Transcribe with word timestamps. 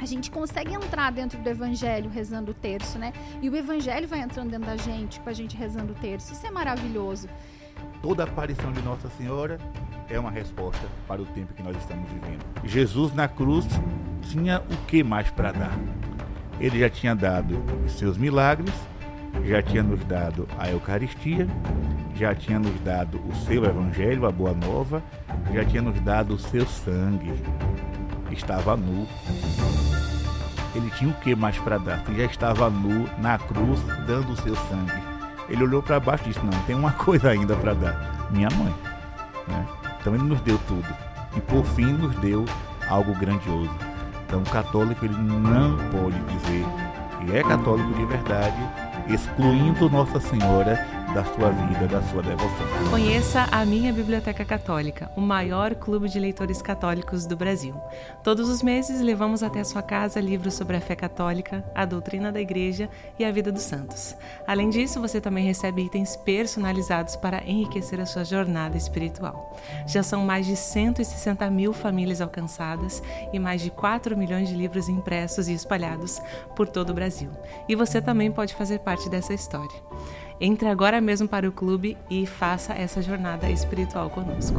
a 0.00 0.06
gente 0.06 0.30
consegue 0.30 0.72
entrar 0.72 1.12
dentro 1.12 1.38
do 1.38 1.48
evangelho 1.48 2.08
rezando 2.08 2.52
o 2.52 2.54
terço, 2.54 2.98
né? 2.98 3.12
E 3.42 3.50
o 3.50 3.56
evangelho 3.56 4.08
vai 4.08 4.20
entrando 4.20 4.50
dentro 4.50 4.66
da 4.66 4.76
gente, 4.76 5.20
com 5.20 5.28
a 5.28 5.32
gente 5.32 5.56
rezando 5.56 5.92
o 5.92 5.96
terço. 5.96 6.32
Isso 6.32 6.46
é 6.46 6.50
maravilhoso. 6.50 7.28
Toda 8.00 8.24
aparição 8.24 8.72
de 8.72 8.80
Nossa 8.80 9.08
Senhora 9.10 9.58
é 10.08 10.18
uma 10.18 10.30
resposta 10.30 10.86
para 11.06 11.20
o 11.20 11.26
tempo 11.26 11.52
que 11.52 11.62
nós 11.62 11.76
estamos 11.76 12.08
vivendo. 12.10 12.44
Jesus 12.64 13.14
na 13.14 13.28
cruz 13.28 13.66
tinha 14.22 14.60
o 14.60 14.86
que 14.86 15.04
mais 15.04 15.30
para 15.30 15.52
dar? 15.52 15.78
Ele 16.58 16.80
já 16.80 16.90
tinha 16.90 17.14
dado 17.14 17.62
seus 17.86 18.16
milagres, 18.16 18.74
já 19.44 19.62
tinha 19.62 19.82
nos 19.82 20.02
dado 20.04 20.48
a 20.58 20.70
Eucaristia, 20.70 21.46
já 22.14 22.34
tinha 22.34 22.58
nos 22.58 22.78
dado 22.80 23.20
o 23.26 23.34
seu 23.46 23.64
Evangelho, 23.64 24.26
a 24.26 24.32
Boa 24.32 24.52
Nova, 24.52 25.02
já 25.52 25.64
tinha 25.64 25.82
nos 25.82 25.98
dado 26.00 26.34
o 26.34 26.38
seu 26.38 26.66
sangue. 26.66 27.32
Estava 28.30 28.76
nu. 28.76 29.06
Ele 30.74 30.90
tinha 30.90 31.10
o 31.10 31.14
que 31.14 31.34
mais 31.34 31.58
para 31.58 31.78
dar? 31.78 32.02
Ele 32.08 32.18
já 32.18 32.26
estava 32.26 32.70
nu 32.70 33.08
na 33.18 33.38
cruz, 33.38 33.80
dando 34.06 34.32
o 34.32 34.36
seu 34.36 34.54
sangue. 34.54 35.02
Ele 35.48 35.64
olhou 35.64 35.82
para 35.82 35.98
baixo 35.98 36.24
e 36.24 36.28
disse: 36.28 36.44
Não, 36.44 36.58
tem 36.62 36.76
uma 36.76 36.92
coisa 37.04 37.30
ainda 37.30 37.56
para 37.56 37.74
dar. 37.74 38.28
Minha 38.30 38.48
mãe. 38.50 38.74
Né? 39.48 39.66
Então 40.00 40.14
ele 40.14 40.24
nos 40.24 40.40
deu 40.40 40.58
tudo. 40.68 40.86
E 41.36 41.40
por 41.40 41.64
fim 41.64 41.92
nos 41.92 42.14
deu 42.16 42.44
algo 42.88 43.14
grandioso. 43.14 43.70
Então 44.26 44.40
o 44.40 44.50
católico 44.50 45.04
ele 45.04 45.16
não 45.16 45.76
pode 45.90 46.18
dizer 46.20 46.64
que 47.18 47.36
é 47.36 47.42
católico 47.42 47.92
de 47.94 48.04
verdade, 48.06 48.56
excluindo 49.08 49.90
Nossa 49.90 50.20
Senhora 50.20 50.86
da 51.14 51.24
sua 51.24 51.50
vida, 51.50 51.88
da 51.88 52.02
sua 52.02 52.22
devoção. 52.22 52.66
Conheça 52.88 53.48
a 53.50 53.64
Minha 53.64 53.92
Biblioteca 53.92 54.44
Católica, 54.44 55.10
o 55.16 55.20
maior 55.20 55.74
clube 55.74 56.08
de 56.08 56.20
leitores 56.20 56.62
católicos 56.62 57.26
do 57.26 57.36
Brasil. 57.36 57.74
Todos 58.22 58.48
os 58.48 58.62
meses 58.62 59.00
levamos 59.00 59.42
até 59.42 59.60
a 59.60 59.64
sua 59.64 59.82
casa 59.82 60.20
livros 60.20 60.54
sobre 60.54 60.76
a 60.76 60.80
fé 60.80 60.94
católica, 60.94 61.64
a 61.74 61.84
doutrina 61.84 62.30
da 62.30 62.40
igreja 62.40 62.88
e 63.18 63.24
a 63.24 63.32
vida 63.32 63.50
dos 63.50 63.62
santos. 63.62 64.14
Além 64.46 64.70
disso, 64.70 65.00
você 65.00 65.20
também 65.20 65.44
recebe 65.44 65.82
itens 65.82 66.16
personalizados 66.16 67.16
para 67.16 67.42
enriquecer 67.44 68.00
a 68.00 68.06
sua 68.06 68.24
jornada 68.24 68.76
espiritual. 68.76 69.56
Já 69.86 70.04
são 70.04 70.24
mais 70.24 70.46
de 70.46 70.54
160 70.54 71.50
mil 71.50 71.72
famílias 71.72 72.20
alcançadas 72.20 73.02
e 73.32 73.38
mais 73.38 73.60
de 73.60 73.70
4 73.70 74.16
milhões 74.16 74.48
de 74.48 74.54
livros 74.54 74.88
impressos 74.88 75.48
e 75.48 75.54
espalhados 75.54 76.20
por 76.54 76.68
todo 76.68 76.90
o 76.90 76.94
Brasil. 76.94 77.30
E 77.68 77.74
você 77.74 78.00
também 78.00 78.30
pode 78.30 78.54
fazer 78.54 78.78
parte 78.78 79.08
dessa 79.08 79.34
história. 79.34 79.80
Entre 80.40 80.68
agora 80.68 81.02
mesmo 81.02 81.28
para 81.28 81.46
o 81.46 81.52
clube 81.52 81.98
e 82.08 82.24
faça 82.24 82.72
essa 82.72 83.02
jornada 83.02 83.50
espiritual 83.50 84.08
conosco. 84.08 84.58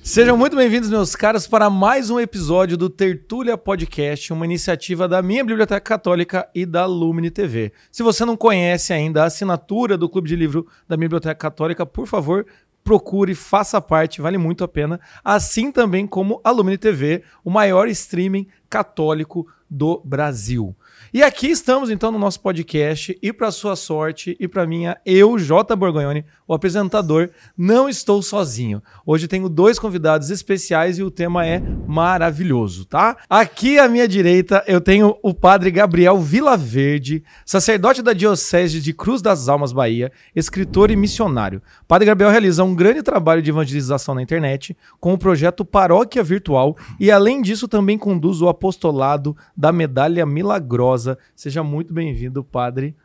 Sejam 0.00 0.38
muito 0.38 0.56
bem-vindos, 0.56 0.88
meus 0.88 1.14
caros, 1.14 1.46
para 1.46 1.68
mais 1.68 2.08
um 2.08 2.18
episódio 2.18 2.78
do 2.78 2.88
Tertúlia 2.88 3.58
Podcast, 3.58 4.32
uma 4.32 4.46
iniciativa 4.46 5.06
da 5.06 5.20
minha 5.20 5.44
Biblioteca 5.44 5.80
Católica 5.80 6.48
e 6.54 6.64
da 6.64 6.86
Lumine 6.86 7.30
TV. 7.30 7.72
Se 7.92 8.02
você 8.02 8.24
não 8.24 8.36
conhece 8.36 8.92
ainda 8.92 9.22
a 9.22 9.26
assinatura 9.26 9.98
do 9.98 10.08
Clube 10.08 10.28
de 10.28 10.34
Livro 10.34 10.66
da 10.88 10.96
minha 10.96 11.08
Biblioteca 11.08 11.34
Católica, 11.34 11.84
por 11.84 12.06
favor, 12.06 12.46
procure, 12.84 13.34
faça 13.34 13.80
parte, 13.80 14.20
vale 14.20 14.38
muito 14.38 14.64
a 14.64 14.68
pena. 14.68 15.00
Assim 15.24 15.70
também 15.70 16.06
como 16.06 16.40
a 16.42 16.50
Lumine 16.50 16.78
TV, 16.78 17.22
o 17.44 17.50
maior 17.50 17.88
streaming 17.88 18.46
católico 18.70 19.46
do 19.68 20.00
Brasil. 20.04 20.74
E 21.10 21.22
aqui 21.22 21.46
estamos 21.46 21.88
então 21.88 22.12
no 22.12 22.18
nosso 22.18 22.38
podcast 22.38 23.18
e 23.22 23.32
para 23.32 23.50
sua 23.50 23.74
sorte 23.76 24.36
e 24.38 24.46
para 24.46 24.66
minha, 24.66 24.98
eu, 25.06 25.38
J 25.38 25.74
Borgonhoni, 25.74 26.22
o 26.46 26.52
apresentador, 26.52 27.30
não 27.56 27.88
estou 27.88 28.20
sozinho. 28.20 28.82
Hoje 29.06 29.26
tenho 29.26 29.48
dois 29.48 29.78
convidados 29.78 30.28
especiais 30.28 30.98
e 30.98 31.02
o 31.02 31.10
tema 31.10 31.46
é 31.46 31.62
maravilhoso, 31.86 32.84
tá? 32.84 33.16
Aqui 33.28 33.78
à 33.78 33.88
minha 33.88 34.06
direita 34.06 34.62
eu 34.66 34.82
tenho 34.82 35.16
o 35.22 35.32
padre 35.32 35.70
Gabriel 35.70 36.18
Vilaverde, 36.18 37.24
sacerdote 37.46 38.02
da 38.02 38.12
Diocese 38.12 38.78
de 38.78 38.92
Cruz 38.92 39.22
das 39.22 39.48
Almas, 39.48 39.72
Bahia, 39.72 40.12
escritor 40.36 40.90
e 40.90 40.96
missionário. 40.96 41.62
padre 41.86 42.04
Gabriel 42.04 42.30
realiza 42.30 42.62
um 42.62 42.74
grande 42.74 43.02
trabalho 43.02 43.40
de 43.40 43.48
evangelização 43.48 44.14
na 44.14 44.20
internet 44.20 44.76
com 45.00 45.14
o 45.14 45.18
projeto 45.18 45.64
Paróquia 45.64 46.22
Virtual 46.22 46.76
e 47.00 47.10
além 47.10 47.40
disso 47.40 47.66
também 47.66 47.96
conduz 47.96 48.42
o 48.42 48.48
apostolado 48.48 49.34
da 49.56 49.72
Medalha 49.72 50.26
Milagrosa 50.26 50.97
Seja 51.34 51.62
muito 51.62 51.92
bem-vindo, 51.92 52.42
padre. 52.42 52.96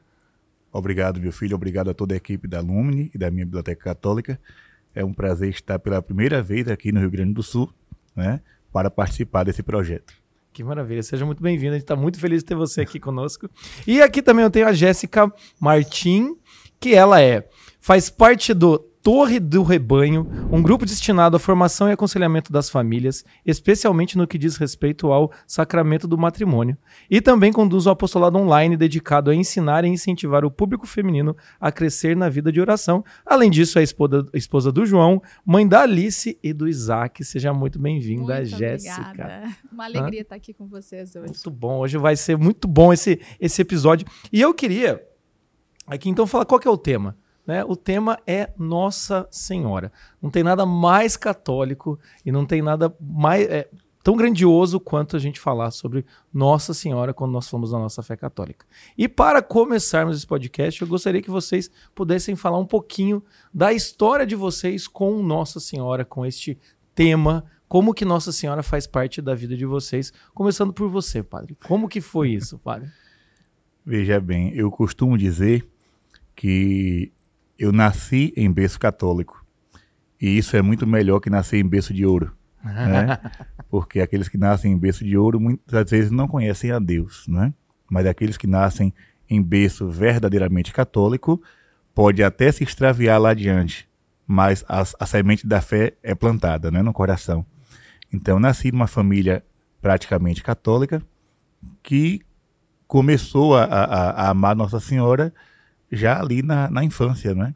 Obrigado, 0.71 1.19
meu 1.19 1.31
filho. 1.31 1.55
Obrigado 1.55 1.89
a 1.89 1.93
toda 1.93 2.13
a 2.13 2.17
equipe 2.17 2.47
da 2.47 2.59
Lumine 2.59 3.11
e 3.13 3.17
da 3.17 3.29
minha 3.29 3.45
Biblioteca 3.45 3.83
Católica. 3.83 4.39
É 4.95 5.03
um 5.03 5.13
prazer 5.13 5.49
estar 5.49 5.77
pela 5.79 6.01
primeira 6.01 6.41
vez 6.41 6.67
aqui 6.67 6.91
no 6.91 6.99
Rio 6.99 7.11
Grande 7.11 7.33
do 7.33 7.43
Sul, 7.43 7.71
né, 8.15 8.41
para 8.71 8.89
participar 8.89 9.43
desse 9.43 9.61
projeto. 9.61 10.13
Que 10.51 10.63
maravilha, 10.63 11.01
seja 11.01 11.25
muito 11.25 11.41
bem-vindo. 11.41 11.71
A 11.71 11.75
gente 11.75 11.83
está 11.83 11.95
muito 11.95 12.19
feliz 12.19 12.39
de 12.39 12.45
ter 12.45 12.55
você 12.55 12.81
aqui 12.81 12.99
conosco. 12.99 13.49
E 13.87 14.01
aqui 14.01 14.21
também 14.21 14.43
eu 14.43 14.51
tenho 14.51 14.67
a 14.67 14.73
Jéssica 14.73 15.31
Martim, 15.59 16.37
que 16.79 16.93
ela 16.93 17.21
é 17.21 17.47
faz 17.79 18.09
parte 18.09 18.53
do 18.53 18.79
Torre 19.03 19.37
do 19.37 19.63
Rebanho, 19.63 20.25
um 20.49 20.61
grupo 20.61 20.85
destinado 20.85 21.35
à 21.35 21.39
formação 21.39 21.89
e 21.89 21.91
aconselhamento 21.91 22.53
das 22.53 22.69
famílias, 22.69 23.25
especialmente 23.45 24.17
no 24.17 24.25
que 24.25 24.37
diz 24.37 24.55
respeito 24.55 25.11
ao 25.11 25.29
sacramento 25.45 26.07
do 26.07 26.17
matrimônio, 26.17 26.77
e 27.09 27.19
também 27.19 27.51
conduz 27.51 27.85
o 27.85 27.89
apostolado 27.89 28.37
online 28.37 28.77
dedicado 28.77 29.29
a 29.29 29.35
ensinar 29.35 29.83
e 29.83 29.89
incentivar 29.89 30.45
o 30.45 30.49
público 30.49 30.87
feminino 30.87 31.35
a 31.59 31.69
crescer 31.69 32.15
na 32.15 32.29
vida 32.29 32.49
de 32.49 32.61
oração. 32.61 33.03
Além 33.25 33.51
disso, 33.51 33.77
é 33.77 33.81
a 33.81 33.83
esposa, 33.83 34.25
esposa 34.33 34.71
do 34.71 34.85
João, 34.85 35.21
mãe 35.45 35.67
da 35.67 35.81
Alice 35.81 36.39
e 36.41 36.53
do 36.53 36.65
Isaac. 36.65 37.25
Seja 37.25 37.53
muito 37.53 37.77
bem-vinda, 37.77 38.45
Jéssica. 38.45 39.01
Obrigada. 39.01 39.49
Uma 39.69 39.83
alegria 39.83 40.21
Hã? 40.21 40.23
estar 40.23 40.35
aqui 40.35 40.53
com 40.53 40.65
vocês 40.65 41.13
hoje. 41.13 41.25
Muito 41.27 41.51
bom. 41.51 41.79
Hoje 41.79 41.97
vai 41.97 42.15
ser 42.15 42.37
muito 42.37 42.69
bom 42.69 42.93
esse, 42.93 43.19
esse 43.37 43.61
episódio. 43.61 44.07
E 44.31 44.39
eu 44.39 44.53
queria 44.53 45.05
aqui 45.85 46.09
então 46.09 46.25
falar 46.25 46.45
qual 46.45 46.57
que 46.57 46.69
é 46.69 46.71
o 46.71 46.77
tema. 46.77 47.17
Né? 47.45 47.63
O 47.65 47.75
tema 47.75 48.17
é 48.25 48.51
Nossa 48.57 49.27
Senhora. 49.29 49.91
Não 50.21 50.29
tem 50.29 50.43
nada 50.43 50.65
mais 50.65 51.17
católico 51.17 51.99
e 52.25 52.31
não 52.31 52.45
tem 52.45 52.61
nada 52.61 52.95
mais 52.99 53.47
é, 53.49 53.69
tão 54.03 54.17
grandioso 54.17 54.79
quanto 54.79 55.15
a 55.15 55.19
gente 55.19 55.39
falar 55.39 55.71
sobre 55.71 56.05
Nossa 56.33 56.73
Senhora 56.73 57.13
quando 57.13 57.31
nós 57.31 57.47
falamos 57.47 57.71
da 57.71 57.79
nossa 57.79 58.03
fé 58.03 58.17
católica. 58.17 58.65
E 58.97 59.07
para 59.07 59.41
começarmos 59.41 60.17
esse 60.17 60.27
podcast, 60.27 60.81
eu 60.81 60.87
gostaria 60.87 61.21
que 61.21 61.31
vocês 61.31 61.71
pudessem 61.95 62.35
falar 62.35 62.59
um 62.59 62.65
pouquinho 62.65 63.23
da 63.53 63.71
história 63.71 64.25
de 64.25 64.35
vocês 64.35 64.87
com 64.87 65.23
Nossa 65.23 65.59
Senhora, 65.59 66.03
com 66.03 66.25
este 66.25 66.59
tema, 66.93 67.45
como 67.67 67.93
que 67.93 68.03
Nossa 68.03 68.33
Senhora 68.33 68.61
faz 68.61 68.85
parte 68.85 69.21
da 69.21 69.33
vida 69.33 69.55
de 69.55 69.65
vocês, 69.65 70.11
começando 70.33 70.73
por 70.73 70.89
você, 70.89 71.23
padre. 71.23 71.55
Como 71.65 71.87
que 71.87 72.01
foi 72.01 72.31
isso, 72.31 72.59
padre? 72.59 72.89
Veja 73.85 74.19
bem, 74.19 74.53
eu 74.53 74.69
costumo 74.69 75.17
dizer 75.17 75.65
que 76.35 77.12
eu 77.57 77.71
nasci 77.71 78.33
em 78.35 78.51
berço 78.51 78.79
católico. 78.79 79.45
E 80.19 80.37
isso 80.37 80.55
é 80.55 80.61
muito 80.61 80.87
melhor 80.87 81.19
que 81.19 81.29
nascer 81.29 81.57
em 81.57 81.67
berço 81.67 81.93
de 81.93 82.05
ouro. 82.05 82.35
Né? 82.63 83.17
Porque 83.69 83.99
aqueles 83.99 84.29
que 84.29 84.37
nascem 84.37 84.71
em 84.71 84.77
berço 84.77 85.03
de 85.03 85.17
ouro 85.17 85.39
muitas 85.39 85.89
vezes 85.89 86.11
não 86.11 86.27
conhecem 86.27 86.71
a 86.71 86.79
Deus, 86.79 87.27
né? 87.27 87.53
Mas 87.89 88.05
aqueles 88.05 88.37
que 88.37 88.47
nascem 88.47 88.93
em 89.29 89.41
berço 89.41 89.89
verdadeiramente 89.89 90.71
católico 90.71 91.41
pode 91.93 92.23
até 92.23 92.51
se 92.51 92.63
extraviar 92.63 93.19
lá 93.19 93.31
adiante, 93.31 93.89
mas 94.25 94.63
a, 94.67 94.81
a 94.99 95.05
semente 95.05 95.45
da 95.45 95.61
fé 95.61 95.93
é 96.01 96.15
plantada 96.15 96.71
né, 96.71 96.81
no 96.81 96.93
coração. 96.93 97.45
Então, 98.11 98.39
nasci 98.39 98.71
numa 98.71 98.87
família 98.87 99.43
praticamente 99.81 100.41
católica 100.41 101.01
que 101.81 102.21
começou 102.87 103.55
a, 103.57 103.63
a, 103.63 104.09
a 104.11 104.29
amar 104.29 104.55
Nossa 104.55 104.79
Senhora 104.79 105.33
já 105.95 106.19
ali 106.19 106.41
na, 106.41 106.69
na 106.69 106.83
infância, 106.83 107.33
né? 107.33 107.53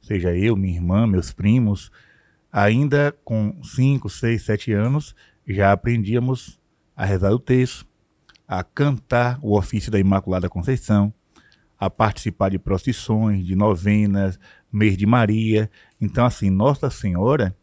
Seja 0.00 0.34
eu, 0.36 0.56
minha 0.56 0.74
irmã, 0.74 1.06
meus 1.06 1.32
primos, 1.32 1.90
ainda 2.52 3.14
com 3.24 3.54
5, 3.62 4.08
6, 4.08 4.42
7 4.42 4.72
anos, 4.72 5.14
já 5.46 5.72
aprendíamos 5.72 6.58
a 6.96 7.04
rezar 7.04 7.30
o 7.32 7.38
texto, 7.38 7.86
a 8.46 8.64
cantar 8.64 9.38
o 9.42 9.56
ofício 9.56 9.90
da 9.90 9.98
Imaculada 9.98 10.48
Conceição, 10.48 11.12
a 11.78 11.88
participar 11.88 12.50
de 12.50 12.58
procissões, 12.58 13.46
de 13.46 13.54
novenas, 13.54 14.38
mês 14.72 14.96
de 14.96 15.06
Maria. 15.06 15.70
Então, 16.00 16.26
assim, 16.26 16.50
Nossa 16.50 16.90
Senhora, 16.90 17.56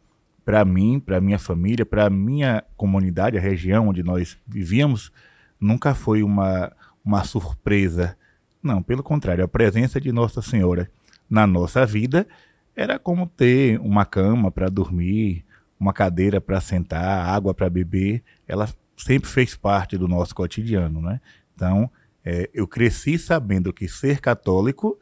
para 0.44 0.64
mim, 0.64 1.00
para 1.00 1.22
minha 1.22 1.38
família, 1.38 1.86
para 1.86 2.10
minha 2.10 2.64
comunidade, 2.76 3.38
a 3.38 3.42
região 3.42 3.90
onde 3.90 4.02
nós 4.02 4.38
vivíamos, 4.48 5.12
nunca 5.60 5.94
foi 5.94 6.24
uma, 6.24 6.72
uma 7.04 7.24
surpresa 7.24 8.18
não, 8.62 8.82
pelo 8.82 9.04
contrário, 9.04 9.44
a 9.44 9.48
presença 9.48 10.00
de 10.00 10.12
Nossa 10.12 10.42
Senhora 10.42 10.90
na 11.30 11.46
nossa 11.46 11.86
vida 11.86 12.28
era 12.76 13.00
como 13.00 13.28
ter 13.28 13.80
uma 13.80 14.06
cama 14.06 14.52
para 14.52 14.70
dormir, 14.70 15.44
uma 15.80 15.94
cadeira 15.94 16.40
para 16.40 16.62
sentar, 16.62 17.28
água 17.28 17.54
para 17.54 17.70
beber. 17.70 18.24
Ela 18.48 18.70
sempre 18.96 19.30
fez 19.30 19.56
parte 19.56 19.98
do 19.98 20.08
nosso 20.08 20.34
cotidiano, 20.36 21.02
né? 21.02 21.20
Então, 21.56 21.90
é, 22.24 22.50
eu 22.54 22.68
cresci 22.68 23.18
sabendo 23.18 23.74
que 23.74 23.88
ser 23.88 24.20
católico, 24.20 25.00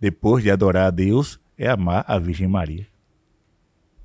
depois 0.00 0.44
de 0.44 0.50
adorar 0.50 0.86
a 0.86 0.90
Deus, 0.90 1.40
é 1.56 1.68
amar 1.68 2.04
a 2.06 2.18
Virgem 2.18 2.46
Maria. 2.46 2.86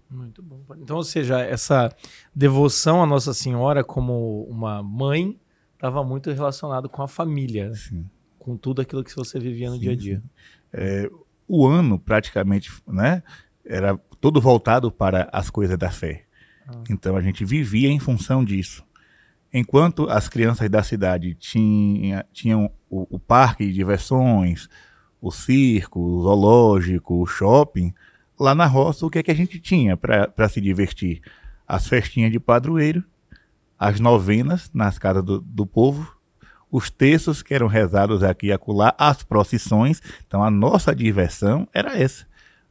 Muito 0.10 0.42
bom. 0.42 0.62
Então, 0.78 0.98
ou 0.98 1.04
seja, 1.04 1.42
essa 1.42 1.90
devoção 2.34 3.02
à 3.02 3.06
Nossa 3.06 3.34
Senhora 3.34 3.84
como 3.84 4.44
uma 4.44 4.82
mãe 4.82 5.40
estava 5.74 6.04
muito 6.04 6.32
relacionado 6.32 6.88
com 6.88 7.02
a 7.02 7.08
família, 7.08 7.74
Sim. 7.74 8.06
Com 8.44 8.58
tudo 8.58 8.82
aquilo 8.82 9.04
que 9.04 9.16
você 9.16 9.40
vivia 9.40 9.70
no 9.70 9.76
Sim, 9.76 9.82
dia 9.82 9.92
a 9.92 9.96
dia. 9.96 10.24
É, 10.74 11.10
o 11.48 11.66
ano 11.66 11.98
praticamente, 11.98 12.72
né, 12.86 13.24
era 13.66 13.98
todo 14.20 14.42
voltado 14.42 14.92
para 14.92 15.30
as 15.32 15.50
coisas 15.50 15.78
da 15.78 15.90
fé. 15.90 16.26
Então 16.90 17.16
a 17.16 17.22
gente 17.22 17.44
vivia 17.46 17.90
em 17.90 18.00
função 18.00 18.44
disso. 18.44 18.84
Enquanto 19.54 20.10
as 20.10 20.28
crianças 20.28 20.70
da 20.70 20.82
cidade 20.82 21.36
tinha, 21.36 22.26
tinham 22.32 22.72
o, 22.90 23.16
o 23.16 23.20
parque 23.20 23.66
de 23.66 23.74
diversões, 23.74 24.68
o 25.22 25.32
circo, 25.32 26.00
o 26.00 26.24
zoológico, 26.24 27.22
o 27.22 27.26
shopping, 27.26 27.94
lá 28.40 28.56
na 28.56 28.66
roça 28.66 29.06
o 29.06 29.10
que 29.10 29.20
é 29.20 29.24
que 29.24 29.32
a 29.32 29.36
gente 29.36 29.60
tinha 29.60 29.96
para 29.96 30.50
se 30.50 30.60
divertir? 30.60 31.22
As 31.68 31.88
festinhas 31.88 32.32
de 32.32 32.40
padroeiro, 32.40 33.04
as 33.78 34.00
novenas 34.00 34.70
nas 34.74 34.98
casas 34.98 35.24
do, 35.24 35.40
do 35.40 35.66
povo, 35.66 36.13
os 36.74 36.90
textos 36.90 37.44
que 37.44 37.54
eram 37.54 37.68
rezados 37.68 38.24
aqui 38.24 38.48
e 38.48 38.52
acolá, 38.52 38.96
as 38.98 39.22
procissões. 39.22 40.02
Então 40.26 40.44
a 40.44 40.50
nossa 40.50 40.96
diversão 40.96 41.68
era 41.72 41.96
essa. 41.96 42.26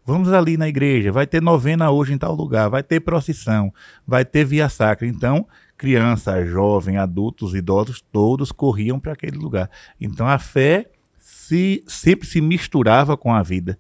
Vamos 0.04 0.32
ali 0.32 0.56
na 0.56 0.68
igreja, 0.68 1.12
vai 1.12 1.24
ter 1.24 1.40
novena 1.40 1.88
hoje 1.88 2.12
em 2.12 2.18
tal 2.18 2.34
lugar, 2.34 2.68
vai 2.68 2.82
ter 2.82 2.98
procissão, 2.98 3.72
vai 4.04 4.24
ter 4.24 4.44
via 4.44 4.68
sacra. 4.68 5.06
Então, 5.06 5.46
criança, 5.78 6.44
jovem, 6.44 6.96
adultos, 6.96 7.54
idosos, 7.54 8.02
todos 8.10 8.50
corriam 8.50 8.98
para 8.98 9.12
aquele 9.12 9.38
lugar. 9.38 9.70
Então 10.00 10.26
a 10.26 10.36
fé 10.36 10.90
se, 11.16 11.84
sempre 11.86 12.26
se 12.26 12.40
misturava 12.40 13.16
com 13.16 13.32
a 13.32 13.40
vida. 13.40 13.78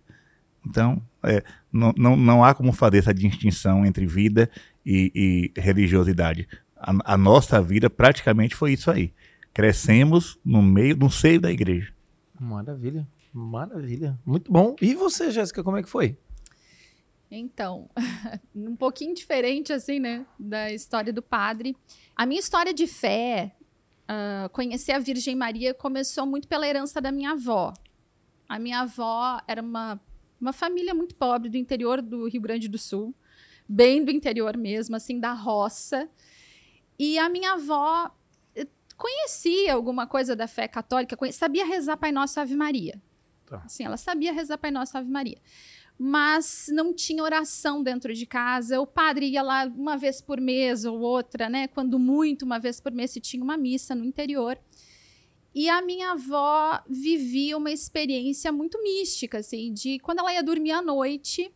Então, 0.64 1.02
é, 1.24 1.42
não, 1.72 1.92
não, 1.98 2.16
não 2.16 2.44
há 2.44 2.54
como 2.54 2.72
fazer 2.72 2.98
essa 2.98 3.12
distinção 3.12 3.84
entre 3.84 4.06
vida 4.06 4.48
e, 4.86 5.50
e 5.56 5.60
religiosidade. 5.60 6.46
A, 6.76 7.14
a 7.14 7.16
nossa 7.16 7.60
vida 7.60 7.90
praticamente 7.90 8.54
foi 8.54 8.74
isso 8.74 8.88
aí. 8.88 9.12
Crescemos 9.52 10.38
no 10.44 10.62
meio, 10.62 10.96
no 10.96 11.10
seio 11.10 11.40
da 11.40 11.50
igreja. 11.50 11.92
Maravilha, 12.40 13.06
maravilha. 13.32 14.18
Muito 14.24 14.50
bom. 14.50 14.74
E 14.80 14.94
você, 14.94 15.30
Jéssica, 15.30 15.62
como 15.62 15.76
é 15.76 15.82
que 15.82 15.88
foi? 15.88 16.16
Então, 17.30 17.88
um 18.54 18.76
pouquinho 18.76 19.14
diferente, 19.14 19.72
assim, 19.72 19.98
né, 19.98 20.26
da 20.38 20.70
história 20.72 21.12
do 21.12 21.22
padre. 21.22 21.76
A 22.14 22.26
minha 22.26 22.40
história 22.40 22.74
de 22.74 22.86
fé, 22.86 23.54
uh, 24.04 24.48
conhecer 24.50 24.92
a 24.92 24.98
Virgem 24.98 25.34
Maria, 25.34 25.72
começou 25.72 26.26
muito 26.26 26.46
pela 26.46 26.66
herança 26.66 27.00
da 27.00 27.10
minha 27.10 27.32
avó. 27.32 27.72
A 28.48 28.58
minha 28.58 28.80
avó 28.80 29.40
era 29.46 29.62
uma, 29.62 29.98
uma 30.38 30.52
família 30.52 30.94
muito 30.94 31.14
pobre 31.14 31.48
do 31.48 31.56
interior 31.56 32.02
do 32.02 32.28
Rio 32.28 32.40
Grande 32.42 32.68
do 32.68 32.76
Sul, 32.76 33.14
bem 33.66 34.04
do 34.04 34.10
interior 34.10 34.56
mesmo, 34.56 34.94
assim, 34.96 35.18
da 35.18 35.32
roça. 35.32 36.08
E 36.98 37.18
a 37.18 37.30
minha 37.30 37.52
avó 37.52 38.14
conhecia 38.96 39.74
alguma 39.74 40.06
coisa 40.06 40.34
da 40.34 40.46
fé 40.46 40.68
católica, 40.68 41.16
sabia 41.32 41.64
rezar 41.64 41.96
Pai 41.96 42.12
Nosso 42.12 42.38
Ave 42.40 42.54
Maria. 42.54 43.00
Tá. 43.46 43.62
Assim, 43.64 43.84
ela 43.84 43.96
sabia 43.96 44.32
rezar 44.32 44.58
Pai 44.58 44.70
Nosso 44.70 44.96
Ave 44.96 45.10
Maria. 45.10 45.38
Mas 45.98 46.66
não 46.72 46.92
tinha 46.92 47.22
oração 47.22 47.82
dentro 47.82 48.14
de 48.14 48.26
casa. 48.26 48.80
O 48.80 48.86
padre 48.86 49.26
ia 49.26 49.42
lá 49.42 49.66
uma 49.66 49.96
vez 49.96 50.20
por 50.20 50.40
mês 50.40 50.84
ou 50.84 50.98
outra, 51.00 51.48
né? 51.48 51.68
Quando 51.68 51.98
muito, 51.98 52.44
uma 52.44 52.58
vez 52.58 52.80
por 52.80 52.90
mês, 52.92 53.10
se 53.10 53.20
tinha 53.20 53.42
uma 53.42 53.56
missa 53.56 53.94
no 53.94 54.04
interior. 54.04 54.58
E 55.54 55.68
a 55.68 55.82
minha 55.82 56.12
avó 56.12 56.82
vivia 56.88 57.56
uma 57.58 57.70
experiência 57.70 58.50
muito 58.50 58.82
mística, 58.82 59.38
assim, 59.38 59.72
de 59.72 59.98
quando 59.98 60.20
ela 60.20 60.32
ia 60.32 60.42
dormir 60.42 60.72
à 60.72 60.80
noite, 60.80 61.52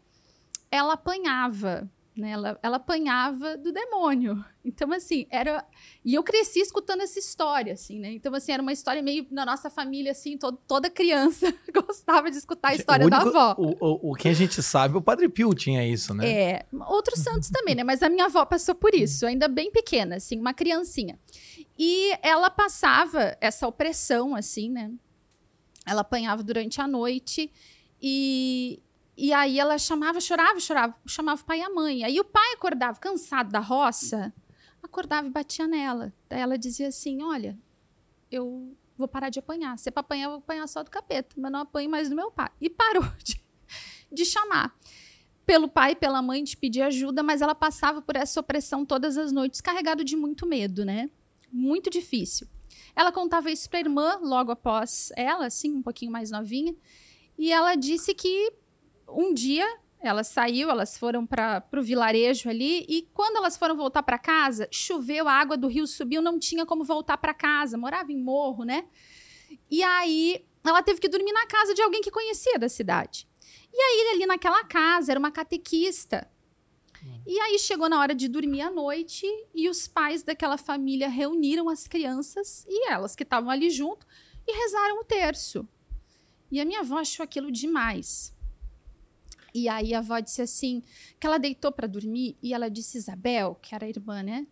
ela 0.71 0.93
apanhava, 0.93 1.91
né? 2.17 2.31
Ela, 2.31 2.59
ela 2.63 2.77
apanhava 2.77 3.57
do 3.57 3.71
demônio. 3.73 4.43
Então, 4.65 4.91
assim, 4.93 5.27
era. 5.31 5.65
E 6.05 6.15
eu 6.15 6.23
cresci 6.23 6.61
escutando 6.61 7.03
essa 7.03 7.19
história, 7.19 7.73
assim, 7.75 7.99
né? 8.01 8.13
Então, 8.13 8.35
assim, 8.35 8.53
era 8.53 8.63
uma 8.63 8.73
história 8.73 9.03
meio 9.03 9.27
na 9.31 9.45
nossa 9.45 9.69
família, 9.71 10.13
assim, 10.13 10.37
todo, 10.39 10.59
toda 10.67 10.89
criança 10.91 11.53
gostava 11.73 12.31
de 12.31 12.37
escutar 12.39 12.71
a 12.71 12.75
história 12.75 13.07
O 13.07 13.11
da 13.11 13.23
único- 13.23 13.37
avó. 13.37 13.55
O, 13.59 13.77
o, 13.81 14.13
o 14.13 14.15
que 14.15 14.29
a 14.29 14.33
gente 14.33 14.63
sabe, 14.63 14.97
o 14.97 15.03
Padre 15.03 15.29
Pio 15.29 15.53
tinha 15.55 15.87
isso, 15.87 16.15
né? 16.15 16.29
É, 16.29 16.67
outros 16.89 17.21
santos 17.21 17.51
também, 17.51 17.75
né? 17.75 17.85
Mas 17.85 18.03
a 18.03 18.09
minha 18.09 18.25
avó 18.27 18.45
passou 18.45 18.75
por 18.75 18.95
isso, 18.95 19.27
ainda 19.27 19.47
bem 19.49 19.71
pequena, 19.71 20.17
assim, 20.17 20.39
uma 20.41 20.55
criancinha. 20.55 21.19
E 21.79 22.13
ela 22.23 22.49
passava 22.51 23.37
essa 23.41 23.69
opressão, 23.69 24.35
assim, 24.35 24.71
né? 24.71 24.91
Ela 25.87 26.01
apanhava 26.01 26.43
durante 26.43 26.81
a 26.81 26.89
noite 26.89 27.53
e, 28.03 28.83
e 29.17 29.33
aí 29.33 29.59
ela 29.59 29.79
chamava, 29.79 30.21
chorava, 30.21 30.61
chorava, 30.61 30.95
chamava 31.07 31.41
o 31.41 31.45
pai 31.45 31.61
e 31.61 31.63
a 31.63 31.71
mãe. 31.71 32.05
Aí 32.05 32.21
o 32.21 32.25
pai 32.25 32.53
acordava 32.53 32.99
cansado 33.01 33.51
da 33.51 33.61
roça, 33.61 34.33
acordava 34.83 35.27
e 35.27 35.31
batia 35.31 35.67
nela. 35.67 36.13
Daí 36.29 36.41
ela 36.41 36.59
dizia 36.59 36.89
assim: 36.89 37.23
Olha, 37.23 37.59
eu 38.31 38.77
vou 38.97 39.09
parar 39.09 39.31
de 39.31 39.39
apanhar. 39.39 39.79
Se 39.79 39.89
é 39.89 39.93
pra 39.93 40.01
apanhar, 40.01 40.25
eu 40.25 40.31
vou 40.31 40.39
apanhar 40.39 40.67
só 40.67 40.83
do 40.83 40.91
capeta, 40.91 41.35
mas 41.39 41.51
não 41.51 41.61
apanhe 41.61 41.89
mais 41.89 42.11
do 42.11 42.17
meu 42.17 42.31
pai. 42.31 42.51
E 42.61 42.69
parou 42.69 43.05
de, 43.25 43.43
de 44.13 44.25
chamar 44.27 44.77
pelo 45.47 45.69
pai 45.69 45.93
e 45.93 45.97
pela 45.97 46.21
mãe 46.21 46.43
de 46.43 46.57
pedir 46.57 46.83
ajuda, 46.83 47.23
mas 47.23 47.41
ela 47.41 47.55
passava 47.55 48.03
por 48.03 48.17
essa 48.17 48.41
opressão 48.41 48.85
todas 48.85 49.17
as 49.17 49.31
noites, 49.31 49.61
carregado 49.61 50.05
de 50.05 50.17
muito 50.17 50.45
medo, 50.45 50.85
né? 50.85 51.09
Muito 51.51 51.89
difícil. 51.89 52.49
Ela 52.97 53.13
contava 53.13 53.51
isso 53.51 53.71
para 53.71 53.79
a 53.79 53.83
irmã 53.83 54.19
logo 54.21 54.51
após 54.51 55.13
ela, 55.17 55.47
assim, 55.47 55.73
um 55.73 55.83
pouquinho 55.83 56.11
mais 56.11 56.31
novinha, 56.33 56.75
e 57.39 57.53
ela 57.53 57.77
disse 57.77 58.13
que 58.13 58.53
um 59.09 59.33
dia 59.33 59.67
ela 60.01 60.23
saiu, 60.23 60.71
elas 60.71 60.97
foram 60.97 61.27
para 61.27 61.65
o 61.73 61.83
vilarejo 61.83 62.49
ali, 62.49 62.85
e 62.89 63.09
quando 63.13 63.37
elas 63.37 63.57
foram 63.57 63.75
voltar 63.75 64.03
para 64.03 64.19
casa, 64.19 64.69
choveu, 64.71 65.27
a 65.27 65.33
água 65.33 65.57
do 65.57 65.67
rio 65.67 65.87
subiu, 65.87 66.23
não 66.23 66.39
tinha 66.39 66.65
como 66.65 66.85
voltar 66.85 67.17
para 67.19 67.35
casa, 67.35 67.77
morava 67.77 68.13
em 68.13 68.19
morro, 68.19 68.65
né? 68.65 68.85
E 69.71 69.83
aí 69.83 70.45
ela 70.65 70.83
teve 70.83 71.01
que 71.01 71.09
dormir 71.09 71.33
na 71.33 71.47
casa 71.47 71.75
de 71.75 71.83
alguém 71.83 72.03
que 72.03 72.11
conhecia 72.11 72.59
da 72.59 72.69
cidade. 72.69 73.27
E 73.73 73.79
aí, 73.79 74.15
ali 74.15 74.27
naquela 74.27 74.65
casa, 74.65 75.13
era 75.13 75.19
uma 75.19 75.31
catequista. 75.31 76.31
E 77.27 77.39
aí 77.41 77.59
chegou 77.59 77.89
na 77.89 78.01
hora 78.01 78.15
de 78.15 78.29
dormir 78.29 78.63
à 78.63 78.71
noite 78.71 79.27
e 79.55 79.69
os 79.69 79.87
pais 79.87 80.23
daquela 80.23 80.57
família 80.57 81.09
reuniram 81.09 81.69
as 81.69 81.87
crianças 81.87 82.65
e 82.69 82.91
elas 82.91 83.15
que 83.15 83.23
estavam 83.23 83.51
ali 83.51 83.71
junto 83.71 84.07
e 84.47 84.53
rezaram 84.53 85.01
o 85.01 85.05
terço. 85.05 85.69
E 86.51 86.61
a 86.61 86.65
minha 86.65 86.81
avó 86.81 86.99
achou 86.99 87.25
aquilo 87.25 87.51
demais. 87.51 88.36
E 89.57 89.71
aí 89.71 89.95
a 89.95 90.01
avó 90.01 90.21
disse 90.21 90.43
assim, 90.43 90.83
que 91.19 91.27
ela 91.27 91.39
deitou 91.39 91.73
para 91.73 91.87
dormir 91.87 92.37
e 92.43 92.53
ela 92.53 92.69
disse, 92.69 92.99
Isabel, 92.99 93.55
que 93.55 93.75
era 93.75 93.87
a 93.87 93.89
irmã, 93.89 94.23
né? 94.23 94.47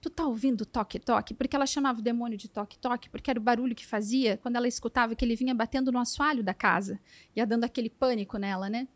Tu 0.00 0.08
tá 0.08 0.24
ouvindo 0.24 0.64
toque-toque? 0.64 1.34
Porque 1.34 1.56
ela 1.56 1.66
chamava 1.66 1.98
o 1.98 2.02
demônio 2.02 2.38
de 2.38 2.48
toque-toque, 2.48 3.10
porque 3.10 3.28
era 3.28 3.40
o 3.40 3.42
barulho 3.42 3.74
que 3.74 3.84
fazia 3.84 4.36
quando 4.36 4.54
ela 4.54 4.68
escutava 4.68 5.16
que 5.16 5.24
ele 5.24 5.34
vinha 5.34 5.52
batendo 5.52 5.90
no 5.90 5.98
assoalho 5.98 6.44
da 6.44 6.54
casa. 6.54 7.00
Ia 7.34 7.44
dando 7.44 7.64
aquele 7.64 7.90
pânico 7.90 8.38
nela, 8.38 8.70
né? 8.70 8.86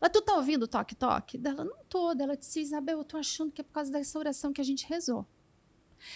Ela, 0.00 0.10
tu 0.10 0.20
tá 0.20 0.34
ouvindo 0.34 0.66
toque-toque? 0.66 1.38
Dela, 1.38 1.64
não 1.64 1.84
tô. 1.88 2.10
Ela 2.10 2.36
disse, 2.36 2.60
Isabel, 2.60 2.98
eu 2.98 3.04
tô 3.04 3.16
achando 3.16 3.52
que 3.52 3.60
é 3.60 3.64
por 3.64 3.74
causa 3.74 3.92
dessa 3.92 4.18
oração 4.18 4.52
que 4.52 4.60
a 4.60 4.64
gente 4.64 4.88
rezou. 4.88 5.24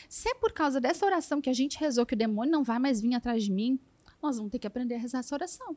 Se 0.08 0.28
é 0.28 0.34
por 0.34 0.50
causa 0.50 0.80
dessa 0.80 1.06
oração 1.06 1.40
que 1.40 1.48
a 1.48 1.54
gente 1.54 1.78
rezou 1.78 2.04
que 2.04 2.14
o 2.14 2.18
demônio 2.18 2.50
não 2.50 2.64
vai 2.64 2.80
mais 2.80 3.00
vir 3.00 3.14
atrás 3.14 3.44
de 3.44 3.52
mim, 3.52 3.78
nós 4.20 4.36
vamos 4.36 4.50
ter 4.50 4.58
que 4.58 4.66
aprender 4.66 4.96
a 4.96 4.98
rezar 4.98 5.20
essa 5.20 5.36
oração. 5.36 5.76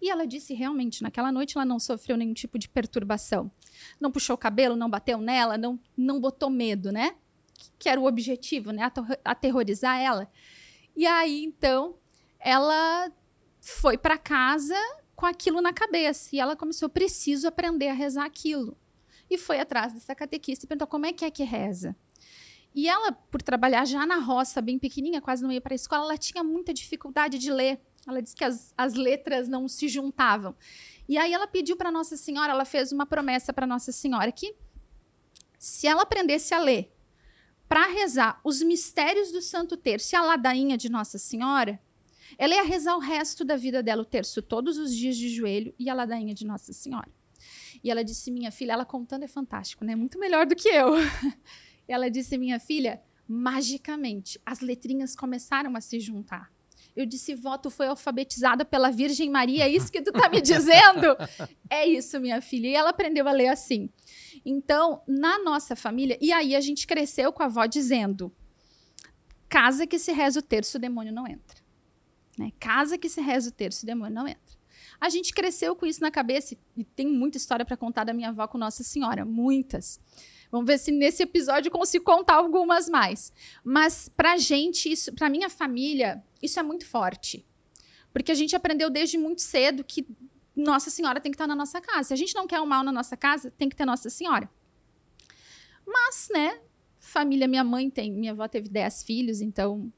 E 0.00 0.10
ela 0.10 0.26
disse 0.26 0.54
realmente, 0.54 1.02
naquela 1.02 1.30
noite 1.30 1.56
ela 1.56 1.64
não 1.64 1.78
sofreu 1.78 2.16
nenhum 2.16 2.34
tipo 2.34 2.58
de 2.58 2.68
perturbação. 2.68 3.50
Não 4.00 4.10
puxou 4.10 4.34
o 4.34 4.38
cabelo, 4.38 4.76
não 4.76 4.88
bateu 4.88 5.18
nela, 5.18 5.58
não, 5.58 5.78
não 5.96 6.20
botou 6.20 6.50
medo, 6.50 6.90
né? 6.90 7.16
Que 7.78 7.88
era 7.88 8.00
o 8.00 8.06
objetivo, 8.06 8.70
né? 8.70 8.84
Aterro- 8.84 9.16
Aterrorizar 9.24 9.98
ela. 10.00 10.30
E 10.96 11.06
aí, 11.06 11.44
então, 11.44 11.96
ela 12.38 13.12
foi 13.60 13.98
para 13.98 14.16
casa 14.16 14.76
com 15.14 15.26
aquilo 15.26 15.60
na 15.60 15.72
cabeça. 15.72 16.30
E 16.34 16.40
ela 16.40 16.56
começou, 16.56 16.88
preciso 16.88 17.48
aprender 17.48 17.88
a 17.88 17.92
rezar 17.92 18.24
aquilo. 18.24 18.76
E 19.30 19.36
foi 19.36 19.60
atrás 19.60 19.92
dessa 19.92 20.14
catequista 20.14 20.64
e 20.64 20.68
perguntou 20.68 20.88
como 20.88 21.06
é 21.06 21.12
que 21.12 21.24
é 21.24 21.30
que 21.30 21.44
reza. 21.44 21.94
E 22.74 22.88
ela, 22.88 23.12
por 23.12 23.42
trabalhar 23.42 23.84
já 23.84 24.06
na 24.06 24.16
roça, 24.16 24.62
bem 24.62 24.78
pequenininha, 24.78 25.20
quase 25.20 25.42
não 25.42 25.50
ia 25.50 25.60
para 25.60 25.74
a 25.74 25.76
escola, 25.76 26.04
ela 26.04 26.18
tinha 26.18 26.44
muita 26.44 26.72
dificuldade 26.72 27.38
de 27.38 27.50
ler. 27.52 27.80
Ela 28.08 28.22
disse 28.22 28.34
que 28.34 28.44
as, 28.44 28.72
as 28.76 28.94
letras 28.94 29.48
não 29.48 29.68
se 29.68 29.86
juntavam. 29.86 30.56
E 31.08 31.18
aí 31.18 31.32
ela 31.32 31.46
pediu 31.46 31.76
para 31.76 31.92
Nossa 31.92 32.16
Senhora, 32.16 32.52
ela 32.52 32.64
fez 32.64 32.90
uma 32.90 33.04
promessa 33.04 33.52
para 33.52 33.66
Nossa 33.66 33.92
Senhora 33.92 34.32
que 34.32 34.54
se 35.58 35.86
ela 35.86 36.02
aprendesse 36.02 36.54
a 36.54 36.60
ler 36.60 36.92
para 37.68 37.86
rezar 37.86 38.40
os 38.42 38.62
mistérios 38.62 39.30
do 39.30 39.42
Santo 39.42 39.76
Terço 39.76 40.14
e 40.14 40.16
a 40.16 40.22
ladainha 40.22 40.76
de 40.78 40.88
Nossa 40.88 41.18
Senhora, 41.18 41.78
ela 42.38 42.54
ia 42.54 42.62
rezar 42.62 42.96
o 42.96 43.00
resto 43.00 43.44
da 43.44 43.56
vida 43.56 43.82
dela, 43.82 44.02
o 44.02 44.06
terço 44.06 44.40
todos 44.40 44.78
os 44.78 44.94
dias 44.94 45.16
de 45.16 45.28
joelho 45.28 45.74
e 45.78 45.90
a 45.90 45.94
ladainha 45.94 46.34
de 46.34 46.46
Nossa 46.46 46.72
Senhora. 46.72 47.10
E 47.82 47.90
ela 47.90 48.02
disse, 48.02 48.30
minha 48.30 48.50
filha, 48.50 48.72
ela 48.72 48.84
contando 48.84 49.24
é 49.24 49.28
fantástico, 49.28 49.84
né? 49.84 49.94
Muito 49.94 50.18
melhor 50.18 50.46
do 50.46 50.56
que 50.56 50.68
eu. 50.68 50.94
ela 51.86 52.10
disse, 52.10 52.36
minha 52.36 52.58
filha, 52.58 53.02
magicamente, 53.26 54.40
as 54.44 54.60
letrinhas 54.60 55.14
começaram 55.14 55.76
a 55.76 55.80
se 55.80 56.00
juntar. 56.00 56.50
Eu 56.96 57.06
disse, 57.06 57.34
vó, 57.34 57.56
tu 57.56 57.70
foi 57.70 57.86
alfabetizada 57.86 58.64
pela 58.64 58.90
Virgem 58.90 59.30
Maria, 59.30 59.64
é 59.64 59.68
isso 59.68 59.90
que 59.90 60.02
tu 60.02 60.12
tá 60.12 60.28
me 60.28 60.40
dizendo? 60.40 61.16
é 61.70 61.86
isso, 61.86 62.18
minha 62.20 62.40
filha. 62.40 62.68
E 62.68 62.74
ela 62.74 62.90
aprendeu 62.90 63.28
a 63.28 63.32
ler 63.32 63.48
assim. 63.48 63.88
Então, 64.44 65.02
na 65.06 65.38
nossa 65.42 65.76
família, 65.76 66.18
e 66.20 66.32
aí 66.32 66.56
a 66.56 66.60
gente 66.60 66.86
cresceu 66.86 67.32
com 67.32 67.42
a 67.42 67.46
avó 67.46 67.66
dizendo: 67.66 68.32
casa 69.48 69.86
que 69.86 69.98
se 69.98 70.12
reza 70.12 70.40
o 70.40 70.42
terço, 70.42 70.78
o 70.78 70.80
demônio 70.80 71.12
não 71.12 71.26
entra. 71.26 71.58
Né? 72.38 72.52
Casa 72.58 72.96
que 72.96 73.08
se 73.08 73.20
reza 73.20 73.50
o 73.50 73.52
terço, 73.52 73.84
o 73.84 73.86
demônio 73.86 74.14
não 74.14 74.28
entra. 74.28 74.58
A 75.00 75.08
gente 75.08 75.32
cresceu 75.32 75.76
com 75.76 75.86
isso 75.86 76.00
na 76.00 76.10
cabeça 76.10 76.56
e 76.76 76.84
tem 76.84 77.06
muita 77.06 77.36
história 77.36 77.64
para 77.64 77.76
contar 77.76 78.04
da 78.04 78.12
minha 78.12 78.30
avó 78.30 78.46
com 78.48 78.58
Nossa 78.58 78.82
Senhora, 78.82 79.24
muitas. 79.24 80.00
Vamos 80.50 80.66
ver 80.66 80.78
se 80.78 80.90
nesse 80.90 81.22
episódio 81.22 81.68
eu 81.68 81.72
consigo 81.72 82.04
contar 82.04 82.36
algumas 82.36 82.88
mais. 82.88 83.32
Mas 83.62 84.08
pra 84.08 84.36
gente, 84.36 84.90
isso, 84.90 85.12
pra 85.12 85.28
minha 85.28 85.50
família, 85.50 86.22
isso 86.42 86.58
é 86.58 86.62
muito 86.62 86.86
forte. 86.86 87.44
Porque 88.12 88.32
a 88.32 88.34
gente 88.34 88.56
aprendeu 88.56 88.88
desde 88.88 89.18
muito 89.18 89.42
cedo 89.42 89.84
que 89.84 90.06
Nossa 90.56 90.90
Senhora 90.90 91.20
tem 91.20 91.30
que 91.30 91.36
estar 91.36 91.46
na 91.46 91.54
nossa 91.54 91.80
casa. 91.80 92.08
Se 92.08 92.14
a 92.14 92.16
gente 92.16 92.34
não 92.34 92.46
quer 92.46 92.60
o 92.60 92.66
mal 92.66 92.82
na 92.82 92.92
nossa 92.92 93.16
casa, 93.16 93.50
tem 93.50 93.68
que 93.68 93.76
ter 93.76 93.84
Nossa 93.84 94.08
Senhora. 94.08 94.50
Mas, 95.86 96.28
né, 96.32 96.60
família, 96.98 97.46
minha 97.46 97.64
mãe 97.64 97.88
tem, 97.88 98.12
minha 98.12 98.32
avó 98.32 98.46
teve 98.48 98.68
10 98.68 99.02
filhos, 99.02 99.40
então 99.40 99.92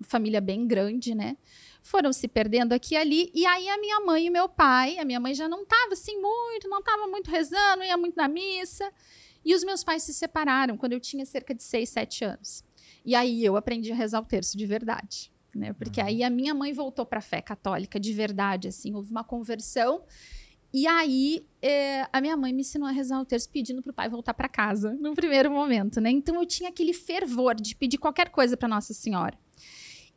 família 0.00 0.40
bem 0.40 0.66
grande, 0.66 1.14
né? 1.14 1.36
Foram 1.82 2.12
se 2.12 2.26
perdendo 2.26 2.72
aqui 2.72 2.94
e 2.94 2.96
ali. 2.96 3.30
E 3.34 3.46
aí 3.46 3.68
a 3.68 3.78
minha 3.78 4.00
mãe 4.00 4.26
e 4.26 4.30
meu 4.30 4.48
pai, 4.48 4.98
a 4.98 5.04
minha 5.04 5.20
mãe 5.20 5.34
já 5.34 5.48
não 5.48 5.62
estava 5.62 5.92
assim 5.92 6.20
muito, 6.20 6.68
não 6.68 6.80
estava 6.80 7.06
muito 7.06 7.30
rezando, 7.30 7.84
ia 7.84 7.96
muito 7.96 8.16
na 8.16 8.26
missa. 8.26 8.92
E 9.46 9.54
os 9.54 9.62
meus 9.62 9.84
pais 9.84 10.02
se 10.02 10.12
separaram 10.12 10.76
quando 10.76 10.94
eu 10.94 10.98
tinha 10.98 11.24
cerca 11.24 11.54
de 11.54 11.62
6, 11.62 11.88
7 11.88 12.24
anos. 12.24 12.64
E 13.04 13.14
aí 13.14 13.44
eu 13.44 13.56
aprendi 13.56 13.92
a 13.92 13.94
rezar 13.94 14.20
o 14.20 14.24
terço 14.24 14.58
de 14.58 14.66
verdade. 14.66 15.30
Né? 15.54 15.72
Porque 15.72 16.00
uhum. 16.00 16.06
aí 16.08 16.24
a 16.24 16.28
minha 16.28 16.52
mãe 16.52 16.72
voltou 16.72 17.06
para 17.06 17.20
a 17.20 17.22
fé 17.22 17.40
católica 17.40 18.00
de 18.00 18.12
verdade, 18.12 18.66
assim, 18.66 18.92
houve 18.92 19.12
uma 19.12 19.22
conversão. 19.22 20.02
E 20.74 20.84
aí 20.88 21.46
é, 21.62 22.08
a 22.12 22.20
minha 22.20 22.36
mãe 22.36 22.52
me 22.52 22.62
ensinou 22.62 22.88
a 22.88 22.90
rezar 22.90 23.20
o 23.20 23.24
terço 23.24 23.48
pedindo 23.48 23.80
para 23.80 23.92
o 23.92 23.94
pai 23.94 24.08
voltar 24.08 24.34
para 24.34 24.48
casa 24.48 24.94
no 24.94 25.14
primeiro 25.14 25.48
momento, 25.48 26.00
né? 26.00 26.10
Então 26.10 26.34
eu 26.34 26.44
tinha 26.44 26.68
aquele 26.68 26.92
fervor 26.92 27.54
de 27.54 27.76
pedir 27.76 27.98
qualquer 27.98 28.30
coisa 28.30 28.56
para 28.56 28.66
Nossa 28.66 28.92
Senhora. 28.92 29.38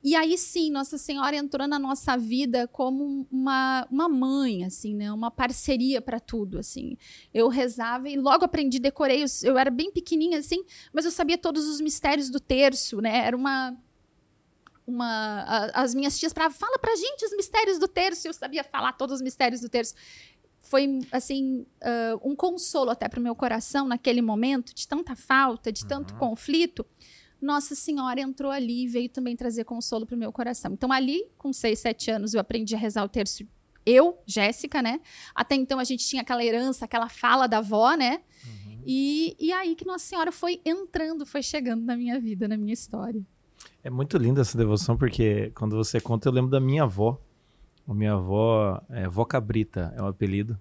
E 0.01 0.15
aí 0.15 0.38
sim, 0.38 0.72
Nossa 0.72 0.98
Senhora 0.98 1.36
entrou 1.36 1.68
na 1.68 1.77
nossa 1.77 2.18
vida 2.18 2.68
como 2.70 3.27
uma, 3.29 3.86
uma 3.91 4.08
mãe, 4.08 4.63
assim, 4.63 4.96
né? 4.96 5.12
Uma 5.12 5.29
parceria 5.29 6.01
para 6.01 6.20
tudo, 6.20 6.58
assim. 6.58 6.98
Eu 7.34 7.50
rezava 7.50 8.08
e 8.08 8.15
logo 8.15 8.46
aprendi, 8.46 8.79
decorei. 8.79 9.25
Eu 9.44 9.58
era 9.58 9.70
bem 9.70 9.91
pequenininha, 9.91 10.39
assim, 10.39 10.63
mas 10.94 11.03
eu 11.03 11.12
sabia 11.12 11.38
todos 11.38 11.68
os 11.68 11.82
mistérios 11.82 12.29
do 12.29 12.39
terço, 12.39 13.01
né? 13.01 13.25
Era 13.25 13.36
uma 13.36 13.77
uma 14.88 15.44
a, 15.44 15.84
as 15.84 15.94
minhas 15.94 16.18
tias 16.18 16.34
para 16.34 16.50
fala 16.50 16.79
pra 16.79 16.96
gente 16.96 17.24
os 17.24 17.36
mistérios 17.36 17.77
do 17.77 17.88
terço, 17.88 18.27
eu 18.27 18.34
sabia 18.34 18.63
falar 18.63 18.94
todos 18.94 19.18
os 19.18 19.22
mistérios 19.22 19.62
do 19.62 19.70
terço. 19.70 19.94
Foi 20.62 21.00
assim 21.12 21.65
uh, 21.84 22.29
um 22.29 22.36
consolo 22.36 22.89
até 22.89 23.08
para 23.08 23.20
o 23.20 23.24
meu 23.24 23.36
coração 23.36 23.88
naquele 23.88 24.22
momento 24.22 24.74
de 24.74 24.88
tanta 24.88 25.15
falta, 25.15 25.72
de 25.72 25.86
tanto 25.86 26.13
uhum. 26.13 26.20
conflito 26.20 26.86
nossa 27.41 27.75
Senhora 27.75 28.19
entrou 28.19 28.51
ali 28.51 28.84
e 28.84 28.88
veio 28.88 29.10
também 29.10 29.36
trazer 29.36 29.63
consolo 29.63 30.05
para 30.05 30.15
o 30.15 30.19
meu 30.19 30.31
coração. 30.31 30.74
Então, 30.74 30.91
ali, 30.91 31.25
com 31.38 31.53
seis, 31.53 31.79
sete 31.79 32.12
anos, 32.12 32.34
eu 32.34 32.39
aprendi 32.39 32.75
a 32.75 32.77
rezar 32.77 33.03
o 33.03 33.10
terço. 33.10 33.46
Eu, 33.86 34.19
Jéssica, 34.25 34.81
né? 34.81 35.00
Até 35.34 35.55
então 35.55 35.79
a 35.79 35.84
gente 35.84 36.05
tinha 36.05 36.22
aquela 36.22 36.43
herança, 36.43 36.86
aquela 36.86 37.10
fala 37.10 37.48
da 37.48 37.60
avó, 37.60 37.96
né? 37.96 38.22
Uhum. 38.46 38.84
E, 38.86 39.36
e 39.39 39.51
aí 39.53 39.75
que 39.75 39.86
Nossa 39.86 40.05
Senhora 40.05 40.31
foi 40.31 40.62
entrando, 40.65 41.25
foi 41.25 41.41
chegando 41.41 41.86
na 41.86 41.96
minha 41.96 42.19
vida, 42.19 42.48
na 42.48 42.58
minha 42.58 42.74
história. 42.74 43.25
É 43.84 43.89
muito 43.89 44.17
linda 44.17 44.41
essa 44.41 44.58
devoção, 44.58 44.98
porque 44.98 45.51
quando 45.55 45.75
você 45.75 46.00
conta, 46.00 46.27
eu 46.27 46.34
lembro 46.34 46.51
da 46.51 46.60
minha 46.60 46.84
avó. 46.84 47.19
A 47.88 47.93
minha 47.93 48.13
avó, 48.13 48.81
é, 48.89 49.08
Vó 49.08 49.25
Cabrita 49.25 49.93
é 49.98 50.01
o 50.01 50.05
apelido, 50.05 50.60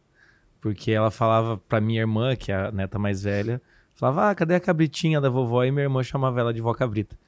porque 0.60 0.90
ela 0.92 1.10
falava 1.10 1.58
para 1.58 1.80
minha 1.80 2.00
irmã, 2.00 2.34
que 2.34 2.50
é 2.50 2.54
a 2.54 2.72
neta 2.72 2.98
mais 2.98 3.22
velha, 3.22 3.60
Falava, 3.98 4.30
ah, 4.30 4.34
cadê 4.34 4.54
a 4.54 4.60
cabritinha 4.60 5.20
da 5.20 5.28
vovó? 5.28 5.64
E 5.64 5.72
minha 5.72 5.82
irmã 5.82 6.04
chamava 6.04 6.38
ela 6.38 6.54
de 6.54 6.60
vó 6.60 6.72
cabrita. 6.72 7.18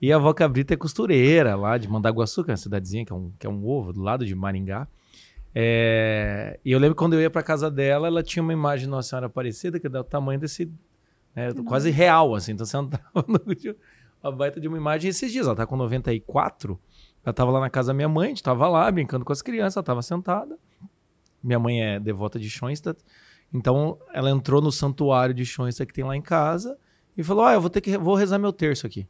e 0.00 0.12
a 0.12 0.18
vó 0.18 0.32
cabrita 0.32 0.72
é 0.72 0.76
costureira 0.76 1.56
lá 1.56 1.76
de 1.76 1.88
Mandaguaçu, 1.88 2.44
que 2.44 2.52
é 2.52 2.52
uma 2.52 2.56
cidadezinha, 2.56 3.04
que 3.04 3.12
é 3.12 3.16
um, 3.16 3.32
que 3.40 3.44
é 3.44 3.50
um 3.50 3.68
ovo, 3.68 3.92
do 3.92 4.00
lado 4.00 4.24
de 4.24 4.32
Maringá. 4.32 4.86
É... 5.52 6.60
E 6.64 6.70
eu 6.70 6.78
lembro 6.78 6.94
quando 6.94 7.14
eu 7.14 7.20
ia 7.20 7.28
pra 7.28 7.42
casa 7.42 7.68
dela, 7.68 8.06
ela 8.06 8.22
tinha 8.22 8.40
uma 8.40 8.52
imagem 8.52 8.86
de 8.86 8.90
Nossa 8.90 9.08
Senhora 9.08 9.26
Aparecida, 9.26 9.80
que 9.80 9.88
é 9.88 9.90
do 9.90 10.04
tamanho 10.04 10.38
desse. 10.38 10.70
Né, 11.34 11.52
quase 11.66 11.90
real, 11.90 12.36
assim. 12.36 12.52
Então 12.52 12.64
você 12.64 12.76
entrava 12.76 13.04
no. 13.26 13.40
Uma 14.22 14.30
baita 14.30 14.60
de 14.60 14.68
uma 14.68 14.76
imagem. 14.76 15.08
E 15.08 15.10
esses 15.10 15.32
dias, 15.32 15.48
ela 15.48 15.56
tá 15.56 15.66
com 15.66 15.76
94. 15.76 16.78
Ela 17.24 17.32
tava 17.32 17.50
lá 17.50 17.58
na 17.58 17.68
casa 17.68 17.88
da 17.88 17.94
minha 17.94 18.08
mãe, 18.08 18.26
a 18.26 18.28
gente 18.28 18.44
tava 18.44 18.68
lá 18.68 18.88
brincando 18.92 19.24
com 19.24 19.32
as 19.32 19.42
crianças, 19.42 19.76
ela 19.76 19.82
tava 19.82 20.02
sentada. 20.02 20.56
Minha 21.42 21.58
mãe 21.58 21.82
é 21.82 21.98
devota 21.98 22.38
de 22.38 22.48
Schoenstatt. 22.48 23.02
Então 23.52 23.98
ela 24.12 24.30
entrou 24.30 24.60
no 24.60 24.72
santuário 24.72 25.34
de 25.34 25.44
Schoenstatt 25.44 25.86
que 25.86 25.94
tem 25.94 26.04
lá 26.04 26.16
em 26.16 26.22
casa 26.22 26.78
e 27.16 27.22
falou: 27.22 27.44
"Ah, 27.44 27.54
eu 27.54 27.60
vou 27.60 27.70
ter 27.70 27.80
que 27.80 27.96
vou 27.98 28.14
rezar 28.14 28.38
meu 28.38 28.52
terço 28.52 28.86
aqui". 28.86 29.06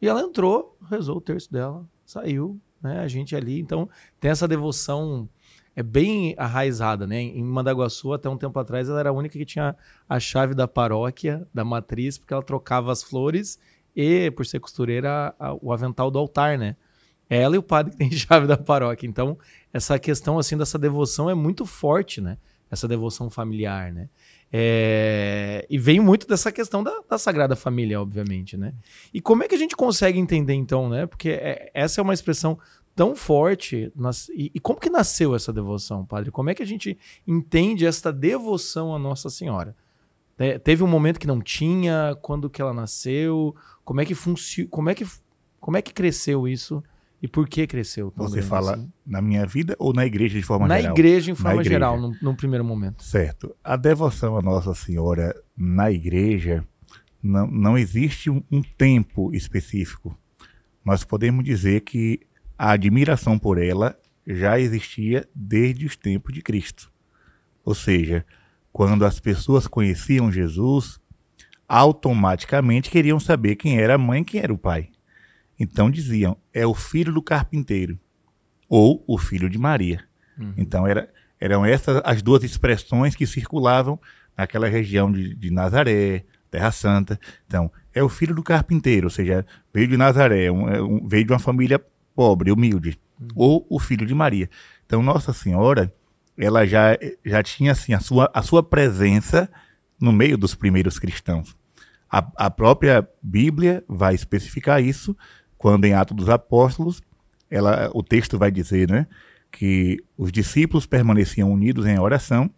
E 0.00 0.06
ela 0.06 0.20
entrou, 0.20 0.76
rezou 0.88 1.16
o 1.16 1.20
terço 1.20 1.50
dela, 1.52 1.84
saiu, 2.04 2.60
né? 2.82 3.00
A 3.00 3.08
gente 3.08 3.34
ali, 3.34 3.60
então 3.60 3.88
tem 4.20 4.30
essa 4.30 4.46
devoção 4.46 5.28
é 5.78 5.82
bem 5.82 6.34
arraizada, 6.36 7.06
né? 7.06 7.20
Em 7.20 7.44
Mandaguaçu, 7.44 8.12
até 8.12 8.28
um 8.28 8.36
tempo 8.36 8.58
atrás, 8.58 8.88
ela 8.88 8.98
era 8.98 9.10
a 9.10 9.12
única 9.12 9.38
que 9.38 9.44
tinha 9.44 9.76
a 10.08 10.18
chave 10.18 10.52
da 10.52 10.66
paróquia, 10.66 11.46
da 11.54 11.64
matriz, 11.64 12.18
porque 12.18 12.34
ela 12.34 12.42
trocava 12.42 12.90
as 12.90 13.00
flores 13.00 13.60
e, 13.94 14.28
por 14.32 14.44
ser 14.44 14.58
costureira, 14.58 15.32
a, 15.38 15.54
o 15.54 15.72
avental 15.72 16.10
do 16.10 16.18
altar, 16.18 16.58
né? 16.58 16.74
Ela 17.30 17.54
e 17.54 17.58
o 17.60 17.62
padre 17.62 17.92
que 17.92 17.96
tem 17.96 18.10
chave 18.10 18.48
da 18.48 18.56
paróquia. 18.56 19.06
Então, 19.06 19.38
essa 19.72 19.96
questão 20.00 20.36
assim 20.36 20.56
dessa 20.56 20.76
devoção 20.76 21.30
é 21.30 21.34
muito 21.34 21.64
forte, 21.64 22.20
né? 22.20 22.38
Essa 22.70 22.86
devoção 22.86 23.30
familiar, 23.30 23.92
né? 23.92 24.08
É, 24.52 25.66
e 25.68 25.78
vem 25.78 26.00
muito 26.00 26.26
dessa 26.26 26.50
questão 26.50 26.82
da, 26.82 27.02
da, 27.08 27.18
Sagrada 27.18 27.54
Família, 27.54 28.00
obviamente, 28.00 28.56
né? 28.56 28.74
E 29.12 29.20
como 29.20 29.42
é 29.42 29.48
que 29.48 29.54
a 29.54 29.58
gente 29.58 29.76
consegue 29.76 30.18
entender, 30.18 30.54
então, 30.54 30.88
né? 30.88 31.06
Porque 31.06 31.30
é, 31.30 31.70
essa 31.74 32.00
é 32.00 32.02
uma 32.02 32.14
expressão 32.14 32.58
tão 32.94 33.14
forte. 33.14 33.92
Nas, 33.94 34.28
e, 34.30 34.50
e, 34.54 34.60
como 34.60 34.80
que 34.80 34.90
nasceu 34.90 35.34
essa 35.34 35.52
devoção, 35.52 36.04
padre? 36.04 36.30
Como 36.30 36.50
é 36.50 36.54
que 36.54 36.62
a 36.62 36.66
gente 36.66 36.98
entende 37.26 37.86
esta 37.86 38.12
devoção 38.12 38.94
à 38.94 38.98
Nossa 38.98 39.28
Senhora? 39.28 39.76
É, 40.38 40.58
teve 40.58 40.82
um 40.82 40.88
momento 40.88 41.18
que 41.18 41.26
não 41.26 41.40
tinha, 41.40 42.16
quando 42.22 42.48
que 42.48 42.62
ela 42.62 42.72
nasceu? 42.72 43.54
Como 43.84 44.00
é 44.00 44.04
que 44.04 44.14
funciona? 44.14 44.68
Como 44.70 44.88
é 44.88 44.94
que 44.94 45.06
como 45.60 45.76
é 45.76 45.82
que 45.82 45.92
cresceu 45.92 46.46
isso? 46.46 46.82
E 47.20 47.26
por 47.26 47.48
que 47.48 47.66
cresceu? 47.66 48.12
Você 48.16 48.42
fala 48.42 48.74
assim? 48.74 48.92
na 49.04 49.20
minha 49.20 49.44
vida 49.44 49.74
ou 49.78 49.92
na 49.92 50.06
igreja 50.06 50.38
de 50.38 50.44
forma 50.44 50.68
na 50.68 50.76
geral? 50.76 50.94
Na 50.94 51.00
igreja, 51.00 51.30
em 51.32 51.34
forma 51.34 51.64
geral, 51.64 52.00
num, 52.00 52.14
num, 52.22 52.34
primeiro 52.34 52.64
momento. 52.64 53.02
Certo. 53.02 53.54
A 53.62 53.76
devoção 53.76 54.36
a 54.36 54.42
Nossa 54.42 54.72
Senhora 54.74 55.34
na 55.56 55.90
igreja 55.90 56.64
não, 57.20 57.46
não 57.48 57.76
existe 57.76 58.30
um, 58.30 58.42
um 58.50 58.62
tempo 58.62 59.34
específico. 59.34 60.16
Nós 60.84 61.02
podemos 61.02 61.44
dizer 61.44 61.80
que 61.80 62.20
a 62.56 62.70
admiração 62.70 63.36
por 63.36 63.58
ela 63.58 63.98
já 64.26 64.60
existia 64.60 65.28
desde 65.34 65.86
os 65.86 65.96
tempos 65.96 66.32
de 66.32 66.40
Cristo. 66.40 66.92
Ou 67.64 67.74
seja, 67.74 68.24
quando 68.72 69.04
as 69.04 69.18
pessoas 69.18 69.66
conheciam 69.66 70.30
Jesus, 70.30 71.00
automaticamente 71.68 72.90
queriam 72.90 73.18
saber 73.18 73.56
quem 73.56 73.80
era 73.80 73.96
a 73.96 73.98
mãe 73.98 74.22
e 74.22 74.24
quem 74.24 74.40
era 74.40 74.52
o 74.52 74.58
pai. 74.58 74.90
Então 75.58 75.90
diziam, 75.90 76.36
é 76.52 76.66
o 76.66 76.74
filho 76.74 77.12
do 77.12 77.22
carpinteiro 77.22 77.98
ou 78.68 79.02
o 79.06 79.18
filho 79.18 79.48
de 79.48 79.58
Maria. 79.58 80.04
Uhum. 80.38 80.54
Então 80.56 80.86
era, 80.86 81.08
eram 81.40 81.64
essas 81.64 82.00
as 82.04 82.22
duas 82.22 82.44
expressões 82.44 83.14
que 83.14 83.26
circulavam 83.26 83.98
naquela 84.36 84.68
região 84.68 85.10
de, 85.10 85.34
de 85.34 85.50
Nazaré, 85.50 86.24
Terra 86.50 86.70
Santa. 86.70 87.18
Então, 87.46 87.70
é 87.92 88.02
o 88.02 88.08
filho 88.08 88.34
do 88.34 88.42
carpinteiro, 88.42 89.06
ou 89.06 89.10
seja, 89.10 89.44
veio 89.74 89.88
de 89.88 89.96
Nazaré, 89.96 90.50
um, 90.50 90.68
é 90.68 90.80
um, 90.80 91.06
veio 91.06 91.24
de 91.24 91.32
uma 91.32 91.38
família 91.38 91.84
pobre, 92.14 92.52
humilde, 92.52 92.98
uhum. 93.20 93.28
ou 93.34 93.66
o 93.68 93.78
filho 93.80 94.06
de 94.06 94.14
Maria. 94.14 94.48
Então, 94.86 95.02
Nossa 95.02 95.32
Senhora, 95.32 95.92
ela 96.36 96.64
já, 96.64 96.96
já 97.24 97.42
tinha 97.42 97.72
assim, 97.72 97.92
a, 97.92 98.00
sua, 98.00 98.30
a 98.32 98.42
sua 98.42 98.62
presença 98.62 99.50
no 100.00 100.12
meio 100.12 100.38
dos 100.38 100.54
primeiros 100.54 100.98
cristãos. 100.98 101.56
A, 102.10 102.26
a 102.36 102.50
própria 102.50 103.06
Bíblia 103.22 103.84
vai 103.88 104.14
especificar 104.14 104.82
isso 104.82 105.16
quando 105.58 105.84
em 105.84 105.92
Atos 105.92 106.16
dos 106.16 106.28
Apóstolos, 106.28 107.02
ela, 107.50 107.90
o 107.92 108.02
texto 108.02 108.38
vai 108.38 108.50
dizer 108.50 108.88
né, 108.88 109.06
que 109.50 109.98
os 110.16 110.30
discípulos 110.30 110.86
permaneciam 110.86 111.52
unidos 111.52 111.84
em 111.84 111.98
oração 111.98 112.50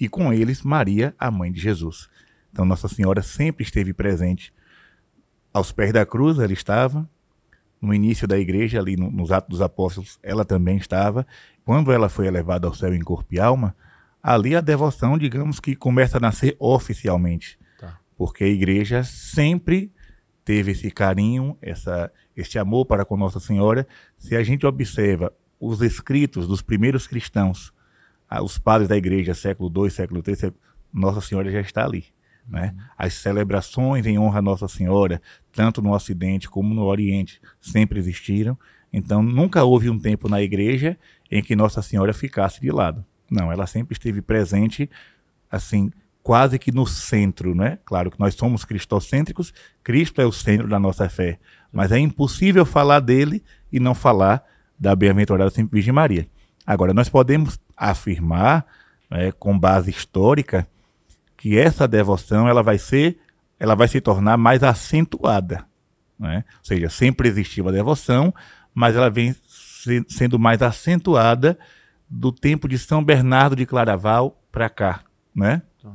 e 0.00 0.08
com 0.08 0.32
eles 0.32 0.62
Maria, 0.62 1.14
a 1.18 1.30
mãe 1.30 1.52
de 1.52 1.60
Jesus. 1.60 2.08
Então 2.50 2.64
Nossa 2.64 2.88
Senhora 2.88 3.22
sempre 3.22 3.62
esteve 3.62 3.92
presente 3.92 4.52
aos 5.52 5.72
pés 5.72 5.92
da 5.92 6.04
cruz, 6.04 6.38
ela 6.38 6.52
estava. 6.52 7.08
No 7.80 7.92
início 7.92 8.26
da 8.26 8.38
igreja, 8.38 8.80
ali 8.80 8.96
no, 8.96 9.10
nos 9.10 9.30
Atos 9.30 9.50
dos 9.50 9.60
Apóstolos, 9.60 10.18
ela 10.22 10.44
também 10.44 10.76
estava. 10.76 11.26
Quando 11.64 11.92
ela 11.92 12.08
foi 12.08 12.26
elevada 12.26 12.66
ao 12.66 12.74
céu 12.74 12.94
em 12.94 13.00
corpo 13.00 13.34
e 13.34 13.38
alma, 13.38 13.76
ali 14.22 14.56
a 14.56 14.60
devoção, 14.60 15.18
digamos 15.18 15.60
que 15.60 15.76
começa 15.76 16.16
a 16.16 16.20
nascer 16.20 16.56
oficialmente. 16.58 17.58
Tá. 17.78 17.98
Porque 18.16 18.44
a 18.44 18.48
igreja 18.48 19.04
sempre 19.04 19.92
teve 20.44 20.72
esse 20.72 20.90
carinho, 20.90 21.56
essa, 21.60 22.10
esse 22.36 22.58
amor 22.58 22.84
para 22.86 23.04
com 23.04 23.16
Nossa 23.16 23.40
Senhora, 23.40 23.86
se 24.18 24.36
a 24.36 24.42
gente 24.42 24.66
observa 24.66 25.32
os 25.58 25.80
escritos 25.80 26.46
dos 26.46 26.60
primeiros 26.60 27.06
cristãos, 27.06 27.72
ah, 28.28 28.42
os 28.42 28.58
padres 28.58 28.88
da 28.88 28.96
igreja, 28.96 29.34
século 29.34 29.72
II, 29.84 29.90
século 29.90 30.22
III, 30.26 30.52
Nossa 30.92 31.20
Senhora 31.20 31.50
já 31.50 31.60
está 31.60 31.84
ali. 31.84 32.04
Né? 32.48 32.74
As 32.96 33.14
celebrações 33.14 34.06
em 34.06 34.18
honra 34.18 34.38
a 34.38 34.42
Nossa 34.42 34.68
Senhora, 34.68 35.20
tanto 35.52 35.80
no 35.80 35.92
Ocidente 35.92 36.48
como 36.48 36.74
no 36.74 36.84
Oriente, 36.84 37.40
sempre 37.60 37.98
existiram. 37.98 38.58
Então, 38.92 39.22
nunca 39.22 39.64
houve 39.64 39.90
um 39.90 39.98
tempo 39.98 40.28
na 40.28 40.40
igreja 40.42 40.98
em 41.30 41.42
que 41.42 41.56
Nossa 41.56 41.82
Senhora 41.82 42.12
ficasse 42.12 42.60
de 42.60 42.70
lado. 42.70 43.04
Não, 43.30 43.50
ela 43.50 43.66
sempre 43.66 43.94
esteve 43.94 44.22
presente, 44.22 44.88
assim, 45.50 45.90
quase 46.22 46.58
que 46.58 46.72
no 46.72 46.86
centro, 46.86 47.54
né? 47.54 47.78
Claro 47.84 48.10
que 48.10 48.18
nós 48.18 48.34
somos 48.34 48.64
cristocêntricos, 48.64 49.52
Cristo 49.82 50.20
é 50.20 50.26
o 50.26 50.32
centro 50.32 50.68
da 50.68 50.78
nossa 50.78 51.08
fé, 51.08 51.38
mas 51.72 51.92
é 51.92 51.98
impossível 51.98 52.64
falar 52.64 53.00
dele 53.00 53.42
e 53.72 53.78
não 53.78 53.94
falar 53.94 54.42
da 54.78 54.94
bem-aventurada 54.94 55.50
Virgem 55.70 55.92
Maria. 55.92 56.28
Agora, 56.66 56.92
nós 56.92 57.08
podemos 57.08 57.58
afirmar, 57.76 58.66
né, 59.10 59.32
com 59.32 59.58
base 59.58 59.90
histórica, 59.90 60.66
que 61.36 61.56
essa 61.56 61.86
devoção 61.86 62.48
ela 62.48 62.62
vai 62.62 62.78
ser, 62.78 63.18
ela 63.58 63.74
vai 63.74 63.88
se 63.88 64.00
tornar 64.00 64.36
mais 64.36 64.62
acentuada, 64.62 65.64
né? 66.18 66.44
Ou 66.58 66.64
seja, 66.64 66.88
sempre 66.88 67.28
existiu 67.28 67.68
a 67.68 67.72
devoção, 67.72 68.34
mas 68.74 68.96
ela 68.96 69.10
vem 69.10 69.34
se, 69.46 70.04
sendo 70.08 70.38
mais 70.38 70.62
acentuada 70.62 71.58
do 72.08 72.32
tempo 72.32 72.66
de 72.68 72.78
São 72.78 73.04
Bernardo 73.04 73.54
de 73.54 73.66
Claraval 73.66 74.42
para 74.50 74.68
cá, 74.68 75.00
né? 75.34 75.62
Tá. 75.82 75.92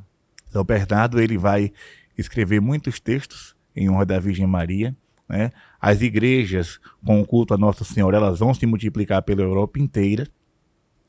São 0.47 0.63
Bernardo 0.63 1.19
ele 1.19 1.37
vai 1.37 1.73
escrever 2.17 2.61
muitos 2.61 2.99
textos 2.99 3.55
em 3.75 3.89
honra 3.89 4.05
da 4.05 4.19
Virgem 4.19 4.45
Maria, 4.45 4.95
né? 5.31 5.49
As 5.79 6.01
igrejas 6.01 6.77
com 7.05 7.21
o 7.21 7.25
culto 7.25 7.53
a 7.53 7.57
Nossa 7.57 7.85
Senhora 7.85 8.17
elas 8.17 8.39
vão 8.39 8.53
se 8.53 8.65
multiplicar 8.65 9.21
pela 9.23 9.41
Europa 9.41 9.79
inteira. 9.79 10.27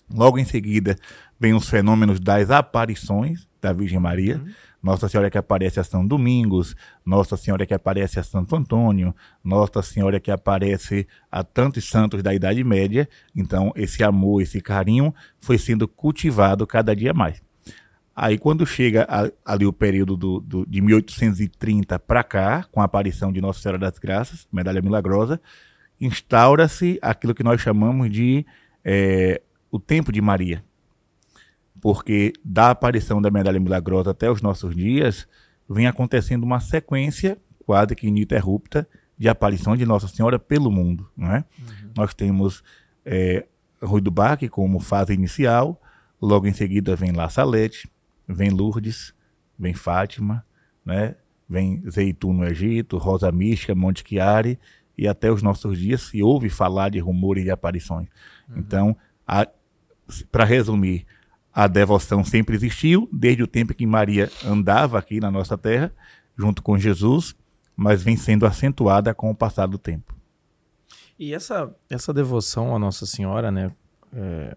Logo 0.08 0.38
em 0.38 0.44
seguida 0.44 0.96
vem 1.40 1.54
os 1.54 1.68
fenômenos 1.68 2.20
das 2.20 2.50
aparições, 2.50 3.48
da 3.60 3.72
Virgem 3.72 3.98
Maria, 3.98 4.36
uhum. 4.36 4.52
Nossa 4.80 5.08
Senhora 5.08 5.30
que 5.30 5.38
aparece 5.38 5.80
a 5.80 5.84
São 5.84 6.06
Domingos, 6.06 6.76
Nossa 7.04 7.36
Senhora 7.36 7.66
que 7.66 7.74
aparece 7.74 8.20
a 8.20 8.22
Santo 8.22 8.54
Antônio, 8.54 9.14
Nossa 9.42 9.82
Senhora 9.82 10.20
que 10.20 10.30
aparece 10.30 11.06
a 11.30 11.42
tantos 11.42 11.88
santos 11.88 12.22
da 12.22 12.34
Idade 12.34 12.62
Média. 12.62 13.08
Então, 13.34 13.72
esse 13.74 14.02
amor, 14.02 14.42
esse 14.42 14.60
carinho 14.60 15.14
foi 15.40 15.58
sendo 15.58 15.86
cultivado 15.88 16.66
cada 16.66 16.94
dia 16.94 17.14
mais. 17.14 17.42
Aí, 18.14 18.38
quando 18.38 18.66
chega 18.66 19.06
a, 19.08 19.30
ali 19.52 19.64
o 19.64 19.72
período 19.72 20.16
do, 20.16 20.40
do 20.40 20.66
de 20.66 20.80
1830 20.80 21.98
para 21.98 22.22
cá, 22.22 22.64
com 22.70 22.80
a 22.80 22.84
aparição 22.84 23.32
de 23.32 23.40
Nossa 23.40 23.60
Senhora 23.60 23.78
das 23.78 23.98
Graças, 23.98 24.46
Medalha 24.52 24.82
Milagrosa, 24.82 25.40
instaura-se 26.00 26.98
aquilo 27.00 27.34
que 27.34 27.42
nós 27.42 27.60
chamamos 27.60 28.10
de 28.10 28.44
é, 28.84 29.40
o 29.70 29.78
tempo 29.78 30.12
de 30.12 30.20
Maria 30.20 30.62
porque 31.82 32.32
da 32.44 32.70
aparição 32.70 33.20
da 33.20 33.28
medalha 33.28 33.58
milagrosa 33.58 34.12
até 34.12 34.30
os 34.30 34.40
nossos 34.40 34.74
dias, 34.74 35.26
vem 35.68 35.88
acontecendo 35.88 36.44
uma 36.44 36.60
sequência 36.60 37.36
quase 37.66 37.96
que 37.96 38.06
ininterrupta 38.06 38.88
de 39.18 39.28
aparição 39.28 39.76
de 39.76 39.84
Nossa 39.84 40.06
Senhora 40.06 40.38
pelo 40.38 40.70
mundo. 40.70 41.10
Não 41.16 41.32
é? 41.32 41.38
Uhum. 41.38 41.90
Nós 41.96 42.14
temos 42.14 42.62
é, 43.04 43.44
Rui 43.82 44.00
do 44.00 44.12
Baque 44.12 44.48
como 44.48 44.78
fase 44.78 45.12
inicial, 45.12 45.80
logo 46.20 46.46
em 46.46 46.52
seguida 46.52 46.94
vem 46.94 47.10
La 47.10 47.28
Salete, 47.28 47.90
vem 48.32 48.50
Lourdes, 48.50 49.14
vem 49.58 49.74
Fátima, 49.74 50.44
né? 50.84 51.16
vem 51.48 51.82
Zeitu 51.88 52.32
no 52.32 52.44
Egito, 52.44 52.96
Rosa 52.96 53.30
Mística, 53.30 53.74
Monte 53.74 54.02
Chiari, 54.06 54.58
e 54.96 55.06
até 55.06 55.30
os 55.30 55.42
nossos 55.42 55.78
dias 55.78 56.02
se 56.02 56.22
ouve 56.22 56.48
falar 56.48 56.90
de 56.90 56.98
rumores 56.98 57.44
de 57.44 57.50
aparições. 57.50 58.08
Uhum. 58.48 58.58
Então, 58.58 58.96
para 60.30 60.44
resumir, 60.44 61.06
a 61.52 61.66
devoção 61.66 62.24
sempre 62.24 62.56
existiu, 62.56 63.08
desde 63.12 63.42
o 63.42 63.46
tempo 63.46 63.74
que 63.74 63.86
Maria 63.86 64.30
andava 64.44 64.98
aqui 64.98 65.20
na 65.20 65.30
nossa 65.30 65.58
terra, 65.58 65.92
junto 66.36 66.62
com 66.62 66.78
Jesus, 66.78 67.34
mas 67.76 68.02
vem 68.02 68.16
sendo 68.16 68.46
acentuada 68.46 69.12
com 69.14 69.30
o 69.30 69.34
passar 69.34 69.66
do 69.66 69.78
tempo. 69.78 70.14
E 71.18 71.34
essa, 71.34 71.74
essa 71.90 72.12
devoção 72.12 72.74
à 72.74 72.78
Nossa 72.78 73.06
Senhora, 73.06 73.50
né? 73.50 73.70
É, 74.14 74.56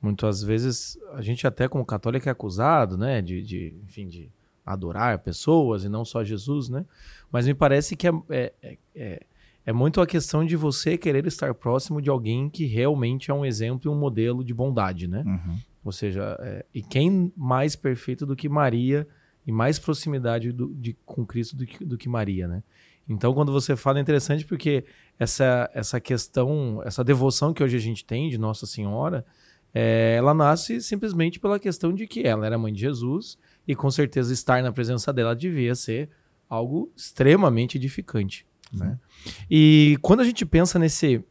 muitas 0.00 0.42
vezes 0.42 0.98
a 1.12 1.22
gente 1.22 1.46
até 1.46 1.68
como 1.68 1.84
católico 1.84 2.28
é 2.28 2.32
acusado, 2.32 2.96
né? 2.96 3.20
De, 3.20 3.42
de, 3.42 3.74
enfim, 3.84 4.08
de 4.08 4.30
adorar 4.64 5.18
pessoas 5.18 5.84
e 5.84 5.88
não 5.88 6.04
só 6.04 6.22
Jesus, 6.22 6.68
né? 6.68 6.84
Mas 7.30 7.46
me 7.46 7.54
parece 7.54 7.96
que 7.96 8.06
é, 8.06 8.12
é, 8.28 8.52
é, 8.62 8.78
é, 8.94 9.22
é 9.66 9.72
muito 9.72 10.00
a 10.00 10.06
questão 10.06 10.44
de 10.44 10.56
você 10.56 10.96
querer 10.96 11.26
estar 11.26 11.54
próximo 11.54 12.00
de 12.00 12.10
alguém 12.10 12.48
que 12.48 12.66
realmente 12.66 13.30
é 13.30 13.34
um 13.34 13.44
exemplo 13.44 13.90
e 13.90 13.94
um 13.94 13.98
modelo 13.98 14.44
de 14.44 14.54
bondade, 14.54 15.08
né? 15.08 15.22
Uhum. 15.26 15.58
Ou 15.84 15.92
seja, 15.92 16.36
é, 16.40 16.64
e 16.74 16.82
quem 16.82 17.32
mais 17.36 17.74
perfeito 17.74 18.26
do 18.26 18.36
que 18.36 18.48
Maria 18.48 19.06
e 19.46 19.52
mais 19.52 19.78
proximidade 19.78 20.52
do, 20.52 20.74
de, 20.74 20.94
com 21.06 21.24
Cristo 21.24 21.56
do 21.56 21.64
que, 21.64 21.84
do 21.84 21.96
que 21.96 22.08
Maria, 22.08 22.46
né? 22.46 22.62
Então, 23.08 23.32
quando 23.32 23.50
você 23.50 23.74
fala, 23.74 23.98
é 23.98 24.02
interessante 24.02 24.44
porque 24.44 24.84
essa, 25.18 25.70
essa 25.72 25.98
questão, 25.98 26.82
essa 26.84 27.02
devoção 27.02 27.54
que 27.54 27.64
hoje 27.64 27.74
a 27.74 27.80
gente 27.80 28.04
tem 28.04 28.28
de 28.28 28.36
Nossa 28.36 28.66
Senhora, 28.66 29.24
é, 29.74 30.16
ela 30.16 30.32
nasce 30.32 30.80
simplesmente 30.80 31.38
pela 31.38 31.58
questão 31.58 31.92
de 31.92 32.06
que 32.06 32.26
ela 32.26 32.46
era 32.46 32.58
mãe 32.58 32.72
de 32.72 32.80
Jesus 32.80 33.38
e 33.66 33.74
com 33.74 33.90
certeza 33.90 34.32
estar 34.32 34.62
na 34.62 34.72
presença 34.72 35.12
dela 35.12 35.36
devia 35.36 35.74
ser 35.74 36.08
algo 36.48 36.90
extremamente 36.96 37.76
edificante. 37.76 38.46
Né? 38.72 38.98
E 39.50 39.98
quando 40.00 40.20
a 40.20 40.24
gente 40.24 40.44
pensa 40.46 40.78
nesse, 40.78 41.22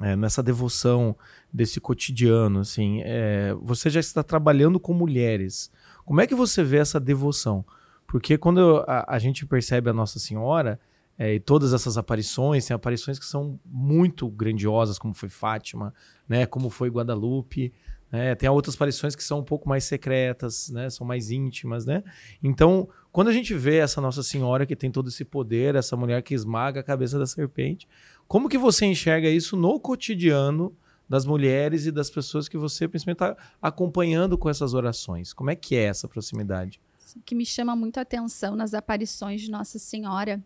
é, 0.00 0.14
nessa 0.14 0.42
devoção 0.42 1.16
desse 1.52 1.80
cotidiano, 1.80 2.60
assim, 2.60 3.02
é, 3.04 3.54
você 3.60 3.90
já 3.90 4.00
está 4.00 4.22
trabalhando 4.22 4.78
com 4.78 4.92
mulheres. 4.92 5.70
Como 6.04 6.20
é 6.20 6.26
que 6.26 6.34
você 6.34 6.62
vê 6.62 6.78
essa 6.78 7.00
devoção? 7.00 7.64
Porque 8.06 8.38
quando 8.38 8.84
a, 8.86 9.14
a 9.14 9.18
gente 9.18 9.44
percebe 9.44 9.90
a 9.90 9.92
Nossa 9.92 10.18
Senhora 10.18 10.78
é, 11.18 11.34
e 11.34 11.40
todas 11.40 11.72
essas 11.72 11.96
aparições, 11.96 12.66
tem 12.66 12.74
aparições 12.74 13.18
que 13.18 13.24
são 13.24 13.58
muito 13.64 14.28
grandiosas, 14.28 14.98
como 14.98 15.14
foi 15.14 15.28
Fátima, 15.28 15.94
né, 16.28 16.44
como 16.44 16.68
foi 16.68 16.90
Guadalupe, 16.90 17.72
né, 18.12 18.34
tem 18.34 18.48
outras 18.48 18.74
aparições 18.74 19.16
que 19.16 19.24
são 19.24 19.40
um 19.40 19.44
pouco 19.44 19.68
mais 19.68 19.84
secretas, 19.84 20.68
né, 20.70 20.90
são 20.90 21.06
mais 21.06 21.30
íntimas, 21.30 21.86
né? 21.86 22.04
Então, 22.42 22.88
quando 23.10 23.28
a 23.28 23.32
gente 23.32 23.54
vê 23.54 23.78
essa 23.78 24.00
Nossa 24.00 24.22
Senhora 24.22 24.66
que 24.66 24.76
tem 24.76 24.90
todo 24.90 25.08
esse 25.08 25.24
poder, 25.24 25.74
essa 25.74 25.96
mulher 25.96 26.22
que 26.22 26.34
esmaga 26.34 26.80
a 26.80 26.84
cabeça 26.84 27.18
da 27.18 27.26
serpente, 27.26 27.88
como 28.28 28.48
que 28.48 28.58
você 28.58 28.84
enxerga 28.84 29.28
isso 29.28 29.56
no 29.56 29.80
cotidiano 29.80 30.76
das 31.08 31.24
mulheres 31.24 31.86
e 31.86 31.92
das 31.92 32.10
pessoas 32.10 32.48
que 32.48 32.58
você 32.58 32.88
principalmente 32.88 33.22
está 33.22 33.36
acompanhando 33.62 34.36
com 34.36 34.50
essas 34.50 34.74
orações. 34.74 35.32
Como 35.32 35.50
é 35.50 35.54
que 35.54 35.76
é 35.76 35.84
essa 35.84 36.08
proximidade? 36.08 36.80
O 37.14 37.20
que 37.20 37.34
me 37.34 37.46
chama 37.46 37.76
muito 37.76 37.98
a 37.98 38.02
atenção 38.02 38.56
nas 38.56 38.74
aparições 38.74 39.40
de 39.40 39.50
Nossa 39.50 39.78
Senhora 39.78 40.42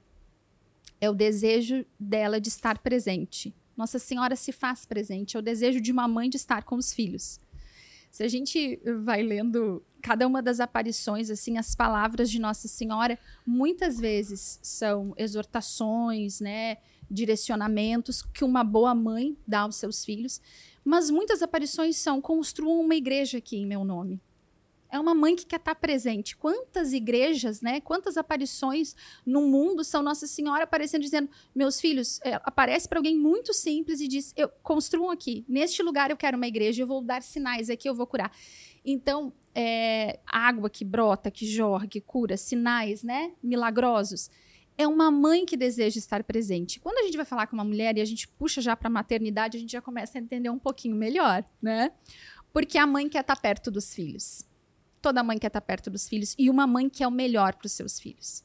é 1.01 1.09
o 1.09 1.15
desejo 1.15 1.85
dela 1.99 2.41
de 2.41 2.49
estar 2.49 2.79
presente. 2.79 3.55
Nossa 3.77 3.99
Senhora 3.99 4.37
se 4.37 4.53
faz 4.53 4.85
presente, 4.85 5.37
é 5.37 5.41
o 5.41 5.43
desejo 5.43 5.81
de 5.81 5.91
uma 5.91 6.07
mãe 6.07 6.29
de 6.29 6.37
estar 6.37 6.65
com 6.65 6.77
os 6.77 6.93
filhos. 6.93 7.41
Se 8.11 8.23
a 8.23 8.29
gente 8.29 8.81
vai 9.05 9.23
lendo 9.23 9.83
cada 10.03 10.27
uma 10.27 10.43
das 10.43 10.61
aparições, 10.61 11.31
assim, 11.31 11.57
as 11.57 11.75
palavras 11.75 12.31
de 12.31 12.41
Nossa 12.41 12.67
Senhora, 12.67 13.19
muitas 13.47 13.99
vezes 13.99 14.59
são 14.63 15.15
exortações, 15.17 16.41
né? 16.41 16.79
direcionamentos 17.11 18.23
que 18.23 18.45
uma 18.45 18.63
boa 18.63 18.95
mãe 18.95 19.37
dá 19.47 19.61
aos 19.61 19.77
seus 19.77 20.05
filhos, 20.05 20.41
mas 20.85 21.11
muitas 21.11 21.43
aparições 21.43 21.97
são 21.97 22.21
construam 22.21 22.81
uma 22.81 22.95
igreja 22.95 23.39
aqui 23.39 23.57
em 23.57 23.67
meu 23.67 23.85
nome. 23.85 24.21
É 24.91 24.99
uma 24.99 25.15
mãe 25.15 25.37
que 25.37 25.47
quer 25.47 25.57
estar 25.57 25.75
presente. 25.75 26.37
Quantas 26.37 26.93
igrejas, 26.93 27.61
né? 27.61 27.81
Quantas 27.81 28.17
aparições 28.17 28.97
no 29.25 29.43
mundo 29.43 29.85
são 29.85 30.03
Nossa 30.03 30.27
Senhora 30.27 30.65
aparecendo 30.65 31.03
dizendo: 31.03 31.31
"Meus 31.55 31.81
filhos, 31.81 32.21
é, 32.23 32.35
aparece 32.45 32.89
para 32.89 32.99
alguém 32.99 33.17
muito 33.17 33.55
simples 33.55 34.01
e 34.01 34.09
diz: 34.09 34.33
"Eu 34.37 34.49
construam 34.63 35.11
aqui. 35.11 35.45
Neste 35.49 35.83
lugar 35.83 36.11
eu 36.11 36.17
quero 36.17 36.37
uma 36.37 36.47
igreja, 36.47 36.83
eu 36.83 36.87
vou 36.87 37.03
dar 37.03 37.23
sinais 37.23 37.71
aqui, 37.71 37.89
eu 37.89 37.95
vou 37.95 38.07
curar". 38.07 38.33
Então, 38.85 39.33
é, 39.55 40.19
água 40.27 40.69
que 40.69 40.85
brota, 40.85 41.31
que 41.31 41.47
jorra, 41.47 41.87
que 41.87 42.01
cura, 42.01 42.37
sinais, 42.37 43.03
né? 43.03 43.33
Milagrosos 43.43 44.31
é 44.83 44.89
uma 44.89 45.11
mãe 45.11 45.45
que 45.45 45.59
deseja 45.59 45.99
estar 45.99 46.25
presente. 46.25 46.81
Quando 46.81 46.97
a 46.99 47.03
gente 47.03 47.17
vai 47.17 47.27
falar 47.27 47.47
com 47.47 47.55
uma 47.55 47.65
mulher 47.65 47.99
e 47.99 48.01
a 48.01 48.05
gente 48.05 48.27
puxa 48.27 48.63
já 48.63 48.75
para 48.75 48.89
a 48.89 48.91
maternidade, 48.91 49.59
a 49.59 49.61
gente 49.61 49.73
já 49.73 49.83
começa 49.83 50.17
a 50.17 50.21
entender 50.21 50.49
um 50.49 50.59
pouquinho 50.59 50.97
melhor, 50.97 51.45
né? 51.61 51.93
Porque 52.51 52.79
a 52.79 52.87
mãe 52.87 53.07
quer 53.07 53.21
estar 53.21 53.37
tá 53.37 53.41
perto 53.41 53.71
dos 53.71 53.95
filhos. 53.95 54.49
Toda 55.01 55.23
mãe 55.23 55.39
quer 55.39 55.49
estar 55.49 55.61
perto 55.61 55.91
dos 55.91 56.09
filhos 56.09 56.35
e 56.39 56.51
uma 56.51 56.67
mãe 56.67 56.89
quer 56.89 57.07
o 57.07 57.11
melhor 57.11 57.55
para 57.55 57.67
os 57.67 57.73
seus 57.73 57.99
filhos. 57.99 58.45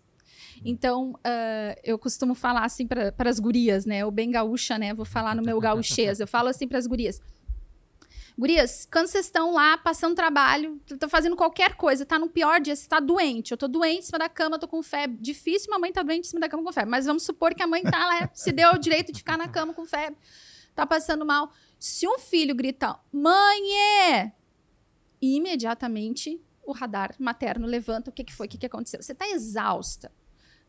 Então, 0.63 1.12
uh, 1.12 1.80
eu 1.84 1.98
costumo 1.98 2.34
falar 2.34 2.63
assim 2.63 2.88
para 2.88 3.30
as 3.30 3.39
gurias, 3.39 3.86
né? 3.86 4.00
Eu 4.00 4.12
bem 4.12 4.32
gaúcha, 4.32 4.78
né? 4.78 4.94
Vou 4.94 5.06
falar 5.06 5.36
no 5.36 5.44
meu 5.44 5.60
gauchês. 5.60 6.20
Eu 6.20 6.28
falo 6.28 6.48
assim 6.48 6.68
para 6.68 6.78
as 6.78 6.88
gurias: 6.88 7.20
Gurias, 8.38 8.86
quando 8.91 9.08
vocês 9.08 9.26
estão 9.26 9.54
lá 9.54 9.78
passando 9.78 10.13
trabalho, 10.13 10.82
estão 10.91 11.08
fazendo 11.08 11.38
qualquer 11.38 11.76
coisa, 11.76 12.06
tá 12.06 12.20
no 12.20 12.28
pior 12.28 12.60
dia, 12.60 12.76
você 12.76 12.86
tá 12.86 13.00
doente, 13.00 13.52
eu 13.52 13.58
tô 13.58 13.65
doente 13.65 14.00
em 14.00 14.02
cima 14.02 14.20
da 14.20 14.28
cama, 14.28 14.60
tô 14.60 14.68
com 14.68 14.84
febre. 14.84 15.18
Difícil 15.22 15.72
mamãe 15.72 15.94
tá 15.94 16.04
doente 16.04 16.26
em 16.26 16.30
cima 16.30 16.41
da 16.41 16.50
cama 16.50 16.62
com 16.62 16.74
febre, 16.74 16.89
mas 16.89 17.06
vamos 17.06 17.24
supor 17.24 17.56
que 17.56 17.63
a 17.63 17.68
mãe 17.68 17.82
tá 17.82 17.98
lá, 18.06 18.30
se 18.34 18.52
deu 18.52 18.72
o 18.72 18.78
direito 18.78 19.13
de 19.13 19.20
ficar 19.20 19.38
na 19.38 19.48
cama 19.48 19.74
com 19.74 19.86
febre, 19.86 20.18
tá 20.76 20.86
passando 20.86 21.26
mal. 21.26 21.50
Se 21.80 22.06
um 22.06 22.20
filho 22.20 22.54
grita, 22.54 23.00
mãe, 23.12 23.62
imediatamente 25.21 26.41
o 26.65 26.71
radar 26.71 27.15
materno 27.19 27.67
levanta, 27.67 28.10
o 28.10 28.13
que, 28.13 28.23
que 28.23 28.34
foi, 28.34 28.47
o 28.47 28.49
que, 28.49 28.58
que 28.58 28.65
aconteceu. 28.65 29.01
Você 29.01 29.12
está 29.12 29.28
exausta. 29.30 30.12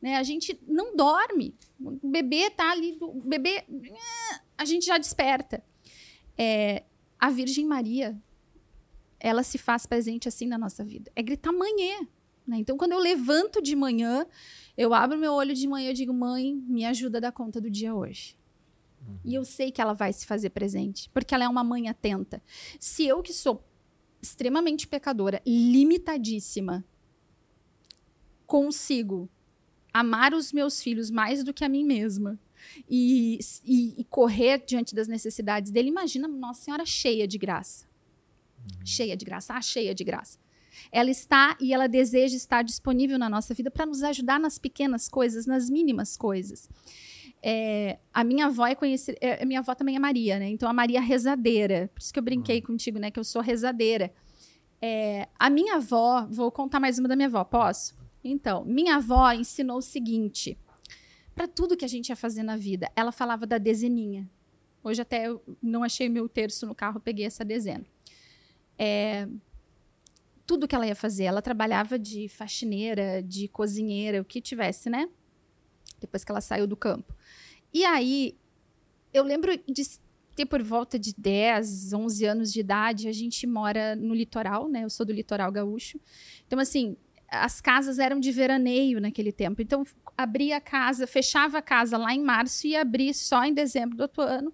Né? 0.00 0.16
A 0.16 0.22
gente 0.22 0.58
não 0.66 0.94
dorme. 0.94 1.54
O 1.80 2.08
bebê 2.08 2.50
tá 2.50 2.70
ali, 2.70 2.96
o 3.00 3.22
bebê. 3.22 3.64
A 4.56 4.64
gente 4.64 4.84
já 4.86 4.98
desperta. 4.98 5.62
É, 6.36 6.84
a 7.18 7.30
Virgem 7.30 7.64
Maria, 7.64 8.16
ela 9.18 9.42
se 9.42 9.56
faz 9.56 9.86
presente 9.86 10.28
assim 10.28 10.46
na 10.46 10.58
nossa 10.58 10.84
vida. 10.84 11.10
É 11.16 11.22
gritar 11.22 11.52
manhã. 11.52 12.06
Né? 12.46 12.58
Então, 12.58 12.76
quando 12.76 12.92
eu 12.92 12.98
levanto 12.98 13.60
de 13.60 13.74
manhã, 13.74 14.26
eu 14.76 14.94
abro 14.94 15.18
meu 15.18 15.32
olho 15.32 15.54
de 15.54 15.66
manhã 15.66 15.90
e 15.90 15.94
digo, 15.94 16.12
mãe, 16.12 16.54
me 16.54 16.84
ajuda 16.84 17.18
a 17.18 17.20
dar 17.22 17.32
conta 17.32 17.60
do 17.60 17.70
dia 17.70 17.94
hoje. 17.94 18.38
Uhum. 19.00 19.18
E 19.24 19.34
eu 19.34 19.44
sei 19.44 19.72
que 19.72 19.80
ela 19.80 19.94
vai 19.94 20.12
se 20.12 20.26
fazer 20.26 20.50
presente, 20.50 21.10
porque 21.10 21.34
ela 21.34 21.44
é 21.44 21.48
uma 21.48 21.64
mãe 21.64 21.88
atenta. 21.88 22.42
Se 22.78 23.04
eu, 23.06 23.22
que 23.22 23.32
sou 23.32 23.64
extremamente 24.22 24.86
pecadora, 24.86 25.42
limitadíssima, 25.46 26.84
consigo 28.46 29.28
amar 29.92 30.34
os 30.34 30.52
meus 30.52 30.82
filhos 30.82 31.10
mais 31.10 31.42
do 31.42 31.54
que 31.54 31.64
a 31.64 31.68
mim 31.68 31.84
mesma 31.84 32.38
e, 32.88 33.38
e, 33.64 33.94
e 33.98 34.04
correr 34.04 34.62
diante 34.66 34.94
das 34.94 35.08
necessidades 35.08 35.70
dele, 35.70 35.88
imagina 35.88 36.28
Nossa 36.28 36.62
Senhora 36.62 36.84
cheia 36.84 37.26
de 37.26 37.38
graça. 37.38 37.86
Uhum. 38.58 38.86
Cheia 38.86 39.16
de 39.16 39.24
graça, 39.24 39.54
ah, 39.54 39.62
cheia 39.62 39.94
de 39.94 40.04
graça. 40.04 40.38
Ela 40.92 41.10
está 41.10 41.56
e 41.60 41.72
ela 41.72 41.86
deseja 41.86 42.36
estar 42.36 42.62
disponível 42.62 43.18
na 43.18 43.30
nossa 43.30 43.54
vida 43.54 43.70
para 43.70 43.86
nos 43.86 44.02
ajudar 44.02 44.38
nas 44.38 44.58
pequenas 44.58 45.08
coisas, 45.08 45.46
nas 45.46 45.70
mínimas 45.70 46.16
coisas. 46.16 46.68
É, 47.42 47.98
a 48.12 48.24
minha 48.24 48.46
avó 48.46 48.66
é 48.66 48.74
conhecida. 48.74 49.16
É, 49.20 49.42
a 49.42 49.46
minha 49.46 49.60
avó 49.60 49.74
também 49.74 49.96
é 49.96 49.98
Maria, 49.98 50.38
né? 50.38 50.48
Então 50.48 50.68
a 50.68 50.72
Maria 50.72 51.00
rezadeira. 51.00 51.90
Por 51.94 52.00
isso 52.00 52.12
que 52.12 52.18
eu 52.18 52.22
brinquei 52.22 52.58
uhum. 52.58 52.66
contigo, 52.66 52.98
né? 52.98 53.10
Que 53.10 53.18
eu 53.18 53.24
sou 53.24 53.42
rezadeira. 53.42 54.12
É, 54.80 55.28
a 55.38 55.48
minha 55.48 55.76
avó, 55.76 56.26
vou 56.30 56.50
contar 56.50 56.80
mais 56.80 56.98
uma 56.98 57.08
da 57.08 57.16
minha 57.16 57.28
avó, 57.28 57.44
posso? 57.44 57.94
Então, 58.22 58.64
minha 58.64 58.96
avó 58.96 59.30
ensinou 59.32 59.78
o 59.78 59.82
seguinte: 59.82 60.58
para 61.34 61.46
tudo 61.46 61.76
que 61.76 61.84
a 61.84 61.88
gente 61.88 62.08
ia 62.08 62.16
fazer 62.16 62.42
na 62.42 62.56
vida, 62.56 62.90
ela 62.96 63.12
falava 63.12 63.46
da 63.46 63.58
dezeninha. 63.58 64.28
Hoje 64.82 65.02
até 65.02 65.26
eu 65.26 65.42
não 65.62 65.82
achei 65.82 66.08
meu 66.08 66.28
terço 66.28 66.66
no 66.66 66.74
carro, 66.74 67.00
peguei 67.00 67.26
essa 67.26 67.44
dezena. 67.44 67.84
É, 68.78 69.28
tudo 70.46 70.68
que 70.68 70.74
ela 70.74 70.86
ia 70.86 70.94
fazer, 70.94 71.24
ela 71.24 71.42
trabalhava 71.42 71.98
de 71.98 72.28
faxineira, 72.28 73.22
de 73.22 73.48
cozinheira, 73.48 74.20
o 74.20 74.24
que 74.24 74.40
tivesse, 74.40 74.88
né? 74.88 75.08
Depois 76.00 76.24
que 76.24 76.30
ela 76.30 76.40
saiu 76.40 76.66
do 76.66 76.76
campo. 76.76 77.14
E 77.72 77.84
aí, 77.84 78.36
eu 79.12 79.24
lembro 79.24 79.52
de 79.68 79.82
ter 80.34 80.46
por 80.46 80.62
volta 80.62 80.98
de 80.98 81.14
10, 81.16 81.92
11 81.94 82.24
anos 82.26 82.52
de 82.52 82.60
idade, 82.60 83.08
a 83.08 83.12
gente 83.12 83.46
mora 83.46 83.96
no 83.96 84.14
litoral, 84.14 84.68
né? 84.68 84.84
Eu 84.84 84.90
sou 84.90 85.06
do 85.06 85.12
litoral 85.12 85.50
gaúcho. 85.50 85.98
Então, 86.46 86.58
assim, 86.58 86.96
as 87.28 87.60
casas 87.60 87.98
eram 87.98 88.20
de 88.20 88.30
veraneio 88.30 89.00
naquele 89.00 89.32
tempo. 89.32 89.62
Então, 89.62 89.84
abria 90.16 90.58
a 90.58 90.60
casa, 90.60 91.06
fechava 91.06 91.58
a 91.58 91.62
casa 91.62 91.96
lá 91.96 92.14
em 92.14 92.22
março 92.22 92.66
e 92.66 92.76
abria 92.76 93.12
só 93.14 93.44
em 93.44 93.54
dezembro 93.54 93.96
do 93.96 94.02
outro 94.02 94.22
ano. 94.22 94.52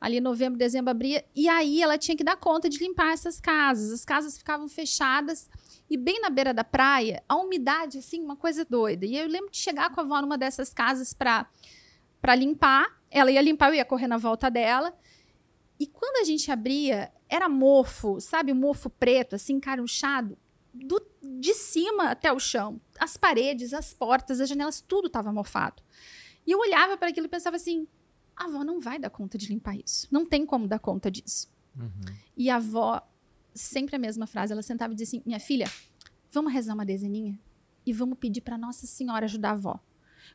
Ali 0.00 0.20
novembro, 0.20 0.56
dezembro 0.56 0.90
abria. 0.90 1.24
E 1.34 1.48
aí 1.48 1.82
ela 1.82 1.98
tinha 1.98 2.16
que 2.16 2.22
dar 2.22 2.36
conta 2.36 2.68
de 2.68 2.78
limpar 2.78 3.12
essas 3.12 3.40
casas. 3.40 3.90
As 3.90 4.04
casas 4.04 4.38
ficavam 4.38 4.68
fechadas. 4.68 5.50
E 5.90 5.96
bem 5.96 6.20
na 6.20 6.28
beira 6.28 6.52
da 6.52 6.64
praia, 6.64 7.22
a 7.28 7.36
umidade, 7.36 7.98
assim, 7.98 8.22
uma 8.22 8.36
coisa 8.36 8.64
doida. 8.64 9.06
E 9.06 9.16
eu 9.16 9.26
lembro 9.26 9.50
de 9.50 9.56
chegar 9.56 9.90
com 9.90 10.00
a 10.00 10.04
avó 10.04 10.20
numa 10.20 10.36
dessas 10.36 10.72
casas 10.72 11.12
para 11.12 11.46
limpar. 12.36 13.00
Ela 13.10 13.30
ia 13.30 13.40
limpar, 13.40 13.70
eu 13.70 13.74
ia 13.74 13.84
correr 13.84 14.06
na 14.06 14.18
volta 14.18 14.50
dela. 14.50 14.94
E 15.80 15.86
quando 15.86 16.20
a 16.20 16.24
gente 16.24 16.50
abria, 16.50 17.10
era 17.28 17.48
mofo, 17.48 18.20
sabe? 18.20 18.52
Mofo 18.52 18.90
preto, 18.90 19.36
assim, 19.36 19.58
carunchado 19.58 20.36
do, 20.72 21.00
de 21.22 21.54
cima 21.54 22.10
até 22.10 22.32
o 22.32 22.38
chão. 22.38 22.80
As 22.98 23.16
paredes, 23.16 23.72
as 23.72 23.92
portas, 23.92 24.40
as 24.40 24.48
janelas, 24.48 24.80
tudo 24.80 25.06
estava 25.06 25.32
mofado. 25.32 25.82
E 26.46 26.50
eu 26.50 26.58
olhava 26.58 26.96
para 26.96 27.08
aquilo 27.08 27.26
e 27.26 27.30
pensava 27.30 27.56
assim: 27.56 27.86
a 28.36 28.44
avó 28.44 28.64
não 28.64 28.80
vai 28.80 28.98
dar 28.98 29.10
conta 29.10 29.36
de 29.36 29.46
limpar 29.46 29.76
isso. 29.76 30.08
Não 30.10 30.24
tem 30.24 30.46
como 30.46 30.66
dar 30.66 30.78
conta 30.78 31.10
disso. 31.10 31.48
Uhum. 31.76 32.14
E 32.36 32.50
a 32.50 32.56
avó, 32.56 33.06
sempre 33.58 33.96
a 33.96 33.98
mesma 33.98 34.26
frase, 34.26 34.52
ela 34.52 34.62
sentava 34.62 34.92
e 34.92 34.96
dizia 34.96 35.18
assim: 35.18 35.22
minha 35.26 35.40
filha, 35.40 35.66
vamos 36.30 36.52
rezar 36.52 36.74
uma 36.74 36.86
dezeninha 36.86 37.38
e 37.84 37.92
vamos 37.92 38.18
pedir 38.18 38.40
para 38.40 38.56
Nossa 38.56 38.86
Senhora 38.86 39.24
ajudar 39.26 39.50
a 39.50 39.52
avó. 39.52 39.80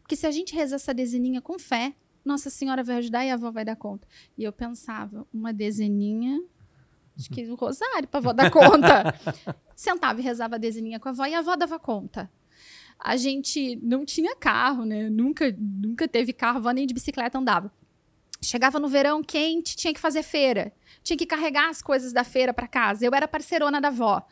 Porque 0.02 0.16
se 0.16 0.28
a 0.28 0.32
gente 0.32 0.54
rezar 0.54 0.76
essa 0.76 0.94
dezeninha 0.94 1.42
com 1.42 1.58
fé, 1.58 1.96
Nossa 2.26 2.50
Senhora 2.50 2.84
vai 2.84 2.98
ajudar 2.98 3.26
e 3.26 3.32
a 3.32 3.36
avó 3.36 3.52
vai 3.52 3.64
dar 3.64 3.76
conta. 3.76 4.08
E 4.38 4.44
eu 4.44 4.52
pensava, 4.52 5.26
uma 5.34 5.54
dezeninha 5.54 6.40
Acho 7.18 7.30
que 7.30 7.44
o 7.50 7.56
rosário 7.56 8.08
para 8.08 8.20
a 8.20 8.22
avó 8.22 8.34
dar 8.34 8.50
conta. 8.52 9.16
Sentava 9.76 10.20
e 10.20 10.24
rezava 10.24 10.56
a 10.56 10.58
dezeninha 10.58 11.00
com 11.00 11.10
a 11.10 11.12
avó 11.12 11.26
e 11.26 11.34
a 11.34 11.40
avó 11.40 11.56
dava 11.56 11.80
conta. 11.80 12.30
A 13.00 13.18
gente 13.18 13.76
não 13.82 14.06
tinha 14.06 14.36
carro, 14.36 14.86
né? 14.86 15.10
Nunca, 15.10 15.54
nunca 15.58 16.08
teve 16.08 16.34
carro, 16.34 16.58
a 16.58 16.60
avó 16.60 16.72
nem 16.72 16.88
de 16.88 16.94
bicicleta 16.94 17.38
andava. 17.38 17.72
Chegava 18.44 18.80
no 18.80 18.88
verão 18.88 19.24
quente, 19.24 19.76
tinha 19.76 19.94
que 19.94 20.00
fazer 20.00 20.24
feira. 20.24 20.74
Tinha 21.02 21.18
que 21.18 21.26
carregar 21.26 21.70
as 21.70 21.82
coisas 21.82 22.14
da 22.14 22.24
feira 22.24 22.54
para 22.54 22.68
casa. 22.68 23.06
Eu 23.06 23.14
era 23.14 23.28
parceirona 23.28 23.80
da 23.80 23.88
avó. 23.88 24.26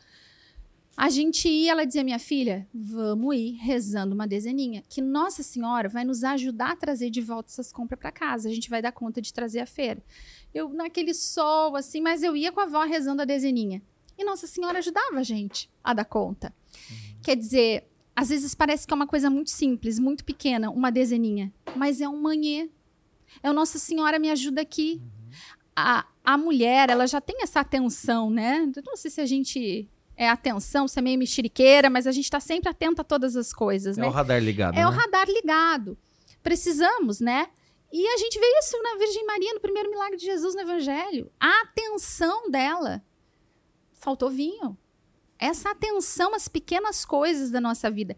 A 0.96 1.08
gente 1.08 1.48
ia, 1.48 1.72
ela 1.72 1.86
dizia, 1.86 2.04
minha 2.04 2.18
filha, 2.18 2.68
vamos 2.72 3.34
ir 3.34 3.52
rezando 3.52 4.14
uma 4.14 4.26
dezeninha, 4.26 4.84
que 4.88 5.00
Nossa 5.00 5.42
Senhora 5.42 5.88
vai 5.88 6.04
nos 6.04 6.22
ajudar 6.22 6.72
a 6.72 6.76
trazer 6.76 7.08
de 7.08 7.22
volta 7.22 7.50
essas 7.50 7.72
compras 7.72 7.98
para 7.98 8.12
casa. 8.12 8.48
A 8.48 8.52
gente 8.52 8.68
vai 8.68 8.82
dar 8.82 8.92
conta 8.92 9.20
de 9.20 9.32
trazer 9.32 9.60
a 9.60 9.66
feira. 9.66 10.02
Eu, 10.52 10.68
naquele 10.68 11.14
sol, 11.14 11.76
assim, 11.76 12.02
mas 12.02 12.22
eu 12.22 12.36
ia 12.36 12.52
com 12.52 12.60
a 12.60 12.64
avó 12.64 12.82
rezando 12.84 13.22
a 13.22 13.24
dezeninha. 13.24 13.82
E 14.18 14.24
Nossa 14.24 14.46
Senhora 14.46 14.80
ajudava 14.80 15.18
a 15.18 15.22
gente 15.22 15.70
a 15.82 15.94
dar 15.94 16.04
conta. 16.04 16.52
Uhum. 16.90 17.20
Quer 17.22 17.36
dizer, 17.36 17.88
às 18.14 18.28
vezes 18.28 18.54
parece 18.54 18.86
que 18.86 18.92
é 18.92 18.96
uma 18.96 19.06
coisa 19.06 19.30
muito 19.30 19.50
simples, 19.50 19.98
muito 19.98 20.24
pequena, 20.24 20.70
uma 20.70 20.92
dezeninha, 20.92 21.52
mas 21.74 22.00
é 22.00 22.08
um 22.08 22.20
manhê. 22.20 22.70
É 23.42 23.50
o 23.50 23.52
Nossa 23.52 23.78
Senhora 23.78 24.18
me 24.18 24.30
ajuda 24.30 24.60
aqui. 24.60 25.00
Uhum. 25.00 25.30
A, 25.76 26.06
a 26.24 26.36
mulher, 26.36 26.90
ela 26.90 27.06
já 27.06 27.20
tem 27.20 27.42
essa 27.42 27.60
atenção, 27.60 28.30
né? 28.30 28.70
Eu 28.76 28.82
não 28.84 28.96
sei 28.96 29.10
se 29.10 29.20
a 29.20 29.26
gente 29.26 29.88
é 30.16 30.28
atenção, 30.28 30.86
você 30.86 30.98
é 30.98 31.02
meio 31.02 31.18
mexeriqueira, 31.18 31.88
mas 31.88 32.06
a 32.06 32.12
gente 32.12 32.24
está 32.24 32.40
sempre 32.40 32.68
atento 32.68 33.00
a 33.00 33.04
todas 33.04 33.36
as 33.36 33.52
coisas, 33.52 33.96
é 33.96 34.00
né? 34.02 34.06
É 34.06 34.10
o 34.10 34.12
radar 34.12 34.42
ligado, 34.42 34.74
É 34.74 34.80
né? 34.80 34.86
o 34.86 34.90
radar 34.90 35.26
ligado. 35.28 35.96
Precisamos, 36.42 37.20
né? 37.20 37.48
E 37.92 38.06
a 38.06 38.16
gente 38.16 38.38
vê 38.38 38.46
isso 38.58 38.82
na 38.82 38.96
Virgem 38.96 39.26
Maria, 39.26 39.54
no 39.54 39.60
primeiro 39.60 39.90
milagre 39.90 40.16
de 40.16 40.24
Jesus 40.24 40.54
no 40.54 40.62
Evangelho. 40.62 41.30
A 41.38 41.62
atenção 41.62 42.50
dela. 42.50 43.02
Faltou 43.92 44.30
vinho. 44.30 44.76
Essa 45.38 45.70
atenção 45.70 46.34
às 46.34 46.48
pequenas 46.48 47.04
coisas 47.04 47.50
da 47.50 47.60
nossa 47.60 47.90
vida. 47.90 48.16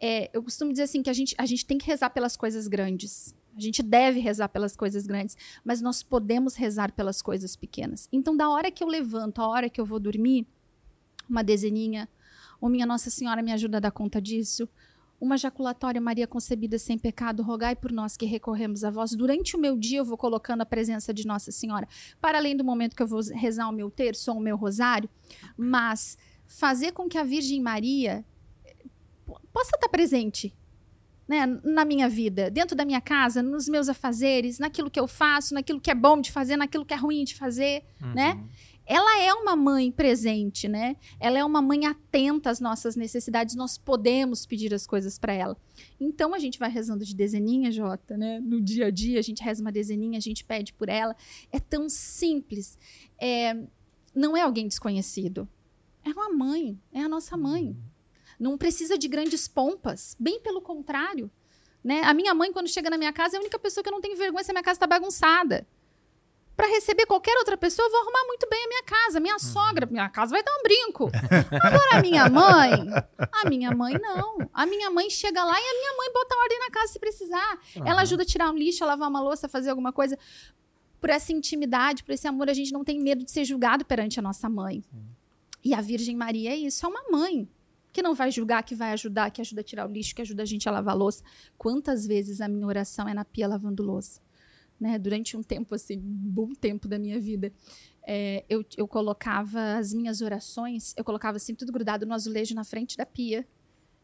É, 0.00 0.30
eu 0.32 0.42
costumo 0.42 0.72
dizer 0.72 0.84
assim 0.84 1.02
que 1.02 1.10
a 1.10 1.12
gente, 1.12 1.34
a 1.36 1.44
gente 1.44 1.66
tem 1.66 1.76
que 1.76 1.86
rezar 1.86 2.10
pelas 2.10 2.36
coisas 2.36 2.66
grandes. 2.66 3.34
A 3.56 3.60
gente 3.60 3.82
deve 3.82 4.18
rezar 4.20 4.48
pelas 4.48 4.74
coisas 4.74 5.06
grandes, 5.06 5.36
mas 5.64 5.80
nós 5.80 6.02
podemos 6.02 6.54
rezar 6.54 6.92
pelas 6.92 7.20
coisas 7.20 7.54
pequenas. 7.54 8.08
Então, 8.10 8.36
da 8.36 8.48
hora 8.48 8.70
que 8.70 8.82
eu 8.82 8.88
levanto, 8.88 9.40
a 9.40 9.48
hora 9.48 9.68
que 9.68 9.80
eu 9.80 9.84
vou 9.84 10.00
dormir, 10.00 10.46
uma 11.28 11.44
dezeninha, 11.44 12.08
ou 12.60 12.68
minha 12.68 12.86
Nossa 12.86 13.10
Senhora 13.10 13.42
me 13.42 13.52
ajuda 13.52 13.76
a 13.76 13.80
dar 13.80 13.90
conta 13.90 14.20
disso, 14.20 14.68
uma 15.20 15.36
jaculatória 15.36 16.00
Maria 16.00 16.26
concebida 16.26 16.78
sem 16.78 16.98
pecado, 16.98 17.44
rogai 17.44 17.76
por 17.76 17.92
nós 17.92 18.16
que 18.16 18.26
recorremos 18.26 18.82
a 18.82 18.90
vós. 18.90 19.12
Durante 19.12 19.54
o 19.54 19.60
meu 19.60 19.76
dia 19.78 19.98
eu 19.98 20.04
vou 20.04 20.16
colocando 20.16 20.62
a 20.62 20.66
presença 20.66 21.14
de 21.14 21.26
Nossa 21.26 21.52
Senhora, 21.52 21.86
para 22.20 22.38
além 22.38 22.56
do 22.56 22.64
momento 22.64 22.96
que 22.96 23.02
eu 23.02 23.06
vou 23.06 23.20
rezar 23.32 23.68
o 23.68 23.72
meu 23.72 23.88
terço 23.88 24.32
ou 24.32 24.38
o 24.38 24.40
meu 24.40 24.56
rosário, 24.56 25.08
mas 25.56 26.18
fazer 26.44 26.90
com 26.90 27.08
que 27.08 27.16
a 27.16 27.22
Virgem 27.22 27.60
Maria 27.60 28.24
eh, 28.64 28.76
possa 29.52 29.76
estar 29.76 29.88
presente 29.88 30.52
né, 31.32 31.46
na 31.64 31.82
minha 31.82 32.10
vida, 32.10 32.50
dentro 32.50 32.76
da 32.76 32.84
minha 32.84 33.00
casa, 33.00 33.42
nos 33.42 33.66
meus 33.66 33.88
afazeres, 33.88 34.58
naquilo 34.58 34.90
que 34.90 35.00
eu 35.00 35.08
faço, 35.08 35.54
naquilo 35.54 35.80
que 35.80 35.90
é 35.90 35.94
bom 35.94 36.20
de 36.20 36.30
fazer, 36.30 36.58
naquilo 36.58 36.84
que 36.84 36.92
é 36.92 36.96
ruim 36.96 37.24
de 37.24 37.34
fazer, 37.34 37.82
né? 37.98 38.32
uhum. 38.34 38.40
né? 38.42 38.48
ela 38.84 39.22
é 39.22 39.32
uma 39.32 39.56
mãe 39.56 39.90
presente, 39.90 40.68
né? 40.68 40.96
Ela 41.18 41.38
é 41.38 41.44
uma 41.44 41.62
mãe 41.62 41.86
atenta 41.86 42.50
às 42.50 42.60
nossas 42.60 42.96
necessidades, 42.96 43.54
nós 43.54 43.78
podemos 43.78 44.44
pedir 44.44 44.74
as 44.74 44.86
coisas 44.86 45.18
para 45.18 45.32
ela. 45.32 45.56
Então 45.98 46.34
a 46.34 46.38
gente 46.38 46.58
vai 46.58 46.68
rezando 46.68 47.04
de 47.04 47.14
dezeninha, 47.14 47.70
Jota, 47.70 48.18
né? 48.18 48.40
No 48.40 48.60
dia 48.60 48.86
a 48.86 48.90
dia 48.90 49.18
a 49.20 49.22
gente 49.22 49.42
reza 49.42 49.62
uma 49.62 49.72
dezeninha, 49.72 50.18
a 50.18 50.20
gente 50.20 50.44
pede 50.44 50.74
por 50.74 50.88
ela. 50.90 51.16
É 51.50 51.58
tão 51.58 51.88
simples. 51.88 52.76
É, 53.18 53.56
não 54.14 54.36
é 54.36 54.42
alguém 54.42 54.66
desconhecido. 54.68 55.48
É 56.04 56.10
uma 56.10 56.28
mãe, 56.28 56.78
é 56.92 57.00
a 57.00 57.08
nossa 57.08 57.36
mãe. 57.36 57.74
Não 58.42 58.58
precisa 58.58 58.98
de 58.98 59.08
grandes 59.08 59.46
pompas, 59.46 60.16
bem 60.18 60.40
pelo 60.40 60.60
contrário. 60.60 61.30
Né? 61.82 62.02
A 62.04 62.12
minha 62.12 62.34
mãe, 62.34 62.52
quando 62.52 62.68
chega 62.68 62.90
na 62.90 62.98
minha 62.98 63.12
casa, 63.12 63.36
é 63.36 63.38
a 63.38 63.40
única 63.40 63.58
pessoa 63.58 63.82
que 63.82 63.88
eu 63.88 63.92
não 63.92 64.00
tenho 64.00 64.16
vergonha 64.16 64.44
se 64.44 64.50
a 64.50 64.54
minha 64.54 64.62
casa 64.62 64.76
está 64.76 64.86
bagunçada 64.86 65.66
para 66.56 66.66
receber 66.66 67.06
qualquer 67.06 67.36
outra 67.38 67.56
pessoa, 67.56 67.86
eu 67.86 67.90
vou 67.90 68.00
arrumar 68.02 68.24
muito 68.26 68.46
bem 68.48 68.64
a 68.64 68.68
minha 68.68 68.82
casa. 68.82 69.20
Minha 69.20 69.34
uhum. 69.34 69.40
sogra, 69.40 69.86
minha 69.86 70.08
casa 70.08 70.32
vai 70.32 70.42
dar 70.42 70.52
um 70.52 70.62
brinco. 70.62 71.10
Agora, 71.60 71.98
a 71.98 72.02
minha 72.02 72.28
mãe, 72.28 72.88
a 73.32 73.48
minha 73.48 73.70
mãe 73.72 73.94
não. 73.98 74.36
A 74.52 74.66
minha 74.66 74.90
mãe 74.90 75.08
chega 75.10 75.42
lá 75.42 75.54
e 75.58 75.64
a 75.64 75.74
minha 75.74 75.96
mãe 75.96 76.12
bota 76.12 76.36
ordem 76.36 76.58
na 76.60 76.70
casa 76.70 76.92
se 76.92 76.98
precisar. 76.98 77.58
Uhum. 77.76 77.82
Ela 77.86 78.02
ajuda 78.02 78.22
a 78.22 78.26
tirar 78.26 78.50
um 78.50 78.56
lixo, 78.56 78.84
a 78.84 78.86
lavar 78.86 79.08
uma 79.08 79.20
louça, 79.20 79.48
fazer 79.48 79.70
alguma 79.70 79.92
coisa. 79.92 80.18
Por 81.00 81.10
essa 81.10 81.32
intimidade, 81.32 82.04
por 82.04 82.12
esse 82.12 82.28
amor, 82.28 82.48
a 82.48 82.54
gente 82.54 82.72
não 82.72 82.84
tem 82.84 83.00
medo 83.00 83.24
de 83.24 83.30
ser 83.30 83.44
julgado 83.44 83.84
perante 83.84 84.20
a 84.20 84.22
nossa 84.22 84.48
mãe. 84.48 84.84
E 85.64 85.74
a 85.74 85.80
Virgem 85.80 86.14
Maria 86.14 86.50
é 86.50 86.56
isso, 86.56 86.84
é 86.84 86.88
uma 86.88 87.02
mãe 87.10 87.48
que 87.92 88.02
não 88.02 88.14
vai 88.14 88.30
julgar, 88.30 88.62
que 88.62 88.74
vai 88.74 88.92
ajudar, 88.92 89.30
que 89.30 89.40
ajuda 89.40 89.60
a 89.60 89.64
tirar 89.64 89.88
o 89.88 89.92
lixo, 89.92 90.14
que 90.14 90.22
ajuda 90.22 90.42
a 90.42 90.46
gente 90.46 90.68
a 90.68 90.72
lavar 90.72 90.94
a 90.94 90.96
louça. 90.96 91.22
Quantas 91.58 92.06
vezes 92.06 92.40
a 92.40 92.48
minha 92.48 92.66
oração 92.66 93.08
é 93.08 93.12
na 93.12 93.24
pia 93.24 93.46
lavando 93.46 93.82
louça? 93.82 94.20
Né? 94.80 94.98
Durante 94.98 95.36
um 95.36 95.42
tempo, 95.42 95.74
assim, 95.74 95.98
um 95.98 96.30
bom 96.30 96.54
tempo 96.54 96.88
da 96.88 96.98
minha 96.98 97.20
vida, 97.20 97.52
é, 98.04 98.44
eu, 98.48 98.64
eu 98.76 98.88
colocava 98.88 99.74
as 99.74 99.92
minhas 99.92 100.22
orações, 100.22 100.94
eu 100.96 101.04
colocava 101.04 101.36
assim, 101.36 101.54
tudo 101.54 101.70
grudado 101.70 102.06
no 102.06 102.14
azulejo 102.14 102.54
na 102.54 102.64
frente 102.64 102.96
da 102.96 103.04
pia. 103.04 103.46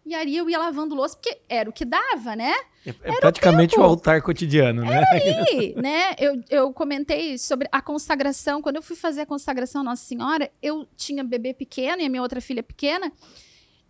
E 0.04 0.14
aí 0.14 0.36
eu 0.36 0.48
ia 0.48 0.58
lavando 0.58 0.94
louça, 0.94 1.16
porque 1.16 1.40
era 1.48 1.68
o 1.68 1.72
que 1.72 1.84
dava, 1.84 2.34
né? 2.34 2.52
É, 2.86 2.94
é 3.02 3.20
praticamente 3.20 3.76
o, 3.78 3.82
o, 3.82 3.84
altar 3.84 4.22
cotidiano, 4.22 4.82
né? 4.82 5.04
Aí, 5.12 5.74
né? 5.76 6.14
Eu, 6.18 6.42
eu 6.48 6.72
comentei 6.72 7.36
sobre 7.36 7.68
a 7.70 7.82
consagração. 7.82 8.62
Quando 8.62 8.76
eu 8.76 8.82
fui 8.82 8.96
fazer 8.96 9.22
a 9.22 9.26
consagração 9.26 9.82
Nossa 9.82 10.04
Senhora, 10.04 10.50
eu 10.62 10.86
tinha 10.96 11.22
bebê 11.22 11.52
pequeno 11.52 12.00
e 12.00 12.06
a 12.06 12.08
minha 12.08 12.22
outra 12.22 12.40
filha 12.40 12.62
pequena 12.62 13.12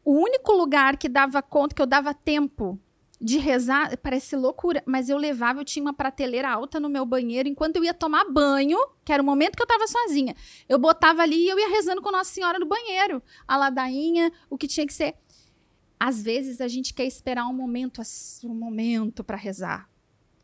o 0.09 0.13
único 0.13 0.53
lugar 0.53 0.97
que 0.97 1.07
dava 1.07 1.43
conta, 1.43 1.75
que 1.75 1.83
eu 1.83 1.87
dava 1.87 2.15
tempo 2.15 2.81
de 3.21 3.37
rezar, 3.37 3.95
parece 3.99 4.35
loucura, 4.37 4.83
mas 4.87 5.11
eu 5.11 5.19
levava, 5.19 5.61
eu 5.61 5.67
tinha 5.67 5.83
uma 5.83 5.93
prateleira 5.93 6.49
alta 6.49 6.81
no 6.81 6.89
meu 6.89 7.05
banheiro, 7.05 7.47
enquanto 7.47 7.77
eu 7.77 7.85
ia 7.85 7.93
tomar 7.93 8.25
banho, 8.25 8.79
que 9.05 9.13
era 9.13 9.23
o 9.23 9.27
momento 9.27 9.55
que 9.55 9.61
eu 9.61 9.67
estava 9.67 9.87
sozinha, 9.87 10.35
eu 10.67 10.79
botava 10.79 11.21
ali 11.21 11.45
e 11.45 11.49
eu 11.51 11.59
ia 11.59 11.69
rezando 11.69 12.01
com 12.01 12.11
Nossa 12.11 12.33
Senhora 12.33 12.59
no 12.59 12.65
banheiro, 12.65 13.23
a 13.47 13.59
ladainha, 13.59 14.33
o 14.49 14.57
que 14.57 14.67
tinha 14.67 14.87
que 14.87 14.95
ser. 14.95 15.15
Às 16.01 16.23
vezes 16.23 16.63
a 16.63 16.69
gente 16.69 16.95
quer 16.95 17.05
esperar 17.05 17.47
um 17.47 17.53
momento, 17.53 18.01
um 18.45 18.55
momento 18.55 19.23
para 19.23 19.37
rezar. 19.37 19.91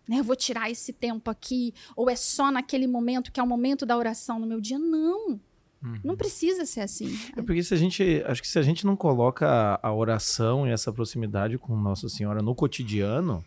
Né? 0.07 0.18
Eu 0.18 0.24
vou 0.24 0.37
tirar 0.37 0.70
esse 0.70 0.92
tempo 0.92 1.31
aqui, 1.31 1.72
ou 1.96 2.11
é 2.11 2.16
só 2.16 2.50
naquele 2.50 2.87
momento 2.87 3.33
que 3.33 3.40
é 3.40 3.42
o 3.42 3.46
momento 3.46 3.87
da 3.87 3.96
oração 3.96 4.38
no 4.38 4.46
meu 4.46 4.61
dia. 4.61 4.79
Não. 4.79 5.40
Uhum. 5.85 6.01
Não 6.03 6.16
precisa 6.16 6.64
ser 6.64 6.81
assim. 6.81 7.16
É 7.37 7.42
porque 7.42 7.62
se 7.62 7.75
a 7.75 7.77
gente, 7.77 8.23
acho 8.27 8.40
que 8.40 8.49
se 8.49 8.59
a 8.59 8.62
gente 8.62 8.87
não 8.87 8.97
coloca 8.97 9.79
a 9.83 9.92
oração 9.92 10.66
e 10.66 10.70
essa 10.70 10.92
proximidade 10.92 11.59
com 11.59 11.77
Nossa 11.77 12.09
Senhora 12.09 12.40
no 12.40 12.55
cotidiano, 12.55 13.44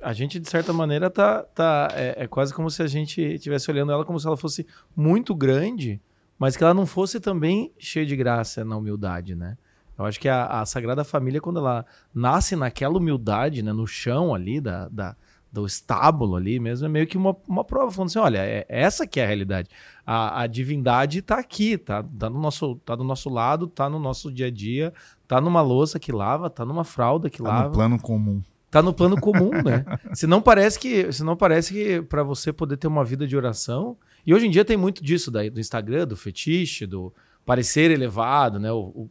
a 0.00 0.12
gente 0.14 0.40
de 0.40 0.48
certa 0.48 0.72
maneira 0.72 1.10
tá, 1.10 1.42
tá 1.42 1.88
é, 1.92 2.24
é 2.24 2.26
quase 2.26 2.54
como 2.54 2.70
se 2.70 2.82
a 2.82 2.86
gente 2.86 3.20
estivesse 3.20 3.70
olhando 3.70 3.92
ela 3.92 4.04
como 4.04 4.18
se 4.18 4.26
ela 4.26 4.36
fosse 4.36 4.66
muito 4.96 5.34
grande, 5.34 6.00
mas 6.38 6.56
que 6.56 6.64
ela 6.64 6.72
não 6.72 6.86
fosse 6.86 7.20
também 7.20 7.70
cheia 7.78 8.06
de 8.06 8.16
graça 8.16 8.64
na 8.64 8.76
humildade, 8.76 9.34
né? 9.34 9.58
Eu 9.98 10.06
acho 10.06 10.18
que 10.18 10.30
a, 10.30 10.46
a 10.46 10.64
Sagrada 10.64 11.04
Família, 11.04 11.42
quando 11.42 11.58
ela 11.58 11.84
nasce 12.14 12.56
naquela 12.56 12.96
humildade, 12.96 13.62
né, 13.62 13.70
no 13.70 13.86
chão 13.86 14.34
ali 14.34 14.58
da, 14.58 14.88
da 14.88 15.14
do 15.52 15.66
estábulo 15.66 16.36
ali 16.36 16.60
mesmo, 16.60 16.86
é 16.86 16.88
meio 16.88 17.06
que 17.06 17.16
uma, 17.16 17.36
uma 17.48 17.64
prova, 17.64 17.90
falando 17.90 18.08
assim, 18.08 18.18
olha, 18.18 18.38
é, 18.38 18.64
essa 18.68 19.06
que 19.06 19.18
é 19.18 19.24
a 19.24 19.26
realidade. 19.26 19.68
A, 20.06 20.42
a 20.42 20.46
divindade 20.46 21.18
está 21.18 21.38
aqui, 21.38 21.76
tá, 21.76 22.02
tá, 22.02 22.30
no 22.30 22.38
nosso, 22.38 22.76
tá 22.76 22.94
do 22.94 23.02
nosso 23.02 23.28
lado, 23.28 23.66
tá 23.66 23.88
no 23.88 23.98
nosso 23.98 24.30
dia 24.30 24.46
a 24.46 24.50
dia, 24.50 24.92
tá 25.26 25.40
numa 25.40 25.60
louça 25.60 25.98
que 25.98 26.12
lava, 26.12 26.48
tá 26.48 26.64
numa 26.64 26.84
fralda 26.84 27.28
que 27.28 27.42
tá 27.42 27.48
lava. 27.48 27.68
no 27.68 27.74
plano 27.74 27.98
comum. 28.00 28.42
Tá 28.70 28.80
no 28.80 28.94
plano 28.94 29.20
comum, 29.20 29.50
né? 29.50 29.84
se 30.14 30.28
não 30.28 30.40
parece 30.40 30.78
que, 30.78 31.12
se 31.12 31.24
não 31.24 31.36
parece 31.36 31.72
que 31.72 32.02
para 32.02 32.22
você 32.22 32.52
poder 32.52 32.76
ter 32.76 32.86
uma 32.86 33.04
vida 33.04 33.26
de 33.26 33.36
oração, 33.36 33.96
e 34.24 34.32
hoje 34.32 34.46
em 34.46 34.50
dia 34.50 34.64
tem 34.64 34.76
muito 34.76 35.02
disso 35.02 35.30
daí, 35.30 35.50
do 35.50 35.58
Instagram, 35.58 36.06
do 36.06 36.16
fetiche, 36.16 36.86
do 36.86 37.12
parecer 37.44 37.90
elevado, 37.90 38.60
né? 38.60 38.70
O, 38.70 38.78
o 38.78 39.10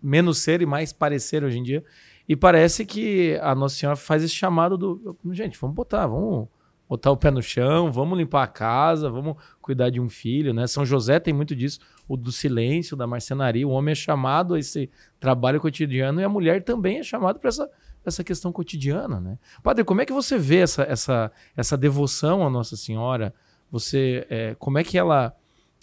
menos 0.00 0.38
ser 0.38 0.62
e 0.62 0.66
mais 0.66 0.92
parecer 0.92 1.42
hoje 1.42 1.58
em 1.58 1.62
dia. 1.62 1.84
E 2.30 2.36
parece 2.36 2.86
que 2.86 3.36
a 3.42 3.56
Nossa 3.56 3.74
Senhora 3.74 3.96
faz 3.96 4.22
esse 4.22 4.36
chamado 4.36 4.78
do. 4.78 5.18
Gente, 5.32 5.58
vamos 5.58 5.74
botar, 5.74 6.06
vamos 6.06 6.46
botar 6.88 7.10
o 7.10 7.16
pé 7.16 7.28
no 7.28 7.42
chão, 7.42 7.90
vamos 7.90 8.16
limpar 8.16 8.44
a 8.44 8.46
casa, 8.46 9.10
vamos 9.10 9.34
cuidar 9.60 9.90
de 9.90 10.00
um 10.00 10.08
filho, 10.08 10.54
né? 10.54 10.64
São 10.68 10.86
José 10.86 11.18
tem 11.18 11.34
muito 11.34 11.56
disso, 11.56 11.80
o 12.06 12.16
do 12.16 12.30
silêncio, 12.30 12.96
da 12.96 13.04
marcenaria. 13.04 13.66
O 13.66 13.72
homem 13.72 13.90
é 13.90 13.96
chamado 13.96 14.54
a 14.54 14.60
esse 14.60 14.88
trabalho 15.18 15.60
cotidiano 15.60 16.20
e 16.20 16.24
a 16.24 16.28
mulher 16.28 16.62
também 16.62 17.00
é 17.00 17.02
chamada 17.02 17.36
para 17.36 17.48
essa, 17.48 17.68
essa 18.06 18.22
questão 18.22 18.52
cotidiana, 18.52 19.18
né? 19.18 19.36
Padre, 19.60 19.82
como 19.82 20.00
é 20.00 20.06
que 20.06 20.12
você 20.12 20.38
vê 20.38 20.58
essa, 20.58 20.84
essa, 20.84 21.32
essa 21.56 21.76
devoção 21.76 22.46
à 22.46 22.48
Nossa 22.48 22.76
Senhora? 22.76 23.34
Você, 23.72 24.24
é, 24.30 24.54
como 24.56 24.78
é 24.78 24.84
que 24.84 24.96
ela 24.96 25.34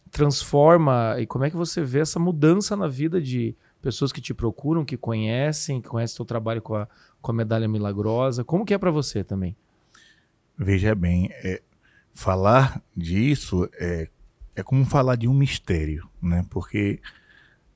transforma 0.09 1.17
e 1.19 1.27
como 1.27 1.43
é 1.43 1.49
que 1.49 1.57
você 1.57 1.81
vê 1.81 1.99
essa 1.99 2.21
mudança 2.21 2.73
na 2.73 2.87
vida 2.87 3.19
de 3.19 3.53
pessoas 3.81 4.11
que 4.11 4.21
te 4.21 4.33
procuram, 4.33 4.85
que 4.85 4.97
conhecem, 4.97 5.81
que 5.81 5.87
conhecem 5.87 6.15
seu 6.15 6.25
trabalho 6.25 6.61
com 6.61 6.75
a, 6.75 6.87
com 7.21 7.31
a 7.31 7.35
medalha 7.35 7.67
milagrosa. 7.67 8.43
Como 8.43 8.65
que 8.65 8.73
é 8.73 8.77
para 8.77 8.91
você 8.91 9.23
também? 9.23 9.55
Veja 10.57 10.95
bem, 10.95 11.29
é, 11.43 11.61
falar 12.11 12.81
disso 12.95 13.69
é, 13.79 14.09
é 14.55 14.63
como 14.63 14.83
falar 14.85 15.15
de 15.15 15.27
um 15.27 15.33
mistério, 15.33 16.09
né? 16.21 16.45
Porque 16.49 16.99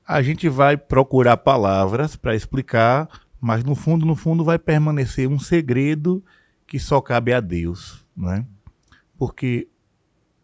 a 0.06 0.20
gente 0.20 0.48
vai 0.48 0.76
procurar 0.76 1.36
palavras 1.36 2.16
para 2.16 2.34
explicar, 2.34 3.08
mas 3.40 3.62
no 3.62 3.74
fundo, 3.74 4.04
no 4.04 4.16
fundo, 4.16 4.44
vai 4.44 4.58
permanecer 4.58 5.28
um 5.28 5.38
segredo 5.38 6.24
que 6.66 6.78
só 6.78 7.00
cabe 7.00 7.32
a 7.32 7.40
Deus, 7.40 8.04
né? 8.16 8.44
Porque 9.16 9.68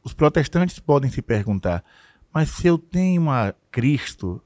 os 0.05 0.15
protestantes 0.15 0.79
podem 0.79 1.11
se 1.11 1.21
perguntar, 1.21 1.85
mas 2.33 2.51
se 2.51 2.67
eu 2.67 2.79
tenho 2.79 3.29
a 3.29 3.53
Cristo, 3.71 4.41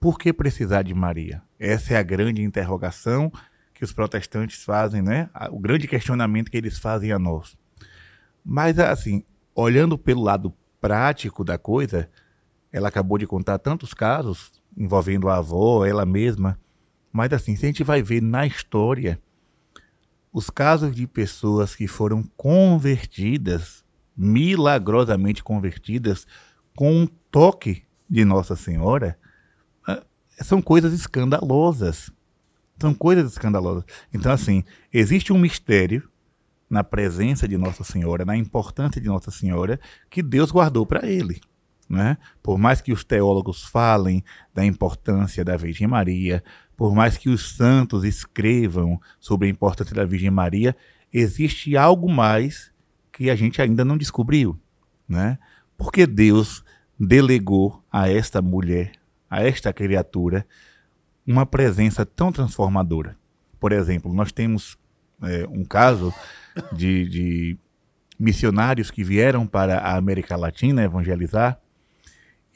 por 0.00 0.18
que 0.18 0.32
precisar 0.32 0.82
de 0.82 0.94
Maria? 0.94 1.42
Essa 1.58 1.94
é 1.94 1.96
a 1.98 2.02
grande 2.02 2.42
interrogação 2.42 3.30
que 3.74 3.84
os 3.84 3.92
protestantes 3.92 4.64
fazem, 4.64 5.02
né? 5.02 5.28
O 5.50 5.60
grande 5.60 5.86
questionamento 5.86 6.50
que 6.50 6.56
eles 6.56 6.78
fazem 6.78 7.12
a 7.12 7.18
nós. 7.18 7.56
Mas, 8.42 8.78
assim, 8.78 9.22
olhando 9.54 9.98
pelo 9.98 10.22
lado 10.22 10.54
prático 10.80 11.44
da 11.44 11.58
coisa, 11.58 12.08
ela 12.72 12.88
acabou 12.88 13.18
de 13.18 13.26
contar 13.26 13.58
tantos 13.58 13.92
casos 13.92 14.60
envolvendo 14.74 15.28
a 15.28 15.36
avó, 15.36 15.84
ela 15.84 16.06
mesma. 16.06 16.58
Mas, 17.12 17.32
assim, 17.34 17.54
se 17.54 17.66
a 17.66 17.68
gente 17.68 17.84
vai 17.84 18.02
ver 18.02 18.22
na 18.22 18.46
história, 18.46 19.20
os 20.32 20.48
casos 20.48 20.94
de 20.94 21.06
pessoas 21.06 21.74
que 21.74 21.86
foram 21.86 22.22
convertidas, 22.36 23.84
milagrosamente 24.16 25.42
convertidas, 25.42 26.26
com 26.74 27.02
um 27.02 27.06
toque 27.30 27.82
de 28.08 28.24
Nossa 28.24 28.56
Senhora, 28.56 29.18
são 30.42 30.60
coisas 30.60 30.92
escandalosas. 30.92 32.10
São 32.80 32.94
coisas 32.94 33.32
escandalosas. 33.32 33.84
Então, 34.12 34.32
assim, 34.32 34.64
existe 34.92 35.32
um 35.32 35.38
mistério 35.38 36.08
na 36.68 36.84
presença 36.84 37.46
de 37.48 37.58
Nossa 37.58 37.84
Senhora, 37.84 38.24
na 38.24 38.36
importância 38.36 39.00
de 39.00 39.08
Nossa 39.08 39.30
Senhora, 39.30 39.78
que 40.08 40.22
Deus 40.22 40.50
guardou 40.50 40.86
para 40.86 41.06
ele. 41.06 41.40
Né? 41.88 42.16
Por 42.42 42.56
mais 42.56 42.80
que 42.80 42.92
os 42.92 43.02
teólogos 43.02 43.64
falem 43.64 44.22
da 44.54 44.64
importância 44.64 45.44
da 45.44 45.56
Virgem 45.56 45.88
Maria, 45.88 46.42
por 46.76 46.94
mais 46.94 47.18
que 47.18 47.28
os 47.28 47.56
santos 47.56 48.04
escrevam 48.04 49.00
sobre 49.18 49.48
a 49.48 49.50
importância 49.50 49.94
da 49.94 50.04
Virgem 50.04 50.30
Maria, 50.30 50.74
existe 51.12 51.76
algo 51.76 52.08
mais 52.08 52.72
que 53.12 53.28
a 53.28 53.34
gente 53.34 53.60
ainda 53.60 53.84
não 53.84 53.98
descobriu. 53.98 54.58
Né? 55.08 55.36
Porque 55.76 56.06
Deus 56.06 56.64
delegou 56.98 57.82
a 57.90 58.08
esta 58.08 58.40
mulher 58.40 58.99
a 59.30 59.42
esta 59.42 59.72
criatura 59.72 60.44
uma 61.26 61.46
presença 61.46 62.04
tão 62.04 62.32
transformadora. 62.32 63.16
Por 63.60 63.72
exemplo, 63.72 64.12
nós 64.12 64.32
temos 64.32 64.76
é, 65.22 65.46
um 65.48 65.64
caso 65.64 66.12
de, 66.72 67.08
de 67.08 67.58
missionários 68.18 68.90
que 68.90 69.04
vieram 69.04 69.46
para 69.46 69.78
a 69.78 69.96
América 69.96 70.36
Latina 70.36 70.82
evangelizar 70.82 71.60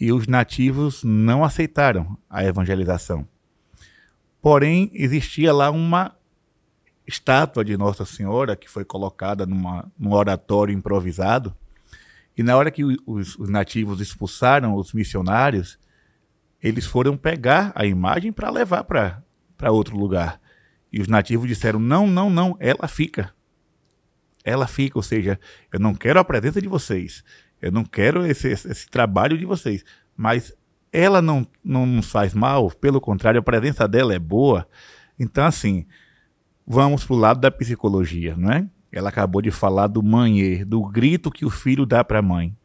e 0.01 0.13
os 0.13 0.27
nativos 0.27 1.05
não 1.05 1.45
aceitaram 1.45 2.19
a 2.29 2.45
evangelização. 2.45 3.27
Porém, 4.43 4.91
existia 4.93 5.53
lá 5.53 5.71
uma 5.71 6.17
estátua 7.07 7.65
de 7.65 7.77
Nossa 7.77 8.05
Senhora 8.05 8.57
que 8.57 8.69
foi 8.69 8.85
colocada 8.85 9.47
numa, 9.47 9.91
num 9.99 10.13
oratório 10.13 10.75
improvisado. 10.75 11.55
E 12.37 12.43
na 12.43 12.57
hora 12.57 12.71
que 12.71 12.83
os, 12.85 13.39
os 13.39 13.49
nativos 13.49 14.01
expulsaram 14.01 14.75
os 14.75 14.93
missionários, 14.93 15.79
eles 16.65 16.87
foram 16.87 17.15
pegar 17.15 17.73
a 17.75 17.85
imagem 17.85 18.33
para 18.33 18.49
levar 18.49 18.85
para 18.85 19.71
outro 19.71 19.99
lugar. 19.99 20.41
E 20.91 20.99
os 20.99 21.09
nativos 21.09 21.47
disseram: 21.47 21.79
não, 21.79 22.07
não, 22.07 22.31
não, 22.31 22.57
ela 22.59 22.89
fica. 22.89 23.35
Ela 24.43 24.67
fica, 24.67 24.99
ou 24.99 25.03
seja, 25.03 25.39
eu 25.71 25.79
não 25.79 25.95
quero 25.95 26.19
a 26.19 26.25
presença 26.25 26.63
de 26.63 26.69
vocês, 26.69 27.23
eu 27.61 27.71
não 27.71 27.85
quero 27.85 28.25
esse, 28.27 28.49
esse, 28.49 28.71
esse 28.71 28.89
trabalho 28.89 29.37
de 29.37 29.45
vocês, 29.45 29.85
mas 30.17 30.55
ela 30.91 31.21
não, 31.21 31.47
não 31.63 31.85
nos 31.85 32.11
faz 32.11 32.33
mal, 32.33 32.71
pelo 32.71 33.01
contrário, 33.01 33.41
a 33.41 33.43
presença 33.43 33.87
dela 33.87 34.15
é 34.15 34.19
boa. 34.19 34.67
Então, 35.19 35.45
assim, 35.45 35.87
vamos 36.67 37.05
para 37.05 37.15
o 37.15 37.19
lado 37.19 37.41
da 37.41 37.51
psicologia, 37.51 38.37
não 38.37 38.51
é? 38.51 38.67
Ela 38.91 39.11
acabou 39.11 39.43
de 39.43 39.51
falar 39.51 39.87
do 39.87 40.03
manhê, 40.03 40.65
do 40.65 40.83
grito 40.83 41.31
que 41.31 41.45
o 41.45 41.51
filho 41.51 41.85
dá 41.85 42.03
para 42.03 42.21
a 42.21 42.23
mãe. 42.23 42.57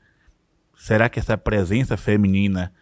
Será 0.78 1.10
que 1.10 1.20
essa 1.20 1.38
presença 1.38 1.98
feminina 1.98 2.74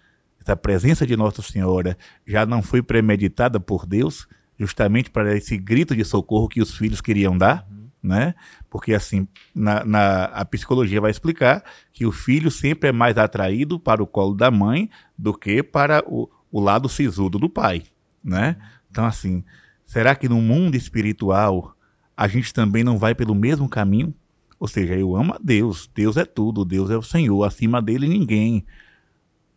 essa 0.48 0.56
presença 0.56 1.06
de 1.06 1.18
Nossa 1.18 1.42
Senhora 1.42 1.98
já 2.26 2.46
não 2.46 2.64
foi 2.64 2.82
premeditada 2.82 3.60
por 3.60 3.86
Deus, 3.86 4.26
justamente 4.58 5.12
para 5.12 5.36
esse 5.36 5.58
grito 5.58 5.94
de 5.94 6.06
socorro 6.06 6.48
que 6.48 6.62
os 6.62 6.76
filhos 6.78 7.02
queriam 7.02 7.38
dar? 7.38 7.68
Uhum. 7.70 7.90
né? 8.02 8.34
Porque 8.70 8.94
assim, 8.94 9.28
na, 9.54 9.84
na, 9.84 10.24
a 10.26 10.46
psicologia 10.46 11.02
vai 11.02 11.12
explicar 11.12 11.62
que 11.92 12.06
o 12.06 12.14
filho 12.14 12.50
sempre 12.50 12.90
é 12.90 12.92
mais 12.94 13.18
atraído 13.18 13.78
para 13.78 14.02
o 14.02 14.08
colo 14.08 14.34
da 14.34 14.50
mãe 14.50 14.90
do 15.18 15.34
que 15.34 15.62
para 15.62 16.02
o, 16.08 16.30
o 16.50 16.62
lado 16.62 16.88
sisudo 16.88 17.38
do 17.38 17.50
pai, 17.50 17.84
né? 18.24 18.56
Então 18.90 19.06
assim, 19.06 19.44
será 19.86 20.16
que 20.16 20.30
no 20.30 20.42
mundo 20.42 20.76
espiritual 20.76 21.76
a 22.16 22.26
gente 22.28 22.54
também 22.54 22.86
não 22.86 22.98
vai 22.98 23.14
pelo 23.14 23.36
mesmo 23.36 23.68
caminho? 23.68 24.14
Ou 24.58 24.68
seja, 24.68 24.96
eu 24.96 25.14
amo 25.14 25.34
a 25.34 25.40
Deus, 25.44 25.90
Deus 25.94 26.16
é 26.16 26.24
tudo, 26.26 26.64
Deus 26.64 26.90
é 26.90 26.98
o 26.98 27.04
Senhor, 27.04 27.44
acima 27.44 27.82
dele 27.82 28.08
ninguém. 28.08 28.66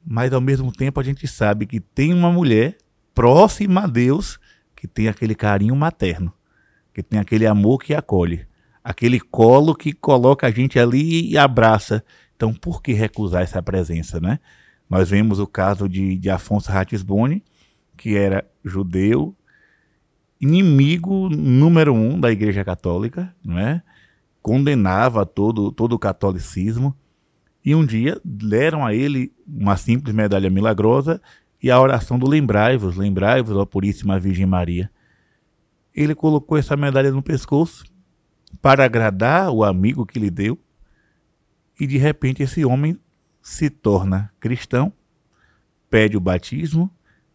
Mas 0.06 0.32
ao 0.32 0.40
mesmo 0.40 0.72
tempo 0.72 0.98
a 1.00 1.02
gente 1.02 1.26
sabe 1.26 1.66
que 1.66 1.80
tem 1.80 2.12
uma 2.12 2.32
mulher 2.32 2.76
próxima 3.14 3.82
a 3.82 3.86
Deus 3.86 4.38
que 4.74 4.88
tem 4.88 5.08
aquele 5.08 5.34
carinho 5.34 5.76
materno, 5.76 6.32
que 6.94 7.02
tem 7.02 7.20
aquele 7.20 7.46
amor 7.46 7.82
que 7.82 7.94
acolhe, 7.94 8.46
aquele 8.82 9.20
colo 9.20 9.74
que 9.74 9.92
coloca 9.92 10.46
a 10.46 10.50
gente 10.50 10.78
ali 10.78 11.30
e 11.30 11.36
abraça. 11.36 12.02
Então, 12.34 12.54
por 12.54 12.82
que 12.82 12.92
recusar 12.94 13.42
essa 13.42 13.62
presença, 13.62 14.18
né? 14.18 14.40
Nós 14.88 15.10
vemos 15.10 15.38
o 15.38 15.46
caso 15.46 15.88
de, 15.88 16.16
de 16.16 16.30
Afonso 16.30 16.72
Ratisbonne, 16.72 17.44
que 17.96 18.16
era 18.16 18.44
judeu, 18.64 19.36
inimigo 20.40 21.28
número 21.28 21.92
um 21.92 22.18
da 22.18 22.32
Igreja 22.32 22.64
Católica, 22.64 23.34
não 23.44 23.58
é? 23.58 23.82
condenava 24.42 25.26
todo, 25.26 25.70
todo 25.70 25.94
o 25.94 25.98
catolicismo. 25.98 26.96
E 27.64 27.74
um 27.74 27.84
dia 27.84 28.20
deram 28.24 28.84
a 28.84 28.94
ele 28.94 29.32
uma 29.46 29.76
simples 29.76 30.14
medalha 30.14 30.48
milagrosa 30.48 31.20
e 31.62 31.70
a 31.70 31.80
oração 31.80 32.18
do 32.18 32.28
lembrai-vos, 32.28 32.96
lembrai-vos, 32.96 33.56
ó 33.56 33.66
Puríssima 33.66 34.18
Virgem 34.18 34.46
Maria. 34.46 34.90
Ele 35.94 36.14
colocou 36.14 36.56
essa 36.56 36.76
medalha 36.76 37.10
no 37.10 37.22
pescoço 37.22 37.84
para 38.62 38.84
agradar 38.84 39.50
o 39.50 39.62
amigo 39.62 40.06
que 40.06 40.18
lhe 40.18 40.30
deu, 40.30 40.58
e 41.78 41.86
de 41.86 41.98
repente 41.98 42.42
esse 42.42 42.64
homem 42.64 42.98
se 43.42 43.70
torna 43.70 44.32
cristão, 44.40 44.92
pede 45.88 46.16
o 46.16 46.20
batismo, 46.20 46.90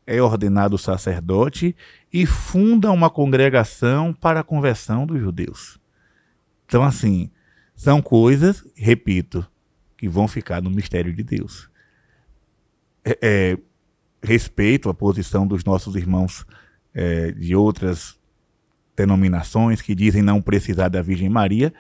é 0.08 0.22
ordenado 0.22 0.78
sacerdote 0.78 1.76
e 2.14 2.26
funda 2.26 2.92
uma 2.92 3.10
congregação 3.10 4.14
para 4.14 4.42
a 4.42 4.44
conversão 4.44 5.06
dos 5.06 5.20
judeus. 5.20 5.80
Então, 6.66 6.84
assim, 6.84 7.30
são 7.76 8.02
coisas, 8.02 8.64
repito, 8.76 9.46
que 9.98 10.10
vão 10.10 10.28
ficar 10.28 10.62
no 10.62 10.70
mistério 10.70 11.14
de 11.14 11.24
Deus. 11.24 11.70
É, 13.04 13.18
é, 13.22 13.58
respeito 14.22 14.90
a 14.90 14.94
posição 14.94 15.46
dos 15.46 15.64
nossos 15.64 15.96
irmãos 15.96 16.46
é, 16.94 17.32
de 17.32 17.56
outras 17.56 18.18
denominações 18.96 19.82
que 19.82 19.94
dizem 19.94 20.22
não 20.22 20.42
precisar 20.42 20.90
da 20.90 21.02
Virgem 21.02 21.30
Maria, 21.30 21.74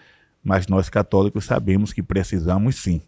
mas 0.43 0.67
nós 0.67 0.89
católicos 0.89 1.45
sabemos 1.45 1.91
que 1.91 2.03
precisamos 2.03 2.75
sim. 2.75 3.01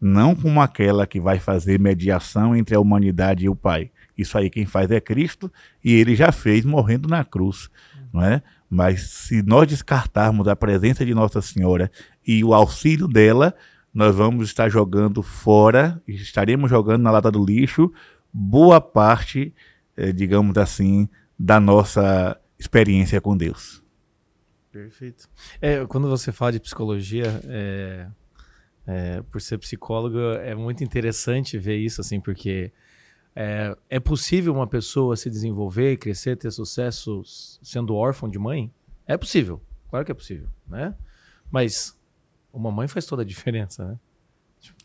Não 0.00 0.34
como 0.34 0.60
aquela 0.60 1.06
que 1.06 1.20
vai 1.20 1.38
fazer 1.38 1.78
mediação 1.78 2.56
entre 2.56 2.74
a 2.74 2.80
humanidade 2.80 3.44
e 3.44 3.48
o 3.48 3.54
Pai. 3.54 3.90
Isso 4.18 4.36
aí 4.36 4.50
quem 4.50 4.66
faz 4.66 4.90
é 4.90 5.00
Cristo 5.00 5.50
e 5.82 5.94
ele 5.94 6.16
já 6.16 6.32
fez 6.32 6.64
morrendo 6.64 7.08
na 7.08 7.24
cruz, 7.24 7.70
não 8.12 8.22
é? 8.22 8.42
Mas 8.68 9.02
se 9.02 9.42
nós 9.42 9.68
descartarmos 9.68 10.48
a 10.48 10.56
presença 10.56 11.04
de 11.04 11.14
Nossa 11.14 11.40
Senhora 11.40 11.90
e 12.26 12.42
o 12.42 12.52
auxílio 12.52 13.06
dela, 13.06 13.54
nós 13.92 14.14
vamos 14.14 14.48
estar 14.48 14.68
jogando 14.68 15.22
fora, 15.22 16.02
estaremos 16.06 16.70
jogando 16.70 17.02
na 17.02 17.10
lata 17.10 17.30
do 17.30 17.44
lixo 17.44 17.92
boa 18.32 18.80
parte, 18.80 19.54
eh, 19.96 20.12
digamos 20.12 20.56
assim, 20.56 21.08
da 21.38 21.60
nossa 21.60 22.40
experiência 22.58 23.20
com 23.20 23.36
Deus. 23.36 23.82
Perfeito. 24.70 25.28
É, 25.60 25.84
quando 25.84 26.08
você 26.08 26.32
fala 26.32 26.52
de 26.52 26.60
psicologia, 26.60 27.42
é, 27.44 28.06
é, 28.86 29.22
por 29.22 29.40
ser 29.40 29.58
psicólogo, 29.58 30.18
é 30.18 30.54
muito 30.54 30.82
interessante 30.82 31.58
ver 31.58 31.76
isso, 31.76 32.00
assim, 32.00 32.18
porque 32.18 32.72
é, 33.36 33.76
é 33.90 34.00
possível 34.00 34.54
uma 34.54 34.66
pessoa 34.66 35.14
se 35.14 35.28
desenvolver, 35.28 35.98
crescer, 35.98 36.36
ter 36.36 36.50
sucesso 36.50 37.22
sendo 37.62 37.94
órfão 37.94 38.30
de 38.30 38.38
mãe? 38.38 38.72
É 39.06 39.16
possível, 39.18 39.60
claro 39.90 40.06
que 40.06 40.12
é 40.12 40.14
possível, 40.14 40.48
né? 40.66 40.94
Mas 41.50 41.98
uma 42.52 42.70
mãe 42.70 42.86
faz 42.86 43.06
toda 43.06 43.22
a 43.22 43.24
diferença, 43.24 43.84
né? 43.84 43.98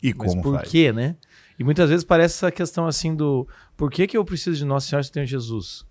E 0.02 0.14
Mas 0.14 0.30
como 0.30 0.42
por 0.42 0.56
faz? 0.56 0.70
quê, 0.70 0.92
né? 0.92 1.16
E 1.58 1.64
muitas 1.64 1.90
vezes 1.90 2.04
parece 2.04 2.36
essa 2.36 2.50
questão 2.50 2.86
assim 2.86 3.14
do 3.14 3.46
por 3.76 3.90
que, 3.90 4.06
que 4.06 4.16
eu 4.16 4.24
preciso 4.24 4.56
de 4.56 4.64
Nossa 4.64 4.88
Senhora 4.88 5.02
se 5.02 5.10
eu 5.10 5.14
tenho 5.14 5.26
Jesus? 5.26 5.86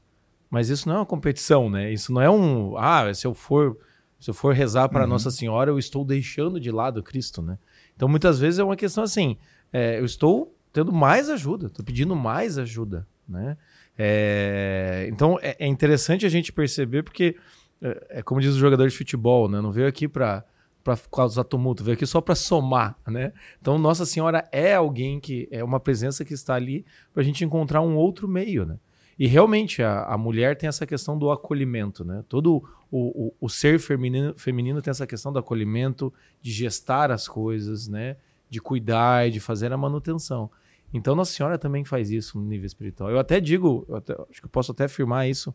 Mas 0.50 0.70
isso 0.70 0.88
não 0.88 0.96
é 0.96 1.00
uma 1.00 1.06
competição, 1.06 1.70
né? 1.70 1.92
Isso 1.92 2.12
não 2.12 2.22
é 2.22 2.30
um, 2.30 2.78
ah, 2.78 3.14
se 3.14 3.26
eu 3.26 3.34
for 3.34 3.78
se 4.20 4.30
eu 4.32 4.34
for 4.34 4.54
rezar 4.54 4.90
para 4.90 5.04
Uhum. 5.04 5.10
Nossa 5.10 5.30
Senhora, 5.30 5.70
eu 5.70 5.78
estou 5.78 6.04
deixando 6.04 6.60
de 6.60 6.72
lado 6.72 7.04
Cristo, 7.04 7.42
né? 7.42 7.60
Então 7.96 8.08
muitas 8.08 8.40
vezes 8.40 8.60
é 8.60 8.64
uma 8.64 8.76
questão 8.76 9.04
assim, 9.04 9.38
é, 9.72 10.00
eu 10.00 10.06
estou 10.06 10.56
tendo 10.74 10.92
mais 10.92 11.30
ajuda, 11.30 11.68
estou 11.68 11.86
pedindo 11.86 12.16
mais 12.16 12.58
ajuda, 12.58 13.08
né? 13.28 13.58
É, 13.98 15.08
então 15.12 15.38
é, 15.42 15.56
é 15.60 15.68
interessante 15.68 16.26
a 16.26 16.30
gente 16.30 16.52
perceber 16.52 17.04
porque 17.04 17.36
é, 17.82 18.20
é 18.20 18.22
como 18.22 18.42
diz 18.42 18.56
o 18.56 18.60
jogador 18.60 18.88
de 18.88 18.96
futebol, 18.96 19.48
né? 19.50 19.62
Não 19.62 19.72
veio 19.72 19.88
aqui 19.88 20.08
para 20.08 20.44
para 20.88 20.98
causar 21.12 21.44
tumulto, 21.44 21.84
veio 21.84 21.96
aqui 21.98 22.06
só 22.06 22.22
para 22.22 22.34
somar, 22.34 22.98
né? 23.06 23.34
Então 23.60 23.78
Nossa 23.78 24.06
Senhora 24.06 24.48
é 24.54 24.74
alguém 24.74 25.20
que 25.20 25.46
é 25.52 25.62
uma 25.62 25.82
presença 25.82 26.24
que 26.24 26.34
está 26.34 26.56
ali 26.56 26.86
para 27.14 27.22
a 27.22 27.26
gente 27.26 27.44
encontrar 27.44 27.82
um 27.82 27.98
outro 27.98 28.26
meio, 28.26 28.66
né? 28.66 28.80
E 29.20 29.28
realmente 29.28 29.84
a, 29.84 30.04
a 30.04 30.18
mulher 30.18 30.56
tem 30.56 30.70
essa 30.70 30.86
questão 30.88 31.18
do 31.20 31.30
acolhimento, 31.30 32.06
né? 32.06 32.24
Todo 32.30 32.64
o, 32.90 33.28
o, 33.28 33.34
o 33.42 33.50
ser 33.50 33.80
feminino, 33.80 34.34
feminino 34.38 34.82
tem 34.82 34.92
essa 34.92 35.06
questão 35.06 35.34
do 35.34 35.40
acolhimento, 35.40 36.14
de 36.42 36.52
gestar 36.52 37.12
as 37.12 37.28
coisas, 37.28 37.90
né? 37.90 38.16
De 38.50 38.62
cuidar 38.62 39.30
de 39.30 39.42
fazer 39.42 39.74
a 39.74 39.78
manutenção. 39.78 40.50
Então 40.94 41.16
Nossa 41.16 41.34
Senhora 41.34 41.58
também 41.58 41.84
faz 41.84 42.10
isso 42.12 42.40
no 42.40 42.46
nível 42.46 42.66
espiritual. 42.66 43.10
Eu 43.12 43.20
até 43.20 43.42
digo, 43.42 43.86
eu 43.90 43.98
até- 43.98 44.14
acho 44.14 44.40
que 44.40 44.46
eu 44.46 44.50
posso 44.50 44.72
até 44.72 44.86
afirmar 44.86 45.28
isso, 45.28 45.54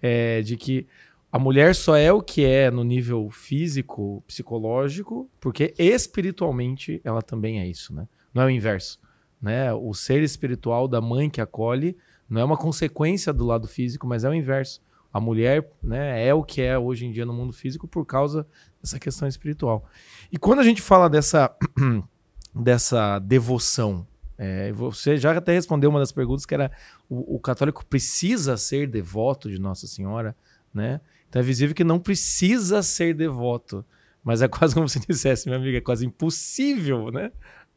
é, 0.00 0.42
de 0.42 0.56
que 0.56 0.86
a 1.32 1.38
mulher 1.38 1.74
só 1.74 1.96
é 1.96 2.12
o 2.12 2.20
que 2.20 2.44
é 2.44 2.70
no 2.70 2.82
nível 2.82 3.30
físico, 3.30 4.22
psicológico, 4.26 5.30
porque 5.40 5.74
espiritualmente 5.78 7.00
ela 7.04 7.22
também 7.22 7.60
é 7.60 7.66
isso, 7.66 7.94
né? 7.94 8.08
Não 8.34 8.42
é 8.42 8.46
o 8.46 8.50
inverso, 8.50 8.98
né? 9.40 9.72
O 9.72 9.94
ser 9.94 10.22
espiritual 10.22 10.88
da 10.88 11.00
mãe 11.00 11.30
que 11.30 11.40
acolhe 11.40 11.96
não 12.28 12.40
é 12.40 12.44
uma 12.44 12.56
consequência 12.56 13.32
do 13.32 13.44
lado 13.44 13.68
físico, 13.68 14.06
mas 14.06 14.24
é 14.24 14.28
o 14.28 14.34
inverso. 14.34 14.82
A 15.12 15.20
mulher, 15.20 15.68
né, 15.82 16.24
é 16.24 16.32
o 16.32 16.44
que 16.44 16.62
é 16.62 16.78
hoje 16.78 17.04
em 17.04 17.10
dia 17.10 17.26
no 17.26 17.32
mundo 17.32 17.52
físico 17.52 17.88
por 17.88 18.06
causa 18.06 18.46
dessa 18.80 18.98
questão 18.98 19.26
espiritual. 19.26 19.84
E 20.30 20.38
quando 20.38 20.60
a 20.60 20.64
gente 20.64 20.80
fala 20.80 21.10
dessa 21.10 21.54
dessa 22.54 23.18
devoção, 23.18 24.06
é, 24.38 24.72
você 24.72 25.16
já 25.16 25.36
até 25.36 25.52
respondeu 25.52 25.90
uma 25.90 25.98
das 25.98 26.12
perguntas 26.12 26.46
que 26.46 26.54
era 26.54 26.70
o, 27.08 27.36
o 27.36 27.40
católico 27.40 27.84
precisa 27.84 28.56
ser 28.56 28.88
devoto 28.88 29.50
de 29.50 29.58
Nossa 29.58 29.86
Senhora, 29.86 30.36
né? 30.72 31.00
Então 31.30 31.40
é 31.40 31.44
visível 31.44 31.74
que 31.74 31.84
não 31.84 31.98
precisa 31.98 32.82
ser 32.82 33.14
devoto, 33.14 33.84
mas 34.22 34.42
é 34.42 34.48
quase 34.48 34.74
como 34.74 34.88
se 34.88 35.00
dissesse, 35.08 35.48
minha 35.48 35.58
amiga, 35.58 35.78
é 35.78 35.80
quase 35.80 36.04
impossível, 36.04 37.10
né? 37.10 37.30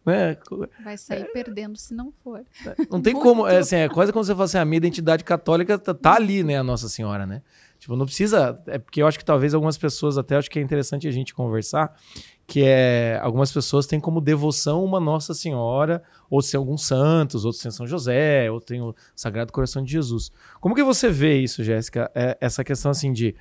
né? 0.05 0.35
Vai 0.83 0.97
sair 0.97 1.31
perdendo 1.31 1.77
se 1.77 1.93
não 1.93 2.11
for. 2.11 2.43
Não 2.89 3.01
tem 3.01 3.13
Muito. 3.13 3.23
como, 3.23 3.47
é, 3.47 3.59
assim, 3.59 3.77
é 3.77 3.87
quase 3.87 4.11
como 4.11 4.25
você 4.25 4.33
fala 4.33 4.45
assim, 4.45 4.57
a 4.57 4.65
minha 4.65 4.77
identidade 4.77 5.23
católica 5.23 5.77
tá, 5.77 5.93
tá 5.93 6.15
ali, 6.15 6.43
né, 6.43 6.57
a 6.57 6.63
Nossa 6.63 6.89
Senhora, 6.89 7.25
né? 7.25 7.41
Tipo, 7.79 7.95
não 7.95 8.05
precisa, 8.05 8.61
é 8.67 8.77
porque 8.77 9.01
eu 9.01 9.07
acho 9.07 9.19
que 9.19 9.25
talvez 9.25 9.53
algumas 9.53 9.77
pessoas, 9.77 10.17
até 10.17 10.35
acho 10.37 10.49
que 10.49 10.57
é 10.57 10.61
interessante 10.61 11.07
a 11.07 11.11
gente 11.11 11.33
conversar, 11.33 11.93
que 12.47 12.63
é, 12.63 13.19
algumas 13.21 13.51
pessoas 13.51 13.85
têm 13.85 13.99
como 13.99 14.19
devoção 14.19 14.83
uma 14.83 14.99
Nossa 14.99 15.33
Senhora, 15.33 16.01
ou 16.33 16.41
tem 16.41 16.57
alguns 16.57 16.87
santos, 16.87 17.45
outros 17.45 17.61
têm 17.61 17.71
São 17.71 17.85
José, 17.85 18.49
ou 18.49 18.59
tem 18.59 18.81
o 18.81 18.95
Sagrado 19.15 19.53
Coração 19.53 19.83
de 19.83 19.91
Jesus. 19.91 20.31
Como 20.59 20.73
que 20.73 20.83
você 20.83 21.07
vê 21.07 21.37
isso, 21.37 21.63
Jéssica? 21.63 22.09
É, 22.15 22.35
essa 22.41 22.63
questão, 22.63 22.89
assim, 22.89 23.13
de 23.13 23.35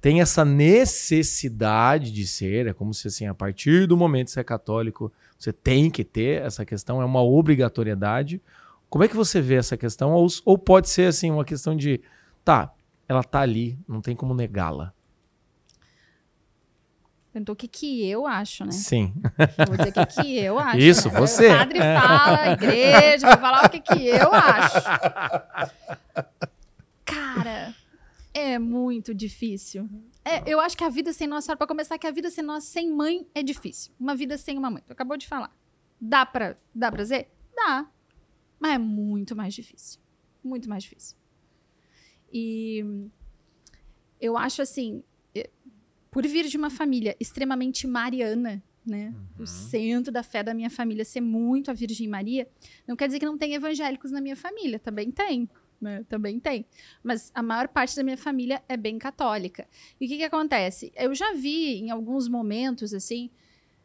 tem 0.00 0.20
essa 0.20 0.44
necessidade 0.44 2.12
de 2.12 2.24
ser, 2.24 2.68
é 2.68 2.72
como 2.72 2.94
se 2.94 3.08
assim, 3.08 3.26
a 3.26 3.34
partir 3.34 3.84
do 3.88 3.96
momento 3.96 4.26
que 4.26 4.32
você 4.34 4.40
é 4.40 4.44
católico, 4.44 5.12
você 5.36 5.52
tem 5.52 5.90
que 5.90 6.04
ter 6.04 6.40
essa 6.42 6.64
questão, 6.64 7.02
é 7.02 7.04
uma 7.04 7.20
obrigatoriedade. 7.20 8.40
Como 8.88 9.02
é 9.02 9.08
que 9.08 9.16
você 9.16 9.40
vê 9.40 9.56
essa 9.56 9.76
questão? 9.76 10.12
Ou, 10.12 10.28
ou 10.44 10.56
pode 10.56 10.88
ser 10.88 11.08
assim, 11.08 11.32
uma 11.32 11.44
questão 11.44 11.76
de, 11.76 12.00
tá, 12.44 12.72
ela 13.08 13.24
tá 13.24 13.40
ali, 13.40 13.76
não 13.88 14.00
tem 14.00 14.14
como 14.14 14.34
negá-la. 14.34 14.94
Perguntou 17.32 17.52
o 17.52 17.56
que, 17.56 17.68
que 17.68 18.04
eu 18.08 18.26
acho, 18.26 18.64
né? 18.64 18.72
Sim. 18.72 19.14
Vou 19.66 19.76
dizer 19.76 19.90
o 19.90 19.92
que, 19.92 20.22
que 20.22 20.38
eu 20.38 20.58
acho. 20.60 20.78
Isso, 20.78 21.08
né? 21.08 21.20
você. 21.20 21.46
O 21.46 21.56
padre 21.58 21.78
fala, 21.78 22.40
a 22.40 22.52
igreja, 22.52 23.26
vou 23.28 23.38
falar 23.38 23.66
o 23.66 23.70
que, 23.70 23.80
que 23.80 24.06
eu 24.08 24.32
acho. 24.34 24.80
Cara, 27.04 27.74
é 28.34 28.58
muito 28.58 29.14
difícil. 29.14 29.88
É, 30.24 30.42
eu 30.44 30.60
acho 30.60 30.76
que 30.76 30.82
a 30.84 30.88
vida 30.88 31.12
sem 31.12 31.28
Nossa 31.28 31.46
Senhora, 31.46 31.58
pra 31.58 31.66
começar, 31.66 31.98
que 31.98 32.06
a 32.06 32.10
vida 32.10 32.30
sem 32.30 32.42
Nossa 32.44 32.66
sem 32.66 32.90
mãe 32.90 33.26
é 33.34 33.42
difícil. 33.42 33.92
Uma 33.98 34.14
vida 34.14 34.36
sem 34.36 34.58
uma 34.58 34.70
mãe. 34.70 34.82
Tu 34.86 34.92
acabou 34.92 35.16
de 35.16 35.26
falar. 35.26 35.52
Dá 36.00 36.26
pra, 36.26 36.56
dá 36.74 36.90
pra 36.90 37.02
dizer? 37.02 37.28
Dá. 37.54 37.86
Mas 38.58 38.72
é 38.74 38.78
muito 38.78 39.36
mais 39.36 39.54
difícil. 39.54 40.00
Muito 40.42 40.68
mais 40.68 40.82
difícil. 40.82 41.16
E 42.32 43.08
eu 44.20 44.36
acho 44.36 44.62
assim. 44.62 45.02
Por 46.10 46.26
vir 46.26 46.46
de 46.46 46.56
uma 46.56 46.70
família 46.70 47.16
extremamente 47.20 47.86
mariana, 47.86 48.62
né? 48.84 49.14
O 49.38 49.46
centro 49.46 50.10
da 50.12 50.22
fé 50.22 50.42
da 50.42 50.54
minha 50.54 50.70
família 50.70 51.04
ser 51.04 51.20
muito 51.20 51.70
a 51.70 51.74
Virgem 51.74 52.08
Maria, 52.08 52.48
não 52.86 52.96
quer 52.96 53.06
dizer 53.06 53.18
que 53.18 53.26
não 53.26 53.38
tem 53.38 53.54
evangélicos 53.54 54.10
na 54.10 54.20
minha 54.20 54.36
família, 54.36 54.78
também 54.78 55.10
tem. 55.10 55.48
Né? 55.80 56.04
Também 56.08 56.38
tem. 56.38 56.66
Mas 57.02 57.30
a 57.34 57.42
maior 57.42 57.66
parte 57.68 57.96
da 57.96 58.02
minha 58.02 58.16
família 58.16 58.62
é 58.68 58.76
bem 58.76 58.98
católica. 58.98 59.66
E 59.98 60.04
o 60.04 60.08
que, 60.08 60.18
que 60.18 60.24
acontece? 60.24 60.92
Eu 60.94 61.14
já 61.14 61.32
vi 61.32 61.78
em 61.78 61.90
alguns 61.90 62.28
momentos, 62.28 62.92
assim, 62.92 63.30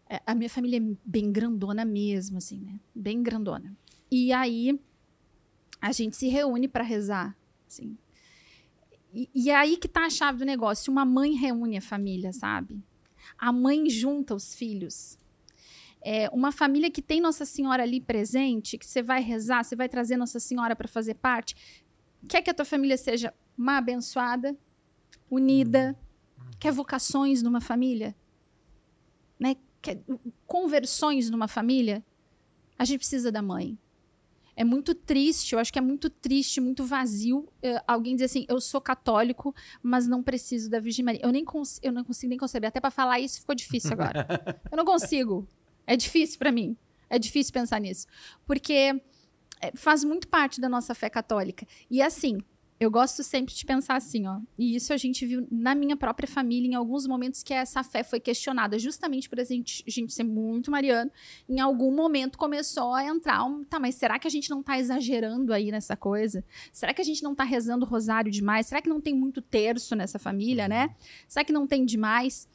é, 0.10 0.22
a 0.26 0.36
minha 0.36 0.50
família 0.50 0.78
é 0.78 0.96
bem 1.06 1.32
grandona 1.32 1.86
mesmo, 1.86 2.38
assim, 2.38 2.60
né? 2.60 2.80
Bem 2.94 3.24
grandona. 3.24 3.76
E 4.12 4.34
aí 4.34 4.78
a 5.80 5.92
gente 5.92 6.18
se 6.18 6.28
reúne 6.28 6.68
para 6.68 6.84
rezar, 6.84 7.36
assim. 7.68 7.98
E, 9.16 9.30
e 9.34 9.50
é 9.50 9.56
aí 9.56 9.78
que 9.78 9.88
tá 9.88 10.06
a 10.06 10.10
chave 10.10 10.40
do 10.40 10.46
negócio. 10.46 10.92
Uma 10.92 11.06
mãe 11.06 11.34
reúne 11.34 11.78
a 11.78 11.82
família, 11.82 12.34
sabe? 12.34 12.84
A 13.38 13.50
mãe 13.52 13.90
junta 13.90 14.36
os 14.36 14.54
filhos. 14.54 15.18
É, 16.02 16.30
uma 16.30 16.52
família 16.52 16.92
que 16.92 17.02
tem 17.02 17.22
Nossa 17.22 17.46
Senhora 17.46 17.82
ali 17.82 18.02
presente, 18.02 18.78
que 18.78 18.86
você 18.86 19.02
vai 19.02 19.22
rezar, 19.22 19.64
você 19.64 19.76
vai 19.76 19.88
trazer 19.88 20.18
Nossa 20.18 20.40
Senhora 20.40 20.76
para 20.76 20.88
fazer 20.88 21.16
parte, 21.16 21.56
quer 22.28 22.42
que 22.44 22.50
a 22.50 22.54
tua 22.54 22.66
família 22.66 22.98
seja 22.98 23.34
uma 23.58 23.78
abençoada, 23.78 24.56
unida, 25.32 25.98
quer 26.60 26.72
vocações 26.72 27.42
numa 27.42 27.60
família, 27.60 28.16
né? 29.40 29.56
Quer 29.82 30.04
conversões 30.46 31.30
numa 31.30 31.48
família, 31.48 32.06
a 32.78 32.86
gente 32.86 33.00
precisa 33.00 33.32
da 33.32 33.42
mãe. 33.42 33.76
É 34.56 34.64
muito 34.64 34.96
triste, 34.96 35.54
eu 35.54 35.60
acho 35.60 35.72
que 35.74 35.78
é 35.80 35.82
muito 35.82 36.10
triste, 36.10 36.62
muito 36.62 36.86
vazio 36.86 37.48
eh, 37.62 37.82
alguém 37.86 38.16
dizer 38.16 38.26
assim: 38.26 38.46
eu 38.48 38.62
sou 38.62 38.80
católico, 38.80 39.54
mas 39.84 40.08
não 40.08 40.24
preciso 40.24 40.70
da 40.70 40.80
Virgem 40.80 41.04
Maria. 41.04 41.20
Eu, 41.24 41.32
nem 41.32 41.44
cons- 41.44 41.80
eu 41.84 41.92
não 41.92 42.04
consigo 42.04 42.30
nem 42.30 42.38
conceber. 42.40 42.70
Até 42.70 42.80
para 42.80 42.90
falar 42.92 43.20
isso 43.20 43.40
ficou 43.42 43.54
difícil 43.54 43.92
agora. 43.94 44.26
eu 44.72 44.78
não 44.78 44.86
consigo. 44.86 45.48
É 45.86 45.98
difícil 45.98 46.40
para 46.40 46.52
mim. 46.52 46.78
É 47.10 47.20
difícil 47.20 47.52
pensar 47.54 47.80
nisso. 47.82 48.08
Porque 48.46 48.74
eh, 49.62 49.72
faz 49.76 50.04
muito 50.04 50.28
parte 50.28 50.62
da 50.62 50.70
nossa 50.70 50.96
fé 50.96 51.10
católica. 51.10 51.68
E 51.92 52.02
assim, 52.02 52.38
eu 52.78 52.92
gosto 52.92 53.24
sempre 53.24 53.54
de 53.54 53.66
pensar 53.66 53.96
assim, 53.96 54.28
ó. 54.28 54.40
E 54.58 54.76
isso 54.76 54.92
a 54.92 54.98
gente 54.98 55.26
viu 55.26 55.48
na 55.50 55.74
minha 55.74 55.96
própria 55.96 56.28
família 56.28 56.70
em 56.70 56.76
alguns 56.76 57.08
momentos 57.08 57.42
que 57.42 57.54
essa 57.54 57.84
fé 57.84 58.04
foi 58.04 58.20
questionada, 58.20 58.78
justamente 58.78 59.30
por 59.30 59.40
a 59.40 59.44
gente, 59.46 59.82
a 59.88 59.90
gente 59.90 60.14
ser 60.14 60.24
muito 60.24 60.70
mariano. 60.70 61.10
Em 61.48 61.62
algum 61.62 61.96
momento 61.96 62.38
começou 62.38 62.94
a 62.94 63.06
entrar 63.06 63.46
um, 63.46 63.64
tá, 63.64 63.80
mas 63.80 63.96
será 63.96 64.20
que 64.20 64.28
a 64.28 64.32
gente 64.32 64.50
não 64.50 64.62
tá 64.62 64.78
exagerando 64.78 65.54
aí 65.54 65.72
nessa 65.72 65.96
coisa? 65.96 66.44
Será 66.74 66.94
que 66.94 67.02
a 67.02 67.06
gente 67.06 67.24
não 67.24 67.34
tá 67.34 67.46
rezando 67.46 67.86
o 67.86 67.88
rosário 67.88 68.30
demais? 68.30 68.68
Será 68.68 68.82
que 68.82 68.90
não 68.90 69.00
tem 69.00 69.16
muito 69.16 69.42
terço 69.42 69.96
nessa 69.96 70.20
família, 70.20 70.68
né? 70.68 70.94
Será 71.30 71.46
que 71.46 71.54
não 71.54 71.66
tem 71.66 71.86
demais? 71.86 72.46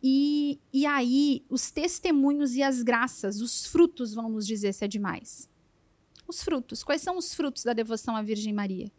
E, 0.00 0.60
e 0.72 0.86
aí, 0.86 1.44
os 1.48 1.72
testemunhos 1.72 2.54
e 2.54 2.62
as 2.62 2.82
graças, 2.82 3.40
os 3.40 3.66
frutos 3.66 4.14
vão 4.14 4.28
nos 4.28 4.46
dizer 4.46 4.72
se 4.72 4.84
é 4.84 4.88
demais. 4.88 5.48
Os 6.28 6.44
frutos. 6.44 6.84
Quais 6.84 7.02
são 7.02 7.18
os 7.18 7.34
frutos 7.34 7.64
da 7.64 7.72
devoção 7.72 8.14
à 8.14 8.22
Virgem 8.22 8.52
Maria? 8.52 8.92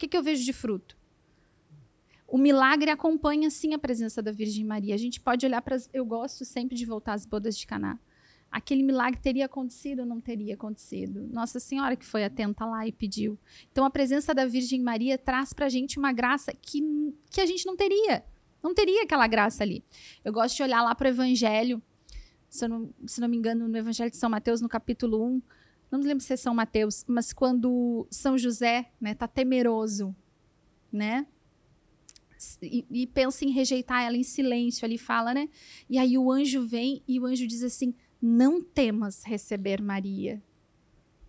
Que, 0.00 0.08
que 0.08 0.16
eu 0.16 0.22
vejo 0.22 0.42
de 0.42 0.52
fruto? 0.54 0.96
O 2.26 2.38
milagre 2.38 2.90
acompanha 2.90 3.50
sim 3.50 3.74
a 3.74 3.78
presença 3.78 4.22
da 4.22 4.32
Virgem 4.32 4.64
Maria. 4.64 4.94
A 4.94 4.98
gente 4.98 5.20
pode 5.20 5.44
olhar 5.44 5.60
para. 5.60 5.76
Eu 5.92 6.06
gosto 6.06 6.42
sempre 6.42 6.74
de 6.74 6.86
voltar 6.86 7.12
às 7.12 7.26
bodas 7.26 7.54
de 7.54 7.66
Caná. 7.66 7.98
Aquele 8.50 8.82
milagre 8.82 9.20
teria 9.20 9.44
acontecido 9.44 10.00
ou 10.00 10.06
não 10.06 10.18
teria 10.18 10.54
acontecido? 10.54 11.28
Nossa 11.30 11.60
Senhora 11.60 11.96
que 11.96 12.06
foi 12.06 12.24
atenta 12.24 12.64
lá 12.64 12.86
e 12.86 12.92
pediu. 12.92 13.38
Então 13.70 13.84
a 13.84 13.90
presença 13.90 14.32
da 14.34 14.46
Virgem 14.46 14.80
Maria 14.80 15.18
traz 15.18 15.52
para 15.52 15.66
a 15.66 15.68
gente 15.68 15.98
uma 15.98 16.14
graça 16.14 16.50
que, 16.54 16.80
que 17.30 17.42
a 17.42 17.44
gente 17.44 17.66
não 17.66 17.76
teria. 17.76 18.24
Não 18.62 18.72
teria 18.72 19.02
aquela 19.02 19.26
graça 19.26 19.62
ali. 19.62 19.84
Eu 20.24 20.32
gosto 20.32 20.56
de 20.56 20.62
olhar 20.62 20.82
lá 20.82 20.94
para 20.94 21.08
o 21.08 21.10
Evangelho. 21.10 21.82
Se 22.48 22.66
não, 22.66 22.90
se 23.06 23.20
não 23.20 23.28
me 23.28 23.36
engano, 23.36 23.68
no 23.68 23.76
Evangelho 23.76 24.10
de 24.10 24.16
São 24.16 24.30
Mateus, 24.30 24.62
no 24.62 24.68
capítulo 24.68 25.22
1, 25.22 25.42
não 25.90 25.98
me 25.98 26.06
lembro 26.06 26.22
se 26.22 26.32
é 26.32 26.36
São 26.36 26.54
Mateus, 26.54 27.04
mas 27.08 27.32
quando 27.32 28.06
São 28.10 28.38
José 28.38 28.90
né, 29.00 29.14
tá 29.14 29.26
temeroso, 29.26 30.14
né? 30.92 31.26
E, 32.62 32.86
e 32.90 33.06
pensa 33.06 33.44
em 33.44 33.50
rejeitar 33.50 34.02
ela 34.02 34.16
em 34.16 34.22
silêncio, 34.22 34.84
ali 34.84 34.96
fala, 34.96 35.34
né? 35.34 35.48
E 35.88 35.98
aí 35.98 36.16
o 36.16 36.30
anjo 36.30 36.66
vem 36.66 37.02
e 37.06 37.20
o 37.20 37.26
anjo 37.26 37.46
diz 37.46 37.62
assim: 37.62 37.94
Não 38.20 38.62
temas 38.62 39.24
receber 39.24 39.82
Maria. 39.82 40.42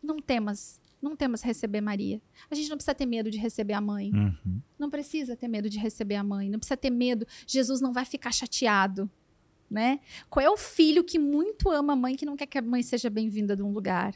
Não 0.02 0.20
temas, 0.20 0.80
não 1.02 1.16
temas 1.16 1.42
receber 1.42 1.82
Maria. 1.82 2.22
A 2.50 2.56
gente 2.56 2.70
não 2.70 2.78
precisa 2.78 2.96
ter 2.96 3.06
medo 3.06 3.30
de 3.30 3.38
receber 3.38 3.74
a 3.74 3.82
mãe. 3.82 4.12
Uhum. 4.14 4.62
Não 4.80 4.90
precisa 4.90 5.36
ter 5.36 5.48
medo 5.48 5.70
de 5.70 5.78
receber 5.78 6.16
a 6.16 6.24
mãe, 6.24 6.50
não 6.50 6.60
precisa 6.60 6.78
ter 6.78 6.90
medo. 6.90 7.28
Jesus 7.46 7.82
não 7.82 7.92
vai 7.92 8.06
ficar 8.06 8.32
chateado, 8.32 9.10
né? 9.70 10.00
Qual 10.30 10.46
é 10.46 10.50
o 10.50 10.58
filho 10.58 11.04
que 11.04 11.20
muito 11.20 11.70
ama 11.70 11.94
a 11.94 11.96
mãe 11.96 12.16
que 12.16 12.26
não 12.26 12.38
quer 12.38 12.46
que 12.46 12.58
a 12.58 12.62
mãe 12.62 12.82
seja 12.82 13.10
bem-vinda 13.10 13.56
de 13.56 13.64
um 13.64 13.74
lugar? 13.74 14.16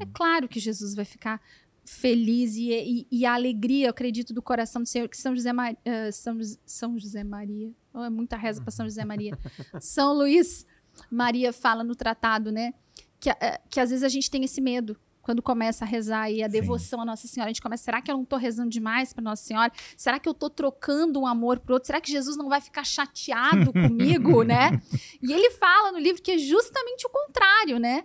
É 0.00 0.06
claro 0.06 0.48
que 0.48 0.58
Jesus 0.60 0.94
vai 0.94 1.04
ficar 1.04 1.40
feliz 1.84 2.56
e, 2.56 2.70
e- 2.72 3.06
e 3.10 3.24
a 3.26 3.34
alegria, 3.34 3.86
eu 3.86 3.90
acredito, 3.90 4.34
do 4.34 4.42
coração 4.42 4.82
do 4.82 4.88
Senhor, 4.88 5.08
que 5.08 5.16
São 5.16 5.34
José, 5.36 5.52
Ma- 5.52 5.76
eh, 5.84 6.10
São, 6.10 6.38
São 6.64 6.98
José 6.98 7.22
Maria, 7.22 7.70
oh, 7.94 8.02
é 8.02 8.10
muita 8.10 8.36
reza 8.36 8.60
para 8.60 8.72
São 8.72 8.86
José 8.86 9.04
Maria, 9.04 9.38
São 9.80 10.12
Luís 10.12 10.66
Maria 11.10 11.52
fala 11.52 11.84
no 11.84 11.94
tratado, 11.94 12.50
né, 12.50 12.74
que, 13.20 13.30
eh, 13.30 13.60
que 13.70 13.78
às 13.78 13.90
vezes 13.90 14.02
a 14.02 14.08
gente 14.08 14.28
tem 14.30 14.42
esse 14.44 14.60
medo, 14.60 14.96
quando 15.22 15.42
começa 15.42 15.84
a 15.84 15.88
rezar 15.88 16.30
e 16.30 16.40
a 16.42 16.46
Sim. 16.46 16.52
devoção 16.52 17.00
à 17.00 17.04
Nossa 17.04 17.26
Senhora, 17.28 17.50
a 17.50 17.52
gente 17.52 17.62
começa, 17.62 17.82
será 17.84 18.00
que 18.02 18.10
eu 18.10 18.14
não 18.16 18.22
estou 18.22 18.38
rezando 18.38 18.70
demais 18.70 19.12
para 19.12 19.22
Nossa 19.22 19.42
Senhora? 19.44 19.72
Será 19.96 20.18
que 20.20 20.28
eu 20.28 20.32
estou 20.32 20.48
trocando 20.50 21.20
um 21.20 21.26
amor 21.26 21.58
pro 21.60 21.74
outro? 21.74 21.86
Será 21.88 22.00
que 22.00 22.10
Jesus 22.10 22.36
não 22.36 22.48
vai 22.48 22.60
ficar 22.60 22.84
chateado 22.84 23.72
comigo, 23.72 24.42
né? 24.46 24.80
E 25.20 25.32
ele 25.32 25.50
fala 25.50 25.90
no 25.90 25.98
livro 25.98 26.22
que 26.22 26.30
é 26.32 26.38
justamente 26.38 27.06
o 27.06 27.10
contrário, 27.10 27.78
né? 27.80 28.04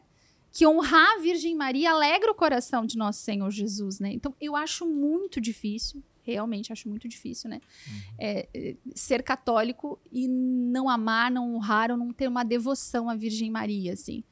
Que 0.51 0.67
honrar 0.67 1.15
a 1.15 1.19
Virgem 1.19 1.55
Maria 1.55 1.91
alegra 1.91 2.31
o 2.31 2.35
coração 2.35 2.85
de 2.85 2.97
nosso 2.97 3.19
Senhor 3.19 3.49
Jesus, 3.49 3.99
né? 3.99 4.11
Então, 4.11 4.35
eu 4.39 4.55
acho 4.55 4.85
muito 4.85 5.39
difícil, 5.39 6.03
realmente 6.23 6.73
acho 6.73 6.89
muito 6.89 7.07
difícil, 7.07 7.49
né? 7.49 7.61
É, 8.19 8.47
é, 8.53 8.75
ser 8.93 9.23
católico 9.23 9.99
e 10.11 10.27
não 10.27 10.89
amar, 10.89 11.31
não 11.31 11.55
honrar 11.55 11.91
ou 11.91 11.97
não 11.97 12.11
ter 12.11 12.27
uma 12.27 12.43
devoção 12.43 13.09
à 13.09 13.15
Virgem 13.15 13.49
Maria, 13.49 13.93
assim. 13.93 14.23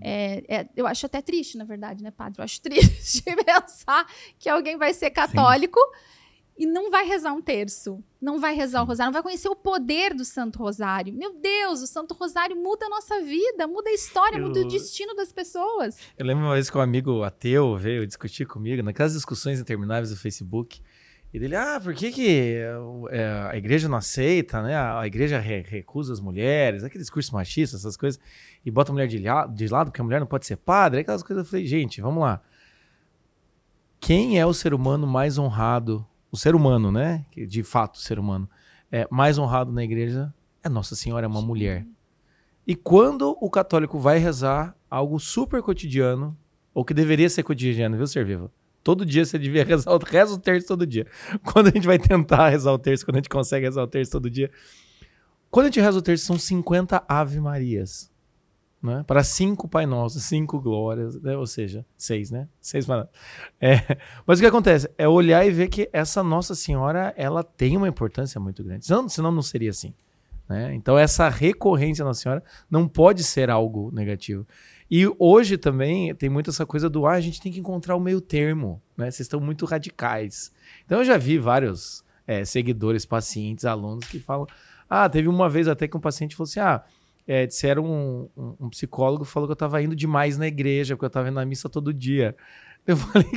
É, 0.00 0.42
é, 0.48 0.68
eu 0.76 0.86
acho 0.86 1.06
até 1.06 1.20
triste, 1.20 1.56
na 1.58 1.64
verdade, 1.64 2.02
né, 2.02 2.10
padre? 2.10 2.40
Eu 2.40 2.44
acho 2.44 2.60
triste 2.62 3.22
pensar 3.22 4.06
que 4.38 4.48
alguém 4.48 4.76
vai 4.76 4.92
ser 4.94 5.10
católico 5.10 5.80
e 6.58 6.66
não 6.66 6.90
vai 6.90 7.04
rezar 7.06 7.32
um 7.32 7.40
terço, 7.40 8.02
não 8.20 8.38
vai 8.38 8.54
rezar 8.54 8.82
o 8.82 8.84
rosário, 8.84 9.08
não 9.08 9.14
vai 9.14 9.22
conhecer 9.22 9.48
o 9.48 9.56
poder 9.56 10.14
do 10.14 10.24
Santo 10.24 10.58
Rosário. 10.58 11.12
Meu 11.12 11.32
Deus, 11.34 11.80
o 11.82 11.86
Santo 11.86 12.14
Rosário 12.14 12.54
muda 12.56 12.86
a 12.86 12.88
nossa 12.90 13.20
vida, 13.22 13.66
muda 13.66 13.88
a 13.90 13.92
história, 13.94 14.36
Eu- 14.38 14.46
muda 14.46 14.60
o 14.60 14.68
destino 14.68 15.14
das 15.14 15.32
pessoas. 15.32 15.98
Eu 16.16 16.26
lembro 16.26 16.44
uma 16.44 16.54
vez 16.54 16.68
que 16.70 16.76
um 16.76 16.80
amigo 16.80 17.22
ateu 17.22 17.76
veio 17.76 18.06
discutir 18.06 18.46
comigo, 18.46 18.82
naquelas 18.82 19.14
discussões 19.14 19.58
intermináveis 19.60 20.10
do 20.10 20.16
Facebook. 20.16 20.80
E 21.34 21.38
dele, 21.40 21.56
ah, 21.56 21.80
por 21.82 21.94
que, 21.94 22.12
que 22.12 22.58
é, 23.10 23.48
a 23.50 23.56
igreja 23.56 23.88
não 23.88 23.96
aceita, 23.96 24.60
né? 24.62 24.76
A 24.76 25.06
igreja 25.06 25.38
re- 25.38 25.62
recusa 25.62 26.12
as 26.12 26.20
mulheres, 26.20 26.84
aquele 26.84 27.00
discurso 27.02 27.32
machista, 27.32 27.74
essas 27.74 27.96
coisas, 27.96 28.20
e 28.62 28.70
bota 28.70 28.90
a 28.90 28.92
mulher 28.92 29.06
de, 29.08 29.16
de 29.18 29.68
lado, 29.68 29.86
porque 29.90 30.00
a 30.02 30.04
mulher 30.04 30.20
não 30.20 30.26
pode 30.26 30.44
ser 30.46 30.56
padre, 30.58 31.00
aquelas 31.00 31.22
coisas. 31.22 31.46
Eu 31.46 31.50
falei, 31.50 31.66
gente, 31.66 32.02
vamos 32.02 32.22
lá. 32.22 32.42
Quem 33.98 34.38
é 34.38 34.44
o 34.44 34.52
ser 34.52 34.74
humano 34.74 35.06
mais 35.06 35.38
honrado? 35.38 36.06
O 36.32 36.36
ser 36.36 36.54
humano, 36.54 36.90
né? 36.90 37.24
Que 37.30 37.46
de 37.46 37.62
fato, 37.62 37.96
o 37.96 38.00
ser 38.00 38.18
humano 38.18 38.48
é 38.90 39.06
mais 39.10 39.38
honrado 39.38 39.70
na 39.70 39.84
igreja 39.84 40.32
é 40.64 40.68
Nossa 40.68 40.96
Senhora, 40.96 41.26
é 41.26 41.28
uma 41.28 41.42
mulher. 41.42 41.86
E 42.66 42.74
quando 42.76 43.36
o 43.40 43.50
católico 43.50 43.98
vai 43.98 44.18
rezar 44.18 44.74
algo 44.88 45.18
super 45.18 45.60
cotidiano, 45.62 46.36
ou 46.72 46.84
que 46.84 46.94
deveria 46.94 47.28
ser 47.28 47.42
cotidiano, 47.42 47.96
viu, 47.96 48.06
Ser 48.06 48.24
Vivo? 48.24 48.50
Todo 48.84 49.04
dia 49.04 49.24
você 49.24 49.38
devia 49.38 49.64
rezar, 49.66 49.92
o- 49.92 49.98
reza 49.98 50.34
o 50.34 50.38
terço 50.38 50.68
todo 50.68 50.86
dia. 50.86 51.06
Quando 51.44 51.66
a 51.68 51.70
gente 51.70 51.86
vai 51.86 51.98
tentar 51.98 52.48
rezar 52.48 52.72
o 52.72 52.78
terço, 52.78 53.04
quando 53.04 53.16
a 53.16 53.18
gente 53.18 53.28
consegue 53.28 53.66
rezar 53.66 53.82
o 53.82 53.86
terço 53.88 54.12
todo 54.12 54.30
dia. 54.30 54.50
Quando 55.50 55.66
a 55.66 55.68
gente 55.68 55.80
reza 55.80 55.98
o 55.98 56.02
terço, 56.02 56.24
são 56.24 56.38
50 56.38 57.04
Ave 57.08 57.40
Marias. 57.40 58.10
Né? 58.82 59.04
Para 59.06 59.22
cinco 59.22 59.68
Pai 59.68 59.86
Nosso, 59.86 60.18
cinco 60.18 60.60
glórias, 60.60 61.20
né? 61.22 61.36
ou 61.36 61.46
seja, 61.46 61.86
seis, 61.96 62.32
né? 62.32 62.48
Seis. 62.60 62.84
É, 63.60 63.96
mas 64.26 64.38
o 64.38 64.42
que 64.42 64.48
acontece? 64.48 64.90
É 64.98 65.06
olhar 65.06 65.46
e 65.46 65.50
ver 65.50 65.68
que 65.68 65.88
essa 65.92 66.22
Nossa 66.22 66.54
Senhora 66.54 67.14
ela 67.16 67.44
tem 67.44 67.76
uma 67.76 67.86
importância 67.86 68.40
muito 68.40 68.64
grande. 68.64 68.84
Senão, 68.84 69.08
senão 69.08 69.30
não 69.30 69.42
seria 69.42 69.70
assim. 69.70 69.94
Né? 70.48 70.74
Então, 70.74 70.98
essa 70.98 71.28
recorrência 71.28 72.04
Nossa 72.04 72.22
Senhora 72.22 72.42
não 72.68 72.88
pode 72.88 73.22
ser 73.22 73.50
algo 73.50 73.90
negativo. 73.92 74.44
E 74.90 75.06
hoje 75.18 75.56
também 75.56 76.14
tem 76.14 76.28
muito 76.28 76.50
essa 76.50 76.66
coisa 76.66 76.90
do 76.90 77.06
ah, 77.06 77.12
a 77.12 77.20
gente 77.20 77.40
tem 77.40 77.50
que 77.50 77.60
encontrar 77.60 77.96
o 77.96 78.00
meio 78.00 78.20
termo, 78.20 78.82
né? 78.94 79.06
Vocês 79.06 79.20
estão 79.20 79.40
muito 79.40 79.64
radicais. 79.64 80.52
Então 80.84 80.98
eu 80.98 81.04
já 81.04 81.16
vi 81.16 81.38
vários 81.38 82.04
é, 82.26 82.44
seguidores, 82.44 83.06
pacientes, 83.06 83.64
alunos 83.64 84.06
que 84.06 84.18
falam. 84.18 84.46
Ah, 84.90 85.08
teve 85.08 85.28
uma 85.28 85.48
vez 85.48 85.66
até 85.66 85.88
que 85.88 85.96
um 85.96 86.00
paciente 86.00 86.36
falou 86.36 86.44
assim: 86.44 86.60
ah, 86.60 86.82
é, 87.26 87.46
disseram 87.46 87.84
um, 87.84 88.28
um, 88.36 88.56
um 88.60 88.70
psicólogo 88.70 89.24
falou 89.24 89.48
que 89.48 89.52
eu 89.52 89.56
tava 89.56 89.82
indo 89.82 89.94
demais 89.94 90.36
na 90.36 90.46
igreja, 90.46 90.96
porque 90.96 91.06
eu 91.06 91.10
tava 91.10 91.28
indo 91.28 91.34
na 91.34 91.44
missa 91.44 91.68
todo 91.68 91.92
dia. 91.92 92.36
Eu 92.86 92.96
falei, 92.98 93.28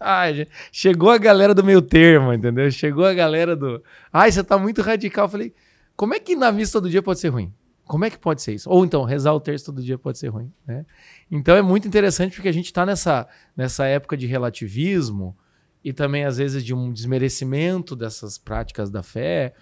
ah, 0.00 0.24
chegou 0.72 1.10
a 1.10 1.18
galera 1.18 1.54
do 1.54 1.62
meio 1.62 1.82
termo, 1.82 2.32
entendeu? 2.32 2.70
Chegou 2.70 3.04
a 3.04 3.12
galera 3.12 3.54
do. 3.54 3.82
Ai, 4.12 4.32
você 4.32 4.42
tá 4.42 4.56
muito 4.56 4.80
radical. 4.80 5.26
Eu 5.26 5.30
falei, 5.30 5.54
Como 5.94 6.14
é 6.14 6.18
que 6.18 6.34
na 6.34 6.50
missa 6.50 6.72
todo 6.72 6.88
dia 6.88 7.02
pode 7.02 7.20
ser 7.20 7.28
ruim? 7.28 7.52
Como 7.84 8.04
é 8.04 8.10
que 8.10 8.18
pode 8.18 8.40
ser 8.40 8.54
isso? 8.54 8.70
Ou 8.70 8.84
então, 8.84 9.02
rezar 9.02 9.34
o 9.34 9.40
terço 9.40 9.66
todo 9.66 9.82
dia 9.82 9.98
pode 9.98 10.16
ser 10.16 10.28
ruim, 10.28 10.50
né? 10.64 10.86
Então 11.30 11.56
é 11.56 11.60
muito 11.60 11.88
interessante 11.88 12.36
porque 12.36 12.48
a 12.48 12.52
gente 12.52 12.66
está 12.66 12.86
nessa, 12.86 13.28
nessa 13.56 13.84
época 13.84 14.16
de 14.16 14.26
relativismo 14.26 15.36
e 15.84 15.92
também 15.92 16.24
às 16.24 16.36
vezes 16.38 16.64
de 16.64 16.72
um 16.72 16.92
desmerecimento 16.92 17.96
dessas 17.96 18.38
práticas 18.38 18.90
da 18.90 19.02
fé 19.02 19.54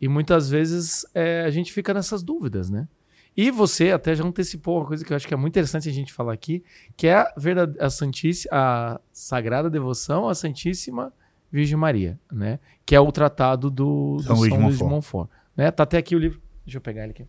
e 0.00 0.08
muitas 0.08 0.48
vezes 0.48 1.04
é, 1.14 1.42
a 1.42 1.50
gente 1.50 1.72
fica 1.72 1.92
nessas 1.92 2.22
dúvidas, 2.22 2.70
né? 2.70 2.88
E 3.36 3.50
você 3.50 3.92
até 3.92 4.14
já 4.14 4.24
antecipou 4.24 4.78
uma 4.78 4.86
coisa 4.86 5.04
que 5.04 5.12
eu 5.12 5.16
acho 5.16 5.26
que 5.26 5.32
é 5.32 5.36
muito 5.36 5.52
interessante 5.52 5.88
a 5.88 5.92
gente 5.92 6.12
falar 6.12 6.32
aqui, 6.32 6.64
que 6.96 7.06
é 7.06 7.14
a, 7.14 7.32
verdade, 7.36 7.76
a, 7.78 7.88
Santíssima, 7.88 8.50
a 8.52 9.00
Sagrada 9.12 9.70
Devoção 9.70 10.28
à 10.28 10.34
Santíssima 10.34 11.12
Virgem 11.50 11.76
Maria, 11.76 12.18
né? 12.30 12.58
Que 12.84 12.94
é 12.94 13.00
o 13.00 13.10
tratado 13.12 13.70
do 13.70 14.18
São, 14.20 14.34
do 14.34 14.40
Luís, 14.40 14.50
São 14.50 14.58
de 14.58 14.64
Luís 14.64 14.78
de 14.78 14.84
Montfort. 14.84 15.30
Né? 15.56 15.70
Tá 15.70 15.84
até 15.84 15.98
aqui 15.98 16.16
o 16.16 16.18
livro. 16.18 16.40
Deixa 16.64 16.78
eu 16.78 16.82
pegar 16.82 17.04
ele 17.04 17.12
aqui. 17.12 17.26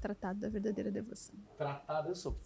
Tratado 0.00 0.38
da 0.38 0.48
verdadeira 0.48 0.90
devoção. 0.90 1.34
Tratado, 1.56 2.10
eu 2.10 2.14
sou 2.14 2.36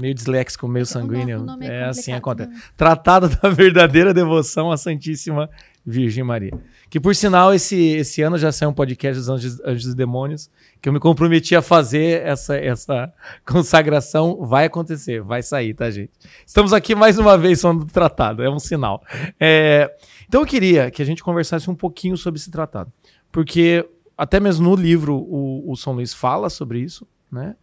meio 0.00 0.14
disléxico, 0.14 0.68
meio 0.68 0.86
sanguíneo. 0.86 1.40
o 1.40 1.44
nome 1.44 1.66
é 1.66 1.80
é 1.80 1.84
assim 1.84 2.12
acontece. 2.12 2.50
né? 2.50 2.62
Tratado 2.76 3.28
da 3.28 3.48
verdadeira 3.48 4.14
devoção 4.14 4.70
à 4.70 4.76
Santíssima 4.76 5.50
Virgem 5.84 6.22
Maria. 6.22 6.52
Que 6.88 7.00
por 7.00 7.14
sinal, 7.14 7.52
esse, 7.52 7.76
esse 7.76 8.22
ano 8.22 8.38
já 8.38 8.52
saiu 8.52 8.70
um 8.70 8.74
podcast 8.74 9.18
dos 9.18 9.28
Anjos, 9.28 9.60
Anjos 9.64 9.92
e 9.92 9.96
Demônios, 9.96 10.50
que 10.80 10.88
eu 10.88 10.92
me 10.92 11.00
comprometi 11.00 11.56
a 11.56 11.62
fazer 11.62 12.22
essa, 12.22 12.56
essa 12.56 13.12
consagração. 13.44 14.44
Vai 14.44 14.66
acontecer, 14.66 15.20
vai 15.20 15.42
sair, 15.42 15.74
tá, 15.74 15.90
gente? 15.90 16.12
Estamos 16.46 16.72
aqui 16.72 16.94
mais 16.94 17.18
uma 17.18 17.36
vez 17.36 17.60
falando 17.60 17.84
do 17.84 17.92
tratado, 17.92 18.42
é 18.42 18.50
um 18.50 18.58
sinal. 18.58 19.02
É, 19.40 19.94
então 20.28 20.40
eu 20.42 20.46
queria 20.46 20.90
que 20.90 21.02
a 21.02 21.04
gente 21.04 21.22
conversasse 21.22 21.68
um 21.70 21.74
pouquinho 21.74 22.16
sobre 22.16 22.38
esse 22.38 22.50
tratado. 22.50 22.92
Porque 23.32 23.88
até 24.16 24.38
mesmo 24.38 24.68
no 24.68 24.76
livro 24.76 25.16
o, 25.16 25.70
o 25.70 25.76
São 25.76 25.92
Luís 25.92 26.14
fala 26.14 26.48
sobre 26.48 26.80
isso, 26.80 27.06
né? 27.30 27.56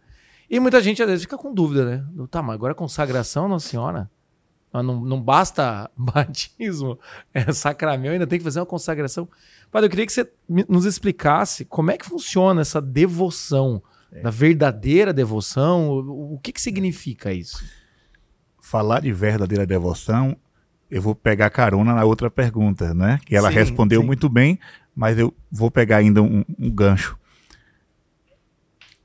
E 0.50 0.60
muita 0.60 0.82
gente 0.82 1.02
às 1.02 1.08
vezes 1.08 1.22
fica 1.22 1.38
com 1.38 1.54
dúvida, 1.54 1.84
né? 1.84 2.26
Tá, 2.30 2.42
mas 2.42 2.54
agora 2.54 2.74
consagração, 2.74 3.48
Nossa 3.48 3.66
Senhora? 3.66 4.10
Ah, 4.72 4.82
Não, 4.82 5.00
não 5.00 5.20
basta 5.20 5.90
batismo, 5.96 6.98
é 7.34 7.52
sacramento, 7.52 8.12
ainda 8.12 8.26
tem 8.26 8.38
que 8.38 8.44
fazer 8.44 8.60
uma 8.60 8.66
consagração. 8.66 9.28
Padre, 9.70 9.86
eu 9.86 9.90
queria 9.90 10.06
que 10.06 10.12
você 10.12 10.30
nos 10.68 10.84
explicasse 10.84 11.64
como 11.64 11.90
é 11.90 11.98
que 11.98 12.06
funciona 12.06 12.60
essa 12.60 12.80
devoção, 12.80 13.82
da 14.22 14.30
verdadeira 14.30 15.12
devoção, 15.12 15.88
o, 15.88 16.34
o 16.34 16.38
que, 16.38 16.52
que 16.52 16.60
significa 16.60 17.32
isso? 17.32 17.64
Falar 18.60 19.00
de 19.00 19.12
verdadeira 19.12 19.64
devoção, 19.64 20.36
eu 20.90 21.00
vou 21.00 21.14
pegar 21.14 21.48
carona 21.48 21.94
na 21.94 22.04
outra 22.04 22.30
pergunta, 22.30 22.92
né? 22.92 23.18
Que 23.24 23.34
ela 23.34 23.48
Sim, 23.48 23.54
respondeu 23.54 24.00
sim. 24.02 24.06
muito 24.06 24.28
bem, 24.28 24.58
mas 24.94 25.18
eu 25.18 25.34
vou 25.50 25.70
pegar 25.70 25.98
ainda 25.98 26.22
um, 26.22 26.44
um 26.58 26.70
gancho. 26.70 27.18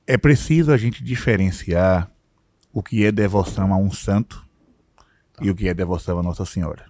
É 0.06 0.18
preciso 0.18 0.72
a 0.72 0.78
gente 0.78 1.04
diferenciar 1.04 2.12
o 2.74 2.84
que 2.84 3.06
é 3.06 3.12
devoção 3.12 3.74
a 3.74 3.78
um 3.78 3.92
santo 3.92 4.47
e 5.42 5.50
o 5.50 5.56
que 5.56 5.68
é 5.68 5.74
devoção 5.74 6.20
a 6.20 6.24
Nossa 6.24 6.46
Senhora. 6.46 6.86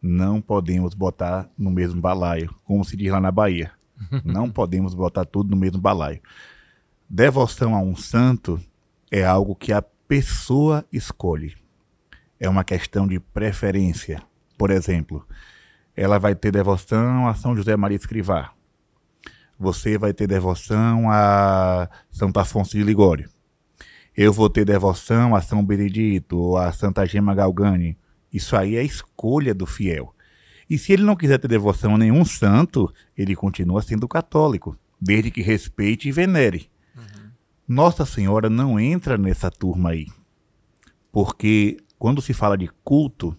Não 0.00 0.40
podemos 0.40 0.94
botar 0.94 1.48
no 1.56 1.70
mesmo 1.70 2.00
balaio, 2.00 2.54
como 2.64 2.84
se 2.84 2.96
diz 2.96 3.10
lá 3.10 3.20
na 3.20 3.30
Bahia. 3.30 3.72
Não 4.24 4.50
podemos 4.50 4.94
botar 4.94 5.24
tudo 5.24 5.50
no 5.50 5.56
mesmo 5.56 5.80
balaio. 5.80 6.20
Devoção 7.08 7.74
a 7.74 7.78
um 7.78 7.96
santo 7.96 8.60
é 9.10 9.24
algo 9.24 9.54
que 9.54 9.72
a 9.72 9.82
pessoa 10.06 10.84
escolhe. 10.92 11.56
É 12.38 12.48
uma 12.48 12.64
questão 12.64 13.06
de 13.06 13.18
preferência. 13.18 14.22
Por 14.58 14.70
exemplo, 14.70 15.26
ela 15.96 16.18
vai 16.18 16.34
ter 16.34 16.50
devoção 16.50 17.26
a 17.26 17.34
São 17.34 17.56
José 17.56 17.76
Maria 17.76 17.96
Escrivá. 17.96 18.52
Você 19.58 19.96
vai 19.96 20.12
ter 20.12 20.26
devoção 20.26 21.10
a 21.10 21.88
Santo 22.10 22.38
Afonso 22.38 22.72
de 22.72 22.82
Ligório. 22.82 23.30
Eu 24.16 24.32
vou 24.32 24.48
ter 24.48 24.64
devoção 24.64 25.34
a 25.34 25.40
São 25.42 25.64
Benedito 25.64 26.38
ou 26.38 26.56
a 26.56 26.72
Santa 26.72 27.04
Gema 27.06 27.34
Galgani. 27.34 27.96
Isso 28.32 28.56
aí 28.56 28.76
é 28.76 28.82
escolha 28.82 29.54
do 29.54 29.66
fiel. 29.66 30.14
E 30.70 30.78
se 30.78 30.92
ele 30.92 31.02
não 31.02 31.16
quiser 31.16 31.38
ter 31.38 31.48
devoção 31.48 31.94
a 31.94 31.98
nenhum 31.98 32.24
santo, 32.24 32.92
ele 33.16 33.34
continua 33.36 33.82
sendo 33.82 34.08
católico, 34.08 34.76
desde 35.00 35.30
que 35.30 35.42
respeite 35.42 36.08
e 36.08 36.12
venere. 36.12 36.68
Nossa 37.66 38.04
Senhora 38.06 38.48
não 38.48 38.78
entra 38.78 39.16
nessa 39.18 39.50
turma 39.50 39.90
aí. 39.90 40.06
Porque 41.12 41.78
quando 41.98 42.22
se 42.22 42.32
fala 42.32 42.56
de 42.56 42.68
culto, 42.84 43.36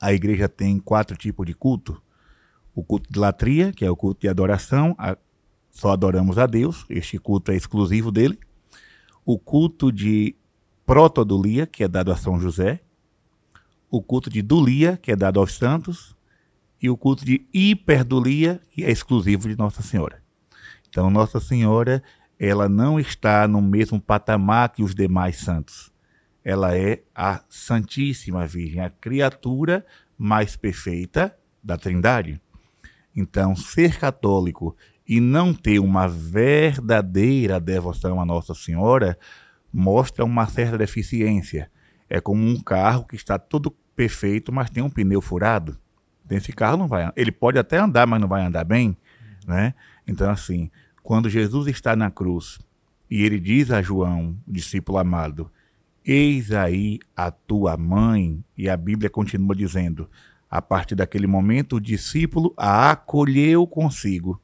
a 0.00 0.12
igreja 0.12 0.48
tem 0.48 0.78
quatro 0.78 1.16
tipos 1.16 1.46
de 1.46 1.54
culto. 1.54 2.00
O 2.74 2.82
culto 2.82 3.12
de 3.12 3.18
latria, 3.18 3.72
que 3.72 3.84
é 3.84 3.90
o 3.90 3.96
culto 3.96 4.20
de 4.22 4.28
adoração, 4.28 4.94
a- 4.98 5.16
só 5.70 5.90
adoramos 5.92 6.38
a 6.38 6.46
Deus, 6.46 6.84
este 6.88 7.18
culto 7.18 7.52
é 7.52 7.56
exclusivo 7.56 8.10
dele. 8.10 8.38
O 9.24 9.38
culto 9.38 9.90
de 9.90 10.36
protodulia, 10.84 11.66
que 11.66 11.82
é 11.82 11.88
dado 11.88 12.12
a 12.12 12.16
São 12.16 12.38
José. 12.38 12.80
O 13.90 14.02
culto 14.02 14.28
de 14.28 14.42
dulia, 14.42 14.98
que 15.00 15.10
é 15.12 15.16
dado 15.16 15.40
aos 15.40 15.54
santos. 15.54 16.16
E 16.80 16.90
o 16.90 16.96
culto 16.96 17.24
de 17.24 17.46
hiperdulia, 17.52 18.60
que 18.70 18.84
é 18.84 18.90
exclusivo 18.90 19.48
de 19.48 19.56
Nossa 19.56 19.82
Senhora. 19.82 20.22
Então, 20.88 21.10
Nossa 21.10 21.40
Senhora, 21.40 22.02
ela 22.38 22.68
não 22.68 23.00
está 23.00 23.48
no 23.48 23.62
mesmo 23.62 24.00
patamar 24.00 24.68
que 24.70 24.82
os 24.82 24.94
demais 24.94 25.38
santos. 25.38 25.92
Ela 26.44 26.76
é 26.76 27.02
a 27.14 27.42
Santíssima 27.48 28.46
Virgem, 28.46 28.80
a 28.80 28.90
criatura 28.90 29.84
mais 30.18 30.56
perfeita 30.56 31.36
da 31.62 31.78
Trindade. 31.78 32.40
Então, 33.16 33.56
ser 33.56 33.98
católico 33.98 34.76
e 35.06 35.20
não 35.20 35.52
ter 35.52 35.78
uma 35.78 36.08
verdadeira 36.08 37.60
devoção 37.60 38.20
a 38.20 38.24
Nossa 38.24 38.54
Senhora 38.54 39.18
mostra 39.72 40.24
uma 40.24 40.46
certa 40.46 40.78
deficiência. 40.78 41.70
É 42.08 42.20
como 42.20 42.46
um 42.46 42.60
carro 42.60 43.04
que 43.04 43.16
está 43.16 43.38
todo 43.38 43.70
perfeito, 43.94 44.52
mas 44.52 44.70
tem 44.70 44.82
um 44.82 44.90
pneu 44.90 45.20
furado. 45.20 45.78
Esse 46.30 46.52
carro 46.52 46.76
não 46.76 46.88
vai, 46.88 47.10
ele 47.16 47.30
pode 47.30 47.58
até 47.58 47.78
andar, 47.78 48.06
mas 48.06 48.20
não 48.20 48.28
vai 48.28 48.42
andar 48.42 48.64
bem, 48.64 48.96
né? 49.46 49.74
Então 50.06 50.30
assim, 50.30 50.70
quando 51.02 51.28
Jesus 51.28 51.66
está 51.66 51.94
na 51.94 52.10
cruz 52.10 52.58
e 53.10 53.22
ele 53.22 53.38
diz 53.38 53.70
a 53.70 53.82
João, 53.82 54.36
discípulo 54.48 54.96
amado, 54.96 55.50
eis 56.04 56.50
aí 56.50 56.98
a 57.14 57.30
tua 57.30 57.76
mãe, 57.76 58.42
e 58.56 58.68
a 58.68 58.76
Bíblia 58.76 59.10
continua 59.10 59.54
dizendo, 59.54 60.08
a 60.50 60.62
partir 60.62 60.94
daquele 60.94 61.26
momento 61.26 61.76
o 61.76 61.80
discípulo 61.80 62.54
a 62.56 62.90
acolheu 62.92 63.66
consigo, 63.66 64.40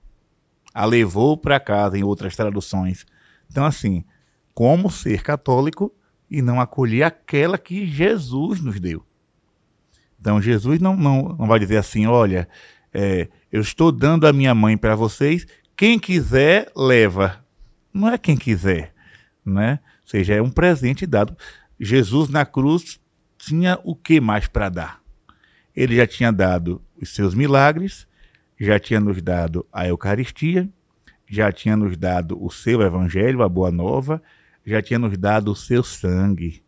a 0.73 0.85
levou 0.85 1.37
para 1.37 1.61
casa 1.61 1.99
em 1.99 2.03
outras 2.03 2.37
traduções. 2.37 3.05
Então 3.51 3.64
assim, 3.64 4.05
como 4.55 4.91
ser 4.91 5.23
católico 5.23 5.93
e 6.31 6.43
não 6.43 6.61
acolher 6.61 7.03
aquela 7.03 7.59
que 7.59 7.87
Jesus 7.87 8.61
nos 8.61 8.79
deu? 8.79 9.05
Então 10.21 10.41
Jesus 10.41 10.79
não, 10.81 10.95
não, 10.97 11.35
não 11.39 11.47
vai 11.47 11.59
dizer 11.59 11.79
assim, 11.79 12.07
olha, 12.07 12.49
é, 12.93 13.29
eu 13.51 13.61
estou 13.61 13.91
dando 13.91 14.27
a 14.27 14.33
minha 14.33 14.55
mãe 14.55 14.77
para 14.77 14.95
vocês, 14.95 15.47
quem 15.77 15.99
quiser 15.99 16.71
leva. 16.77 17.45
Não 17.93 18.09
é 18.09 18.18
quem 18.18 18.37
quiser, 18.37 18.93
né? 19.45 19.81
Ou 20.03 20.09
seja, 20.09 20.35
é 20.35 20.43
um 20.43 20.51
presente 20.51 21.07
dado. 21.07 21.37
Jesus 21.79 22.29
na 22.29 22.45
cruz 22.45 23.01
tinha 23.39 23.79
o 23.83 23.97
que 23.97 24.21
mais 24.21 24.47
para 24.47 24.68
dar? 24.68 25.01
Ele 25.75 25.97
já 25.97 26.07
tinha 26.07 26.31
dado 26.31 26.83
os 27.01 27.14
seus 27.14 27.35
milagres, 27.35 28.07
já 28.61 28.78
tinha 28.78 29.00
nos 29.00 29.22
dado 29.22 29.66
a 29.72 29.88
Eucaristia, 29.88 30.68
já 31.26 31.50
tinha 31.50 31.76
nos 31.76 31.96
dado 31.96 32.42
o 32.42 32.50
seu 32.50 32.82
evangelho, 32.82 33.42
a 33.42 33.48
boa 33.48 33.70
nova, 33.70 34.22
já 34.64 34.82
tinha 34.82 34.98
nos 34.98 35.16
dado 35.16 35.50
o 35.50 35.56
seu 35.56 35.82
sangue. 35.82 36.62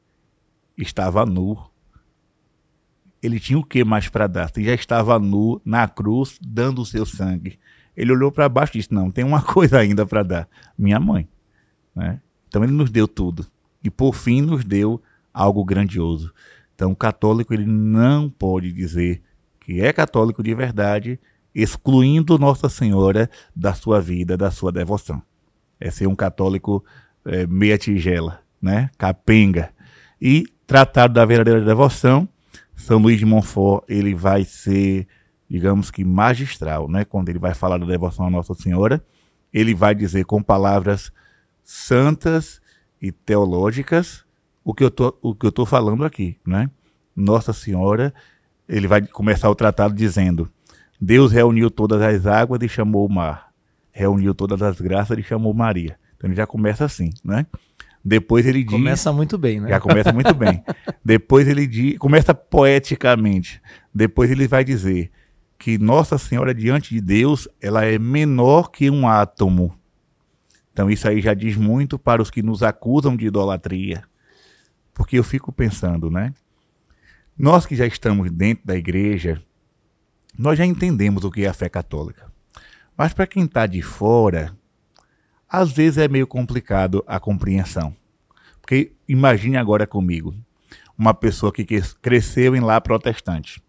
Estava 0.76 1.26
nu 1.26 1.70
ele 3.22 3.38
tinha 3.38 3.58
o 3.58 3.64
que 3.64 3.84
mais 3.84 4.08
para 4.08 4.26
dar? 4.26 4.50
Ele 4.56 4.66
já 4.66 4.74
estava 4.74 5.18
nu 5.18 5.60
na 5.64 5.86
cruz, 5.86 6.38
dando 6.42 6.82
o 6.82 6.86
seu 6.86 7.06
sangue. 7.06 7.58
Ele 7.96 8.10
olhou 8.10 8.32
para 8.32 8.48
baixo 8.48 8.72
e 8.74 8.80
disse: 8.80 8.92
Não, 8.92 9.10
tem 9.10 9.24
uma 9.24 9.40
coisa 9.46 9.78
ainda 9.78 10.04
para 10.04 10.22
dar. 10.24 10.48
Minha 10.76 10.98
mãe. 10.98 11.28
Né? 11.94 12.20
Então 12.48 12.64
ele 12.64 12.72
nos 12.72 12.90
deu 12.90 13.06
tudo. 13.06 13.46
E 13.82 13.88
por 13.88 14.14
fim 14.14 14.42
nos 14.42 14.64
deu 14.64 15.00
algo 15.32 15.64
grandioso. 15.64 16.34
Então 16.74 16.90
o 16.90 16.96
católico 16.96 17.54
ele 17.54 17.66
não 17.66 18.28
pode 18.28 18.72
dizer 18.72 19.22
que 19.60 19.80
é 19.80 19.92
católico 19.92 20.42
de 20.42 20.52
verdade, 20.54 21.20
excluindo 21.54 22.38
Nossa 22.38 22.68
Senhora 22.68 23.28
da 23.54 23.74
sua 23.74 24.00
vida, 24.00 24.36
da 24.36 24.50
sua 24.50 24.72
devoção. 24.72 25.22
É 25.78 25.90
ser 25.90 26.06
um 26.06 26.14
católico 26.14 26.84
é, 27.24 27.46
meia 27.46 27.76
tigela, 27.76 28.40
né? 28.60 28.90
capenga. 28.96 29.70
E 30.20 30.46
tratado 30.66 31.14
da 31.14 31.24
verdadeira 31.24 31.64
devoção, 31.64 32.28
são 32.74 32.98
Luís 32.98 33.18
de 33.18 33.26
Montfort, 33.26 33.84
ele 33.88 34.14
vai 34.14 34.44
ser, 34.44 35.06
digamos 35.48 35.90
que 35.90 36.04
magistral, 36.04 36.88
né? 36.88 37.04
Quando 37.04 37.28
ele 37.28 37.38
vai 37.38 37.54
falar 37.54 37.78
da 37.78 37.86
devoção 37.86 38.26
a 38.26 38.30
Nossa 38.30 38.54
Senhora, 38.54 39.04
ele 39.52 39.74
vai 39.74 39.94
dizer 39.94 40.24
com 40.24 40.42
palavras 40.42 41.12
santas 41.62 42.60
e 43.00 43.12
teológicas 43.12 44.24
o 44.64 44.72
que 44.72 44.84
eu 44.84 44.90
tô, 44.90 45.16
o 45.20 45.34
que 45.34 45.46
eu 45.46 45.52
tô 45.52 45.66
falando 45.66 46.04
aqui, 46.04 46.38
né? 46.46 46.70
Nossa 47.14 47.52
Senhora, 47.52 48.14
ele 48.68 48.86
vai 48.86 49.02
começar 49.06 49.50
o 49.50 49.54
tratado 49.54 49.94
dizendo: 49.94 50.50
Deus 51.04 51.32
reuniu 51.32 51.68
todas 51.68 52.00
as 52.00 52.28
águas 52.28 52.62
e 52.62 52.68
chamou 52.68 53.04
o 53.04 53.12
mar. 53.12 53.52
reuniu 53.90 54.32
todas 54.32 54.62
as 54.62 54.80
graças 54.80 55.18
e 55.18 55.22
chamou 55.22 55.52
Maria. 55.52 55.98
Então 56.16 56.30
ele 56.30 56.36
já 56.36 56.46
começa 56.46 56.84
assim, 56.84 57.10
né? 57.24 57.44
Depois 58.04 58.46
ele 58.46 58.62
diz. 58.62 58.72
Começa 58.72 59.12
muito 59.12 59.36
bem, 59.36 59.60
né? 59.60 59.68
Já 59.68 59.80
começa 59.80 60.12
muito 60.12 60.32
bem. 60.32 60.62
Depois 61.04 61.48
ele 61.48 61.66
diz. 61.66 61.98
Começa 61.98 62.32
poeticamente. 62.32 63.60
Depois 63.92 64.30
ele 64.30 64.46
vai 64.46 64.62
dizer 64.62 65.10
que 65.58 65.76
Nossa 65.76 66.18
Senhora 66.18 66.54
diante 66.54 66.94
de 66.94 67.00
Deus, 67.00 67.48
ela 67.60 67.84
é 67.84 67.98
menor 67.98 68.70
que 68.70 68.88
um 68.88 69.08
átomo. 69.08 69.74
Então 70.72 70.88
isso 70.88 71.08
aí 71.08 71.20
já 71.20 71.34
diz 71.34 71.56
muito 71.56 71.98
para 71.98 72.22
os 72.22 72.30
que 72.30 72.44
nos 72.44 72.62
acusam 72.62 73.16
de 73.16 73.26
idolatria. 73.26 74.04
Porque 74.94 75.18
eu 75.18 75.24
fico 75.24 75.50
pensando, 75.50 76.08
né? 76.08 76.32
Nós 77.36 77.66
que 77.66 77.74
já 77.74 77.86
estamos 77.86 78.30
dentro 78.30 78.64
da 78.64 78.76
igreja, 78.76 79.42
nós 80.36 80.58
já 80.58 80.64
entendemos 80.66 81.24
o 81.24 81.30
que 81.30 81.44
é 81.44 81.48
a 81.48 81.54
fé 81.54 81.68
católica. 81.68 82.30
Mas 82.96 83.12
para 83.12 83.26
quem 83.26 83.44
está 83.44 83.66
de 83.66 83.82
fora, 83.82 84.56
às 85.48 85.72
vezes 85.72 85.98
é 85.98 86.08
meio 86.08 86.26
complicado 86.26 87.02
a 87.06 87.20
compreensão. 87.20 87.94
Porque 88.60 88.92
imagine 89.08 89.56
agora 89.56 89.86
comigo, 89.86 90.34
uma 90.96 91.12
pessoa 91.12 91.52
que 91.52 91.64
cresceu 92.00 92.54
em 92.54 92.60
lá 92.60 92.80
protestante, 92.80 93.62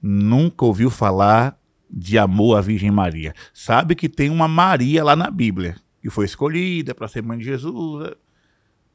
nunca 0.00 0.64
ouviu 0.64 0.90
falar 0.90 1.58
de 1.90 2.16
amor 2.16 2.56
à 2.56 2.60
Virgem 2.60 2.90
Maria. 2.90 3.34
Sabe 3.52 3.94
que 3.94 4.08
tem 4.08 4.30
uma 4.30 4.48
Maria 4.48 5.04
lá 5.04 5.14
na 5.14 5.30
Bíblia, 5.30 5.76
que 6.00 6.08
foi 6.08 6.24
escolhida 6.24 6.94
para 6.94 7.08
ser 7.08 7.22
mãe 7.22 7.36
de 7.36 7.44
Jesus. 7.44 8.08
É. 8.08 8.16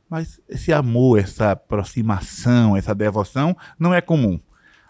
Mas 0.09 0.39
esse 0.47 0.73
amor, 0.73 1.19
essa 1.19 1.51
aproximação, 1.51 2.75
essa 2.75 2.95
devoção 2.95 3.55
não 3.77 3.93
é 3.93 4.01
comum. 4.01 4.39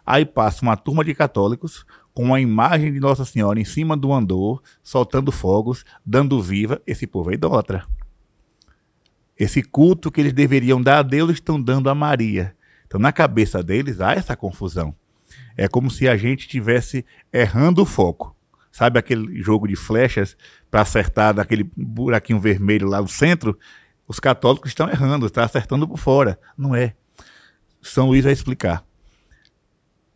Aí 0.08 0.26
passa 0.26 0.62
uma 0.62 0.78
turma 0.78 1.04
de 1.04 1.14
católicos 1.14 1.86
com 2.14 2.34
a 2.34 2.40
imagem 2.40 2.94
de 2.94 3.00
Nossa 3.02 3.26
Senhora 3.26 3.60
em 3.60 3.66
cima 3.66 3.98
do 3.98 4.14
andor, 4.14 4.64
soltando 4.82 5.34
fogos, 5.34 5.84
dando 6.06 6.42
viva, 6.42 6.82
esse 6.88 7.06
povo 7.06 7.30
é 7.30 7.34
idólatra. 7.34 7.86
Esse 9.38 9.62
culto 9.62 10.10
que 10.10 10.22
eles 10.22 10.32
deveriam 10.32 10.82
dar 10.82 11.00
a 11.00 11.04
Deus 11.04 11.32
estão 11.32 11.62
dando 11.62 11.90
a 11.90 11.94
Maria. 11.94 12.56
Então, 12.88 13.02
na 13.02 13.12
cabeça 13.12 13.62
deles 13.62 14.00
há 14.00 14.14
essa 14.14 14.34
confusão. 14.34 14.96
É 15.58 15.68
como 15.68 15.92
se 15.92 16.08
a 16.08 16.16
gente 16.16 16.42
estivesse 16.42 17.06
errando 17.34 17.82
o 17.82 17.86
foco. 17.86 18.34
Sabe 18.72 18.98
aquele 18.98 19.42
jogo 19.42 19.68
de 19.68 19.76
flechas 19.76 20.38
para 20.72 20.84
acertar 20.84 21.34
daquele 21.34 21.70
buraquinho 21.76 22.40
vermelho 22.40 22.88
lá 22.88 23.02
no 23.02 23.10
centro? 23.10 23.60
Os 24.08 24.22
católicos 24.22 24.72
estão 24.72 24.90
errando, 24.90 25.26
estão 25.26 25.44
acertando 25.44 25.86
por 25.86 25.98
fora. 25.98 26.40
Não 26.58 26.74
é. 26.74 26.96
São 27.82 28.08
Luís 28.08 28.24
vai 28.24 28.32
explicar. 28.32 28.87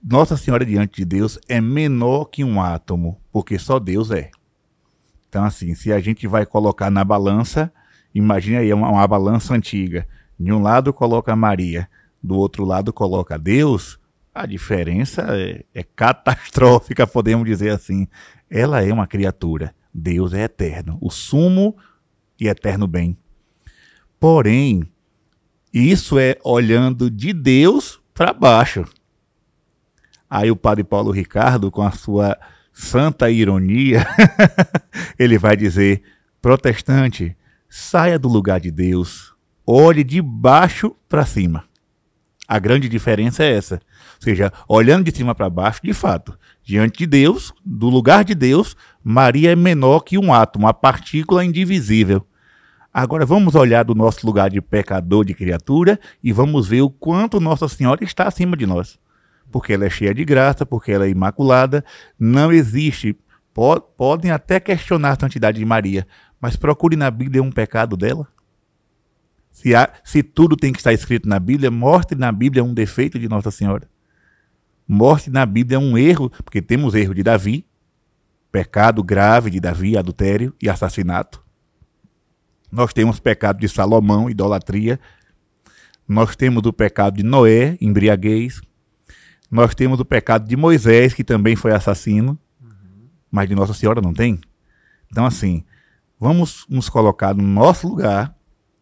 Nossa 0.04 0.36
Senhora 0.36 0.66
diante 0.66 0.98
de 0.98 1.06
Deus 1.06 1.38
é 1.48 1.62
menor 1.62 2.26
que 2.26 2.44
um 2.44 2.60
átomo, 2.60 3.22
porque 3.32 3.60
só 3.60 3.78
Deus 3.78 4.10
é. 4.10 4.32
Então, 5.30 5.44
assim, 5.44 5.76
se 5.76 5.94
a 5.94 6.00
gente 6.00 6.28
vai 6.28 6.46
colocar 6.46 6.90
na 6.90 7.04
balança, 7.04 7.72
imagine 8.14 8.58
aí 8.58 8.74
uma, 8.74 8.90
uma 8.90 9.08
balança 9.08 9.54
antiga. 9.54 10.08
De 10.40 10.52
um 10.52 10.62
lado 10.62 10.92
coloca 10.92 11.36
Maria, 11.36 11.88
do 12.22 12.36
outro 12.36 12.66
lado 12.66 12.92
coloca 12.92 13.38
Deus, 13.38 14.00
a 14.34 14.46
diferença 14.48 15.26
é, 15.30 15.64
é 15.74 15.84
catastrófica, 15.84 17.06
podemos 17.08 17.46
dizer 17.46 17.70
assim. 17.70 18.08
Ela 18.50 18.84
é 18.84 18.92
uma 18.92 19.06
criatura, 19.06 19.74
Deus 19.94 20.34
é 20.34 20.44
eterno, 20.44 20.98
o 21.00 21.12
sumo 21.12 21.78
e 22.40 22.48
eterno 22.48 22.88
bem. 22.88 23.16
Porém, 24.20 24.84
isso 25.72 26.18
é 26.18 26.38
olhando 26.44 27.10
de 27.10 27.34
Deus 27.34 28.02
para 28.14 28.34
baixo. 28.34 28.86
Aí 30.32 30.50
o 30.50 30.56
padre 30.56 30.82
Paulo 30.82 31.12
Ricardo, 31.12 31.70
com 31.70 31.82
a 31.82 31.92
sua 31.92 32.40
santa 32.72 33.30
ironia, 33.30 34.08
ele 35.20 35.38
vai 35.38 35.58
dizer: 35.58 36.02
protestante, 36.42 37.36
saia 37.68 38.18
do 38.18 38.30
lugar 38.30 38.62
de 38.62 38.72
Deus, 38.72 39.34
olhe 39.68 40.06
de 40.06 40.22
baixo 40.22 40.96
para 41.10 41.26
cima. 41.26 41.66
A 42.48 42.60
grande 42.60 42.88
diferença 42.88 43.44
é 43.44 43.58
essa. 43.58 43.76
Ou 43.76 44.22
seja, 44.22 44.54
olhando 44.70 45.04
de 45.04 45.18
cima 45.18 45.36
para 45.36 45.50
baixo, 45.50 45.82
de 45.84 45.94
fato, 45.94 46.38
diante 46.64 47.00
de 47.00 47.08
Deus, 47.08 47.54
do 47.66 47.90
lugar 47.90 48.24
de 48.24 48.34
Deus, 48.34 48.78
Maria 49.04 49.52
é 49.52 49.56
menor 49.56 50.00
que 50.00 50.18
um 50.18 50.34
átomo, 50.34 50.66
uma 50.66 50.74
partícula 50.74 51.44
indivisível. 51.44 52.26
Agora 52.94 53.26
vamos 53.26 53.54
olhar 53.54 53.84
do 53.84 53.96
nosso 53.96 54.26
lugar 54.26 54.50
de 54.50 54.62
pecador, 54.62 55.26
de 55.26 55.34
criatura, 55.34 56.00
e 56.24 56.32
vamos 56.32 56.70
ver 56.70 56.84
o 56.84 56.90
quanto 56.90 57.42
Nossa 57.42 57.68
Senhora 57.68 58.02
está 58.02 58.30
acima 58.30 58.56
de 58.56 58.66
nós 58.66 58.98
porque 59.52 59.74
ela 59.74 59.86
é 59.86 59.90
cheia 59.90 60.14
de 60.14 60.24
graça, 60.26 60.66
porque 60.66 60.92
ela 60.92 61.06
é 61.06 61.10
imaculada. 61.10 61.84
Não 62.20 62.52
existe. 62.52 63.16
podem 63.98 64.32
até 64.32 64.60
questionar 64.60 65.12
a 65.12 65.20
santidade 65.20 65.60
de 65.60 65.66
Maria, 65.66 66.08
mas 66.40 66.56
procure 66.56 66.96
na 66.96 67.12
Bíblia 67.12 67.44
um 67.44 67.52
pecado 67.52 67.98
dela. 67.98 68.28
Se, 69.52 69.76
há, 69.76 69.92
se 70.04 70.24
tudo 70.24 70.56
tem 70.56 70.72
que 70.72 70.80
estar 70.80 70.94
escrito 70.94 71.28
na 71.28 71.40
Bíblia, 71.40 71.70
mostre 71.70 72.18
na 72.18 72.32
Bíblia 72.32 72.64
um 72.64 72.74
defeito 72.74 73.20
de 73.20 73.28
Nossa 73.28 73.52
Senhora. 73.52 73.88
Mostre 74.88 75.32
na 75.32 75.46
Bíblia 75.46 75.80
um 75.80 75.98
erro, 75.98 76.30
porque 76.30 76.62
temos 76.62 76.96
erro 76.96 77.14
de 77.14 77.22
Davi, 77.22 77.66
pecado 78.52 79.04
grave 79.04 79.50
de 79.50 79.60
Davi, 79.60 79.98
adultério 79.98 80.54
e 80.62 80.70
assassinato. 80.70 81.44
Nós 82.72 82.94
temos 82.94 83.20
pecado 83.20 83.60
de 83.60 83.68
Salomão, 83.68 84.30
idolatria. 84.30 85.00
Nós 86.08 86.36
temos 86.36 86.66
o 86.66 86.72
pecado 86.72 87.18
de 87.18 87.24
Noé, 87.24 87.78
embriaguez. 87.82 88.62
Nós 89.52 89.76
temos 89.76 90.00
o 90.00 90.06
pecado 90.06 90.48
de 90.48 90.56
Moisés, 90.56 91.14
que 91.14 91.26
também 91.26 91.58
foi 91.58 91.74
assassino, 91.74 92.40
uhum. 92.62 93.10
mas 93.30 93.50
de 93.50 93.54
Nossa 93.54 93.74
Senhora 93.74 94.00
não 94.00 94.14
tem. 94.14 94.40
Então, 95.12 95.26
assim, 95.26 95.66
vamos 96.18 96.66
nos 96.70 96.88
colocar 96.88 97.36
no 97.36 97.44
nosso 97.44 97.86
lugar 97.86 98.34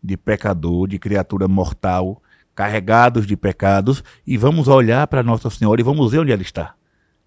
de 0.01 0.15
pecador, 0.15 0.87
de 0.87 0.99
criatura 0.99 1.47
mortal, 1.47 2.21
carregados 2.53 3.25
de 3.25 3.35
pecados, 3.35 4.03
e 4.27 4.37
vamos 4.37 4.67
olhar 4.67 5.07
para 5.07 5.23
Nossa 5.23 5.49
Senhora 5.49 5.81
e 5.81 5.83
vamos 5.83 6.11
ver 6.11 6.19
onde 6.19 6.31
ela 6.31 6.41
está. 6.41 6.75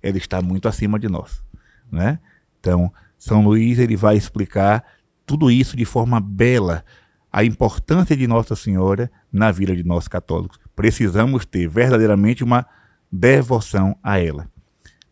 Ela 0.00 0.18
está 0.18 0.40
muito 0.40 0.68
acima 0.68 0.96
de 0.96 1.08
nós, 1.08 1.42
né? 1.90 2.20
Então, 2.60 2.92
São 3.18 3.42
Luís 3.42 3.80
ele 3.80 3.96
vai 3.96 4.16
explicar 4.16 4.84
tudo 5.26 5.50
isso 5.50 5.76
de 5.76 5.84
forma 5.84 6.20
bela, 6.20 6.84
a 7.32 7.42
importância 7.42 8.16
de 8.16 8.26
Nossa 8.28 8.54
Senhora 8.54 9.10
na 9.32 9.50
vida 9.50 9.74
de 9.74 9.82
nós 9.82 10.06
católicos. 10.06 10.60
Precisamos 10.76 11.44
ter 11.44 11.66
verdadeiramente 11.66 12.44
uma 12.44 12.66
devoção 13.12 13.94
a 14.02 14.18
ela. 14.18 14.48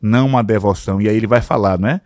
Não 0.01 0.27
uma 0.27 0.43
devoção, 0.43 1.01
e 1.03 1.09
aí 1.09 1.17
ele 1.17 1.27
vai 1.27 1.43
falar, 1.43 1.79
né? 1.79 2.01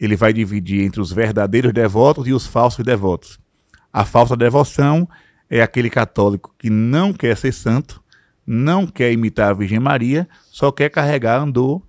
Ele 0.00 0.16
vai 0.16 0.32
dividir 0.32 0.82
entre 0.82 1.00
os 1.00 1.12
verdadeiros 1.12 1.72
devotos 1.72 2.26
e 2.26 2.32
os 2.32 2.46
falsos 2.46 2.84
devotos. 2.84 3.38
A 3.92 4.04
falsa 4.04 4.36
devoção 4.36 5.06
é 5.48 5.60
aquele 5.60 5.90
católico 5.90 6.54
que 6.58 6.70
não 6.70 7.12
quer 7.12 7.36
ser 7.36 7.52
santo, 7.52 8.02
não 8.46 8.86
quer 8.86 9.12
imitar 9.12 9.50
a 9.50 9.54
Virgem 9.54 9.78
Maria, 9.78 10.26
só 10.50 10.72
quer 10.72 10.88
carregar 10.88 11.40
andor, 11.40 11.82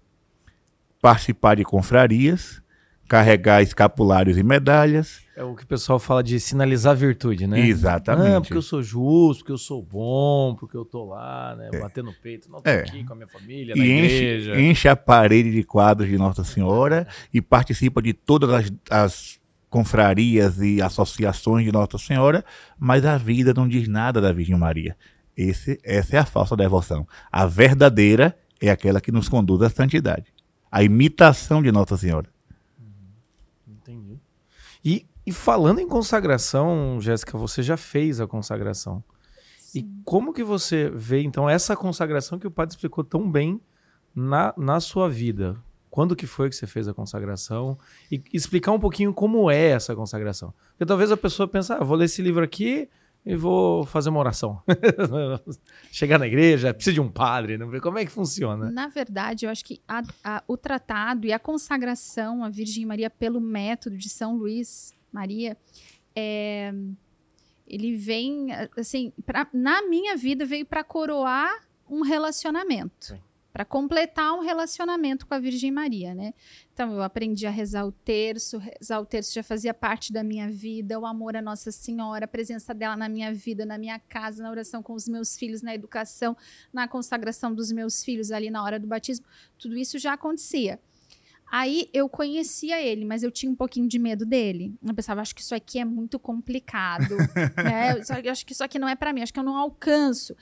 participar 1.01 1.55
de 1.55 1.63
confrarias, 1.63 2.61
carregar 3.07 3.61
escapulários 3.61 4.37
e 4.37 4.43
medalhas. 4.43 5.21
É 5.35 5.43
o 5.43 5.55
que 5.55 5.63
o 5.63 5.67
pessoal 5.67 5.99
fala 5.99 6.23
de 6.23 6.39
sinalizar 6.39 6.95
virtude, 6.95 7.47
né? 7.47 7.59
Exatamente. 7.59 8.35
Ah, 8.35 8.41
porque 8.41 8.57
eu 8.57 8.61
sou 8.61 8.81
justo, 8.81 9.41
porque 9.41 9.51
eu 9.51 9.57
sou 9.57 9.81
bom, 9.81 10.55
porque 10.55 10.75
eu 10.75 10.83
tô 10.83 11.05
lá, 11.05 11.55
né? 11.55 11.69
É. 11.71 11.79
Batendo 11.79 12.13
peito, 12.21 12.49
não 12.49 12.59
tô 12.59 12.69
é. 12.69 12.81
aqui 12.81 13.03
com 13.03 13.13
a 13.13 13.15
minha 13.15 13.27
família, 13.27 13.73
e 13.75 13.79
na 13.79 13.85
enche, 13.85 14.15
igreja. 14.15 14.59
Enche 14.59 14.87
a 14.87 14.95
parede 14.95 15.51
de 15.51 15.63
quadros 15.63 16.09
de 16.09 16.17
Nossa 16.17 16.43
Senhora 16.43 17.07
e 17.33 17.41
participa 17.41 18.01
de 18.01 18.13
todas 18.13 18.49
as, 18.49 18.73
as 18.89 19.39
confrarias 19.69 20.59
e 20.59 20.81
associações 20.81 21.63
de 21.63 21.71
Nossa 21.71 21.97
Senhora, 21.97 22.43
mas 22.79 23.05
a 23.05 23.17
vida 23.17 23.53
não 23.53 23.67
diz 23.67 23.87
nada 23.87 24.19
da 24.19 24.31
Virgem 24.31 24.57
Maria. 24.57 24.97
Esse, 25.35 25.79
essa 25.83 26.15
é 26.15 26.19
a 26.19 26.25
falsa 26.25 26.57
devoção. 26.57 27.07
A 27.31 27.45
verdadeira 27.45 28.35
é 28.59 28.69
aquela 28.69 28.99
que 28.99 29.11
nos 29.11 29.29
conduz 29.29 29.61
à 29.61 29.69
santidade. 29.69 30.33
A 30.71 30.83
imitação 30.83 31.61
de 31.61 31.71
Nossa 31.71 31.95
Senhora. 31.95 32.36
E, 34.83 35.05
e 35.25 35.31
falando 35.31 35.79
em 35.79 35.87
consagração, 35.87 36.99
Jéssica, 37.01 37.37
você 37.37 37.61
já 37.61 37.77
fez 37.77 38.19
a 38.19 38.27
consagração. 38.27 39.03
Sim. 39.57 39.79
E 39.79 40.03
como 40.03 40.33
que 40.33 40.43
você 40.43 40.89
vê, 40.93 41.21
então, 41.21 41.49
essa 41.49 41.75
consagração 41.75 42.39
que 42.39 42.47
o 42.47 42.51
padre 42.51 42.75
explicou 42.75 43.03
tão 43.03 43.29
bem 43.29 43.61
na, 44.15 44.53
na 44.57 44.79
sua 44.79 45.09
vida? 45.09 45.57
Quando 45.89 46.15
que 46.15 46.27
foi 46.27 46.49
que 46.49 46.55
você 46.55 46.67
fez 46.67 46.87
a 46.87 46.93
consagração? 46.93 47.77
E 48.11 48.21
explicar 48.31 48.71
um 48.71 48.79
pouquinho 48.79 49.13
como 49.13 49.49
é 49.49 49.69
essa 49.69 49.95
consagração. 49.95 50.53
Porque 50.71 50.85
talvez 50.85 51.11
a 51.11 51.17
pessoa 51.17 51.47
pense, 51.47 51.73
ah, 51.73 51.83
vou 51.83 51.97
ler 51.97 52.05
esse 52.05 52.21
livro 52.21 52.43
aqui 52.43 52.89
e 53.27 53.35
vou 53.35 53.85
fazer 53.85 54.09
uma 54.09 54.19
oração. 54.19 54.63
Chegar 55.91 56.17
na 56.17 56.25
igreja, 56.25 56.73
precisa 56.73 56.93
de 56.93 57.01
um 57.01 57.09
padre, 57.09 57.57
não 57.57 57.69
como 57.81 57.99
é 57.99 58.05
que 58.05 58.11
funciona? 58.11 58.71
Na 58.71 58.87
verdade, 58.87 59.45
eu 59.45 59.49
acho 59.49 59.65
que 59.65 59.81
a, 59.85 60.01
a, 60.23 60.43
o 60.47 60.55
tratado 60.55 61.27
e 61.27 61.33
a 61.33 61.37
consagração 61.37 62.41
à 62.41 62.49
Virgem 62.49 62.85
Maria 62.85 63.09
pelo 63.09 63.41
método 63.41 63.97
de 63.97 64.07
São 64.07 64.37
Luís 64.37 64.95
Maria, 65.11 65.57
é, 66.15 66.73
ele 67.67 67.97
vem, 67.97 68.47
assim, 68.77 69.11
pra, 69.25 69.45
na 69.51 69.81
minha 69.81 70.15
vida 70.15 70.45
veio 70.45 70.65
para 70.65 70.83
coroar 70.83 71.67
um 71.89 72.01
relacionamento. 72.01 73.19
Para 73.57 73.65
completar 73.65 74.35
um 74.35 74.41
relacionamento 74.41 75.25
com 75.25 75.33
a 75.33 75.39
Virgem 75.39 75.71
Maria, 75.71 76.13
né? 76.13 76.31
Então 76.71 76.93
eu 76.93 77.01
aprendi 77.01 77.47
a 77.47 77.49
rezar 77.49 77.87
o 77.87 77.91
terço, 77.91 78.59
rezar 78.59 78.99
o 78.99 79.05
terço 79.05 79.33
já 79.33 79.41
fazia 79.41 79.73
parte 79.73 80.13
da 80.13 80.23
minha 80.23 80.47
vida, 80.47 80.99
o 80.99 81.07
amor 81.07 81.35
à 81.35 81.41
Nossa 81.41 81.71
Senhora, 81.71 82.25
a 82.25 82.27
presença 82.27 82.71
dela 82.71 82.95
na 82.95 83.09
minha 83.09 83.33
vida, 83.33 83.65
na 83.65 83.75
minha 83.79 83.97
casa, 83.97 84.43
na 84.43 84.51
oração 84.51 84.83
com 84.83 84.93
os 84.93 85.07
meus 85.07 85.35
filhos, 85.35 85.63
na 85.63 85.73
educação, 85.73 86.37
na 86.71 86.87
consagração 86.87 87.51
dos 87.51 87.71
meus 87.71 88.03
filhos 88.03 88.29
ali 88.31 88.51
na 88.51 88.61
hora 88.63 88.79
do 88.79 88.85
batismo, 88.85 89.25
tudo 89.57 89.75
isso 89.75 89.97
já 89.97 90.13
acontecia. 90.13 90.79
Aí 91.51 91.89
eu 91.91 92.07
conhecia 92.07 92.79
ele, 92.79 93.05
mas 93.05 93.23
eu 93.23 93.31
tinha 93.31 93.51
um 93.51 93.55
pouquinho 93.55 93.87
de 93.87 93.97
medo 93.97 94.23
dele. 94.23 94.75
Eu 94.85 94.93
pensava, 94.93 95.21
acho 95.21 95.33
que 95.33 95.41
isso 95.41 95.55
aqui 95.55 95.79
é 95.79 95.85
muito 95.85 96.19
complicado. 96.19 97.17
né? 97.57 97.95
Eu 98.23 98.31
acho 98.31 98.45
que 98.45 98.53
isso 98.53 98.63
aqui 98.63 98.77
não 98.77 98.87
é 98.87 98.95
para 98.95 99.11
mim, 99.11 99.23
acho 99.23 99.33
que 99.33 99.39
eu 99.39 99.43
não 99.43 99.57
alcanço. 99.57 100.35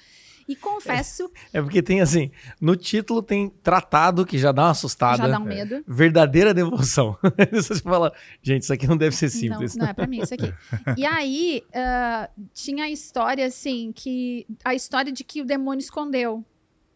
E 0.48 0.56
confesso. 0.56 1.32
É, 1.52 1.58
é, 1.58 1.62
porque 1.62 1.82
tem 1.82 2.02
assim, 2.02 2.30
no 2.62 2.76
título 2.76 3.22
tem 3.22 3.50
tratado 3.50 4.26
que 4.26 4.38
já 4.38 4.52
dá 4.52 4.64
uma 4.64 4.72
assustada. 4.72 5.18
Já 5.18 5.28
dá 5.28 5.40
um 5.40 5.44
medo. 5.44 5.76
É, 5.76 5.84
verdadeira 5.88 6.54
devoção. 6.54 7.18
Você 7.52 7.76
fala, 7.80 8.14
gente, 8.42 8.64
isso 8.64 8.74
aqui 8.74 8.86
não 8.88 8.98
deve 8.98 9.16
ser 9.16 9.30
simples. 9.30 9.76
Não, 9.76 9.86
não 9.86 9.92
é 9.92 9.94
para 9.94 10.06
mim 10.08 10.22
isso 10.22 10.34
aqui. 10.34 10.54
E 10.98 11.06
aí 11.06 11.64
uh, 11.70 12.42
tinha 12.54 12.86
a 12.86 12.90
história 12.90 13.46
assim 13.46 13.92
que 13.92 14.46
a 14.64 14.76
história 14.76 15.12
de 15.12 15.24
que 15.24 15.42
o 15.42 15.46
demônio 15.46 15.82
escondeu, 15.82 16.46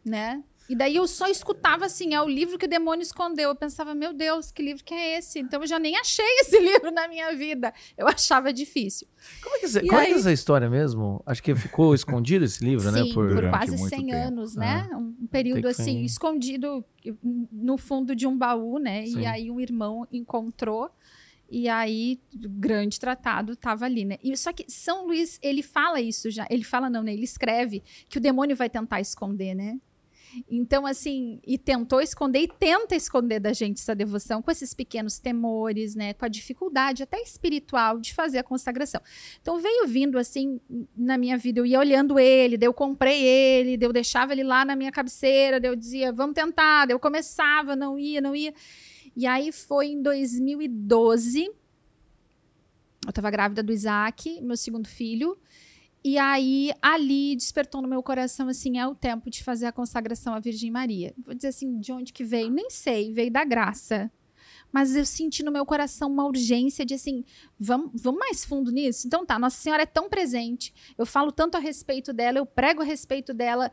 né? 0.06 0.43
E 0.70 0.76
daí 0.76 0.97
eu 0.97 1.07
só 1.07 1.28
escutava 1.28 1.88
assim, 1.88 2.13
é 2.13 2.22
o 2.22 2.28
livro 2.28 2.55
que 2.55 2.65
o 2.65 2.70
demônio 2.70 3.01
escondeu. 3.01 3.49
Eu 3.49 3.55
pensava, 3.55 3.95
meu 3.95 4.13
Deus, 4.13 4.51
que 4.51 4.61
livro 4.61 4.84
que 4.84 4.93
é 4.93 5.17
esse? 5.17 5.39
Então 5.39 5.59
eu 5.61 5.67
já 5.67 5.80
nem 5.80 5.97
achei 5.97 6.26
esse 6.41 6.59
livro 6.61 6.91
na 6.91 7.07
minha 7.07 7.36
vida. 7.36 7.74
Eu 7.97 8.07
achava 8.07 8.53
difícil. 8.53 9.07
Como 9.41 9.55
é 9.55 9.59
que, 9.59 9.88
como 9.88 9.99
aí... 9.99 10.11
é, 10.11 10.11
é 10.11 10.13
essa 10.13 10.32
história 10.32 10.70
mesmo? 10.70 11.24
Acho 11.26 11.41
que 11.41 11.55
ficou 11.55 11.93
escondido 11.95 12.45
esse 12.45 12.63
livro, 12.63 12.91
né, 12.91 13.01
Sim, 13.01 13.07
né? 13.09 13.13
Por, 13.15 13.34
por 13.34 13.49
quase 13.49 13.78
100 13.78 13.89
tempo. 13.89 14.13
anos, 14.13 14.55
né? 14.55 14.88
Ah, 14.91 14.97
um 14.97 15.28
período 15.28 15.67
assim, 15.67 16.03
escondido 16.03 16.86
no 17.51 17.76
fundo 17.76 18.15
de 18.15 18.28
um 18.28 18.38
baú, 18.38 18.78
né? 18.78 19.07
Sim. 19.07 19.22
E 19.22 19.26
aí 19.26 19.49
um 19.49 19.59
irmão 19.59 20.07
encontrou. 20.11 20.91
E 21.51 21.67
aí, 21.67 22.20
grande 22.32 22.99
tratado 22.99 23.53
estava 23.53 23.86
ali, 23.86 24.05
né? 24.05 24.17
E, 24.24 24.38
só 24.38 24.53
que 24.53 24.65
São 24.67 25.07
Luís, 25.07 25.39
ele 25.41 25.63
fala 25.63 25.99
isso 25.99 26.30
já. 26.30 26.45
Ele 26.47 26.63
fala, 26.63 26.91
não, 26.91 27.01
né? 27.01 27.11
Ele 27.11 27.24
escreve 27.24 27.82
que 28.07 28.20
o 28.20 28.22
demônio 28.22 28.55
vai 28.55 28.70
tentar 28.70 29.01
esconder, 29.01 29.55
né? 29.55 29.80
Então, 30.49 30.86
assim, 30.86 31.39
e 31.45 31.57
tentou 31.57 32.01
esconder 32.01 32.41
e 32.41 32.47
tenta 32.47 32.95
esconder 32.95 33.39
da 33.39 33.53
gente 33.53 33.82
essa 33.82 33.95
devoção 33.95 34.41
com 34.41 34.51
esses 34.51 34.73
pequenos 34.73 35.19
temores, 35.19 35.95
né? 35.95 36.13
Com 36.13 36.25
a 36.25 36.27
dificuldade 36.27 37.03
até 37.03 37.21
espiritual 37.21 37.99
de 37.99 38.13
fazer 38.13 38.38
a 38.39 38.43
consagração. 38.43 39.01
Então, 39.41 39.59
veio 39.59 39.88
vindo 39.88 40.17
assim 40.17 40.59
na 40.95 41.17
minha 41.17 41.38
vida, 41.38 41.59
eu 41.59 41.65
ia 41.65 41.80
olhando 41.80 42.19
ele, 42.19 42.57
daí 42.57 42.67
eu 42.67 42.73
comprei 42.73 43.23
ele, 43.23 43.77
daí 43.77 43.88
eu 43.88 43.93
deixava 43.93 44.34
ele 44.34 44.43
lá 44.43 44.63
na 44.63 44.75
minha 44.75 44.91
cabeceira, 44.91 45.59
daí 45.59 45.71
eu 45.71 45.75
dizia, 45.75 46.11
vamos 46.11 46.36
tentar, 46.36 46.86
daí 46.86 46.93
eu 46.93 46.99
começava, 46.99 47.75
não 47.75 47.97
ia, 47.97 48.21
não 48.21 48.36
ia. 48.36 48.53
E 49.15 49.25
aí 49.25 49.51
foi 49.51 49.88
em 49.88 50.01
2012, 50.01 51.45
eu 53.05 53.09
estava 53.09 53.32
grávida 53.32 53.63
do 53.63 53.71
Isaac, 53.71 54.39
meu 54.41 54.55
segundo 54.57 54.88
filho. 54.88 55.38
E 56.04 56.18
aí, 56.18 56.72
ali 56.82 57.36
despertou 57.36 57.82
no 57.82 57.88
meu 57.88 58.02
coração, 58.02 58.47
assim, 58.47 58.78
é 58.78 58.88
o 58.88 58.95
tempo 58.95 59.30
de 59.30 59.43
fazer 59.43 59.66
a 59.66 59.72
consagração 59.72 60.34
à 60.34 60.39
Virgem 60.39 60.72
Maria. 60.72 61.14
Vou 61.18 61.36
dizer 61.36 61.50
assim, 61.50 61.80
de 61.80 61.91
onde 61.91 62.14
que 62.14 62.24
veio? 62.24 62.50
Nem 62.50 62.70
sei, 62.70 63.12
veio 63.12 63.30
da 63.30 63.43
graça. 63.43 64.10
Mas 64.72 64.95
eu 64.95 65.06
senti 65.06 65.43
no 65.43 65.52
meu 65.52 65.66
coração 65.66 66.10
uma 66.12 66.26
urgência 66.26 66.86
de 66.86 66.93
assim, 66.93 67.26
vamos, 67.60 67.91
vamos 68.02 68.20
mais 68.20 68.45
fundo 68.45 68.72
nisso? 68.72 69.08
Então 69.08 69.26
tá, 69.26 69.39
Nossa 69.39 69.58
Senhora 69.58 69.84
é 69.84 69.86
tão 69.86 70.10
presente, 70.10 70.74
eu 70.97 71.06
falo 71.06 71.32
tanto 71.32 71.58
a 71.58 71.60
respeito 71.60 72.14
dela, 72.14 72.38
eu 72.38 72.45
prego 72.45 72.82
a 72.82 72.86
respeito 72.86 73.34
dela. 73.34 73.72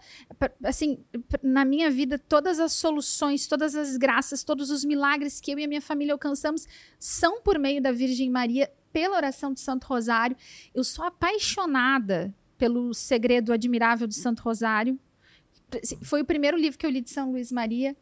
Assim, 0.65 0.99
na 1.43 1.65
minha 1.65 1.91
vida, 1.91 2.19
todas 2.19 2.59
as 2.59 2.73
soluções, 2.73 3.47
todas 3.47 3.75
as 3.75 3.97
graças, 3.97 4.43
todos 4.43 4.71
os 4.71 4.85
milagres 4.85 5.41
que 5.41 5.53
eu 5.53 5.59
e 5.59 5.65
a 5.65 5.69
minha 5.69 5.83
família 5.83 6.15
alcançamos 6.15 6.67
são 6.99 7.43
por 7.43 7.59
meio 7.59 7.81
da 7.83 7.93
Virgem 7.93 8.31
Maria 8.31 8.71
pela 8.97 9.15
oração 9.15 9.53
de 9.53 9.61
Santo 9.61 9.85
Rosário. 9.85 10.35
Eu 10.75 10.83
sou 10.83 11.05
apaixonada 11.05 12.35
pelo 12.57 12.95
segredo 12.95 13.53
admirável 13.53 14.09
do 14.09 14.15
Santo 14.15 14.41
Rosário. 14.41 14.99
Foi 16.03 16.23
o 16.23 16.25
primeiro 16.25 16.57
livro 16.57 16.79
que 16.79 16.87
eu 16.87 16.89
li 16.89 17.03
de 17.03 17.11
São 17.11 17.31
Luís 17.31 17.53
Maria. 17.53 17.95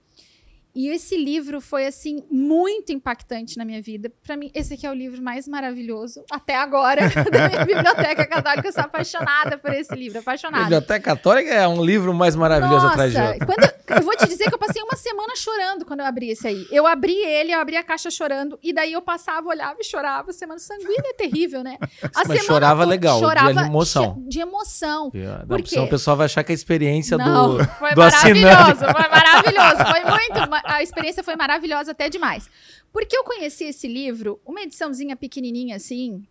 E 0.74 0.88
esse 0.88 1.16
livro 1.16 1.60
foi 1.60 1.86
assim 1.86 2.24
muito 2.28 2.92
impactante 2.92 3.56
na 3.56 3.64
minha 3.64 3.80
vida. 3.80 4.10
Para 4.26 4.36
mim, 4.36 4.50
esse 4.52 4.74
aqui 4.74 4.84
é 4.84 4.90
o 4.90 4.94
livro 4.94 5.22
mais 5.22 5.46
maravilhoso 5.46 6.24
até 6.30 6.56
agora 6.56 7.02
da 7.30 7.48
minha 7.48 7.62
biblioteca 7.64 8.26
católica. 8.26 8.68
Eu 8.68 8.72
sou 8.72 8.82
apaixonada 8.82 9.56
por 9.56 9.72
esse 9.72 9.94
livro, 9.94 10.18
apaixonada. 10.18 10.64
Biblioteca 10.64 11.04
Católica 11.04 11.54
é 11.54 11.68
um 11.68 11.84
livro 11.84 12.12
mais 12.12 12.34
maravilhoso 12.34 12.86
Nossa, 12.86 12.92
atrás 12.92 13.12
de 13.12 13.20
outro. 13.20 13.46
Quando, 13.46 13.72
eu 14.00 14.02
vou 14.02 14.16
te 14.16 14.26
dizer 14.26 14.48
que 14.48 14.54
eu 14.54 14.58
passei 14.58 14.82
uma 14.82 14.96
semana 14.96 15.36
chorando 15.36 15.84
quando 15.84 16.00
eu 16.00 16.06
abri 16.06 16.30
esse 16.30 16.48
aí. 16.48 16.66
Eu 16.70 16.86
abri 16.86 17.14
ele, 17.14 17.52
eu 17.52 17.60
abri 17.60 17.76
a 17.76 17.84
caixa 17.84 18.10
chorando 18.10 18.58
e 18.60 18.72
daí 18.72 18.92
eu 18.92 19.02
passava, 19.02 19.48
olhava 19.48 19.76
e 19.78 19.84
chorava. 19.84 20.32
Semana 20.32 20.58
sanguínea 20.58 21.10
é 21.10 21.14
terrível, 21.14 21.62
né? 21.62 21.78
A 22.14 22.26
Mas 22.26 22.44
chorava 22.44 22.84
legal, 22.84 23.20
chorava 23.20 23.52
de 23.52 23.60
emoção. 23.60 24.24
De 24.26 24.40
emoção. 24.40 25.12
Yeah. 25.14 25.44
Porque 25.46 25.78
o 25.78 25.88
pessoal 25.88 26.16
vai 26.16 26.26
achar 26.26 26.42
que 26.42 26.50
a 26.50 26.54
experiência 26.54 27.16
Não, 27.16 27.58
do, 27.58 27.64
foi 27.64 27.94
do 27.94 28.00
maravilhoso, 28.00 28.56
assinante... 28.56 28.92
foi 28.92 29.08
maravilhoso, 29.08 29.84
foi 29.90 30.00
muito 30.10 30.50
a 30.64 30.82
experiência 30.82 31.22
foi 31.22 31.36
maravilhosa 31.36 31.92
até 31.92 32.08
demais. 32.08 32.50
Porque 32.92 33.16
eu 33.16 33.24
conheci 33.24 33.64
esse 33.64 33.86
livro, 33.86 34.40
uma 34.44 34.62
ediçãozinha 34.62 35.16
pequenininha 35.16 35.76
assim, 35.76 36.26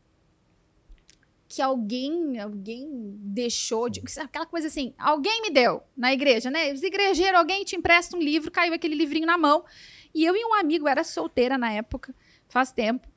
que 1.48 1.62
alguém, 1.62 2.40
alguém 2.40 2.90
deixou 3.20 3.88
de, 3.88 4.02
aquela 4.20 4.46
coisa 4.46 4.68
assim, 4.68 4.94
alguém 4.98 5.42
me 5.44 5.52
deu 5.52 5.84
na 5.96 6.12
igreja, 6.12 6.50
né? 6.50 6.74
Os 6.74 6.82
igrejeiros, 6.82 7.38
alguém 7.38 7.64
te 7.64 7.76
empresta 7.76 8.18
um 8.18 8.20
livro, 8.20 8.50
caiu 8.50 8.74
aquele 8.74 8.96
livrinho 8.96 9.28
na 9.28 9.38
mão. 9.38 9.64
E 10.16 10.26
eu 10.26 10.36
e 10.36 10.44
um 10.44 10.56
amigo, 10.56 10.88
era 10.88 11.04
solteira 11.04 11.56
na 11.58 11.72
época, 11.72 12.16
faz 12.48 12.72
tempo. 12.72 13.08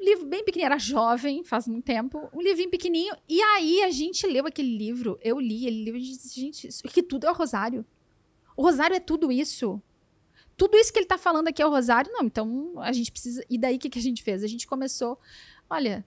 Livro 0.00 0.26
bem 0.26 0.44
pequenininho, 0.44 0.66
era 0.66 0.78
jovem, 0.78 1.44
faz 1.44 1.66
muito 1.66 1.84
tempo. 1.84 2.28
Um 2.32 2.40
livrinho 2.40 2.70
pequenininho. 2.70 3.16
E 3.28 3.42
aí 3.42 3.82
a 3.82 3.90
gente 3.90 4.26
leu 4.28 4.46
aquele 4.46 4.76
livro, 4.76 5.18
eu 5.20 5.40
li, 5.40 5.66
ele 5.66 5.98
disse, 5.98 6.40
gente, 6.40 6.68
isso 6.68 6.82
aqui 6.86 7.02
tudo 7.02 7.26
é 7.26 7.30
o 7.30 7.34
Rosário. 7.34 7.84
O 8.56 8.62
Rosário 8.62 8.94
é 8.94 9.00
tudo 9.00 9.32
isso 9.32 9.82
tudo 10.62 10.76
isso 10.76 10.92
que 10.92 11.00
ele 11.00 11.06
está 11.06 11.18
falando 11.18 11.48
aqui 11.48 11.60
é 11.60 11.66
o 11.66 11.70
rosário? 11.70 12.12
Não, 12.12 12.24
então 12.24 12.74
a 12.76 12.92
gente 12.92 13.10
precisa. 13.10 13.44
E 13.50 13.58
daí 13.58 13.74
o 13.74 13.78
que, 13.80 13.90
que 13.90 13.98
a 13.98 14.02
gente 14.02 14.22
fez? 14.22 14.44
A 14.44 14.46
gente 14.46 14.64
começou, 14.64 15.18
olha, 15.68 16.04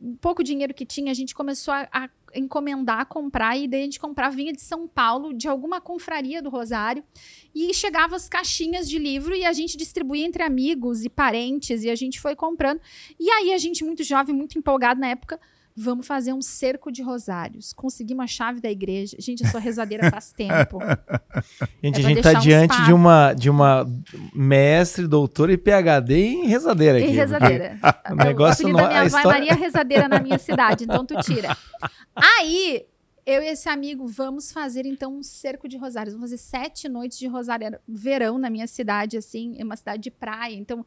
um 0.00 0.16
pouco 0.16 0.42
dinheiro 0.42 0.72
que 0.72 0.86
tinha, 0.86 1.10
a 1.10 1.14
gente 1.14 1.34
começou 1.34 1.74
a, 1.74 1.86
a 1.92 2.08
encomendar, 2.34 3.04
comprar, 3.04 3.58
e 3.58 3.68
daí 3.68 3.82
a 3.82 3.84
gente 3.84 4.00
comprava, 4.00 4.34
vinha 4.34 4.50
de 4.50 4.62
São 4.62 4.88
Paulo, 4.88 5.34
de 5.34 5.46
alguma 5.46 5.78
confraria 5.78 6.40
do 6.40 6.48
Rosário, 6.48 7.04
e 7.54 7.74
chegava 7.74 8.16
as 8.16 8.30
caixinhas 8.30 8.88
de 8.88 8.98
livro 8.98 9.34
e 9.34 9.44
a 9.44 9.52
gente 9.52 9.76
distribuía 9.76 10.24
entre 10.24 10.42
amigos 10.42 11.04
e 11.04 11.10
parentes, 11.10 11.84
e 11.84 11.90
a 11.90 11.94
gente 11.94 12.18
foi 12.18 12.34
comprando. 12.34 12.80
E 13.20 13.28
aí 13.28 13.52
a 13.52 13.58
gente, 13.58 13.84
muito 13.84 14.02
jovem, 14.02 14.34
muito 14.34 14.58
empolgado 14.58 14.98
na 14.98 15.08
época, 15.08 15.38
Vamos 15.80 16.08
fazer 16.08 16.32
um 16.32 16.42
cerco 16.42 16.90
de 16.90 17.02
rosários. 17.02 17.72
Conseguimos 17.72 18.24
a 18.24 18.26
chave 18.26 18.60
da 18.60 18.68
igreja. 18.68 19.16
Gente, 19.20 19.44
eu 19.44 19.50
sou 19.50 19.60
rezadeira 19.60 20.10
faz 20.10 20.32
tempo. 20.36 20.80
Gente, 21.80 22.00
é 22.00 22.04
a 22.04 22.08
gente 22.08 22.16
está 22.18 22.32
diante 22.32 22.82
de 22.84 22.92
uma, 22.92 23.32
de 23.32 23.48
uma 23.48 23.86
mestre, 24.34 25.06
doutora 25.06 25.52
e 25.52 25.56
PhD 25.56 26.16
em 26.16 26.46
rezadeira 26.46 26.98
aqui. 26.98 27.06
Em 27.06 27.14
rezadeira. 27.14 27.78
O 28.10 28.14
negócio 28.14 28.66
o 28.66 28.72
não... 28.72 28.80
da 28.80 28.88
minha 28.88 29.04
história... 29.04 29.28
Maria 29.28 29.54
Rezadeira 29.54 30.08
na 30.08 30.18
minha 30.18 30.38
cidade, 30.38 30.84
então 30.84 31.04
tu 31.04 31.14
tira. 31.20 31.54
Aí, 32.16 32.86
eu 33.26 33.42
e 33.42 33.48
esse 33.48 33.68
amigo 33.68 34.06
vamos 34.06 34.50
fazer 34.50 34.86
então 34.86 35.18
um 35.18 35.22
cerco 35.22 35.68
de 35.68 35.76
rosários. 35.76 36.14
Vamos 36.14 36.30
fazer 36.30 36.42
sete 36.42 36.88
noites 36.88 37.18
de 37.18 37.26
rosário. 37.26 37.66
Era 37.66 37.80
verão 37.86 38.38
na 38.38 38.48
minha 38.48 38.66
cidade, 38.66 39.18
assim, 39.18 39.54
é 39.58 39.64
uma 39.64 39.76
cidade 39.76 40.02
de 40.02 40.10
praia. 40.10 40.54
Então, 40.54 40.84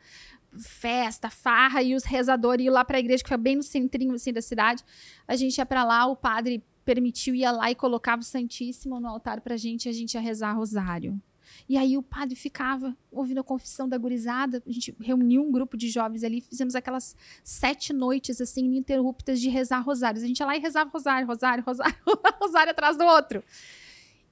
festa, 0.57 1.29
farra, 1.29 1.81
e 1.81 1.95
os 1.95 2.03
rezadores 2.03 2.65
iam 2.65 2.73
lá 2.73 2.83
para 2.83 2.97
a 2.97 2.99
igreja, 2.99 3.23
que 3.23 3.29
foi 3.29 3.37
bem 3.37 3.55
no 3.55 3.63
centrinho 3.63 4.13
assim, 4.13 4.33
da 4.33 4.41
cidade. 4.41 4.83
A 5.27 5.35
gente 5.35 5.57
ia 5.57 5.65
para 5.65 5.83
lá, 5.83 6.05
o 6.05 6.15
padre 6.15 6.63
permitiu, 6.83 7.35
ia 7.35 7.51
lá 7.51 7.71
e 7.71 7.75
colocava 7.75 8.21
o 8.21 8.25
Santíssimo 8.25 8.99
no 8.99 9.07
altar 9.07 9.41
para 9.41 9.53
a 9.53 9.57
gente, 9.57 9.85
e 9.85 9.89
a 9.89 9.93
gente 9.93 10.13
ia 10.13 10.21
rezar 10.21 10.53
rosário. 10.53 11.21
E 11.67 11.77
aí 11.77 11.97
o 11.97 12.03
padre 12.03 12.35
ficava 12.35 12.95
ouvindo 13.11 13.39
a 13.39 13.43
confissão 13.43 13.87
da 13.87 13.97
gurizada. 13.97 14.61
A 14.65 14.71
gente 14.71 14.95
reuniu 14.99 15.43
um 15.43 15.51
grupo 15.51 15.77
de 15.77 15.89
jovens 15.89 16.23
ali, 16.23 16.41
fizemos 16.41 16.75
aquelas 16.75 17.15
sete 17.43 17.93
noites 17.93 18.41
assim 18.41 18.65
ininterruptas 18.65 19.39
de 19.39 19.49
rezar 19.49 19.79
rosários. 19.79 20.23
A 20.23 20.27
gente 20.27 20.39
ia 20.39 20.45
lá 20.45 20.55
e 20.55 20.59
rezava 20.59 20.89
rosário, 20.89 21.27
rosário, 21.27 21.63
rosário, 21.63 21.95
rosário 22.39 22.71
atrás 22.71 22.97
do 22.97 23.03
outro. 23.03 23.43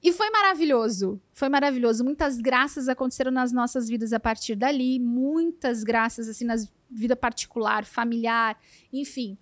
E 0.02 0.12
foi 0.12 0.30
maravilhoso. 0.30 1.20
Foi 1.32 1.48
maravilhoso. 1.48 2.02
Muitas 2.02 2.38
graças 2.38 2.88
aconteceram 2.88 3.30
nas 3.30 3.52
nossas 3.52 3.88
vidas 3.88 4.12
a 4.12 4.20
partir 4.20 4.54
dali. 4.54 4.98
Muitas 4.98 5.84
graças, 5.84 6.28
assim, 6.28 6.44
na 6.44 6.56
vida 6.90 7.14
particular, 7.14 7.84
familiar, 7.84 8.58
enfim. 8.92 9.36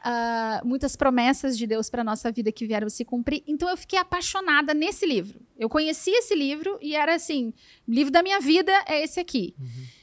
Uh, 0.00 0.66
muitas 0.66 0.96
promessas 0.96 1.58
de 1.58 1.66
Deus 1.66 1.90
para 1.90 2.02
nossa 2.02 2.32
vida 2.32 2.50
que 2.50 2.66
vieram 2.66 2.88
se 2.88 3.04
cumprir. 3.04 3.44
Então 3.46 3.68
eu 3.68 3.76
fiquei 3.76 3.98
apaixonada 3.98 4.72
nesse 4.74 5.06
livro. 5.06 5.40
Eu 5.58 5.68
conheci 5.68 6.10
esse 6.10 6.34
livro 6.34 6.78
e 6.80 6.96
era 6.96 7.14
assim: 7.14 7.52
livro 7.86 8.10
da 8.10 8.22
minha 8.22 8.40
vida 8.40 8.72
é 8.88 9.02
esse 9.04 9.20
aqui. 9.20 9.54
Uhum. 9.58 9.99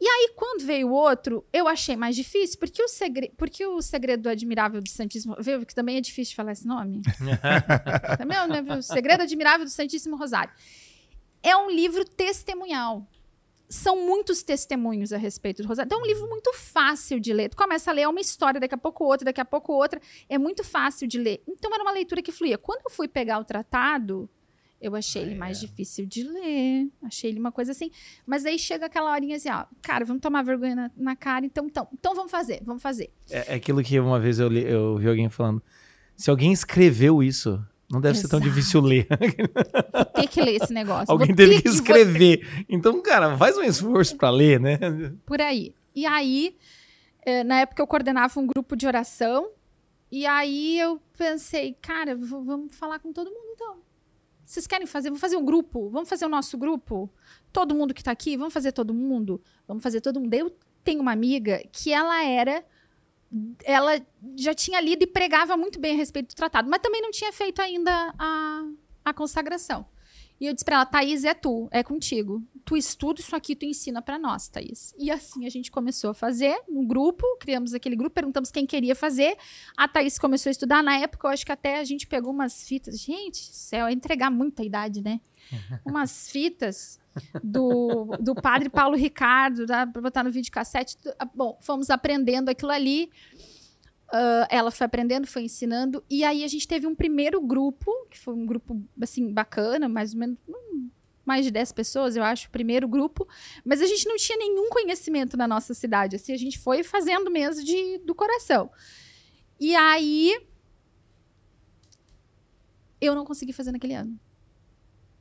E 0.00 0.08
aí, 0.08 0.32
quando 0.34 0.64
veio 0.64 0.88
o 0.88 0.92
outro, 0.92 1.44
eu 1.52 1.68
achei 1.68 1.94
mais 1.94 2.16
difícil, 2.16 2.58
porque 2.58 2.82
o, 2.82 2.88
segre... 2.88 3.34
porque 3.36 3.66
o 3.66 3.82
segredo 3.82 4.22
do 4.22 4.28
admirável 4.30 4.80
do 4.80 4.88
Santíssimo. 4.88 5.36
Viu? 5.38 5.66
Que 5.66 5.74
também 5.74 5.98
é 5.98 6.00
difícil 6.00 6.34
falar 6.34 6.52
esse 6.52 6.66
nome. 6.66 7.02
também, 8.16 8.48
né? 8.48 8.78
O 8.78 8.82
segredo 8.82 9.22
admirável 9.22 9.66
do 9.66 9.70
Santíssimo 9.70 10.16
Rosário. 10.16 10.52
é 11.42 11.54
um 11.54 11.70
livro 11.70 12.02
testemunhal. 12.04 13.06
São 13.68 14.04
muitos 14.04 14.42
testemunhos 14.42 15.12
a 15.12 15.18
respeito 15.18 15.62
do 15.62 15.68
Rosário. 15.68 15.86
Então 15.86 15.98
é 15.98 16.02
um 16.02 16.06
livro 16.06 16.26
muito 16.28 16.50
fácil 16.54 17.20
de 17.20 17.34
ler. 17.34 17.50
Tu 17.50 17.56
começa 17.56 17.90
a 17.90 17.94
ler 17.94 18.08
uma 18.08 18.20
história, 18.20 18.58
daqui 18.58 18.74
a 18.74 18.78
pouco 18.78 19.04
outra, 19.04 19.26
daqui 19.26 19.40
a 19.40 19.44
pouco 19.44 19.74
outra. 19.74 20.00
É 20.30 20.38
muito 20.38 20.64
fácil 20.64 21.06
de 21.06 21.18
ler. 21.18 21.42
Então 21.46 21.72
era 21.74 21.82
uma 21.82 21.92
leitura 21.92 22.22
que 22.22 22.32
fluía. 22.32 22.56
Quando 22.56 22.86
eu 22.86 22.90
fui 22.90 23.06
pegar 23.06 23.38
o 23.38 23.44
tratado, 23.44 24.28
eu 24.80 24.96
achei 24.96 25.22
ele 25.22 25.34
mais 25.34 25.60
difícil 25.60 26.06
de 26.06 26.22
ler. 26.22 26.88
Achei 27.02 27.30
ele 27.30 27.38
uma 27.38 27.52
coisa 27.52 27.72
assim. 27.72 27.90
Mas 28.26 28.46
aí 28.46 28.58
chega 28.58 28.86
aquela 28.86 29.12
horinha 29.12 29.36
assim, 29.36 29.50
ó, 29.50 29.66
cara, 29.82 30.04
vamos 30.04 30.22
tomar 30.22 30.42
vergonha 30.42 30.74
na, 30.74 30.90
na 30.96 31.16
cara, 31.16 31.44
então, 31.44 31.66
então, 31.66 31.86
então 31.92 32.14
vamos 32.14 32.30
fazer, 32.30 32.62
vamos 32.64 32.82
fazer. 32.82 33.10
É, 33.28 33.52
é 33.52 33.54
aquilo 33.56 33.82
que 33.82 34.00
uma 34.00 34.18
vez 34.18 34.38
eu, 34.38 34.48
li, 34.48 34.64
eu 34.64 34.96
vi 34.96 35.08
alguém 35.08 35.28
falando. 35.28 35.62
Se 36.16 36.30
alguém 36.30 36.52
escreveu 36.52 37.22
isso, 37.22 37.62
não 37.90 38.00
deve 38.00 38.16
ser 38.16 38.28
tão 38.28 38.38
Exato. 38.38 38.54
difícil 38.54 38.80
ler. 38.80 39.06
Vou 39.92 40.04
ter 40.04 40.28
que 40.28 40.40
ler 40.40 40.62
esse 40.62 40.72
negócio. 40.72 41.10
alguém 41.10 41.28
Vou 41.28 41.36
teve 41.36 41.60
que 41.60 41.68
escrever. 41.68 42.64
Então, 42.68 43.02
cara, 43.02 43.36
faz 43.36 43.58
um 43.58 43.62
esforço 43.62 44.16
pra 44.16 44.30
ler, 44.30 44.60
né? 44.60 44.78
por 45.26 45.40
aí. 45.40 45.74
E 45.94 46.06
aí, 46.06 46.56
eh, 47.26 47.44
na 47.44 47.60
época 47.60 47.82
eu 47.82 47.86
coordenava 47.86 48.38
um 48.38 48.46
grupo 48.46 48.76
de 48.76 48.86
oração, 48.86 49.50
e 50.10 50.24
aí 50.24 50.78
eu 50.78 51.00
pensei, 51.18 51.76
cara, 51.82 52.16
vamos 52.16 52.74
falar 52.74 52.98
com 52.98 53.12
todo 53.12 53.30
mundo 53.30 53.50
então. 53.54 53.89
Vocês 54.50 54.66
querem 54.66 54.84
fazer? 54.84 55.10
Vamos 55.10 55.20
fazer 55.20 55.36
um 55.36 55.44
grupo? 55.44 55.88
Vamos 55.90 56.08
fazer 56.08 56.26
o 56.26 56.28
nosso 56.28 56.58
grupo? 56.58 57.08
Todo 57.52 57.72
mundo 57.72 57.94
que 57.94 58.02
tá 58.02 58.10
aqui? 58.10 58.36
Vamos 58.36 58.52
fazer 58.52 58.72
todo 58.72 58.92
mundo? 58.92 59.40
Vamos 59.64 59.80
fazer 59.80 60.00
todo 60.00 60.18
mundo. 60.18 60.34
Eu 60.34 60.52
tenho 60.82 61.00
uma 61.00 61.12
amiga 61.12 61.62
que 61.70 61.92
ela 61.92 62.24
era. 62.24 62.64
Ela 63.62 64.04
já 64.36 64.52
tinha 64.52 64.80
lido 64.80 65.04
e 65.04 65.06
pregava 65.06 65.56
muito 65.56 65.78
bem 65.78 65.94
a 65.94 65.96
respeito 65.96 66.30
do 66.30 66.34
tratado, 66.34 66.68
mas 66.68 66.80
também 66.80 67.00
não 67.00 67.12
tinha 67.12 67.32
feito 67.32 67.62
ainda 67.62 68.12
a, 68.18 68.64
a 69.04 69.14
consagração. 69.14 69.86
E 70.40 70.46
eu 70.46 70.54
disse 70.54 70.64
pra 70.64 70.76
ela, 70.76 70.86
Thaís, 70.86 71.24
é 71.24 71.34
tu, 71.34 71.68
é 71.70 71.82
contigo. 71.82 72.42
Tu 72.64 72.76
estuda 72.76 73.20
isso 73.20 73.36
aqui, 73.36 73.54
tu 73.54 73.66
ensina 73.66 74.00
pra 74.00 74.18
nós, 74.18 74.48
Thaís. 74.48 74.94
E 74.98 75.10
assim 75.10 75.44
a 75.46 75.50
gente 75.50 75.70
começou 75.70 76.10
a 76.10 76.14
fazer 76.14 76.58
um 76.66 76.86
grupo, 76.86 77.24
criamos 77.38 77.74
aquele 77.74 77.94
grupo, 77.94 78.14
perguntamos 78.14 78.50
quem 78.50 78.64
queria 78.64 78.94
fazer. 78.94 79.36
A 79.76 79.86
Thaís 79.86 80.18
começou 80.18 80.48
a 80.48 80.52
estudar. 80.52 80.82
Na 80.82 80.96
época, 80.96 81.28
eu 81.28 81.32
acho 81.32 81.44
que 81.44 81.52
até 81.52 81.78
a 81.78 81.84
gente 81.84 82.06
pegou 82.06 82.32
umas 82.32 82.64
fitas. 82.64 82.98
Gente, 82.98 83.54
céu, 83.54 83.86
é 83.86 83.92
entregar 83.92 84.30
muita 84.30 84.64
idade, 84.64 85.02
né? 85.02 85.20
Umas 85.84 86.30
fitas 86.30 86.98
do, 87.42 88.16
do 88.20 88.34
padre 88.34 88.68
Paulo 88.68 88.96
Ricardo, 88.96 89.66
dá 89.66 89.86
pra 89.86 90.00
botar 90.00 90.22
no 90.22 90.30
vídeo 90.30 90.52
cassete. 90.52 90.96
Bom, 91.34 91.58
fomos 91.60 91.90
aprendendo 91.90 92.48
aquilo 92.48 92.70
ali. 92.70 93.10
Ah, 94.12 94.46
ela 94.50 94.70
foi 94.70 94.84
aprendendo, 94.84 95.26
foi 95.26 95.42
ensinando. 95.42 96.04
E 96.10 96.24
aí 96.24 96.44
a 96.44 96.48
gente 96.48 96.66
teve 96.66 96.86
um 96.86 96.94
primeiro 96.94 97.40
grupo, 97.40 97.90
que 98.10 98.18
foi 98.18 98.34
um 98.34 98.44
grupo, 98.44 98.80
assim, 99.00 99.32
bacana, 99.32 99.88
mais 99.88 100.12
ou 100.12 100.20
menos, 100.20 100.38
mais 101.24 101.44
de 101.44 101.50
10 101.50 101.72
pessoas, 101.72 102.16
eu 102.16 102.24
acho, 102.24 102.48
o 102.48 102.50
primeiro 102.50 102.88
grupo. 102.88 103.26
Mas 103.64 103.80
a 103.80 103.86
gente 103.86 104.08
não 104.08 104.16
tinha 104.16 104.36
nenhum 104.36 104.68
conhecimento 104.68 105.36
na 105.36 105.46
nossa 105.46 105.74
cidade. 105.74 106.16
Assim, 106.16 106.32
a 106.32 106.36
gente 106.36 106.58
foi 106.58 106.82
fazendo 106.82 107.30
mesmo 107.30 107.64
de, 107.64 107.98
do 107.98 108.14
coração. 108.14 108.70
E 109.58 109.74
aí... 109.76 110.46
Eu 113.00 113.14
não 113.14 113.24
consegui 113.24 113.52
fazer 113.52 113.72
naquele 113.72 113.94
ano. 113.94 114.20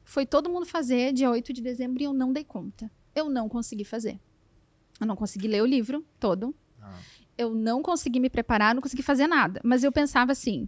Foi 0.03 0.25
todo 0.25 0.49
mundo 0.49 0.65
fazer 0.65 1.13
dia 1.13 1.29
8 1.29 1.53
de 1.53 1.61
dezembro 1.61 2.01
e 2.01 2.05
eu 2.05 2.11
não 2.11 2.33
dei 2.33 2.43
conta. 2.43 2.91
Eu 3.15 3.29
não 3.29 3.47
consegui 3.47 3.85
fazer. 3.85 4.19
Eu 4.99 5.07
não 5.07 5.15
consegui 5.15 5.47
ler 5.47 5.61
o 5.61 5.65
livro 5.65 6.05
todo. 6.19 6.53
Eu 7.39 7.55
não 7.55 7.81
consegui 7.81 8.19
me 8.19 8.29
preparar, 8.29 8.75
não 8.75 8.81
consegui 8.81 9.01
fazer 9.01 9.25
nada. 9.25 9.61
Mas 9.63 9.81
eu 9.81 9.93
pensava 9.93 10.33
assim, 10.33 10.67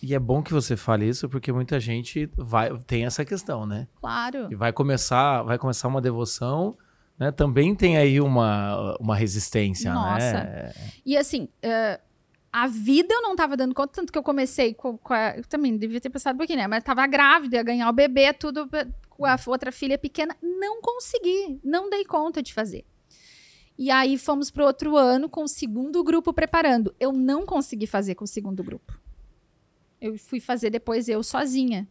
E 0.00 0.14
é 0.14 0.18
bom 0.20 0.40
que 0.40 0.52
você 0.52 0.76
fale 0.76 1.08
isso, 1.08 1.28
porque 1.28 1.52
muita 1.52 1.80
gente 1.80 2.30
vai, 2.36 2.76
tem 2.86 3.04
essa 3.04 3.24
questão, 3.24 3.66
né? 3.66 3.88
claro. 3.96 4.46
E 4.50 4.54
vai 4.54 4.72
começar, 4.72 5.42
vai 5.42 5.58
começar 5.58 5.88
uma 5.88 6.00
devoção, 6.00 6.76
né? 7.18 7.32
Também 7.32 7.74
tem 7.74 7.96
aí 7.96 8.20
uma, 8.20 8.96
uma 9.00 9.16
resistência, 9.16 9.92
Nossa. 9.92 10.44
né? 10.44 10.72
E 11.04 11.16
assim, 11.16 11.48
eh, 11.60 12.00
a 12.52 12.66
vida 12.66 13.12
eu 13.12 13.22
não 13.22 13.34
tava 13.34 13.56
dando 13.56 13.74
conta, 13.74 13.94
tanto 13.94 14.12
que 14.12 14.18
eu 14.18 14.22
comecei 14.22 14.74
com, 14.74 14.98
com 14.98 15.14
a, 15.14 15.36
eu 15.36 15.44
também 15.44 15.76
devia 15.76 16.00
ter 16.00 16.10
pensado 16.10 16.34
um 16.34 16.38
pouquinho, 16.38 16.58
né? 16.58 16.66
Mas 16.66 16.84
tava 16.84 17.06
grávida, 17.06 17.56
ia 17.56 17.62
ganhar 17.62 17.88
o 17.88 17.92
bebê, 17.92 18.32
tudo 18.32 18.68
com 19.08 19.24
a 19.24 19.36
outra 19.46 19.72
filha 19.72 19.96
pequena. 19.96 20.36
Não 20.42 20.80
consegui, 20.80 21.58
não 21.64 21.88
dei 21.88 22.04
conta 22.04 22.42
de 22.42 22.52
fazer. 22.52 22.84
E 23.78 23.90
aí 23.90 24.18
fomos 24.18 24.50
pro 24.50 24.64
outro 24.64 24.96
ano 24.96 25.28
com 25.28 25.44
o 25.44 25.48
segundo 25.48 26.02
grupo 26.04 26.32
preparando. 26.32 26.94
Eu 27.00 27.12
não 27.12 27.46
consegui 27.46 27.86
fazer 27.86 28.14
com 28.14 28.24
o 28.24 28.28
segundo 28.28 28.62
grupo. 28.62 29.00
Eu 30.00 30.18
fui 30.18 30.40
fazer 30.40 30.70
depois 30.70 31.08
eu 31.08 31.22
sozinha. 31.22 31.88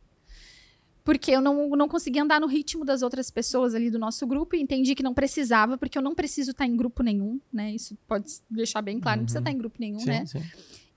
Porque 1.03 1.32
eu 1.32 1.41
não, 1.41 1.69
não 1.69 1.88
conseguia 1.88 2.21
andar 2.21 2.39
no 2.39 2.45
ritmo 2.45 2.86
das 2.86 3.01
outras 3.01 3.32
pessoas 3.32 3.73
ali 3.73 3.89
do 3.89 3.97
nosso 3.97 4.27
grupo 4.27 4.55
e 4.55 4.61
entendi 4.61 4.93
que 4.93 5.01
não 5.01 5.13
precisava, 5.15 5.75
porque 5.77 5.97
eu 5.97 6.01
não 6.01 6.13
preciso 6.13 6.51
estar 6.51 6.67
em 6.67 6.75
grupo 6.75 7.01
nenhum, 7.01 7.41
né? 7.51 7.73
Isso 7.73 7.97
pode 8.07 8.32
deixar 8.47 8.84
bem 8.84 8.99
claro, 8.99 9.17
não 9.21 9.25
precisa 9.25 9.39
estar 9.39 9.51
em 9.51 9.57
grupo 9.57 9.77
nenhum, 9.79 9.99
Sim, 9.99 10.05
né? 10.05 10.25
sim. 10.27 10.41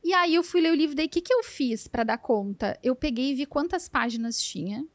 E 0.02 0.12
aí 0.12 0.34
eu 0.34 0.42
fui 0.42 0.60
ler 0.60 0.70
o 0.70 0.74
livro, 0.74 0.94
daí 0.94 1.06
o 1.06 1.08
que, 1.08 1.22
que 1.22 1.32
eu 1.32 1.42
fiz 1.42 1.88
para 1.88 2.04
dar 2.04 2.18
conta? 2.18 2.78
Eu 2.82 2.94
peguei 2.94 3.30
e 3.30 3.34
vi 3.34 3.46
quantas 3.46 3.88
páginas 3.88 4.38
tinha, 4.38 4.86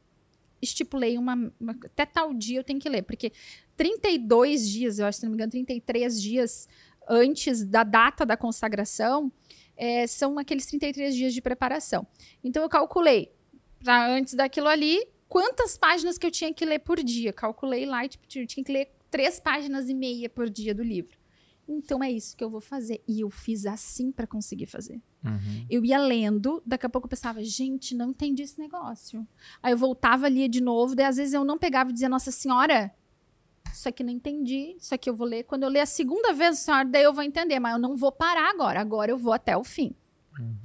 estipulei 0.62 1.16
uma, 1.18 1.34
uma- 1.60 1.76
Até 1.84 2.04
tal 2.06 2.32
dia 2.34 2.58
eu 2.60 2.64
tenho 2.64 2.78
que 2.80 2.88
ler, 2.88 3.02
porque 3.02 3.32
32 3.76 4.68
dias, 4.68 4.98
eu 4.98 5.06
acho, 5.06 5.18
se 5.18 5.24
não 5.24 5.30
me 5.30 5.36
engano, 5.36 5.50
33 5.50 6.20
dias 6.20 6.68
antes 7.08 7.64
da 7.64 7.82
data 7.82 8.24
da 8.24 8.36
consagração, 8.36 9.32
é, 9.76 10.06
são 10.06 10.38
aqueles 10.38 10.66
33 10.66 11.14
dias 11.14 11.32
de 11.34 11.40
preparação. 11.40 12.06
Então 12.44 12.62
eu 12.62 12.68
calculei, 12.68 13.32
antes 13.86 14.34
daquilo 14.34 14.68
ali, 14.68 15.02
quantas 15.28 15.76
páginas 15.76 16.18
que 16.18 16.26
eu 16.26 16.30
tinha 16.30 16.52
que 16.52 16.64
ler 16.64 16.80
por 16.80 17.02
dia. 17.02 17.32
Calculei 17.32 17.86
lá 17.86 18.04
e 18.04 18.08
tipo, 18.08 18.26
eu 18.36 18.46
tinha 18.46 18.62
que 18.62 18.70
ler 18.72 18.90
três 19.10 19.40
páginas 19.40 19.88
e 19.88 19.94
meia 19.94 20.28
por 20.28 20.48
dia 20.50 20.74
do 20.74 20.82
livro. 20.82 21.18
Então 21.66 22.02
é 22.02 22.10
isso 22.10 22.36
que 22.36 22.44
eu 22.44 22.50
vou 22.50 22.60
fazer. 22.60 23.02
E 23.08 23.20
eu 23.20 23.30
fiz 23.30 23.64
assim 23.64 24.12
para 24.12 24.26
conseguir 24.26 24.66
fazer. 24.66 25.00
Uhum. 25.24 25.66
Eu 25.68 25.84
ia 25.84 25.98
lendo, 25.98 26.62
daqui 26.64 26.86
a 26.86 26.88
pouco 26.88 27.06
eu 27.06 27.10
pensava, 27.10 27.42
gente, 27.44 27.94
não 27.94 28.10
entendi 28.10 28.42
esse 28.42 28.58
negócio. 28.58 29.26
Aí 29.62 29.72
eu 29.72 29.76
voltava, 29.76 30.28
lia 30.28 30.48
de 30.48 30.60
novo, 30.60 30.94
daí 30.94 31.06
às 31.06 31.16
vezes 31.16 31.34
eu 31.34 31.44
não 31.44 31.58
pegava 31.58 31.90
e 31.90 31.92
dizia, 31.92 32.08
Nossa 32.08 32.30
Senhora, 32.30 32.92
isso 33.72 33.88
aqui 33.88 34.02
não 34.02 34.12
entendi, 34.12 34.76
isso 34.78 34.94
aqui 34.94 35.08
eu 35.08 35.14
vou 35.14 35.26
ler. 35.26 35.44
Quando 35.44 35.62
eu 35.62 35.68
ler 35.68 35.80
a 35.80 35.86
segunda 35.86 36.32
vez, 36.32 36.58
senhora, 36.58 36.84
daí 36.84 37.02
eu 37.02 37.12
vou 37.12 37.22
entender, 37.22 37.60
mas 37.60 37.72
eu 37.72 37.78
não 37.78 37.96
vou 37.96 38.10
parar 38.10 38.50
agora, 38.50 38.80
agora 38.80 39.10
eu 39.10 39.18
vou 39.18 39.32
até 39.32 39.56
o 39.56 39.64
fim. 39.64 39.94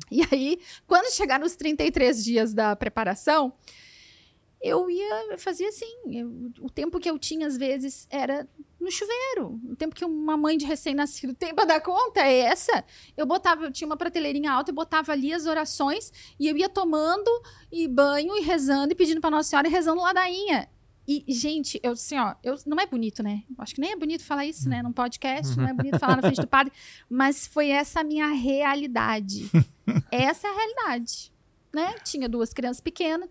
E 0.09 0.21
aí, 0.31 0.59
quando 0.87 1.11
chegar 1.11 1.39
nos 1.39 1.55
33 1.55 2.23
dias 2.23 2.53
da 2.53 2.75
preparação, 2.75 3.53
eu 4.67 4.89
ia, 4.89 5.37
fazia 5.37 5.69
assim, 5.69 5.85
eu- 6.11 6.51
o 6.61 6.69
tempo 6.69 6.99
que 6.99 7.09
eu 7.09 7.19
tinha 7.19 7.45
às 7.47 7.55
vezes 7.57 8.07
era 8.09 8.47
no 8.79 8.89
chuveiro, 8.91 9.59
o 9.69 9.75
tempo 9.75 9.95
que 9.95 10.03
uma 10.05 10.35
mãe 10.37 10.57
de 10.57 10.65
recém-nascido 10.65 11.33
tem 11.33 11.53
para 11.53 11.65
dar 11.65 11.81
conta 11.81 12.21
é 12.21 12.39
essa. 12.39 12.83
Eu 13.17 13.25
botava, 13.25 13.65
eu 13.65 13.71
tinha 13.71 13.87
uma 13.87 13.97
prateleirinha 13.97 14.51
alta, 14.51 14.71
eu 14.71 14.75
botava 14.75 15.11
ali 15.11 15.33
as 15.33 15.45
orações 15.45 16.11
e 16.39 16.47
eu 16.47 16.55
ia 16.57 16.69
tomando 16.69 17.29
e 17.71 17.87
banho 17.87 18.35
e 18.37 18.41
rezando 18.41 18.91
e 18.93 18.95
pedindo 18.95 19.21
para 19.21 19.29
Nossa 19.31 19.49
Senhora 19.49 19.67
e 19.67 19.71
rezando 19.71 20.01
ladainha. 20.01 20.69
E, 21.07 21.23
gente, 21.29 21.79
eu 21.83 21.91
assim, 21.91 22.17
ó, 22.17 22.33
eu, 22.43 22.55
não 22.65 22.79
é 22.79 22.87
bonito, 22.87 23.21
né? 23.21 23.43
Acho 23.59 23.75
que 23.75 23.81
nem 23.81 23.91
é 23.91 23.95
bonito 23.95 24.23
falar 24.23 24.45
isso, 24.45 24.67
né? 24.67 24.81
Num 24.81 24.91
podcast, 24.91 25.55
não 25.55 25.67
é 25.67 25.73
bonito 25.73 25.99
falar 25.99 26.15
na 26.15 26.21
frente 26.23 26.41
do 26.41 26.47
padre, 26.47 26.73
mas 27.07 27.45
foi 27.45 27.69
essa 27.69 27.99
a 28.01 28.03
minha 28.03 28.27
realidade. 28.27 29.49
essa 30.11 30.47
é 30.47 30.49
a 30.49 30.53
realidade, 30.55 31.31
né? 31.73 31.93
Tinha 32.03 32.27
duas 32.27 32.53
crianças 32.53 32.81
pequenas, 32.81 33.29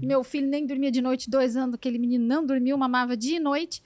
meu 0.00 0.24
filho 0.24 0.46
nem 0.46 0.66
dormia 0.66 0.90
de 0.90 1.02
noite, 1.02 1.28
dois 1.28 1.56
anos, 1.56 1.74
aquele 1.74 1.98
menino 1.98 2.24
não 2.24 2.44
dormiu, 2.44 2.76
mamava 2.78 3.16
dia 3.16 3.36
e 3.36 3.40
noite. 3.40 3.82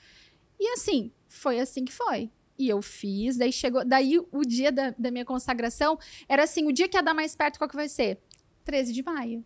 E 0.58 0.68
assim, 0.72 1.10
foi 1.26 1.60
assim 1.60 1.84
que 1.84 1.92
foi. 1.92 2.30
E 2.58 2.68
eu 2.68 2.80
fiz, 2.80 3.36
daí 3.36 3.52
chegou. 3.52 3.84
Daí 3.84 4.18
o 4.18 4.42
dia 4.42 4.72
da, 4.72 4.94
da 4.98 5.10
minha 5.10 5.24
consagração 5.24 5.98
era 6.28 6.44
assim: 6.44 6.66
o 6.66 6.72
dia 6.72 6.88
que 6.88 6.96
ia 6.96 7.02
dar 7.02 7.14
mais 7.14 7.34
perto, 7.34 7.58
qual 7.58 7.68
que 7.68 7.76
vai 7.76 7.88
ser? 7.88 8.18
13 8.64 8.92
de 8.92 9.02
maio. 9.02 9.44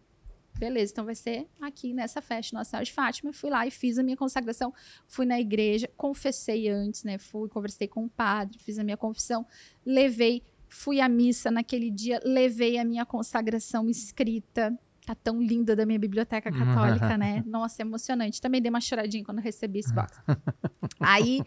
Beleza, 0.59 0.93
então 0.93 1.05
vai 1.05 1.15
ser 1.15 1.47
aqui 1.61 1.95
nessa 1.95 2.21
festa, 2.21 2.55
Nossa 2.55 2.71
Senhora 2.71 2.85
de 2.85 2.93
Fátima. 2.93 3.33
Fui 3.33 3.49
lá 3.49 3.67
e 3.67 3.71
fiz 3.71 3.99
a 3.99 4.03
minha 4.03 4.17
consagração. 4.17 4.75
Fui 5.07 5.25
na 5.25 5.41
igreja, 5.41 5.89
confessei 5.97 6.69
antes, 6.69 7.03
né? 7.03 7.19
Fui, 7.19 7.49
conversei 7.49 7.89
com 7.89 8.05
o 8.05 8.11
padre, 8.11 8.59
fiz 8.59 8.79
a 8.79 8.85
minha 8.85 8.97
confissão, 8.97 9.47
levei, 9.87 10.43
fui 10.69 11.01
à 11.01 11.09
missa 11.09 11.51
naquele 11.51 11.91
dia, 11.91 12.21
levei 12.25 12.79
a 12.79 12.85
minha 12.85 13.07
consagração 13.07 13.89
escrita. 13.89 14.79
Tá 15.07 15.14
tão 15.14 15.40
linda 15.40 15.74
da 15.74 15.86
minha 15.86 15.98
biblioteca 15.98 16.53
católica, 16.53 17.16
né? 17.16 17.42
Nossa, 17.46 17.82
é 17.82 17.84
emocionante. 17.84 18.40
Também 18.40 18.61
dei 18.61 18.70
uma 18.70 18.80
choradinha 18.80 19.24
quando 19.24 19.38
recebi 19.38 19.80
esse 19.80 19.92
box. 19.92 20.20
Aí 21.01 21.42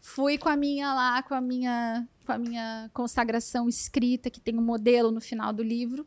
fui 0.00 0.38
com 0.38 0.48
a 0.48 0.56
minha 0.56 0.92
lá, 0.94 1.22
com 1.22 1.34
a 1.34 1.40
minha, 1.40 2.08
com 2.24 2.32
a 2.32 2.38
minha 2.38 2.90
consagração 2.92 3.68
escrita, 3.68 4.30
que 4.30 4.40
tem 4.40 4.56
um 4.58 4.62
modelo 4.62 5.10
no 5.10 5.20
final 5.20 5.52
do 5.52 5.62
livro, 5.62 6.06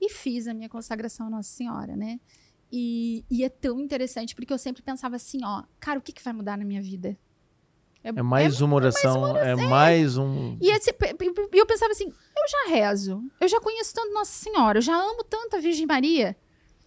e 0.00 0.10
fiz 0.10 0.46
a 0.46 0.54
minha 0.54 0.68
consagração 0.68 1.26
à 1.26 1.30
Nossa 1.30 1.50
Senhora, 1.50 1.96
né? 1.96 2.20
E, 2.70 3.24
e 3.30 3.44
é 3.44 3.48
tão 3.48 3.80
interessante, 3.80 4.34
porque 4.34 4.52
eu 4.52 4.58
sempre 4.58 4.82
pensava 4.82 5.16
assim, 5.16 5.44
ó, 5.44 5.64
cara, 5.78 5.98
o 5.98 6.02
que, 6.02 6.12
que 6.12 6.24
vai 6.24 6.32
mudar 6.32 6.56
na 6.56 6.64
minha 6.64 6.80
vida? 6.80 7.18
É 8.04 8.10
mais 8.22 8.60
uma 8.60 8.76
oração, 8.76 9.36
é 9.36 9.54
mais 9.68 10.16
um. 10.16 10.56
E 10.60 10.70
esse- 10.70 10.94
eu 11.52 11.66
pensava 11.66 11.92
assim, 11.92 12.06
eu 12.06 12.48
já 12.48 12.74
rezo, 12.74 13.22
eu 13.40 13.46
já 13.48 13.60
conheço 13.60 13.94
tanto 13.94 14.12
Nossa 14.12 14.32
Senhora, 14.32 14.78
eu 14.78 14.82
já 14.82 14.94
amo 14.96 15.22
tanto 15.24 15.56
a 15.56 15.60
Virgem 15.60 15.86
Maria. 15.86 16.36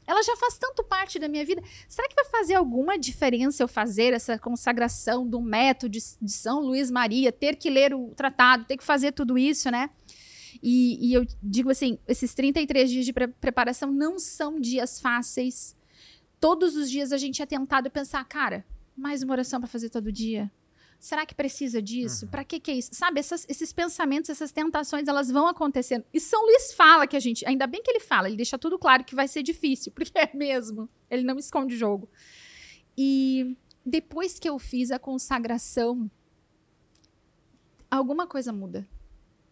ela 0.07 0.21
já 0.21 0.35
faz 0.35 0.55
tanto 0.59 0.83
parte 0.83 1.17
da 1.17 1.27
minha 1.27 1.43
vida. 1.43 1.63
Será 1.89 2.07
que 2.07 2.13
vai 2.13 2.25
fazer 2.25 2.53
alguma 2.53 2.95
diferença 2.95 3.63
eu 3.63 3.67
fazer 3.67 4.13
essa 4.13 4.37
consagração 4.37 5.25
do 5.27 5.41
método 5.41 5.89
de, 5.93 5.99
de 6.21 6.31
São 6.31 6.59
Luís 6.59 6.91
Maria, 6.91 7.31
ter 7.31 7.55
que 7.55 7.71
ler 7.71 7.91
o 7.91 8.09
tratado, 8.15 8.65
ter 8.65 8.77
que 8.77 8.83
fazer 8.83 9.13
tudo 9.13 9.35
isso, 9.35 9.71
né? 9.71 9.89
E, 10.61 11.09
e 11.09 11.13
eu 11.13 11.25
digo 11.41 11.71
assim: 11.71 11.97
esses 12.07 12.35
33 12.35 12.91
dias 12.91 13.03
de 13.05 13.11
pre 13.13 13.27
preparação 13.27 13.91
não 13.91 14.19
são 14.19 14.59
dias 14.59 14.99
fáceis. 15.01 15.75
Todos 16.39 16.75
os 16.75 16.87
dias 16.91 17.11
a 17.11 17.17
gente 17.17 17.41
é 17.41 17.45
tentado 17.47 17.89
pensar, 17.89 18.23
cara, 18.25 18.63
mais 18.95 19.23
uma 19.23 19.33
oração 19.33 19.59
para 19.59 19.67
fazer 19.67 19.89
todo 19.89 20.11
dia. 20.11 20.51
Será 21.05 21.23
que 21.23 21.35
precisa 21.35 21.79
disso? 21.79 22.25
Uhum. 22.25 22.31
Para 22.31 22.43
que 22.43 22.59
que 22.59 22.71
é 22.71 22.73
isso? 22.73 22.89
Sabe, 22.91 23.19
essas, 23.19 23.45
esses 23.47 23.71
pensamentos, 23.71 24.27
essas 24.27 24.51
tentações, 24.51 25.07
elas 25.07 25.29
vão 25.29 25.47
acontecendo. 25.47 26.03
E 26.11 26.19
São 26.19 26.43
Luís 26.43 26.73
fala 26.73 27.05
que 27.05 27.15
a 27.15 27.19
gente, 27.19 27.45
ainda 27.45 27.67
bem 27.67 27.83
que 27.83 27.91
ele 27.91 27.99
fala, 27.99 28.27
ele 28.27 28.35
deixa 28.35 28.57
tudo 28.57 28.79
claro 28.79 29.03
que 29.03 29.13
vai 29.13 29.27
ser 29.27 29.43
difícil, 29.43 29.91
porque 29.93 30.17
é 30.17 30.31
mesmo. 30.33 30.89
Ele 31.07 31.21
não 31.21 31.37
esconde 31.37 31.75
o 31.75 31.77
jogo. 31.77 32.09
E 32.97 33.55
depois 33.85 34.39
que 34.39 34.49
eu 34.49 34.57
fiz 34.57 34.89
a 34.89 34.97
consagração, 34.97 36.09
alguma 37.91 38.25
coisa 38.25 38.51
muda. 38.51 38.89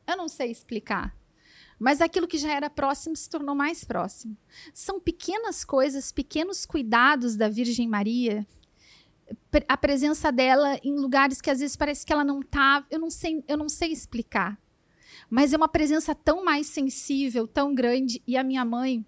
Eu 0.08 0.18
não 0.18 0.28
sei 0.28 0.49
explicar. 0.49 1.16
Mas 1.78 2.01
aquilo 2.01 2.28
que 2.28 2.39
já 2.39 2.51
era 2.51 2.68
próximo 2.68 3.16
se 3.16 3.30
tornou 3.30 3.54
mais 3.54 3.84
próximo. 3.84 4.36
São 4.74 4.99
pequenas 4.99 5.64
coisas, 5.64 6.12
pequenos 6.12 6.66
cuidados 6.66 7.36
da 7.36 7.47
Virgem 7.47 7.88
Maria 7.88 8.43
a 9.67 9.78
presença 9.78 10.32
dela 10.32 10.80
em 10.84 10.95
lugares 10.95 11.41
que 11.41 11.49
às 11.49 11.59
vezes 11.59 11.76
parece 11.76 12.05
que 12.05 12.11
ela 12.11 12.24
não 12.24 12.41
tá, 12.41 12.84
eu 12.89 12.99
não 12.99 13.09
sei, 13.09 13.43
eu 13.47 13.57
não 13.57 13.69
sei 13.69 13.91
explicar. 13.91 14.59
Mas 15.30 15.53
é 15.53 15.57
uma 15.57 15.67
presença 15.67 16.13
tão 16.13 16.43
mais 16.43 16.67
sensível, 16.67 17.47
tão 17.47 17.74
grande 17.74 18.21
e 18.28 18.38
a 18.38 18.43
minha 18.43 18.65
mãe 18.65 19.05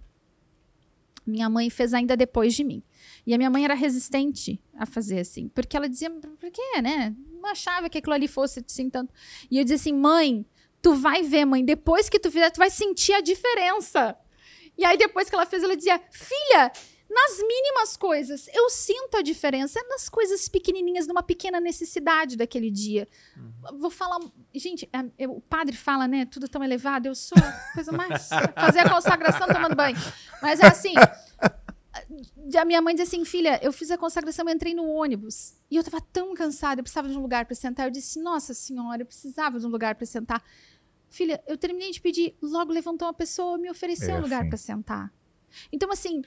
minha 1.26 1.50
mãe 1.50 1.70
fez 1.70 1.94
ainda 1.94 2.16
depois 2.16 2.54
de 2.54 2.64
mim. 2.64 2.84
E 3.26 3.34
a 3.34 3.38
minha 3.38 3.50
mãe 3.50 3.66
era 3.66 3.74
resistente 3.74 4.62
a 4.76 4.86
fazer 4.86 5.20
assim, 5.20 5.50
porque 5.50 5.76
ela 5.76 5.90
dizia, 5.90 6.10
por 6.10 6.52
quê, 6.52 6.82
né? 6.82 7.16
Não 7.42 7.50
achava 7.50 7.90
que 7.90 7.98
aquilo 7.98 8.14
ali 8.14 8.28
fosse 8.28 8.64
assim 8.66 8.90
tanto. 8.90 9.14
E 9.50 9.58
eu 9.58 9.64
dizia 9.64 9.76
assim, 9.76 9.94
mãe, 9.94 10.46
tu 10.82 10.94
vai 10.94 11.24
ver, 11.24 11.46
mãe, 11.46 11.66
depois 11.66 12.10
que 12.10 12.20
tu 12.20 12.30
fizer, 12.30 12.52
tu 12.52 12.58
vai 12.58 12.70
sentir 12.70 13.14
a 13.14 13.22
diferença. 13.22 14.16
E 14.78 14.86
aí 14.86 14.98
depois 14.98 15.30
que 15.30 15.36
ela 15.36 15.46
fez, 15.46 15.64
ela 15.64 15.76
dizia, 15.76 16.00
filha, 16.12 16.72
nas 17.16 17.38
mínimas 17.38 17.96
coisas. 17.96 18.50
Eu 18.54 18.70
sinto 18.70 19.16
a 19.16 19.22
diferença 19.22 19.80
nas 19.88 20.10
coisas 20.10 20.50
pequenininhas, 20.50 21.08
numa 21.08 21.24
pequena 21.24 21.62
necessidade 21.62 22.36
daquele 22.36 22.70
dia. 22.70 23.08
Uhum. 23.38 23.80
Vou 23.80 23.90
falar. 23.90 24.20
Gente, 24.54 24.90
é, 24.92 25.24
é, 25.24 25.28
o 25.28 25.40
padre 25.40 25.78
fala, 25.78 26.10
né? 26.10 26.26
Tudo 26.26 26.50
tão 26.50 26.62
elevado. 26.62 27.08
Eu 27.08 27.16
sou 27.16 27.38
a 27.38 27.74
coisa 27.74 27.94
mais. 27.94 28.28
fazer 28.54 28.80
a 28.80 28.90
consagração 28.90 29.48
tomando 29.48 29.76
banho. 29.76 29.96
Mas 30.42 30.60
é 30.60 30.68
assim. 30.68 30.94
A 32.60 32.66
minha 32.66 32.82
mãe 32.82 32.94
diz 32.94 33.08
assim, 33.08 33.24
filha, 33.24 33.58
eu 33.64 33.72
fiz 33.72 33.90
a 33.90 33.98
consagração, 33.98 34.46
eu 34.46 34.54
entrei 34.54 34.74
no 34.74 34.86
ônibus. 34.86 35.54
E 35.72 35.78
eu 35.78 35.82
estava 35.82 36.04
tão 36.12 36.34
cansada, 36.34 36.82
eu 36.82 36.84
precisava 36.84 37.08
de 37.08 37.18
um 37.18 37.22
lugar 37.22 37.46
para 37.46 37.56
sentar. 37.56 37.88
Eu 37.88 37.92
disse, 37.92 38.22
nossa 38.22 38.54
senhora, 38.54 39.04
eu 39.04 39.06
precisava 39.06 39.58
de 39.58 39.66
um 39.66 39.70
lugar 39.70 39.96
para 39.96 40.06
sentar. 40.06 40.44
Filha, 41.10 41.42
eu 41.48 41.58
terminei 41.58 41.92
de 41.92 42.02
pedir, 42.02 42.36
logo 42.42 42.74
levantou 42.74 43.08
uma 43.08 43.14
pessoa, 43.14 43.58
me 43.58 43.70
ofereceu 43.70 44.16
é 44.16 44.20
um 44.20 44.22
lugar 44.22 44.42
assim. 44.42 44.50
para 44.50 44.58
sentar. 44.58 45.14
Então, 45.72 45.92
assim, 45.92 46.22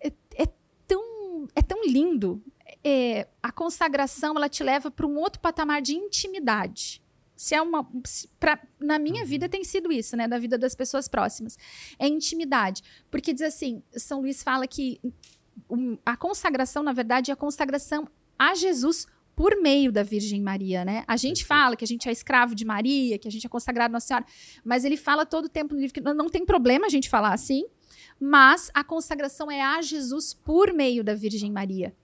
é, 0.00 0.12
é, 0.34 0.46
tão, 0.86 1.48
é 1.54 1.62
tão 1.62 1.84
lindo. 1.84 2.42
É, 2.82 3.28
a 3.42 3.50
consagração 3.52 4.36
ela 4.36 4.48
te 4.48 4.62
leva 4.62 4.90
para 4.90 5.06
um 5.06 5.16
outro 5.16 5.40
patamar 5.40 5.82
de 5.82 5.94
intimidade. 5.94 7.02
Se 7.36 7.54
é 7.54 7.60
uma, 7.60 7.86
se, 8.04 8.28
pra, 8.40 8.58
na 8.80 8.98
minha 8.98 9.22
uhum. 9.22 9.28
vida 9.28 9.48
tem 9.48 9.62
sido 9.62 9.92
isso, 9.92 10.16
né? 10.16 10.26
Da 10.26 10.38
vida 10.38 10.56
das 10.56 10.74
pessoas 10.74 11.06
próximas. 11.06 11.58
É 11.98 12.08
intimidade. 12.08 12.82
Porque 13.10 13.32
diz 13.32 13.42
assim, 13.42 13.82
São 13.96 14.20
Luís 14.20 14.42
fala 14.42 14.66
que 14.66 15.00
um, 15.68 15.98
a 16.04 16.16
consagração, 16.16 16.82
na 16.82 16.92
verdade, 16.92 17.30
é 17.30 17.34
a 17.34 17.36
consagração 17.36 18.08
a 18.38 18.54
Jesus 18.54 19.06
por 19.34 19.54
meio 19.60 19.92
da 19.92 20.02
Virgem 20.02 20.40
Maria, 20.40 20.82
né? 20.82 21.04
A 21.06 21.16
gente 21.18 21.44
fala 21.44 21.76
que 21.76 21.84
a 21.84 21.86
gente 21.86 22.08
é 22.08 22.12
escravo 22.12 22.54
de 22.54 22.64
Maria, 22.64 23.18
que 23.18 23.28
a 23.28 23.30
gente 23.30 23.46
é 23.46 23.50
consagrado 23.50 23.92
a 23.92 23.96
Nossa 23.96 24.06
Senhora, 24.06 24.24
mas 24.64 24.82
ele 24.82 24.96
fala 24.96 25.26
todo 25.26 25.44
o 25.44 25.48
tempo 25.48 25.74
no 25.74 25.80
livro 25.80 25.92
que 25.92 26.00
não 26.00 26.30
tem 26.30 26.46
problema 26.46 26.86
a 26.86 26.88
gente 26.88 27.10
falar 27.10 27.34
assim, 27.34 27.66
mas 28.20 28.70
a 28.74 28.82
consagração 28.82 29.50
é 29.50 29.60
a 29.60 29.82
Jesus 29.82 30.32
por 30.34 30.72
meio 30.72 31.04
da 31.04 31.14
Virgem 31.14 31.52
Maria. 31.52 31.94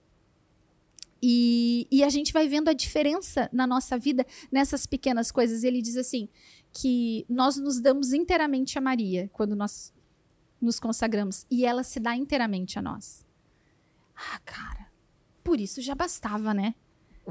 E, 1.25 1.87
e, 1.89 2.03
a 2.03 2.09
gente 2.09 2.33
vai 2.33 2.49
vendo 2.49 2.67
a 2.67 2.73
diferença 2.73 3.49
na 3.53 3.65
nossa 3.65 3.97
vida 3.97 4.25
nessas 4.51 4.85
pequenas 4.85 5.31
coisas. 5.31 5.63
Ele 5.63 5.81
diz 5.81 5.95
assim: 5.95 6.27
que 6.73 7.25
nós 7.29 7.55
nos 7.55 7.79
damos 7.79 8.11
inteiramente 8.11 8.77
a 8.77 8.81
Maria 8.81 9.29
quando 9.31 9.55
nós 9.55 9.93
nos 10.59 10.79
consagramos, 10.79 11.45
e 11.51 11.65
ela 11.65 11.83
se 11.83 11.99
dá 11.99 12.15
inteiramente 12.15 12.79
a 12.79 12.81
nós. 12.81 13.25
Ah, 14.15 14.39
cara, 14.39 14.89
por 15.43 15.59
isso 15.59 15.81
já 15.81 15.93
bastava, 15.93 16.53
né? 16.53 16.73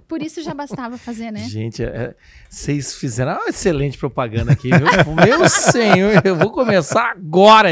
Por 0.08 0.22
isso 0.22 0.42
já 0.42 0.54
bastava 0.54 0.96
fazer, 0.96 1.30
né? 1.30 1.40
Gente, 1.40 1.82
é, 1.82 2.14
vocês 2.48 2.94
fizeram 2.94 3.32
uma 3.32 3.48
excelente 3.48 3.98
propaganda 3.98 4.52
aqui, 4.52 4.70
viu? 4.70 4.86
Meu 5.14 5.48
senhor, 5.48 6.22
eu 6.24 6.34
vou 6.34 6.50
começar 6.50 7.10
agora. 7.10 7.68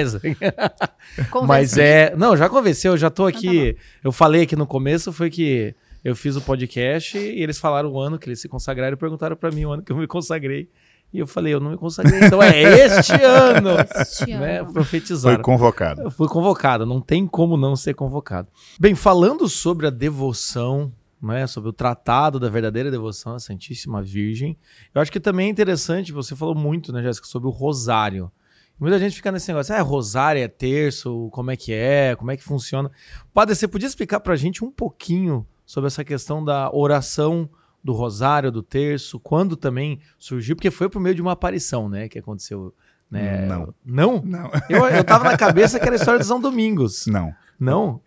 Mas 1.46 1.78
é. 1.78 2.14
Não, 2.16 2.36
já 2.36 2.48
convenceu, 2.48 2.92
eu 2.92 2.98
já 2.98 3.08
tô 3.08 3.26
aqui. 3.26 3.46
Então 3.46 3.74
tá 3.74 3.80
eu 4.04 4.12
falei 4.12 4.42
aqui 4.42 4.54
no 4.54 4.66
começo, 4.66 5.12
foi 5.12 5.30
que 5.30 5.74
eu 6.04 6.14
fiz 6.14 6.36
o 6.36 6.42
podcast 6.42 7.16
e 7.16 7.42
eles 7.42 7.58
falaram 7.58 7.90
o 7.90 7.98
ano 7.98 8.18
que 8.18 8.28
eles 8.28 8.40
se 8.40 8.48
consagraram 8.48 8.94
e 8.94 8.96
perguntaram 8.96 9.36
para 9.36 9.50
mim 9.50 9.64
o 9.64 9.72
ano 9.72 9.82
que 9.82 9.90
eu 9.90 9.96
me 9.96 10.06
consagrei. 10.06 10.68
E 11.12 11.18
eu 11.18 11.26
falei, 11.26 11.52
eu 11.52 11.58
não 11.58 11.72
me 11.72 11.76
consagrei, 11.76 12.20
então 12.20 12.40
é 12.40 12.62
este 12.62 13.12
ano. 13.20 13.70
Este 13.96 14.26
né? 14.26 14.60
ano. 14.60 14.72
Profetizado. 14.72 15.34
Foi 15.34 15.42
convocado. 15.42 16.02
Eu 16.02 16.10
fui 16.10 16.28
convocado, 16.28 16.86
não 16.86 17.00
tem 17.00 17.26
como 17.26 17.56
não 17.56 17.74
ser 17.74 17.94
convocado. 17.94 18.46
Bem, 18.78 18.94
falando 18.94 19.48
sobre 19.48 19.88
a 19.88 19.90
devoção 19.90 20.92
né, 21.20 21.46
sobre 21.46 21.68
o 21.68 21.72
tratado 21.72 22.40
da 22.40 22.48
verdadeira 22.48 22.90
devoção 22.90 23.34
à 23.34 23.38
Santíssima 23.38 24.02
Virgem. 24.02 24.56
Eu 24.94 25.00
acho 25.00 25.12
que 25.12 25.20
também 25.20 25.48
é 25.48 25.50
interessante, 25.50 26.12
você 26.12 26.34
falou 26.34 26.54
muito, 26.54 26.92
né, 26.92 27.02
Jéssica, 27.02 27.26
sobre 27.26 27.48
o 27.48 27.52
rosário. 27.52 28.30
Muita 28.78 28.98
gente 28.98 29.14
fica 29.14 29.30
nesse 29.30 29.48
negócio, 29.48 29.74
ah, 29.74 29.82
rosário 29.82 30.42
é 30.42 30.48
terço, 30.48 31.28
como 31.32 31.50
é 31.50 31.56
que 31.56 31.72
é, 31.72 32.16
como 32.16 32.30
é 32.30 32.36
que 32.36 32.42
funciona. 32.42 32.90
Padre, 33.34 33.54
você 33.54 33.68
podia 33.68 33.86
explicar 33.86 34.20
pra 34.20 34.36
gente 34.36 34.64
um 34.64 34.70
pouquinho 34.70 35.46
sobre 35.66 35.88
essa 35.88 36.02
questão 36.02 36.42
da 36.42 36.74
oração 36.74 37.48
do 37.84 37.92
rosário, 37.92 38.50
do 38.50 38.62
terço, 38.62 39.20
quando 39.20 39.56
também 39.56 40.00
surgiu, 40.18 40.56
porque 40.56 40.70
foi 40.70 40.88
por 40.88 41.00
meio 41.00 41.14
de 41.14 41.20
uma 41.20 41.32
aparição, 41.32 41.88
né, 41.88 42.08
que 42.08 42.18
aconteceu, 42.18 42.74
né? 43.10 43.46
Não. 43.46 43.74
Não? 43.84 44.22
Não. 44.22 44.50
Eu, 44.68 44.86
eu 44.86 45.04
tava 45.04 45.24
na 45.24 45.36
cabeça 45.36 45.78
que 45.78 45.84
era 45.84 45.94
a 45.94 45.98
história 45.98 46.20
de 46.20 46.26
São 46.26 46.40
Domingos. 46.40 47.06
Não. 47.06 47.34
Não? 47.58 48.00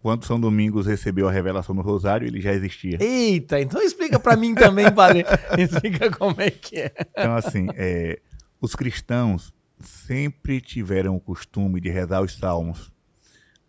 Quando 0.00 0.24
São 0.24 0.38
Domingos 0.38 0.86
recebeu 0.86 1.28
a 1.28 1.32
revelação 1.32 1.74
do 1.74 1.82
Rosário, 1.82 2.26
ele 2.26 2.40
já 2.40 2.52
existia. 2.52 2.98
Eita, 3.00 3.60
então 3.60 3.82
explica 3.82 4.18
para 4.18 4.36
mim 4.36 4.54
também, 4.54 4.92
padre. 4.92 5.24
explica 5.58 6.10
como 6.10 6.40
é 6.40 6.50
que 6.50 6.78
é. 6.78 6.92
Então, 7.10 7.34
assim, 7.34 7.66
é, 7.74 8.20
os 8.60 8.76
cristãos 8.76 9.52
sempre 9.80 10.60
tiveram 10.60 11.16
o 11.16 11.20
costume 11.20 11.80
de 11.80 11.88
rezar 11.88 12.22
os 12.22 12.36
salmos. 12.36 12.92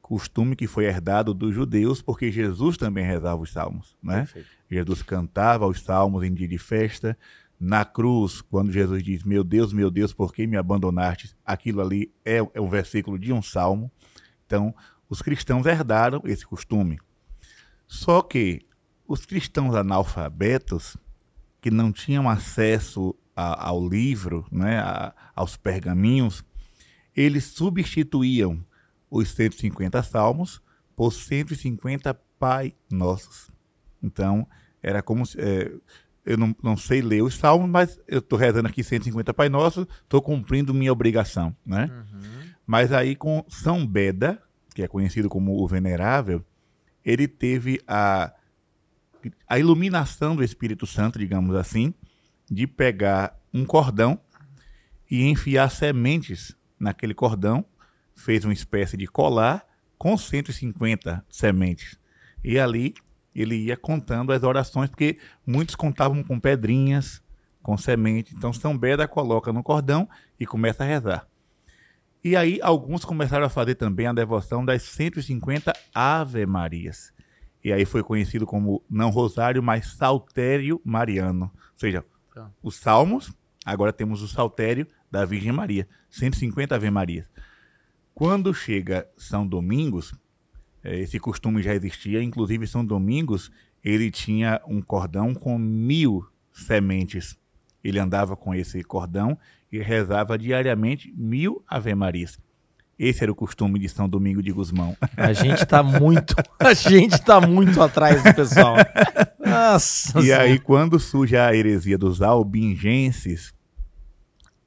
Costume 0.02 0.56
que 0.56 0.66
foi 0.66 0.86
herdado 0.86 1.34
dos 1.34 1.54
judeus, 1.54 2.02
porque 2.02 2.32
Jesus 2.32 2.78
também 2.78 3.06
rezava 3.06 3.42
os 3.42 3.52
salmos. 3.52 3.96
Né? 4.02 4.28
Jesus 4.70 5.04
cantava 5.04 5.68
os 5.68 5.82
salmos 5.82 6.24
em 6.24 6.34
dia 6.34 6.48
de 6.48 6.58
festa. 6.58 7.18
Na 7.60 7.84
cruz, 7.84 8.42
quando 8.42 8.72
Jesus 8.72 9.04
diz: 9.04 9.24
Meu 9.24 9.44
Deus, 9.44 9.74
meu 9.74 9.92
Deus, 9.92 10.14
por 10.14 10.34
que 10.34 10.48
me 10.48 10.58
abandonaste? 10.58 11.36
Aquilo 11.46 11.82
ali 11.82 12.12
é, 12.24 12.38
é 12.38 12.62
um 12.62 12.70
versículo 12.70 13.20
de 13.20 13.34
um 13.34 13.42
salmo. 13.42 13.92
Então, 14.46 14.74
os 15.10 15.22
cristãos 15.22 15.66
herdaram 15.66 16.22
esse 16.26 16.45
costume. 16.45 16.99
Só 17.88 18.22
que 18.22 18.66
os 19.07 19.26
cristãos 19.26 19.76
analfabetos, 19.76 20.95
que 21.60 21.72
não 21.72 21.91
tinham 21.91 22.30
acesso 22.30 23.16
a, 23.36 23.68
ao 23.70 23.86
livro, 23.86 24.45
né, 24.51 24.80
a, 24.80 25.14
aos 25.36 25.57
pergaminhos, 25.57 26.43
eles 27.16 27.45
substituíam 27.45 28.64
os 29.10 29.30
150 29.32 30.01
salmos 30.03 30.62
por 30.95 31.12
150 31.12 32.14
Pai 32.38 32.76
Nossos. 32.89 33.49
Então, 34.01 34.47
era 34.82 35.01
como 35.01 35.26
se. 35.26 35.39
É, 35.39 35.72
eu 36.26 36.38
não, 36.38 36.55
não, 36.62 36.78
sei 36.78 37.01
ler 37.01 37.24
os 37.24 37.34
salmos, 37.36 37.68
mas 37.68 37.99
eu 38.07 38.20
estou 38.20 38.38
rezando 38.38 38.68
aqui 38.68 38.84
150 38.84 39.34
Pai 39.34 39.49
Nossos, 39.49 39.88
estou 40.03 40.22
cumprindo 40.22 40.74
minha 40.74 40.91
obrigação. 40.91 41.55
Né? 41.66 41.89
Uhum. 41.91 42.49
Mas 42.68 42.91
aí 42.91 43.16
com 43.16 43.43
São 43.49 43.86
Beda, 43.86 44.41
que 44.80 44.84
é 44.84 44.88
conhecido 44.88 45.28
como 45.28 45.62
o 45.62 45.68
Venerável, 45.68 46.42
ele 47.04 47.28
teve 47.28 47.82
a, 47.86 48.34
a 49.46 49.60
iluminação 49.60 50.38
do 50.38 50.44
Espírito 50.44 50.88
Santo, 50.88 51.20
digamos 51.20 51.54
assim, 51.54 51.94
de 52.50 52.66
pegar 52.66 53.38
um 53.54 53.66
cordão 53.66 54.18
e 55.12 55.26
enfiar 55.26 55.70
sementes 55.70 56.56
naquele 56.80 57.14
cordão, 57.14 57.66
fez 58.16 58.46
uma 58.46 58.54
espécie 58.54 58.96
de 58.96 59.06
colar 59.06 59.66
com 59.98 60.18
150 60.18 61.26
sementes. 61.30 62.00
E 62.42 62.58
ali 62.58 62.94
ele 63.36 63.56
ia 63.56 63.76
contando 63.76 64.32
as 64.32 64.44
orações, 64.44 64.90
porque 64.90 65.18
muitos 65.46 65.76
contavam 65.76 66.24
com 66.24 66.40
pedrinhas, 66.40 67.22
com 67.62 67.78
semente. 67.78 68.34
Então 68.34 68.54
São 68.54 68.78
Beda 68.78 69.10
coloca 69.10 69.52
no 69.52 69.62
cordão 69.62 70.08
e 70.40 70.46
começa 70.46 70.86
a 70.86 70.88
rezar. 70.88 71.29
E 72.24 72.36
aí 72.36 72.59
alguns 72.61 73.05
começaram 73.05 73.45
a 73.45 73.49
fazer 73.49 73.76
também 73.76 74.07
a 74.07 74.13
devoção 74.13 74.65
das 74.65 74.84
150 74.84 75.74
Ave 75.93 76.45
Marias. 76.45 77.13
E 77.63 77.72
aí 77.72 77.86
foi 77.86 78.03
conhecido 78.03 78.45
como 78.45 78.84
não 78.89 79.09
rosário, 79.09 79.61
mas 79.63 79.93
saltério 79.93 80.82
mariano. 80.84 81.51
Ou 81.53 81.80
seja, 81.80 82.03
Tá. 82.34 82.49
os 82.61 82.76
salmos, 82.76 83.34
agora 83.65 83.91
temos 83.91 84.22
o 84.22 84.28
saltério 84.28 84.86
da 85.11 85.26
Virgem 85.26 85.51
Maria, 85.51 85.88
150 86.09 86.76
Ave 86.76 86.89
Marias. 86.91 87.30
Quando 88.13 88.53
chega 88.53 89.07
São 89.17 89.47
Domingos, 89.47 90.13
eh, 90.84 90.99
esse 90.99 91.20
costume 91.20 91.61
já 91.61 91.74
existia, 91.74 92.22
inclusive 92.22 92.67
São 92.67 92.86
Domingos, 92.86 93.51
ele 93.84 94.11
tinha 94.11 94.61
um 94.67 94.82
cordão 94.82 95.34
com 95.34 95.57
mil 95.57 96.26
sementes. 96.51 97.38
Ele 97.84 97.97
andava 97.97 98.36
com 98.36 98.53
esse 98.53 98.84
cordão 98.84 99.38
e 99.72 99.80
rezava 99.80 100.38
diariamente 100.38 101.13
mil 101.15 101.63
Ave 101.67 101.93
Marias. 101.95 102.38
Esse 102.97 103.24
era 103.24 103.32
o 103.32 103.36
costume 103.36 103.80
de 103.80 103.88
São 103.88 104.09
Domingo 104.09 104.43
de 104.43 104.51
Gusmão. 104.51 104.95
A 105.15 105.32
gente 105.32 105.65
tá 105.65 105.82
muito. 105.82 106.36
A 106.59 106.74
gente 106.74 107.22
tá 107.22 107.39
muito 107.39 107.82
atrás 107.82 108.22
do 108.22 108.34
pessoal. 108.34 108.76
Nossa. 109.39 110.20
E 110.20 110.34
aí, 110.34 110.59
quando 110.59 110.99
surge 110.99 111.38
a 111.38 111.55
heresia 111.55 111.97
dos 111.97 112.22
albingenses, 112.22 113.53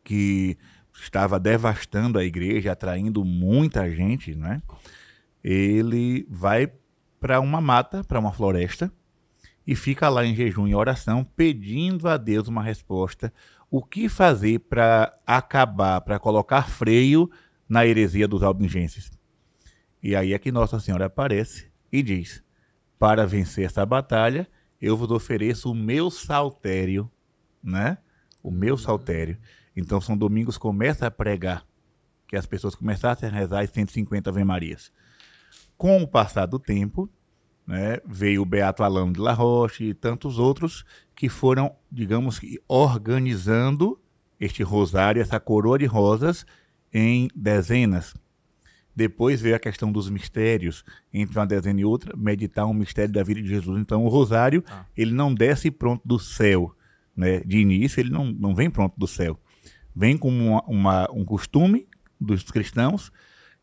que 0.03 0.57
estava 0.95 1.39
devastando 1.39 2.19
a 2.19 2.25
igreja, 2.25 2.73
atraindo 2.73 3.25
muita 3.25 3.91
gente, 3.91 4.35
né? 4.35 4.63
Ele 5.45 6.27
vai 6.31 6.73
para 7.21 7.41
uma 7.41 7.61
mata, 7.61 8.03
para 8.03 8.19
uma 8.19 8.33
floresta, 8.33 8.91
e 9.67 9.77
fica 9.77 10.09
lá 10.09 10.25
em 10.25 10.35
jejum 10.35 10.67
e 10.67 10.75
oração, 10.75 11.25
pedindo 11.25 12.09
a 12.09 12.17
Deus 12.17 12.49
uma 12.49 12.63
resposta. 12.63 13.33
O 13.75 13.83
que 13.83 14.07
fazer 14.07 14.59
para 14.59 15.19
acabar, 15.27 16.03
para 16.03 16.19
colocar 16.19 16.69
freio 16.69 17.31
na 17.67 17.87
heresia 17.87 18.29
dos 18.29 18.43
albingenses? 18.43 19.11
E 20.03 20.15
aí 20.15 20.35
é 20.35 20.39
que 20.39 20.53
Nossa 20.53 20.79
Senhora 20.79 21.07
aparece 21.07 21.73
e 21.91 22.03
diz: 22.03 22.45
Para 22.99 23.27
vencer 23.27 23.65
essa 23.65 23.87
batalha, 23.87 24.47
eu 24.79 24.95
vos 24.95 25.11
ofereço 25.11 25.73
o 25.73 25.75
meu 25.75 26.11
saltério, 26.11 27.11
né? 27.65 27.97
O 28.43 28.51
meu 28.51 28.77
saltério. 28.77 29.39
Então 29.75 30.03
São 30.03 30.19
Domingos 30.19 30.59
começa 30.59 31.07
a 31.07 31.11
pregar 31.11 31.67
que 32.29 32.37
as 32.37 32.45
pessoas 32.45 32.75
começassem 32.75 33.31
a 33.31 33.33
rezar 33.33 33.63
as 33.63 33.71
150 33.71 34.29
Ave 34.29 34.45
Marias. 34.45 34.93
Com 35.79 36.03
o 36.03 36.07
passar 36.07 36.45
do 36.45 36.59
tempo, 36.59 37.09
né, 37.67 37.99
veio 38.07 38.43
o 38.43 38.47
Beato 38.47 38.83
Alano 38.83 39.13
de 39.13 39.21
La 39.21 39.33
Roche 39.33 39.85
e 39.85 39.95
tantos 39.95 40.39
outros 40.39 40.85
que 41.15 41.29
foram, 41.29 41.75
digamos 41.91 42.39
que, 42.39 42.61
organizando 42.69 43.99
este 44.41 44.63
rosário, 44.63 45.23
essa 45.23 45.39
coroa 45.39 45.79
de 45.79 45.87
rosas, 45.87 46.45
em 46.93 47.29
dezenas. 47.35 48.15
Depois 48.95 49.41
veio 49.41 49.57
a 49.57 49.59
questão 49.59 49.91
dos 49.91 50.11
mistérios, 50.11 50.85
entre 51.15 51.39
uma 51.39 51.47
dezena 51.47 51.81
e 51.81 51.85
outra, 51.85 52.15
meditar 52.17 52.67
um 52.67 52.75
mistério 52.75 53.13
da 53.13 53.23
vida 53.23 53.41
de 53.41 53.49
Jesus. 53.49 53.81
Então, 53.81 54.05
o 54.05 54.09
rosário, 54.09 54.63
Ah. 54.69 54.85
ele 54.97 55.13
não 55.13 55.33
desce 55.33 55.71
pronto 55.71 56.03
do 56.05 56.19
céu. 56.19 56.75
Né? 57.17 57.41
De 57.41 57.59
início, 57.59 58.01
ele 58.01 58.11
não, 58.11 58.27
não 58.27 58.55
vem 58.55 58.69
pronto 58.71 58.95
do 58.99 59.07
céu. 59.07 59.39
Vem 59.95 60.17
como 60.19 60.37
uma, 60.47 60.63
uma- 60.67 61.11
um 61.13 61.25
costume 61.25 61.87
dos 62.21 62.43
cristãos. 62.51 63.11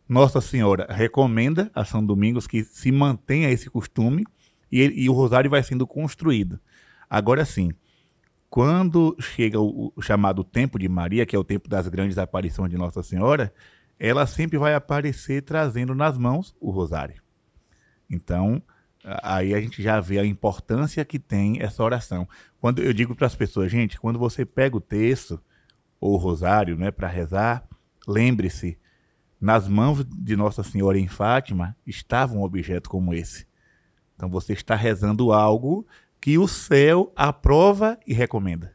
Nossa 0.10 0.42
Senhora 0.42 0.88
recomenda 0.90 1.70
a 1.74 1.86
São 1.86 2.04
Domingos 2.04 2.48
que 2.48 2.64
se 2.64 2.92
mantenha 2.92 3.52
esse 3.52 3.70
costume 3.70 4.26
e, 4.72 4.82
ele- 4.82 4.96
e 5.00 5.08
o 5.08 5.14
rosário 5.14 5.52
vai 5.52 5.62
sendo 5.62 5.86
construído. 5.86 6.60
Agora 7.08 7.46
sim, 7.46 7.72
quando 8.50 9.16
chega 9.20 9.60
o, 9.60 9.94
o 9.96 10.02
chamado 10.02 10.44
tempo 10.44 10.80
de 10.80 10.90
Maria, 10.90 11.28
que 11.28 11.36
é 11.36 11.40
o 11.40 11.44
tempo 11.44 11.70
das 11.70 11.88
grandes 11.88 12.18
aparições 12.18 12.72
de 12.72 12.78
Nossa 12.78 13.04
Senhora, 13.04 13.54
ela 14.00 14.26
sempre 14.26 14.58
vai 14.58 14.74
aparecer 14.74 15.44
trazendo 15.44 15.94
nas 15.94 16.18
mãos 16.18 16.56
o 16.60 16.72
rosário. 16.72 17.22
Então, 18.10 18.60
aí 19.22 19.54
a 19.54 19.62
gente 19.62 19.84
já 19.84 20.00
vê 20.00 20.18
a 20.18 20.26
importância 20.26 21.06
que 21.06 21.20
tem 21.20 21.62
essa 21.62 21.84
oração. 21.84 22.28
Quando 22.60 22.82
eu 22.82 22.94
digo 22.94 23.16
para 23.16 23.28
as 23.28 23.36
pessoas, 23.36 23.72
gente, 23.72 24.00
quando 24.00 24.18
você 24.18 24.44
pega 24.44 24.76
o 24.76 24.82
texto 24.82 25.40
ou 26.00 26.14
o 26.14 26.18
rosário, 26.18 26.76
né, 26.76 26.90
para 26.90 27.08
rezar, 27.08 27.64
lembre-se, 28.08 28.80
nas 29.40 29.68
mãos 29.68 30.04
de 30.06 30.36
Nossa 30.36 30.64
Senhora 30.64 30.98
em 31.00 31.08
Fátima 31.08 31.76
estava 31.86 32.34
um 32.34 32.42
objeto 32.44 32.90
como 32.90 33.14
esse. 33.14 33.48
Então 34.16 34.30
você 34.30 34.54
está 34.54 34.76
rezando 34.76 35.32
algo 35.32 35.88
que 36.20 36.38
o 36.38 36.48
céu 36.48 37.12
aprova 37.16 37.98
e 38.06 38.14
recomenda. 38.14 38.74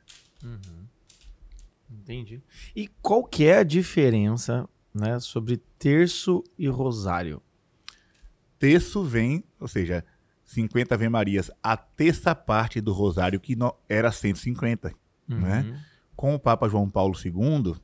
Entendi. 1.91 2.43
E 2.75 2.89
qual 3.01 3.25
que 3.25 3.45
é 3.47 3.59
a 3.59 3.63
diferença, 3.63 4.69
né, 4.95 5.19
sobre 5.21 5.59
terço 5.79 6.43
e 6.59 6.67
rosário? 6.69 7.43
Terço 8.59 9.03
vem, 9.05 9.45
ou 9.61 9.69
seja, 9.69 10.05
50 10.45 10.95
Ave 10.95 11.09
Marias, 11.09 11.51
a 11.63 11.77
terça 11.77 12.35
parte 12.35 12.81
do 12.81 12.93
rosário 12.93 13.41
que 13.41 13.57
no- 13.57 13.75
era 13.89 14.11
150. 14.13 14.93
Né? 15.27 15.61
Uhum. 15.63 15.77
Com 16.17 16.35
o 16.35 16.39
Papa 16.39 16.69
João 16.69 16.89
Paulo 16.89 17.15
II, 17.23 17.75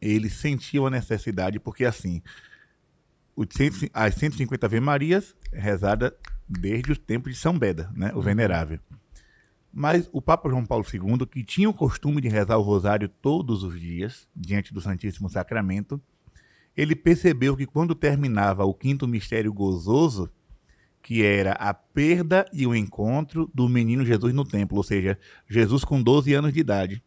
ele 0.00 0.30
sentiu 0.30 0.86
a 0.86 0.90
necessidade, 0.90 1.60
porque 1.60 1.84
assim, 1.84 2.22
o 3.36 3.44
100 3.48 3.90
as 3.92 4.14
150 4.14 4.66
Ave 4.66 4.80
Marias 4.80 5.34
rezada 5.52 6.16
desde 6.48 6.92
o 6.92 6.96
tempo 6.96 7.28
de 7.28 7.36
São 7.36 7.58
Beda, 7.58 7.90
né, 7.94 8.12
o 8.14 8.20
Venerável. 8.20 8.80
Mas 9.72 10.08
o 10.12 10.20
Papa 10.20 10.48
João 10.48 10.66
Paulo 10.66 10.84
II, 10.92 11.26
que 11.26 11.44
tinha 11.44 11.70
o 11.70 11.74
costume 11.74 12.20
de 12.20 12.28
rezar 12.28 12.56
o 12.56 12.62
rosário 12.62 13.08
todos 13.08 13.62
os 13.62 13.78
dias, 13.78 14.26
diante 14.34 14.74
do 14.74 14.80
Santíssimo 14.80 15.30
Sacramento, 15.30 16.00
ele 16.76 16.96
percebeu 16.96 17.56
que 17.56 17.66
quando 17.66 17.94
terminava 17.94 18.64
o 18.64 18.74
quinto 18.74 19.06
mistério 19.06 19.52
gozoso, 19.52 20.30
que 21.02 21.22
era 21.22 21.52
a 21.52 21.72
perda 21.72 22.44
e 22.52 22.66
o 22.66 22.74
encontro 22.74 23.50
do 23.54 23.68
menino 23.68 24.04
Jesus 24.04 24.34
no 24.34 24.44
templo, 24.44 24.76
ou 24.76 24.82
seja, 24.82 25.18
Jesus 25.48 25.84
com 25.84 26.02
12 26.02 26.34
anos 26.34 26.52
de 26.52 26.60
idade. 26.60 27.02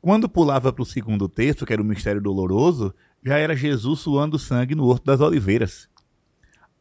Quando 0.00 0.28
pulava 0.28 0.72
para 0.72 0.82
o 0.82 0.86
segundo 0.86 1.28
texto, 1.28 1.66
que 1.66 1.72
era 1.72 1.82
o 1.82 1.84
mistério 1.84 2.20
doloroso, 2.20 2.94
já 3.24 3.38
era 3.38 3.56
Jesus 3.56 4.00
suando 4.00 4.38
sangue 4.38 4.74
no 4.74 4.84
Horto 4.86 5.04
das 5.04 5.20
Oliveiras. 5.20 5.88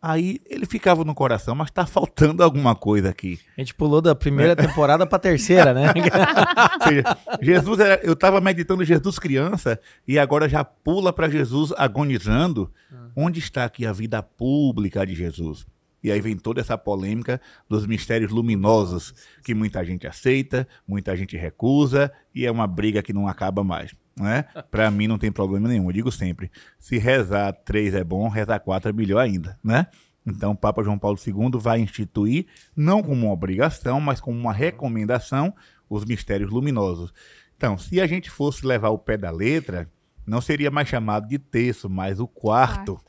Aí 0.07 0.39
ele 0.45 0.67
ficava 0.67 1.03
no 1.03 1.15
coração, 1.15 1.55
mas 1.55 1.69
está 1.69 1.83
faltando 1.87 2.43
alguma 2.43 2.75
coisa 2.75 3.09
aqui. 3.09 3.39
A 3.57 3.61
gente 3.61 3.73
pulou 3.73 4.01
da 4.01 4.13
primeira 4.13 4.55
temporada 4.55 5.07
pra 5.07 5.17
terceira, 5.17 5.73
né? 5.73 5.91
Seja, 6.87 7.17
Jesus 7.41 7.79
era, 7.79 7.99
eu 8.03 8.13
estava 8.13 8.39
meditando 8.39 8.85
Jesus 8.85 9.17
criança 9.17 9.79
e 10.07 10.19
agora 10.19 10.47
já 10.47 10.63
pula 10.63 11.11
para 11.11 11.27
Jesus 11.27 11.73
agonizando. 11.75 12.71
Onde 13.15 13.39
está 13.39 13.65
aqui 13.65 13.83
a 13.85 13.91
vida 13.91 14.21
pública 14.21 15.03
de 15.05 15.15
Jesus? 15.15 15.65
E 16.05 16.11
aí 16.11 16.21
vem 16.21 16.37
toda 16.37 16.61
essa 16.61 16.77
polêmica 16.77 17.41
dos 17.67 17.87
mistérios 17.87 18.31
luminosos 18.31 19.11
que 19.43 19.55
muita 19.55 19.83
gente 19.83 20.05
aceita, 20.05 20.67
muita 20.87 21.17
gente 21.17 21.35
recusa 21.35 22.11
e 22.33 22.45
é 22.45 22.51
uma 22.51 22.67
briga 22.67 23.01
que 23.01 23.11
não 23.11 23.27
acaba 23.27 23.63
mais. 23.63 23.95
Né? 24.15 24.43
Para 24.69 24.91
mim 24.91 25.07
não 25.07 25.17
tem 25.17 25.31
problema 25.31 25.67
nenhum. 25.67 25.85
Eu 25.85 25.93
digo 25.93 26.11
sempre: 26.11 26.51
se 26.77 26.99
rezar 26.99 27.51
três 27.53 27.95
é 27.95 28.03
bom, 28.03 28.29
rezar 28.29 28.59
quatro 28.59 28.87
é 28.87 28.93
melhor 28.93 29.19
ainda. 29.19 29.57
Né? 29.63 29.87
Então, 30.23 30.51
o 30.51 30.55
Papa 30.55 30.83
João 30.83 30.99
Paulo 30.99 31.17
II 31.25 31.59
vai 31.59 31.79
instituir, 31.79 32.45
não 32.75 33.01
como 33.01 33.25
uma 33.25 33.33
obrigação, 33.33 33.99
mas 33.99 34.21
como 34.21 34.39
uma 34.39 34.53
recomendação, 34.53 35.55
os 35.89 36.05
mistérios 36.05 36.51
luminosos. 36.51 37.11
Então, 37.57 37.79
se 37.79 37.99
a 37.99 38.05
gente 38.05 38.29
fosse 38.29 38.63
levar 38.63 38.89
o 38.89 38.99
pé 38.99 39.17
da 39.17 39.31
letra, 39.31 39.89
não 40.23 40.39
seria 40.39 40.69
mais 40.69 40.87
chamado 40.87 41.27
de 41.27 41.39
terço, 41.39 41.89
mas 41.89 42.19
o 42.19 42.27
quarto. 42.27 42.99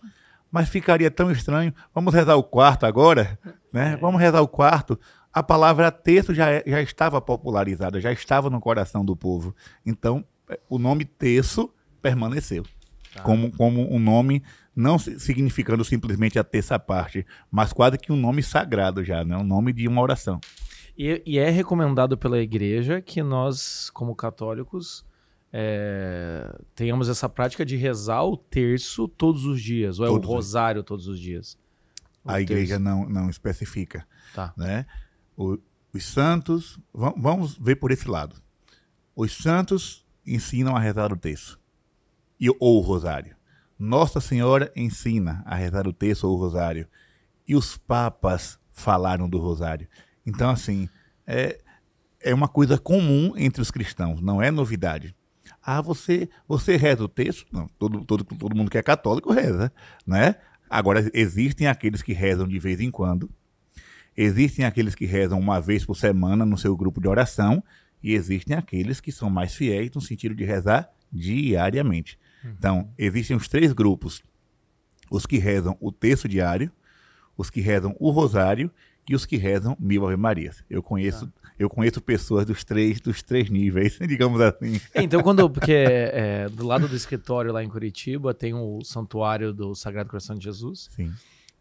Mas 0.50 0.68
ficaria 0.68 1.10
tão 1.10 1.30
estranho. 1.30 1.72
Vamos 1.94 2.14
rezar 2.14 2.36
o 2.36 2.42
quarto 2.42 2.84
agora? 2.86 3.38
Né? 3.72 3.96
Vamos 4.00 4.20
rezar 4.20 4.40
o 4.40 4.48
quarto. 4.48 4.98
A 5.32 5.42
palavra 5.42 5.90
terço 5.92 6.34
já, 6.34 6.50
é- 6.50 6.62
já 6.66 6.80
estava 6.80 7.20
popularizada, 7.20 8.00
já 8.00 8.10
estava 8.12 8.48
no 8.48 8.60
coração 8.60 9.04
do 9.04 9.14
povo. 9.14 9.54
Então, 9.84 10.24
eh, 10.48 10.58
o 10.68 10.78
nome 10.78 11.04
terço 11.04 11.70
permaneceu. 12.00 12.64
Como, 13.22 13.50
como 13.56 13.90
um 13.94 13.98
nome, 13.98 14.42
não 14.74 14.98
si- 14.98 15.18
significando 15.18 15.82
simplesmente 15.84 16.38
a 16.38 16.44
terça 16.44 16.78
parte, 16.78 17.24
mas 17.50 17.72
quase 17.72 17.96
que 17.98 18.12
um 18.12 18.16
nome 18.16 18.42
sagrado 18.42 19.02
já, 19.02 19.24
né? 19.24 19.36
um 19.36 19.42
nome 19.44 19.72
de 19.72 19.88
uma 19.88 20.02
oração. 20.02 20.38
E, 20.98 21.22
e 21.26 21.38
é 21.38 21.48
recomendado 21.50 22.16
pela 22.18 22.38
igreja 22.38 23.00
que 23.00 23.22
nós, 23.22 23.88
como 23.90 24.14
católicos, 24.14 25.04
é, 25.58 26.54
tenhamos 26.74 27.08
essa 27.08 27.28
prática 27.30 27.64
de 27.64 27.76
rezar 27.76 28.22
o 28.24 28.36
terço 28.36 29.08
todos 29.08 29.46
os 29.46 29.60
dias, 29.62 29.98
ou 29.98 30.04
é 30.04 30.08
Todos 30.08 30.28
o 30.28 30.30
os- 30.30 30.34
rosário 30.36 30.82
todos 30.82 31.08
os 31.08 31.18
dias? 31.18 31.58
O 32.22 32.28
a 32.30 32.34
terço. 32.34 32.42
igreja 32.52 32.78
não, 32.78 33.08
não 33.08 33.30
especifica. 33.30 34.06
Tá. 34.34 34.52
né? 34.54 34.84
O- 35.34 35.58
os 35.94 36.04
santos, 36.04 36.78
va- 36.92 37.14
vamos 37.16 37.56
ver 37.56 37.76
por 37.76 37.90
esse 37.90 38.06
lado. 38.06 38.36
Os 39.14 39.32
santos 39.34 40.04
ensinam 40.26 40.76
a 40.76 40.78
rezar 40.80 41.10
o 41.10 41.16
terço 41.16 41.58
e, 42.38 42.50
ou 42.60 42.76
o 42.76 42.80
rosário. 42.80 43.34
Nossa 43.78 44.20
Senhora 44.20 44.70
ensina 44.76 45.42
a 45.46 45.54
rezar 45.54 45.86
o 45.88 45.92
terço 45.92 46.28
ou 46.28 46.36
o 46.36 46.38
rosário. 46.38 46.86
E 47.48 47.56
os 47.56 47.78
papas 47.78 48.58
falaram 48.72 49.26
do 49.28 49.38
rosário. 49.38 49.88
Então, 50.26 50.50
assim, 50.50 50.86
é, 51.26 51.60
é 52.20 52.34
uma 52.34 52.48
coisa 52.48 52.76
comum 52.76 53.32
entre 53.36 53.62
os 53.62 53.70
cristãos, 53.70 54.20
não 54.20 54.42
é 54.42 54.50
novidade. 54.50 55.14
Ah, 55.68 55.80
você, 55.80 56.28
você 56.46 56.76
reza 56.76 57.02
o 57.02 57.08
texto? 57.08 57.44
Não, 57.50 57.66
todo, 57.76 58.04
todo, 58.04 58.22
todo 58.24 58.54
mundo 58.54 58.70
que 58.70 58.78
é 58.78 58.82
católico 58.82 59.32
reza, 59.32 59.72
né? 60.06 60.36
Agora, 60.70 61.10
existem 61.12 61.66
aqueles 61.66 62.02
que 62.02 62.12
rezam 62.12 62.46
de 62.46 62.56
vez 62.60 62.80
em 62.80 62.88
quando, 62.88 63.28
existem 64.16 64.64
aqueles 64.64 64.94
que 64.94 65.06
rezam 65.06 65.40
uma 65.40 65.60
vez 65.60 65.84
por 65.84 65.96
semana 65.96 66.46
no 66.46 66.56
seu 66.56 66.76
grupo 66.76 67.00
de 67.00 67.08
oração, 67.08 67.64
e 68.00 68.14
existem 68.14 68.56
aqueles 68.56 69.00
que 69.00 69.10
são 69.10 69.28
mais 69.28 69.56
fiéis 69.56 69.90
no 69.92 70.00
sentido 70.00 70.36
de 70.36 70.44
rezar 70.44 70.88
diariamente. 71.12 72.16
Uhum. 72.44 72.54
Então, 72.56 72.94
existem 72.96 73.36
os 73.36 73.48
três 73.48 73.72
grupos: 73.72 74.22
os 75.10 75.26
que 75.26 75.36
rezam 75.36 75.76
o 75.80 75.90
texto 75.90 76.28
diário, 76.28 76.70
os 77.36 77.50
que 77.50 77.60
rezam 77.60 77.96
o 77.98 78.10
rosário 78.10 78.70
e 79.08 79.14
os 79.14 79.24
que 79.24 79.36
rezam 79.36 79.76
mil 79.78 80.06
Ave 80.06 80.16
Marias. 80.16 80.62
Eu 80.68 80.82
conheço, 80.82 81.26
tá. 81.26 81.50
eu 81.58 81.68
conheço 81.68 82.00
pessoas 82.00 82.44
dos 82.44 82.64
três, 82.64 83.00
dos 83.00 83.22
três 83.22 83.48
níveis, 83.48 83.98
digamos 84.06 84.40
assim. 84.40 84.80
É, 84.94 85.02
então, 85.02 85.22
quando 85.22 85.48
porque 85.48 85.72
é, 85.72 86.48
do 86.48 86.66
lado 86.66 86.88
do 86.88 86.96
escritório 86.96 87.52
lá 87.52 87.62
em 87.62 87.68
Curitiba 87.68 88.34
tem 88.34 88.54
o 88.54 88.82
santuário 88.82 89.52
do 89.52 89.74
Sagrado 89.74 90.08
Coração 90.08 90.36
de 90.36 90.44
Jesus. 90.44 90.88
Sim. 90.94 91.12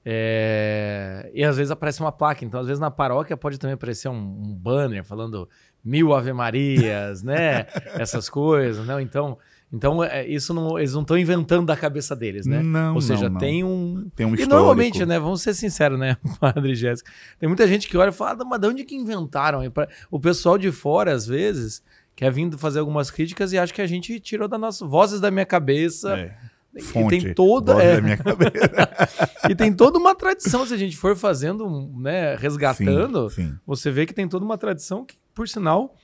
É, 0.08 1.32
e 1.34 1.44
às 1.44 1.58
vezes 1.58 1.72
aparece 1.72 2.00
uma 2.00 2.12
placa, 2.12 2.46
então 2.46 2.60
às 2.60 2.68
vezes 2.68 2.80
na 2.80 2.92
paróquia 2.92 3.36
pode 3.36 3.58
também 3.58 3.74
aparecer 3.74 4.08
um, 4.08 4.14
um 4.14 4.54
banner 4.54 5.04
falando 5.04 5.50
mil 5.84 6.14
Ave 6.14 6.32
Marias, 6.32 7.24
né? 7.24 7.66
Essas 7.98 8.30
coisas, 8.30 8.86
né? 8.86 9.02
Então, 9.02 9.38
então 9.74 10.04
é, 10.04 10.26
isso 10.28 10.54
não, 10.54 10.78
eles 10.78 10.94
não 10.94 11.02
estão 11.02 11.18
inventando 11.18 11.66
da 11.66 11.76
cabeça 11.76 12.16
deles, 12.16 12.46
né? 12.46 12.62
Não, 12.62 12.96
Ou 12.96 13.02
seja, 13.02 13.30
não, 13.30 13.40
tem 13.40 13.64
um. 13.64 14.10
Tem 14.16 14.26
um 14.26 14.30
e 14.30 14.34
histórico. 14.34 14.56
normalmente, 14.56 15.06
né? 15.06 15.20
Vamos 15.20 15.42
ser 15.42 15.54
sinceros, 15.54 16.00
né, 16.00 16.18
Padre 16.40 16.76
Jéssica? 16.76 17.12
Tem 17.40 17.48
muita 17.48 17.68
gente 17.68 17.88
que 17.88 17.98
olha 17.98 18.10
e 18.10 18.14
fala, 18.14 18.38
ah, 18.42 18.46
mas 18.46 18.60
de 18.60 18.68
onde 18.68 18.86
que 18.86 18.96
inventaram? 18.96 19.62
O 20.10 20.20
pessoal 20.20 20.58
de 20.58 20.72
fora, 20.72 21.14
às 21.14 21.26
vezes, 21.26 21.84
quer 22.16 22.32
vindo 22.32 22.58
fazer 22.58 22.80
algumas 22.80 23.12
críticas 23.12 23.52
e 23.52 23.58
acha 23.58 23.74
que 23.74 23.82
a 23.82 23.88
gente 23.88 24.20
tirou 24.20 24.48
das 24.48 24.60
nossas 24.60 24.88
vozes 24.88 25.20
da 25.20 25.30
minha 25.30 25.46
cabeça. 25.46 26.18
É. 26.18 26.36
Fonte, 26.82 27.16
e 27.16 27.22
tem 27.22 27.34
toda 27.34 27.82
é, 27.82 27.96
da 27.96 28.02
minha 28.02 28.18
cabeça. 28.18 29.00
e 29.50 29.56
tem 29.56 29.74
toda 29.74 29.98
uma 29.98 30.14
tradição 30.14 30.66
se 30.66 30.74
a 30.74 30.78
gente 30.78 30.98
for 30.98 31.16
fazendo, 31.16 31.90
né, 31.96 32.36
resgatando, 32.36 33.30
Sim, 33.30 33.44
sim. 33.44 33.60
você 33.66 33.90
vê 33.90 34.06
que 34.06 34.14
tem 34.14 34.28
toda 34.28 34.44
uma 34.44 34.58
tradição 34.58 35.06
que, 35.06 35.16
por 35.34 35.48
sinal, 35.48 35.96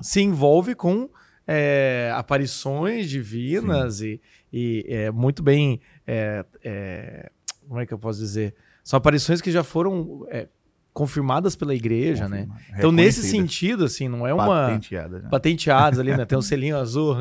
se 0.00 0.20
envolve 0.20 0.74
com 0.74 1.08
é, 1.52 2.10
aparições 2.14 3.10
divinas 3.10 4.00
e, 4.00 4.20
e 4.52 4.84
é, 4.88 5.10
muito 5.10 5.42
bem. 5.42 5.80
é, 6.06 6.44
é, 6.64 7.30
como 7.68 7.80
é 7.80 7.86
que 7.86 7.92
eu 7.92 7.98
posso 7.98 8.18
dizer? 8.18 8.54
São 8.82 8.96
aparições 8.96 9.40
que 9.40 9.50
já 9.50 9.62
foram 9.62 10.26
é, 10.30 10.48
confirmadas 10.92 11.54
pela 11.54 11.74
igreja, 11.74 12.28
né? 12.28 12.48
Então, 12.76 12.90
nesse 12.90 13.22
sentido, 13.22 13.84
assim, 13.84 14.08
não 14.08 14.26
é 14.26 14.34
uma. 14.34 14.46
Patenteada 14.46 15.20
já. 15.20 15.28
Patenteados 15.28 15.98
ali, 15.98 16.16
né? 16.16 16.24
Tem 16.24 16.36
um 16.36 16.42
selinho 16.42 16.76
azul. 16.76 17.16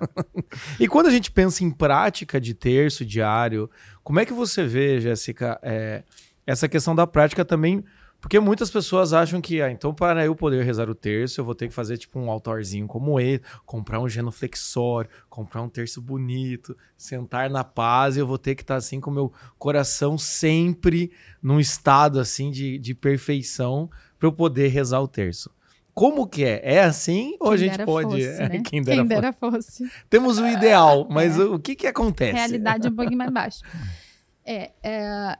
e 0.78 0.86
quando 0.86 1.06
a 1.06 1.10
gente 1.10 1.30
pensa 1.30 1.64
em 1.64 1.70
prática 1.70 2.40
de 2.40 2.54
terço 2.54 3.04
diário, 3.04 3.70
como 4.02 4.20
é 4.20 4.24
que 4.24 4.32
você 4.32 4.64
vê, 4.64 5.00
Jéssica, 5.00 5.58
é, 5.62 6.04
essa 6.46 6.68
questão 6.68 6.94
da 6.94 7.06
prática 7.06 7.44
também? 7.44 7.84
Porque 8.26 8.40
muitas 8.40 8.72
pessoas 8.72 9.12
acham 9.12 9.40
que, 9.40 9.62
ah, 9.62 9.70
então 9.70 9.94
para 9.94 10.24
eu 10.24 10.34
poder 10.34 10.64
rezar 10.64 10.90
o 10.90 10.96
terço, 10.96 11.40
eu 11.40 11.44
vou 11.44 11.54
ter 11.54 11.68
que 11.68 11.72
fazer 11.72 11.96
tipo 11.96 12.18
um 12.18 12.28
altarzinho 12.28 12.84
como 12.88 13.20
esse, 13.20 13.40
comprar 13.64 14.00
um 14.00 14.08
genuflexório, 14.08 15.08
comprar 15.30 15.62
um 15.62 15.68
terço 15.68 16.02
bonito, 16.02 16.76
sentar 16.96 17.48
na 17.48 17.62
paz 17.62 18.16
e 18.16 18.18
eu 18.18 18.26
vou 18.26 18.36
ter 18.36 18.56
que 18.56 18.62
estar 18.62 18.74
assim 18.74 19.00
com 19.00 19.12
o 19.12 19.14
meu 19.14 19.32
coração 19.60 20.18
sempre 20.18 21.12
num 21.40 21.60
estado 21.60 22.18
assim 22.18 22.50
de, 22.50 22.80
de 22.80 22.96
perfeição 22.96 23.88
para 24.18 24.26
eu 24.26 24.32
poder 24.32 24.70
rezar 24.70 25.00
o 25.00 25.06
terço. 25.06 25.48
Como 25.94 26.26
que 26.26 26.44
é? 26.44 26.60
É 26.64 26.80
assim 26.82 27.36
ou 27.38 27.52
a 27.52 27.56
Quem 27.56 27.68
gente 27.68 27.84
pode... 27.84 28.10
fosse, 28.10 28.42
é, 28.42 28.48
né? 28.48 28.62
Quem 28.64 28.82
dera, 28.82 28.96
fosse. 28.96 29.08
dera 29.08 29.32
fosse. 29.32 29.92
Temos 30.10 30.38
o 30.38 30.48
ideal, 30.48 31.06
mas 31.08 31.38
o, 31.38 31.54
o 31.54 31.58
que 31.60 31.76
que 31.76 31.86
acontece? 31.86 32.32
Realidade 32.32 32.88
é 32.88 32.90
um 32.90 32.96
pouquinho 32.96 33.18
mais 33.18 33.30
baixa. 33.30 33.64
É, 34.48 34.70
é, 34.80 35.38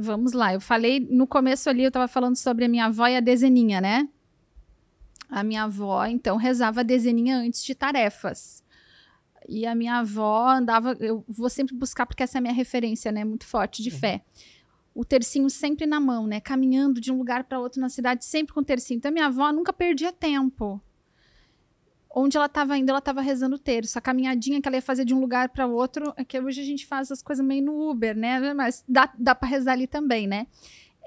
Vamos 0.00 0.32
lá, 0.32 0.54
eu 0.54 0.60
falei 0.60 1.00
no 1.10 1.26
começo 1.26 1.68
ali, 1.68 1.82
eu 1.82 1.88
estava 1.88 2.06
falando 2.06 2.36
sobre 2.36 2.64
a 2.64 2.68
minha 2.68 2.84
avó 2.84 3.08
e 3.08 3.16
a 3.16 3.20
dezeninha, 3.20 3.80
né? 3.80 4.08
A 5.28 5.42
minha 5.42 5.64
avó, 5.64 6.06
então, 6.06 6.36
rezava 6.36 6.80
a 6.80 6.82
dezeninha 6.84 7.36
antes 7.36 7.64
de 7.64 7.74
tarefas. 7.74 8.62
E 9.48 9.66
a 9.66 9.74
minha 9.74 9.96
avó 9.96 10.50
andava, 10.50 10.96
eu 11.00 11.24
vou 11.26 11.50
sempre 11.50 11.74
buscar, 11.74 12.06
porque 12.06 12.22
essa 12.22 12.36
é 12.36 12.38
a 12.38 12.42
minha 12.42 12.54
referência, 12.54 13.10
né? 13.10 13.24
Muito 13.24 13.44
forte 13.44 13.82
de 13.82 13.90
fé. 13.90 14.22
O 14.94 15.04
tercinho 15.04 15.50
sempre 15.50 15.84
na 15.84 15.98
mão, 15.98 16.28
né? 16.28 16.38
Caminhando 16.38 17.00
de 17.00 17.10
um 17.10 17.18
lugar 17.18 17.42
para 17.42 17.58
outro 17.58 17.80
na 17.80 17.88
cidade, 17.88 18.24
sempre 18.24 18.54
com 18.54 18.60
o 18.60 18.64
tercinho. 18.64 18.98
Então, 18.98 19.08
a 19.08 19.12
minha 19.12 19.26
avó 19.26 19.50
nunca 19.52 19.72
perdia 19.72 20.12
tempo 20.12 20.80
onde 22.14 22.36
ela 22.36 22.46
estava 22.46 22.76
indo, 22.76 22.88
ela 22.90 22.98
estava 22.98 23.20
rezando 23.20 23.56
o 23.56 23.58
terço. 23.58 23.98
A 23.98 24.00
caminhadinha 24.00 24.60
que 24.60 24.68
ela 24.68 24.76
ia 24.76 24.82
fazer 24.82 25.04
de 25.04 25.14
um 25.14 25.20
lugar 25.20 25.48
para 25.50 25.66
outro, 25.66 26.12
é 26.16 26.24
que 26.24 26.38
hoje 26.40 26.60
a 26.60 26.64
gente 26.64 26.86
faz 26.86 27.10
as 27.12 27.22
coisas 27.22 27.44
meio 27.44 27.62
no 27.64 27.90
Uber, 27.90 28.16
né? 28.16 28.52
Mas 28.54 28.82
dá, 28.88 29.12
dá 29.18 29.34
para 29.34 29.48
rezar 29.48 29.72
ali 29.72 29.86
também, 29.86 30.26
né? 30.26 30.46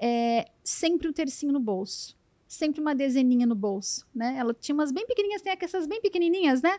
É, 0.00 0.46
sempre 0.64 1.08
um 1.08 1.12
tercinho 1.12 1.52
no 1.52 1.60
bolso. 1.60 2.16
Sempre 2.48 2.80
uma 2.80 2.94
dezeninha 2.94 3.46
no 3.46 3.54
bolso, 3.54 4.06
né? 4.14 4.34
Ela 4.36 4.52
tinha 4.52 4.74
umas 4.74 4.92
bem 4.92 5.06
pequenininhas, 5.06 5.40
tem 5.40 5.56
essas 5.58 5.86
bem 5.86 6.00
pequenininhas, 6.02 6.60
né? 6.60 6.78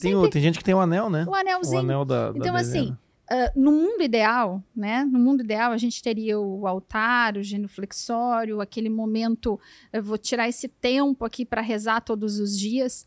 Tem, 0.00 0.12
Sempre 0.12 0.30
tem 0.30 0.42
gente 0.42 0.58
que 0.58 0.64
tem 0.64 0.74
o 0.74 0.80
anel, 0.80 1.08
né? 1.08 1.24
o 1.28 1.34
anelzinho. 1.34 1.76
O 1.76 1.80
anel 1.80 2.04
da, 2.04 2.32
da 2.32 2.38
Então, 2.38 2.56
assim, 2.56 2.80
dezena. 2.80 3.00
ah, 3.30 3.52
no 3.54 3.70
mundo 3.70 4.02
ideal, 4.02 4.60
né? 4.74 5.04
No 5.04 5.20
mundo 5.20 5.44
ideal, 5.44 5.70
a 5.70 5.76
gente 5.76 6.02
teria 6.02 6.36
o 6.40 6.66
altar, 6.66 7.36
o 7.36 7.42
genuflexório, 7.44 8.60
aquele 8.60 8.88
momento. 8.88 9.58
Eu 9.92 10.02
vou 10.02 10.18
tirar 10.18 10.48
esse 10.48 10.66
tempo 10.66 11.24
aqui 11.24 11.44
para 11.44 11.60
rezar 11.60 12.00
todos 12.00 12.40
os 12.40 12.58
dias. 12.58 13.06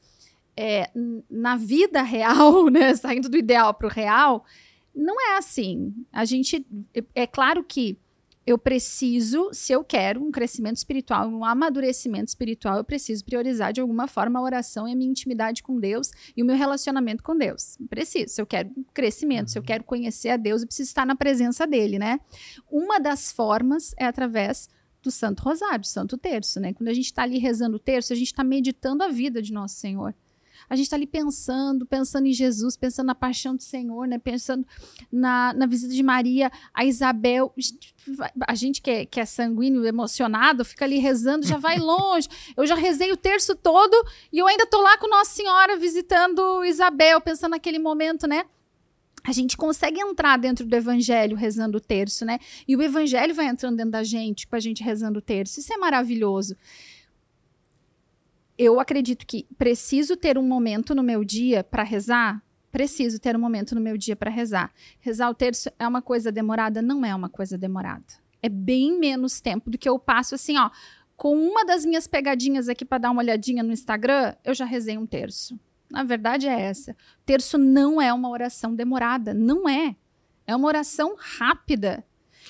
É, 0.57 0.89
na 1.29 1.55
vida 1.55 2.01
real, 2.01 2.65
né? 2.71 2.95
Saindo 2.95 3.29
do 3.29 3.38
ideal 3.38 3.73
para 3.73 3.88
o 3.88 3.91
real, 3.91 4.43
não 4.93 5.21
é 5.21 5.38
assim. 5.38 5.93
A 6.11 6.25
gente. 6.25 6.65
É, 6.93 7.03
é 7.23 7.27
claro 7.27 7.63
que 7.63 7.99
eu 8.47 8.57
preciso, 8.57 9.49
se 9.51 9.73
eu 9.73 9.84
quero 9.84 10.23
um 10.23 10.31
crescimento 10.31 10.77
espiritual, 10.77 11.27
um 11.27 11.43
amadurecimento 11.43 12.29
espiritual, 12.29 12.77
eu 12.77 12.84
preciso 12.84 13.25
priorizar 13.25 13.73
de 13.73 13.81
alguma 13.81 14.07
forma 14.07 14.39
a 14.39 14.41
oração 14.41 14.88
e 14.88 14.93
a 14.93 14.95
minha 14.95 15.11
intimidade 15.11 15.61
com 15.61 15.77
Deus 15.77 16.11
e 16.35 16.41
o 16.41 16.45
meu 16.45 16.55
relacionamento 16.55 17.21
com 17.21 17.38
Deus. 17.38 17.77
Preciso. 17.89 18.34
Se 18.34 18.41
eu 18.41 18.45
quero 18.45 18.71
crescimento, 18.93 19.51
se 19.51 19.59
eu 19.59 19.63
quero 19.63 19.84
conhecer 19.84 20.29
a 20.29 20.38
Deus, 20.38 20.61
eu 20.61 20.67
preciso 20.67 20.88
estar 20.88 21.05
na 21.05 21.13
presença 21.13 21.67
dele, 21.67 21.99
né? 21.99 22.21
Uma 22.71 23.01
das 23.01 23.34
formas 23.34 23.93
é 23.97 24.05
através 24.05 24.69
do 25.03 25.11
Santo 25.11 25.43
Rosário, 25.43 25.81
do 25.81 25.88
Santo 25.88 26.17
Terço, 26.17 26.61
né? 26.61 26.71
Quando 26.71 26.88
a 26.88 26.93
gente 26.93 27.07
está 27.07 27.23
ali 27.23 27.39
rezando 27.39 27.75
o 27.75 27.79
terço, 27.79 28.13
a 28.13 28.15
gente 28.15 28.27
está 28.27 28.45
meditando 28.45 29.03
a 29.03 29.09
vida 29.09 29.41
de 29.41 29.51
Nosso 29.51 29.75
Senhor. 29.75 30.15
A 30.69 30.76
gente 30.76 30.85
está 30.85 30.95
ali 30.95 31.07
pensando, 31.07 31.85
pensando 31.85 32.27
em 32.27 32.34
Jesus, 32.34 32.76
pensando 32.76 33.07
na 33.07 33.15
paixão 33.15 33.56
do 33.56 33.64
Senhor, 33.64 34.07
né? 34.07 34.18
Pensando 34.18 34.65
na, 35.11 35.53
na 35.53 35.65
visita 35.65 35.94
de 35.94 36.03
Maria, 36.03 36.52
a 36.73 36.84
Isabel. 36.84 37.53
A 38.48 38.56
gente 38.56 38.81
que 38.81 38.89
é, 38.89 39.06
que 39.06 39.19
é 39.19 39.26
sanguíneo, 39.26 39.85
emocionado, 39.85 40.65
fica 40.65 40.85
ali 40.85 40.98
rezando, 40.98 41.48
já 41.48 41.57
vai 41.57 41.77
longe. 41.77 42.27
Eu 42.56 42.68
já 42.68 42.76
rezei 42.76 43.11
o 43.11 43.18
terço 43.18 43.56
todo 43.56 43.95
e 44.31 44.39
eu 44.39 44.48
ainda 44.48 44.65
tô 44.65 44.81
lá 44.81 44.98
com 44.98 45.10
Nossa 45.10 45.31
Senhora 45.31 45.77
visitando 45.77 46.64
Isabel, 46.65 47.22
pensando 47.22 47.52
naquele 47.52 47.80
momento, 47.80 48.27
né? 48.27 48.45
A 49.23 49.34
gente 49.34 49.57
consegue 49.57 49.99
entrar 49.99 50.38
dentro 50.38 50.65
do 50.65 50.73
evangelho 50.73 51.35
rezando 51.35 51.80
o 51.80 51.81
terço, 51.81 52.23
né? 52.23 52.39
E 52.65 52.77
o 52.77 52.81
evangelho 52.81 53.35
vai 53.35 53.48
entrando 53.48 53.76
dentro 53.76 53.91
da 53.91 54.03
gente, 54.03 54.48
com 54.48 54.56
a 54.56 54.60
gente 54.60 54.81
rezando 54.81 55.19
o 55.19 55.22
terço. 55.22 55.60
Isso 55.60 55.73
é 55.73 55.77
maravilhoso. 55.77 56.56
Eu 58.57 58.79
acredito 58.79 59.25
que 59.25 59.45
preciso 59.57 60.15
ter 60.17 60.38
um 60.38 60.43
momento 60.47 60.95
no 60.95 61.03
meu 61.03 61.23
dia 61.23 61.63
para 61.63 61.84
rezar. 61.84 62.41
Preciso 62.71 63.19
ter 63.19 63.35
um 63.35 63.39
momento 63.39 63.75
no 63.75 63.81
meu 63.81 63.97
dia 63.97 64.15
para 64.15 64.29
rezar. 64.31 64.71
Rezar 64.99 65.29
o 65.29 65.34
terço 65.34 65.69
é 65.77 65.88
uma 65.88 66.01
coisa 66.01 66.31
demorada? 66.31 66.81
Não 66.81 67.05
é 67.05 67.13
uma 67.13 67.29
coisa 67.29 67.57
demorada. 67.57 68.05
É 68.41 68.49
bem 68.49 68.97
menos 68.99 69.39
tempo 69.39 69.69
do 69.69 69.77
que 69.77 69.88
eu 69.88 69.97
passo 69.99 70.35
assim, 70.35 70.57
ó. 70.57 70.69
Com 71.15 71.35
uma 71.35 71.65
das 71.65 71.85
minhas 71.85 72.05
pegadinhas 72.07 72.69
aqui 72.69 72.85
para 72.85 72.99
dar 72.99 73.11
uma 73.11 73.21
olhadinha 73.21 73.63
no 73.63 73.71
Instagram, 73.73 74.35
eu 74.43 74.53
já 74.53 74.65
rezei 74.65 74.97
um 74.97 75.05
terço. 75.05 75.59
Na 75.89 76.03
verdade 76.03 76.47
é 76.47 76.59
essa. 76.61 76.95
Terço 77.25 77.57
não 77.57 78.01
é 78.01 78.13
uma 78.13 78.29
oração 78.29 78.75
demorada, 78.75 79.34
não 79.34 79.67
é. 79.67 79.95
É 80.45 80.55
uma 80.55 80.67
oração 80.67 81.15
rápida 81.17 82.03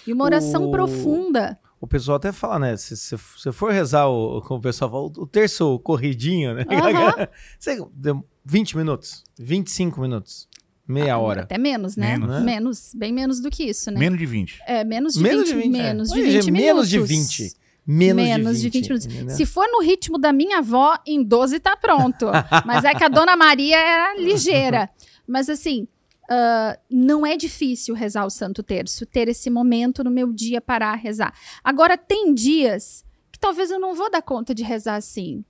e 0.05 0.11
uma 0.11 0.25
oração 0.25 0.67
O- 0.67 0.71
profunda. 0.71 1.57
O 1.79 1.85
pessoal 1.87 2.17
até 2.17 2.31
fala, 2.31 2.57
né? 2.59 2.75
Se 2.77 2.95
você 3.17 3.51
for 3.51 3.71
rezar, 3.71 4.07
o, 4.07 4.41
como 4.41 4.59
o 4.59 4.63
pessoal 4.63 4.89
fala, 4.89 5.03
o 5.05 5.27
terço 5.27 5.77
corridinho, 5.79 6.55
né? 6.55 6.65
Aham. 6.69 7.27
Você 7.59 7.77
deu 7.93 8.25
20 8.43 8.75
minutos, 8.77 9.23
25 9.39 10.01
minutos, 10.01 10.47
meia 10.87 11.13
Ah, 11.13 11.19
hora. 11.19 11.41
Até 11.43 11.57
menos, 11.57 11.95
né? 11.95 12.17
Menos, 12.17 12.29
né? 12.29 12.39
Menos, 12.41 12.91
bem 12.95 13.13
menos 13.13 13.39
do 13.39 13.49
que 13.51 13.63
isso, 13.65 13.91
né? 13.91 13.99
Menos 13.99 14.17
de 14.17 14.25
20. 14.25 14.59
É, 14.65 14.83
menos 14.83 15.13
de 15.13 15.21
Menos 15.21 15.49
20, 15.51 15.55
de 15.55 15.61
20, 15.61 15.65
é. 15.79 15.83
menos 15.83 16.07
de 16.09 16.13
Olha, 16.15 16.23
20 16.23 16.31
gente, 16.31 16.51
minutos. 16.51 16.65
menos 16.65 16.89
de 16.89 16.99
20. 16.99 17.53
Menos, 17.89 18.23
Menos 18.25 18.59
de 18.59 18.69
20, 18.69 18.83
minutos. 18.89 19.05
entendeu? 19.05 19.35
Se 19.37 19.45
for 19.45 19.65
no 19.71 19.81
ritmo 19.81 20.17
da 20.17 20.33
minha 20.33 20.57
avó, 20.57 20.97
em 21.05 21.23
12 21.23 21.57
tá 21.61 21.77
pronto. 21.77 22.25
Mas 22.65 22.83
é 22.83 22.93
que 22.93 23.03
a 23.03 23.07
dona 23.07 23.37
Maria 23.37 23.77
era 23.77 24.19
ligeira. 24.19 24.89
Mas 25.25 25.47
assim, 25.47 25.87
ah, 26.29 26.77
não 26.89 27.25
é 27.25 27.37
difícil 27.37 27.95
rezar 27.95 28.25
o 28.25 28.29
Santo 28.29 28.61
Terço, 28.61 29.05
ter 29.05 29.29
esse 29.29 29.49
momento 29.49 30.03
no 30.03 30.11
meu 30.11 30.31
dia 30.33 30.59
para 30.59 30.93
rezar. 30.93 31.33
Agora, 31.63 31.97
tem 31.97 32.33
dias 32.33 33.05
que 33.31 33.39
talvez 33.39 33.71
eu 33.71 33.79
não 33.79 33.93
vou 33.93 34.09
dar 34.09 34.21
conta 34.21 34.53
de 34.53 34.63
rezar 34.63 34.95
assim. 34.95 35.45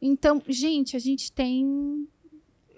Então, 0.00 0.42
gente, 0.46 0.96
a 0.96 1.00
gente 1.00 1.32
tem 1.32 2.06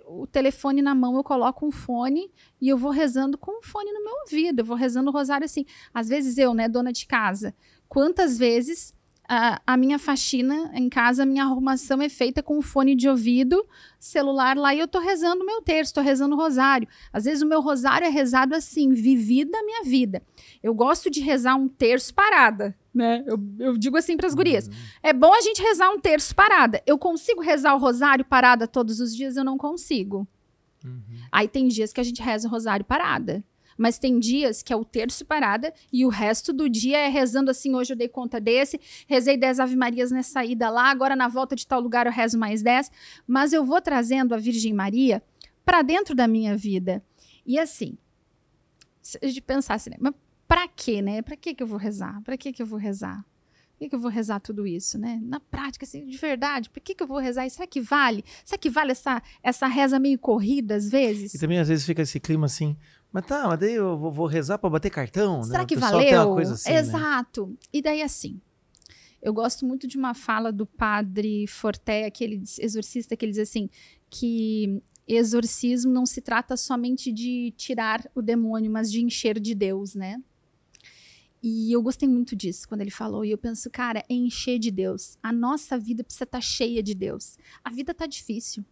o 0.06 0.26
telefone 0.26 0.82
na 0.82 0.94
mão, 0.94 1.16
eu 1.16 1.24
coloco 1.24 1.66
um 1.66 1.70
fone 1.70 2.30
e 2.60 2.68
eu 2.68 2.76
vou 2.76 2.90
rezando 2.90 3.36
com 3.38 3.58
um 3.58 3.62
fone 3.62 3.92
no 3.92 4.04
meu 4.04 4.14
ouvido. 4.22 4.60
Eu 4.60 4.64
vou 4.64 4.76
rezando 4.76 5.10
o 5.10 5.12
rosário 5.12 5.44
assim. 5.44 5.64
Às 5.92 6.08
vezes 6.08 6.38
eu, 6.38 6.54
né, 6.54 6.68
dona 6.68 6.92
de 6.92 7.06
casa, 7.06 7.54
quantas 7.88 8.38
vezes 8.38 8.94
a, 9.28 9.60
a, 9.66 9.76
minha 9.76 9.98
faxina 9.98 10.70
em 10.74 10.88
casa, 10.88 11.22
a 11.22 11.26
minha 11.26 11.44
arrumação 11.44 12.02
é 12.02 12.08
feita 12.08 12.42
com 12.42 12.60
fone 12.60 12.94
de 12.94 13.08
ouvido, 13.08 13.66
celular 13.98 14.56
lá 14.56 14.74
e 14.74 14.78
eu 14.78 14.88
tô 14.88 14.98
rezando 14.98 15.44
meu 15.44 15.62
terço, 15.62 15.94
tô 15.94 16.00
rezando 16.00 16.34
o 16.34 16.38
rosário. 16.38 16.88
Às 17.12 17.24
vezes 17.24 17.42
o 17.42 17.46
meu 17.46 17.60
rosário 17.60 18.06
é 18.06 18.10
rezado 18.10 18.54
assim, 18.54 18.92
vivida 18.92 19.56
a 19.56 19.64
minha 19.64 19.84
vida. 19.84 20.22
Eu 20.62 20.74
gosto 20.74 21.10
de 21.10 21.20
rezar 21.20 21.54
um 21.54 21.68
terço 21.68 22.12
parada, 22.12 22.76
né? 22.94 23.24
Eu, 23.26 23.38
eu 23.58 23.78
digo 23.78 23.96
assim 23.96 24.16
para 24.16 24.26
as 24.26 24.34
gurias: 24.34 24.66
uhum. 24.66 24.74
é 25.02 25.12
bom 25.12 25.32
a 25.32 25.40
gente 25.40 25.62
rezar 25.62 25.90
um 25.90 26.00
terço 26.00 26.34
parada. 26.34 26.82
Eu 26.86 26.98
consigo 26.98 27.40
rezar 27.40 27.74
o 27.74 27.78
rosário 27.78 28.24
parada 28.24 28.66
todos 28.66 29.00
os 29.00 29.14
dias? 29.14 29.36
Eu 29.36 29.44
não 29.44 29.56
consigo. 29.56 30.26
Uhum. 30.84 31.00
Aí 31.30 31.48
tem 31.48 31.68
dias 31.68 31.92
que 31.92 32.00
a 32.00 32.04
gente 32.04 32.20
reza 32.20 32.48
o 32.48 32.50
rosário 32.50 32.84
parada. 32.84 33.42
Mas 33.76 33.98
tem 33.98 34.18
dias 34.18 34.62
que 34.62 34.72
é 34.72 34.76
o 34.76 34.84
terço 34.84 35.24
parada 35.24 35.72
e 35.92 36.04
o 36.04 36.08
resto 36.08 36.52
do 36.52 36.68
dia 36.68 36.98
é 36.98 37.08
rezando 37.08 37.50
assim. 37.50 37.74
Hoje 37.74 37.92
eu 37.92 37.96
dei 37.96 38.08
conta 38.08 38.40
desse, 38.40 38.80
rezei 39.06 39.36
10 39.36 39.60
Ave 39.60 39.76
Marias 39.76 40.10
nessa 40.10 40.44
ida 40.44 40.70
lá, 40.70 40.90
agora 40.90 41.16
na 41.16 41.28
volta 41.28 41.56
de 41.56 41.66
tal 41.66 41.80
lugar 41.80 42.06
eu 42.06 42.12
rezo 42.12 42.38
mais 42.38 42.62
10. 42.62 42.90
Mas 43.26 43.52
eu 43.52 43.64
vou 43.64 43.80
trazendo 43.80 44.34
a 44.34 44.38
Virgem 44.38 44.72
Maria 44.72 45.22
para 45.64 45.82
dentro 45.82 46.14
da 46.14 46.26
minha 46.26 46.56
vida. 46.56 47.02
E 47.44 47.58
assim, 47.58 47.96
se 49.00 49.18
a 49.20 49.26
gente 49.26 49.40
pensasse, 49.40 49.90
né? 49.90 49.96
Mas 49.98 50.14
pra 50.46 50.68
quê, 50.68 51.02
né? 51.02 51.22
Pra 51.22 51.36
que 51.36 51.56
eu 51.58 51.66
vou 51.66 51.78
rezar? 51.78 52.22
Que 52.38 52.52
que 52.52 52.62
eu 52.62 52.66
vou 52.66 52.78
rezar? 52.78 53.24
Por 53.72 53.78
que, 53.78 53.88
que 53.88 53.94
eu 53.96 54.00
vou 54.00 54.10
rezar 54.10 54.38
tudo 54.38 54.64
isso, 54.64 54.96
né? 54.96 55.18
Na 55.20 55.40
prática, 55.40 55.84
assim, 55.84 56.06
de 56.06 56.16
verdade, 56.16 56.70
por 56.70 56.80
que, 56.80 56.94
que 56.94 57.02
eu 57.02 57.06
vou 57.06 57.18
rezar? 57.18 57.46
E 57.46 57.50
será 57.50 57.66
que 57.66 57.80
vale? 57.80 58.24
Será 58.44 58.56
que 58.56 58.70
vale 58.70 58.92
essa, 58.92 59.20
essa 59.42 59.66
reza 59.66 59.98
meio 59.98 60.20
corrida 60.20 60.76
às 60.76 60.88
vezes? 60.88 61.34
E 61.34 61.38
também 61.38 61.58
às 61.58 61.66
vezes 61.66 61.84
fica 61.84 62.02
esse 62.02 62.20
clima 62.20 62.46
assim, 62.46 62.76
mas 63.12 63.26
tá, 63.26 63.46
mas 63.46 63.58
daí 63.58 63.74
eu 63.74 63.96
vou, 63.96 64.10
vou 64.10 64.26
rezar 64.26 64.58
para 64.58 64.70
bater 64.70 64.90
cartão, 64.90 65.42
Será 65.42 65.60
né? 65.60 65.66
que 65.66 65.76
valeu? 65.76 66.38
Assim, 66.38 66.70
né? 66.70 66.78
Exato. 66.78 67.46
Né? 67.46 67.56
E 67.72 67.82
daí 67.82 68.02
assim, 68.02 68.40
eu 69.20 69.32
gosto 69.32 69.66
muito 69.66 69.86
de 69.86 69.96
uma 69.96 70.14
fala 70.14 70.50
do 70.50 70.66
padre 70.66 71.46
Forté, 71.46 72.06
aquele 72.06 72.42
exorcista, 72.58 73.16
que 73.16 73.24
ele 73.24 73.32
diz 73.32 73.48
assim, 73.48 73.68
que 74.10 74.82
exorcismo 75.06 75.92
não 75.92 76.06
se 76.06 76.20
trata 76.20 76.56
somente 76.56 77.12
de 77.12 77.52
tirar 77.56 78.04
o 78.14 78.22
demônio, 78.22 78.70
mas 78.70 78.90
de 78.90 79.00
encher 79.00 79.38
de 79.38 79.54
Deus, 79.54 79.94
né? 79.94 80.20
E 81.42 81.72
eu 81.72 81.82
gostei 81.82 82.08
muito 82.08 82.36
disso 82.36 82.68
quando 82.68 82.82
ele 82.82 82.90
falou. 82.90 83.24
E 83.24 83.30
eu 83.30 83.38
penso, 83.38 83.68
cara, 83.68 84.04
é 84.08 84.14
encher 84.14 84.58
de 84.58 84.70
Deus. 84.70 85.18
A 85.20 85.32
nossa 85.32 85.76
vida 85.76 86.04
precisa 86.04 86.24
estar 86.24 86.38
tá 86.38 86.40
cheia 86.40 86.82
de 86.82 86.94
Deus. 86.94 87.36
A 87.64 87.70
vida 87.70 87.92
tá 87.92 88.06
difícil. 88.06 88.64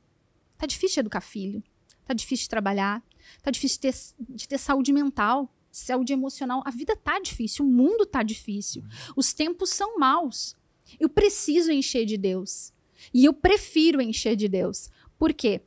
Tá 0.57 0.67
difícil 0.67 1.01
educar 1.01 1.21
filho. 1.21 1.62
Tá 2.11 2.15
difícil 2.15 2.47
de 2.47 2.49
trabalhar. 2.49 3.05
Tá 3.41 3.53
difícil 3.53 3.77
de 3.77 3.81
ter, 3.82 3.95
de 4.19 4.49
ter 4.49 4.59
saúde 4.59 4.93
mental, 4.93 5.49
saúde 5.70 6.12
emocional. 6.12 6.61
A 6.66 6.70
vida 6.73 6.97
tá 6.97 7.20
difícil, 7.20 7.65
o 7.65 7.69
mundo 7.69 8.05
tá 8.05 8.24
difícil. 8.24 8.82
Os 9.15 9.32
tempos 9.32 9.70
são 9.70 9.97
maus. 9.97 10.57
Eu 10.99 11.09
preciso 11.09 11.70
encher 11.70 12.05
de 12.05 12.16
Deus. 12.16 12.73
E 13.15 13.24
eu 13.24 13.32
prefiro 13.32 14.03
encher 14.03 14.35
de 14.35 14.49
Deus. 14.49 14.91
Por 15.16 15.32
quê? 15.32 15.61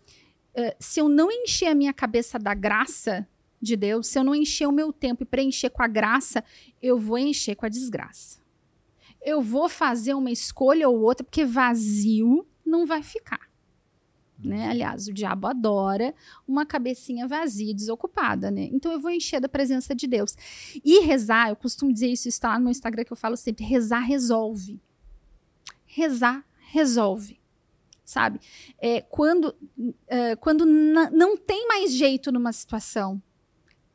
Uh, 0.54 0.76
se 0.82 1.00
eu 1.00 1.08
não 1.08 1.32
encher 1.32 1.68
a 1.68 1.76
minha 1.76 1.94
cabeça 1.94 2.38
da 2.38 2.54
graça 2.54 3.26
de 3.62 3.78
Deus, 3.78 4.08
se 4.08 4.20
eu 4.20 4.24
não 4.26 4.36
encher 4.36 4.68
o 4.68 4.74
meu 4.74 4.92
tempo 4.92 5.24
e 5.24 5.26
preencher 5.26 5.70
com 5.70 5.82
a 5.82 5.88
graça, 5.88 6.44
eu 6.82 7.00
vou 7.00 7.18
encher 7.18 7.56
com 7.56 7.66
a 7.66 7.70
desgraça. 7.70 8.42
Eu 9.22 9.42
vou 9.42 9.70
fazer 9.70 10.14
uma 10.14 10.30
escolha 10.30 10.90
ou 10.90 11.00
outra, 11.00 11.24
porque 11.24 11.46
vazio 11.46 12.46
não 12.66 12.86
vai 12.86 13.02
ficar. 13.02 13.53
Né? 14.44 14.68
Aliás, 14.68 15.08
o 15.08 15.14
diabo 15.14 15.48
adora 15.48 16.14
uma 16.48 16.66
cabecinha 16.66 17.28
vazia, 17.28 17.74
desocupada, 17.74 18.52
né? 18.52 18.70
Então 18.72 18.92
eu 18.92 19.00
vou 19.00 19.10
encher 19.10 19.40
da 19.40 19.48
presença 19.48 19.96
de 19.96 20.06
Deus. 20.06 20.36
E 20.84 21.00
rezar, 21.00 21.50
eu 21.50 21.56
costumo 21.56 21.94
dizer 21.94 22.08
isso, 22.08 22.28
está 22.28 22.50
lá 22.50 22.60
no 22.60 22.70
Instagram 22.70 23.06
que 23.06 23.14
eu 23.14 23.18
falo 23.18 23.38
sempre, 23.38 23.64
rezar 23.64 24.02
resolve. 24.02 24.82
Rezar 25.86 26.44
resolve. 26.72 27.40
Sabe? 28.04 28.42
É, 28.78 29.02
quando 29.02 29.56
é, 30.08 30.36
quando 30.36 30.66
não 30.66 31.38
tem 31.38 31.68
mais 31.68 31.94
jeito 31.94 32.32
numa 32.32 32.52
situação, 32.52 33.22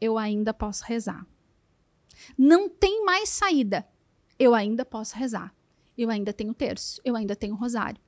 eu 0.01 0.17
ainda 0.17 0.55
posso 0.55 0.85
rezar. 0.85 1.27
Não 2.37 2.69
tem 2.69 3.05
mais 3.05 3.29
saída, 3.29 3.87
eu 4.39 4.55
ainda 4.55 4.85
posso 4.85 5.15
rezar. 5.15 5.55
Eu 5.97 6.11
ainda 6.11 6.33
tenho 6.33 6.55
terço, 6.55 7.01
eu 7.05 7.17
ainda 7.17 7.35
tenho 7.35 7.55
rosário. 7.55 8.01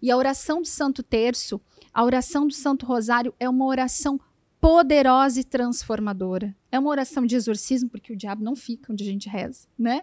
E 0.00 0.10
a 0.10 0.16
oração 0.16 0.60
do 0.60 0.68
Santo 0.68 1.02
Terço, 1.02 1.60
a 1.92 2.04
oração 2.04 2.46
do 2.46 2.54
Santo 2.54 2.86
Rosário 2.86 3.34
é 3.38 3.48
uma 3.48 3.66
oração 3.66 4.18
poderosa 4.62 5.40
e 5.40 5.44
transformadora. 5.44 6.54
É 6.70 6.78
uma 6.78 6.88
oração 6.88 7.26
de 7.26 7.34
exorcismo, 7.34 7.90
porque 7.90 8.12
o 8.12 8.16
diabo 8.16 8.44
não 8.44 8.54
fica 8.54 8.92
onde 8.92 9.02
a 9.02 9.06
gente 9.06 9.28
reza, 9.28 9.66
né? 9.76 10.02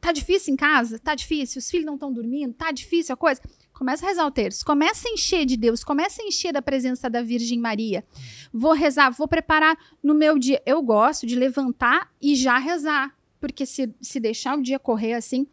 Tá 0.00 0.12
difícil 0.12 0.54
em 0.54 0.56
casa? 0.56 0.96
Tá 0.98 1.14
difícil? 1.14 1.58
Os 1.58 1.68
filhos 1.68 1.84
não 1.84 1.94
estão 1.94 2.12
dormindo? 2.12 2.54
Tá 2.54 2.70
difícil 2.70 3.12
a 3.12 3.16
coisa? 3.16 3.40
Começa 3.72 4.06
a 4.06 4.08
rezar 4.08 4.24
o 4.24 4.30
terço, 4.30 4.64
começa 4.64 5.08
a 5.08 5.10
encher 5.10 5.44
de 5.44 5.56
Deus, 5.56 5.82
começa 5.82 6.22
a 6.22 6.24
encher 6.24 6.52
da 6.52 6.62
presença 6.62 7.10
da 7.10 7.20
Virgem 7.20 7.58
Maria. 7.58 8.04
Vou 8.52 8.72
rezar, 8.72 9.10
vou 9.10 9.26
preparar 9.26 9.76
no 10.00 10.14
meu 10.14 10.38
dia. 10.38 10.62
Eu 10.64 10.80
gosto 10.82 11.26
de 11.26 11.34
levantar 11.34 12.10
e 12.22 12.36
já 12.36 12.58
rezar, 12.58 13.12
porque 13.40 13.66
se, 13.66 13.92
se 14.00 14.20
deixar 14.20 14.56
o 14.56 14.62
dia 14.62 14.78
correr 14.78 15.14
assim, 15.14 15.48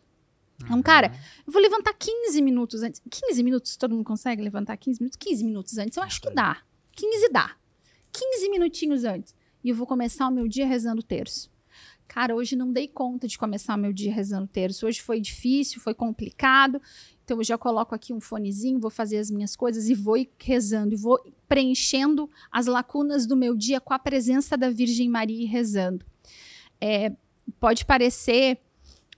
então, 0.65 0.81
cara, 0.81 1.13
eu 1.45 1.51
vou 1.51 1.61
levantar 1.61 1.93
15 1.93 2.41
minutos 2.41 2.83
antes. 2.83 3.01
15 3.09 3.43
minutos, 3.43 3.77
todo 3.77 3.95
mundo 3.95 4.05
consegue 4.05 4.41
levantar 4.41 4.77
15 4.77 4.99
minutos? 4.99 5.17
15 5.17 5.43
minutos 5.43 5.77
antes, 5.77 5.97
eu 5.97 6.03
acho 6.03 6.21
que 6.21 6.29
dá. 6.29 6.61
15 6.93 7.29
dá. 7.29 7.55
15 8.11 8.49
minutinhos 8.49 9.03
antes. 9.03 9.35
E 9.63 9.69
eu 9.69 9.75
vou 9.75 9.87
começar 9.87 10.27
o 10.27 10.31
meu 10.31 10.47
dia 10.47 10.65
rezando 10.65 11.01
o 11.01 11.03
terço. 11.03 11.51
Cara, 12.07 12.35
hoje 12.35 12.55
não 12.55 12.71
dei 12.71 12.87
conta 12.87 13.27
de 13.27 13.37
começar 13.37 13.75
o 13.75 13.77
meu 13.77 13.91
dia 13.91 14.13
rezando 14.13 14.45
o 14.45 14.47
terço. 14.47 14.85
Hoje 14.85 15.01
foi 15.01 15.19
difícil, 15.19 15.81
foi 15.81 15.93
complicado. 15.93 16.81
Então 17.23 17.37
eu 17.37 17.43
já 17.43 17.57
coloco 17.57 17.95
aqui 17.95 18.13
um 18.13 18.19
fonezinho, 18.19 18.79
vou 18.79 18.91
fazer 18.91 19.17
as 19.17 19.31
minhas 19.31 19.55
coisas 19.55 19.87
e 19.89 19.95
vou 19.95 20.15
rezando, 20.37 20.93
e 20.93 20.97
vou 20.97 21.19
preenchendo 21.47 22.29
as 22.51 22.67
lacunas 22.67 23.25
do 23.25 23.35
meu 23.35 23.55
dia 23.55 23.79
com 23.79 23.93
a 23.93 23.99
presença 23.99 24.57
da 24.57 24.69
Virgem 24.69 25.09
Maria 25.09 25.41
e 25.41 25.45
rezando. 25.45 26.05
É, 26.79 27.13
pode 27.59 27.85
parecer 27.85 28.59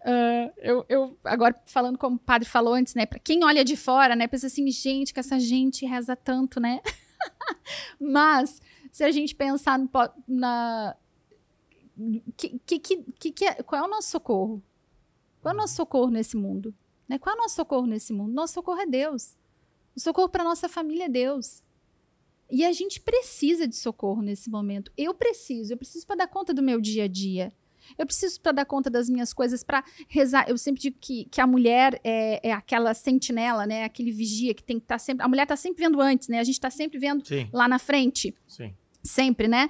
Uh, 0.06 0.54
eu, 0.58 0.86
eu, 0.88 1.18
agora 1.24 1.60
falando 1.66 1.98
como 1.98 2.18
o 2.18 2.20
padre 2.20 2.48
falou 2.48 2.76
antes, 2.76 2.94
né? 2.94 3.08
Para 3.08 3.18
quem 3.18 3.44
olha 3.44 3.66
de 3.66 3.76
fora, 3.76 4.16
né? 4.16 4.28
Pensa 4.28 4.46
assim, 4.46 4.70
gente, 4.70 5.12
que 5.12 5.20
essa 5.20 5.40
gente 5.40 5.84
reza 5.84 6.16
tanto, 6.16 6.60
né? 6.60 6.80
Mas 8.00 8.62
se 8.92 9.04
a 9.04 9.10
gente 9.10 9.34
pensar 9.34 9.80
no, 9.80 9.90
na 10.28 10.96
que, 12.38 12.60
que, 12.60 12.80
que, 12.80 13.32
que 13.32 13.46
é, 13.46 13.64
qual 13.64 13.82
é 13.82 13.86
o 13.86 13.90
nosso 13.90 14.10
socorro? 14.10 14.62
Qual 15.42 15.52
é 15.52 15.56
o 15.56 15.58
nosso 15.58 15.76
socorro 15.76 16.12
nesse 16.12 16.38
mundo? 16.38 16.74
Né? 17.08 17.18
Qual 17.18 17.36
é 17.36 17.38
o 17.38 17.42
nosso 17.42 17.56
socorro 17.56 17.88
nesse 17.88 18.14
mundo? 18.14 18.34
Nosso 18.34 18.54
socorro 18.54 18.80
é 18.82 18.86
Deus. 18.86 19.36
O 19.96 20.00
socorro 20.00 20.30
para 20.30 20.44
nossa 20.44 20.68
família 20.70 21.06
é 21.06 21.10
Deus. 21.10 21.64
E 22.50 22.64
a 22.64 22.72
gente 22.72 23.00
precisa 23.00 23.68
de 23.68 23.76
socorro 23.76 24.22
nesse 24.22 24.50
momento. 24.50 24.92
Eu 24.96 25.14
preciso, 25.14 25.74
eu 25.74 25.78
preciso 25.78 26.06
para 26.06 26.18
dar 26.18 26.28
conta 26.28 26.54
do 26.54 26.62
meu 26.62 26.80
dia 26.80 27.06
a 27.06 27.08
dia. 27.08 27.52
Eu 27.98 28.06
preciso 28.06 28.40
para 28.42 28.52
dar 28.52 28.66
conta 28.66 28.90
das 28.90 29.10
minhas 29.10 29.34
coisas, 29.34 29.64
para 29.64 29.84
rezar. 30.08 30.46
Eu 30.48 30.58
sempre 30.58 30.82
digo 30.82 30.98
que, 31.00 31.26
que 31.26 31.42
a 31.42 31.48
mulher 31.48 32.00
é, 32.04 32.50
é 32.50 32.52
aquela 32.52 32.94
sentinela, 32.94 33.66
né? 33.66 33.84
Aquele 33.84 34.12
vigia 34.12 34.54
que 34.54 34.64
tem 34.64 34.78
que 34.78 34.86
estar 34.86 34.96
tá 34.96 35.00
sempre. 35.00 35.24
A 35.26 35.28
mulher 35.28 35.44
está 35.44 35.56
sempre 35.56 35.84
vendo 35.84 36.02
antes, 36.02 36.28
né? 36.28 36.40
A 36.40 36.44
gente 36.44 36.56
está 36.56 36.70
sempre 36.70 36.98
vendo 36.98 37.26
Sim. 37.28 37.48
lá 37.52 37.68
na 37.68 37.80
frente. 37.80 38.34
Sim. 38.48 38.74
Sempre, 39.04 39.48
né? 39.48 39.70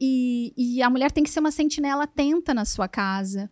E, 0.00 0.54
e 0.56 0.82
a 0.82 0.88
mulher 0.88 1.10
tem 1.10 1.22
que 1.22 1.30
ser 1.30 1.40
uma 1.40 1.50
sentinela 1.50 2.04
atenta 2.04 2.54
na 2.54 2.64
sua 2.64 2.88
casa. 2.88 3.50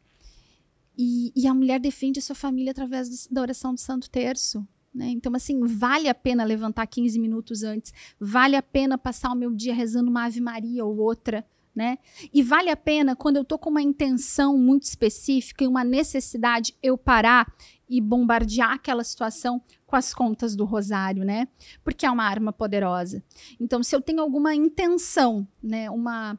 E, 0.97 1.33
e 1.37 1.47
a 1.47 1.55
mulher 1.55 1.79
defende 1.79 2.19
a 2.19 2.23
sua 2.23 2.35
família 2.35 2.73
através 2.73 3.09
do, 3.09 3.35
da 3.35 3.41
oração 3.43 3.73
do 3.73 3.81
Santo 3.81 4.11
Terço. 4.11 4.67
Né? 4.93 5.11
Então, 5.11 5.33
assim, 5.35 5.61
vale 5.65 6.09
a 6.09 6.15
pena 6.15 6.43
levantar 6.43 6.87
15 6.87 7.21
minutos 7.21 7.63
antes, 7.63 7.93
vale 8.19 8.57
a 8.57 8.63
pena 8.63 8.99
passar 8.99 9.31
o 9.31 9.37
meu 9.37 9.55
dia 9.55 9.73
rezando 9.73 10.11
uma 10.11 10.25
Ave 10.25 10.41
Maria 10.41 10.85
ou 10.85 10.97
outra, 10.97 11.47
né? 11.79 11.97
E 12.35 12.43
vale 12.43 12.71
a 12.71 12.77
pena, 12.77 13.15
quando 13.15 13.37
eu 13.37 13.45
tô 13.45 13.57
com 13.57 13.71
uma 13.71 13.81
intenção 13.81 14.59
muito 14.59 14.83
específica 14.83 15.63
e 15.63 15.69
uma 15.69 15.85
necessidade, 15.85 16.75
eu 16.83 16.99
parar 16.99 17.47
e 17.89 18.01
bombardear 18.01 18.73
aquela 18.73 19.05
situação 19.05 19.63
com 19.87 19.95
as 19.95 20.13
contas 20.13 20.57
do 20.57 20.65
rosário, 20.65 21.25
né? 21.25 21.47
Porque 21.85 22.05
é 22.05 22.11
uma 22.11 22.25
arma 22.25 22.53
poderosa. 22.53 23.23
Então, 23.61 23.81
se 23.81 23.95
eu 23.95 24.01
tenho 24.01 24.21
alguma 24.21 24.57
intenção, 24.57 25.47
né, 25.63 25.89
uma 25.89 26.37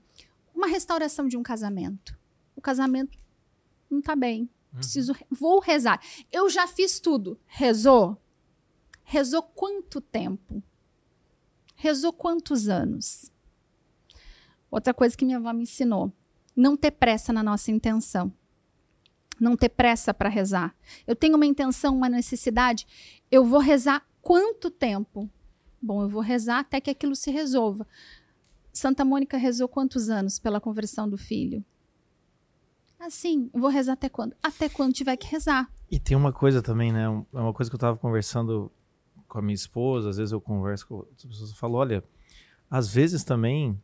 uma 0.53 0.67
restauração 0.67 1.25
de 1.25 1.37
um 1.37 1.41
casamento. 1.41 2.19
O 2.53 2.59
casamento 2.59 3.17
não 3.89 4.01
tá 4.01 4.13
bem. 4.13 4.41
Uhum. 4.41 4.79
Preciso 4.79 5.15
vou 5.31 5.61
rezar. 5.61 6.01
Eu 6.29 6.49
já 6.49 6.67
fiz 6.67 6.99
tudo. 6.99 7.39
Rezou? 7.45 8.21
Rezou 9.05 9.41
quanto 9.41 10.01
tempo? 10.01 10.61
Rezou 11.75 12.11
quantos 12.11 12.67
anos? 12.67 13.31
Outra 14.71 14.93
coisa 14.93 15.15
que 15.15 15.25
minha 15.25 15.37
avó 15.37 15.51
me 15.53 15.63
ensinou: 15.63 16.11
não 16.55 16.75
ter 16.75 16.91
pressa 16.91 17.33
na 17.33 17.43
nossa 17.43 17.71
intenção. 17.71 18.31
Não 19.39 19.55
ter 19.55 19.69
pressa 19.69 20.13
para 20.13 20.27
rezar. 20.27 20.75
Eu 21.07 21.15
tenho 21.15 21.35
uma 21.35 21.45
intenção, 21.45 21.95
uma 21.95 22.09
necessidade, 22.09 22.85
eu 23.31 23.45
vou 23.45 23.59
rezar 23.59 24.05
quanto 24.21 24.69
tempo? 24.69 25.29
Bom, 25.81 26.01
eu 26.01 26.09
vou 26.09 26.21
rezar 26.21 26.59
até 26.59 26.81
que 26.81 26.89
aquilo 26.89 27.15
se 27.15 27.31
resolva. 27.31 27.87
Santa 28.73 29.05
Mônica 29.05 29.37
rezou 29.37 29.67
quantos 29.67 30.09
anos 30.09 30.37
pela 30.39 30.59
conversão 30.59 31.09
do 31.09 31.17
filho? 31.17 31.63
Assim, 32.99 33.49
eu 33.53 33.61
vou 33.61 33.69
rezar 33.69 33.93
até 33.93 34.09
quando? 34.09 34.35
Até 34.43 34.67
quando 34.67 34.93
tiver 34.93 35.15
que 35.15 35.25
rezar. 35.27 35.71
E 35.89 35.97
tem 35.97 36.17
uma 36.17 36.33
coisa 36.33 36.61
também, 36.61 36.91
né? 36.91 37.05
É 37.05 37.39
uma 37.39 37.53
coisa 37.53 37.71
que 37.71 37.75
eu 37.75 37.79
tava 37.79 37.97
conversando 37.97 38.69
com 39.25 39.39
a 39.39 39.41
minha 39.41 39.55
esposa, 39.55 40.09
às 40.09 40.17
vezes 40.17 40.33
eu 40.33 40.41
converso 40.41 40.85
com 40.87 40.95
outras 40.95 41.23
pessoas, 41.23 41.49
eu 41.51 41.55
falo, 41.55 41.75
olha, 41.75 42.03
às 42.69 42.91
vezes 42.91 43.23
também, 43.23 43.79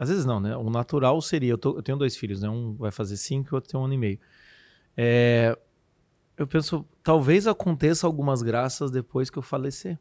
às 0.00 0.08
vezes 0.08 0.24
não, 0.24 0.40
né? 0.40 0.56
O 0.56 0.70
natural 0.70 1.20
seria, 1.20 1.50
eu, 1.50 1.58
tô, 1.58 1.76
eu 1.76 1.82
tenho 1.82 1.98
dois 1.98 2.16
filhos, 2.16 2.40
né? 2.40 2.48
Um 2.48 2.74
vai 2.74 2.90
fazer 2.90 3.18
cinco 3.18 3.50
e 3.50 3.52
o 3.52 3.54
outro 3.56 3.70
tem 3.70 3.78
um 3.78 3.84
ano 3.84 3.92
e 3.92 3.98
meio. 3.98 4.18
É, 4.96 5.54
eu 6.38 6.46
penso, 6.46 6.86
talvez 7.02 7.46
aconteça 7.46 8.06
algumas 8.06 8.40
graças 8.40 8.90
depois 8.90 9.28
que 9.28 9.38
eu 9.38 9.42
falecer. 9.42 9.98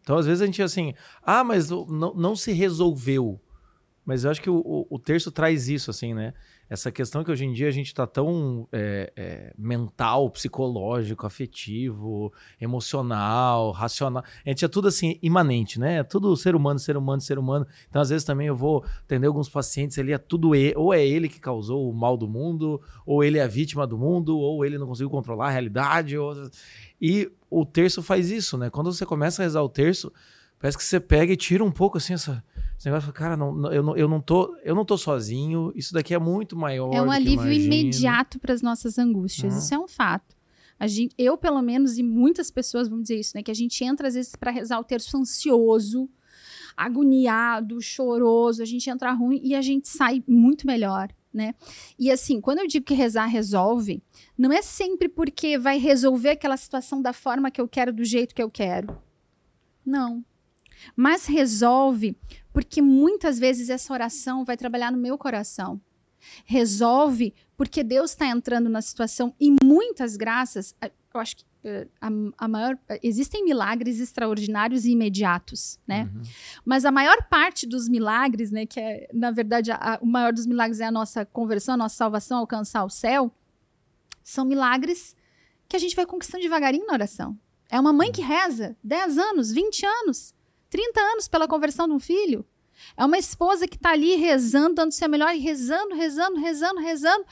Então, 0.00 0.18
às 0.18 0.26
vezes 0.26 0.42
a 0.42 0.46
gente 0.46 0.60
assim, 0.60 0.94
ah, 1.22 1.44
mas 1.44 1.70
não, 1.70 2.12
não 2.12 2.34
se 2.34 2.52
resolveu. 2.52 3.40
Mas 4.04 4.24
eu 4.24 4.32
acho 4.32 4.42
que 4.42 4.50
o, 4.50 4.56
o, 4.56 4.86
o 4.90 4.98
terço 4.98 5.30
traz 5.30 5.68
isso, 5.68 5.88
assim, 5.88 6.12
né? 6.12 6.34
Essa 6.68 6.90
questão 6.90 7.22
que 7.22 7.30
hoje 7.30 7.44
em 7.44 7.52
dia 7.52 7.68
a 7.68 7.70
gente 7.70 7.88
está 7.88 8.06
tão 8.06 8.66
é, 8.72 9.12
é, 9.16 9.54
mental, 9.56 10.30
psicológico, 10.30 11.26
afetivo, 11.26 12.32
emocional, 12.60 13.70
racional. 13.70 14.24
A 14.44 14.48
gente 14.48 14.64
é 14.64 14.68
tudo 14.68 14.88
assim, 14.88 15.18
imanente, 15.22 15.78
né? 15.78 15.98
É 15.98 16.02
tudo 16.02 16.34
ser 16.36 16.56
humano, 16.56 16.78
ser 16.78 16.96
humano, 16.96 17.20
ser 17.20 17.38
humano. 17.38 17.66
Então, 17.88 18.00
às 18.00 18.08
vezes, 18.08 18.24
também 18.24 18.46
eu 18.46 18.56
vou 18.56 18.84
atender 19.02 19.26
alguns 19.26 19.48
pacientes 19.48 19.98
ali, 19.98 20.12
é 20.12 20.18
tudo 20.18 20.54
ele, 20.54 20.74
ou 20.76 20.92
é 20.92 21.04
ele 21.04 21.28
que 21.28 21.38
causou 21.38 21.90
o 21.90 21.94
mal 21.94 22.16
do 22.16 22.26
mundo, 22.26 22.80
ou 23.04 23.22
ele 23.22 23.38
é 23.38 23.42
a 23.42 23.48
vítima 23.48 23.86
do 23.86 23.98
mundo, 23.98 24.38
ou 24.38 24.64
ele 24.64 24.78
não 24.78 24.86
conseguiu 24.86 25.10
controlar 25.10 25.48
a 25.48 25.50
realidade. 25.50 26.16
Ou... 26.16 26.50
E 27.00 27.30
o 27.50 27.64
terço 27.64 28.02
faz 28.02 28.30
isso, 28.30 28.56
né? 28.56 28.70
Quando 28.70 28.92
você 28.92 29.04
começa 29.04 29.42
a 29.42 29.44
rezar 29.44 29.62
o 29.62 29.68
terço, 29.68 30.12
parece 30.58 30.78
que 30.78 30.84
você 30.84 30.98
pega 30.98 31.32
e 31.32 31.36
tira 31.36 31.62
um 31.62 31.70
pouco 31.70 31.98
assim 31.98 32.14
essa 32.14 32.42
esse 32.78 32.86
negócio, 32.86 33.12
cara, 33.12 33.36
não, 33.36 33.54
não, 33.54 33.72
eu, 33.72 33.82
não, 33.82 33.96
eu, 33.96 34.08
não 34.08 34.20
tô, 34.20 34.56
eu 34.62 34.74
não 34.74 34.84
tô 34.84 34.98
sozinho, 34.98 35.72
isso 35.74 35.92
daqui 35.94 36.12
é 36.12 36.18
muito 36.18 36.56
maior. 36.56 36.92
É 36.92 37.00
um 37.00 37.10
alívio 37.10 37.52
imediato 37.52 38.38
para 38.38 38.52
as 38.52 38.62
nossas 38.62 38.98
angústias, 38.98 39.56
isso 39.56 39.74
é 39.74 39.78
um 39.78 39.88
fato. 39.88 40.36
A 40.78 40.86
gente, 40.86 41.14
eu, 41.16 41.38
pelo 41.38 41.62
menos, 41.62 41.98
e 41.98 42.02
muitas 42.02 42.50
pessoas 42.50 42.88
vão 42.88 43.00
dizer 43.00 43.20
isso, 43.20 43.32
né? 43.36 43.42
Que 43.42 43.50
a 43.50 43.54
gente 43.54 43.84
entra, 43.84 44.08
às 44.08 44.14
vezes, 44.14 44.34
para 44.34 44.50
rezar 44.50 44.78
o 44.78 44.84
terço 44.84 45.16
ansioso, 45.16 46.10
agoniado, 46.76 47.80
choroso, 47.80 48.60
a 48.60 48.64
gente 48.64 48.90
entra 48.90 49.12
ruim 49.12 49.40
e 49.42 49.54
a 49.54 49.62
gente 49.62 49.88
sai 49.88 50.22
muito 50.26 50.66
melhor, 50.66 51.08
né? 51.32 51.54
E 51.98 52.10
assim, 52.10 52.40
quando 52.40 52.58
eu 52.58 52.66
digo 52.66 52.84
que 52.84 52.94
rezar 52.94 53.26
resolve, 53.26 54.02
não 54.36 54.52
é 54.52 54.60
sempre 54.60 55.08
porque 55.08 55.56
vai 55.56 55.78
resolver 55.78 56.30
aquela 56.30 56.56
situação 56.56 57.00
da 57.00 57.12
forma 57.12 57.50
que 57.50 57.60
eu 57.60 57.68
quero, 57.68 57.92
do 57.92 58.04
jeito 58.04 58.34
que 58.34 58.42
eu 58.42 58.50
quero. 58.50 58.98
Não. 59.86 60.24
Mas 60.96 61.26
resolve 61.26 62.16
porque 62.52 62.80
muitas 62.80 63.38
vezes 63.38 63.68
essa 63.68 63.92
oração 63.92 64.44
vai 64.44 64.56
trabalhar 64.56 64.92
no 64.92 64.98
meu 64.98 65.18
coração. 65.18 65.80
Resolve 66.44 67.34
porque 67.56 67.82
Deus 67.82 68.12
está 68.12 68.26
entrando 68.26 68.68
na 68.68 68.80
situação 68.80 69.34
e 69.40 69.54
muitas 69.62 70.16
graças, 70.16 70.74
eu 70.82 71.20
acho 71.20 71.36
que 71.36 71.44
eh, 71.64 71.86
a, 72.00 72.08
a, 72.38 72.48
maior 72.48 72.78
existem 73.02 73.44
milagres 73.44 74.00
extraordinários 74.00 74.84
e 74.84 74.90
imediatos, 74.90 75.78
né? 75.86 76.10
Uhum. 76.14 76.22
Mas 76.64 76.84
a 76.84 76.90
maior 76.90 77.22
parte 77.28 77.66
dos 77.66 77.88
milagres, 77.88 78.50
né, 78.50 78.66
que 78.66 78.80
é 78.80 79.08
na 79.12 79.30
verdade 79.30 79.70
a, 79.70 79.76
a, 79.76 79.98
o 80.00 80.06
maior 80.06 80.32
dos 80.32 80.46
milagres 80.46 80.80
é 80.80 80.84
a 80.84 80.90
nossa 80.90 81.24
conversão, 81.24 81.74
a 81.74 81.78
nossa 81.78 81.96
salvação, 81.96 82.38
alcançar 82.38 82.84
o 82.84 82.90
céu, 82.90 83.32
são 84.22 84.44
milagres 84.44 85.16
que 85.68 85.76
a 85.76 85.78
gente 85.78 85.96
vai 85.96 86.06
conquistando 86.06 86.42
devagarinho 86.42 86.86
na 86.86 86.92
oração. 86.94 87.38
É 87.70 87.80
uma 87.80 87.92
mãe 87.92 88.12
que 88.12 88.20
reza 88.20 88.76
10 88.84 89.18
anos, 89.18 89.52
20 89.52 89.86
anos, 89.86 90.33
30 90.74 91.00
anos 91.00 91.28
pela 91.28 91.46
conversão 91.46 91.86
de 91.86 91.94
um 91.94 92.00
filho. 92.00 92.44
É 92.96 93.04
uma 93.04 93.16
esposa 93.16 93.68
que 93.68 93.76
está 93.76 93.90
ali 93.90 94.16
rezando, 94.16 94.74
dando 94.74 94.90
seu 94.90 95.08
melhor, 95.08 95.32
e 95.32 95.38
rezando, 95.38 95.94
rezando, 95.94 96.40
rezando, 96.40 96.80
rezando. 96.80 97.24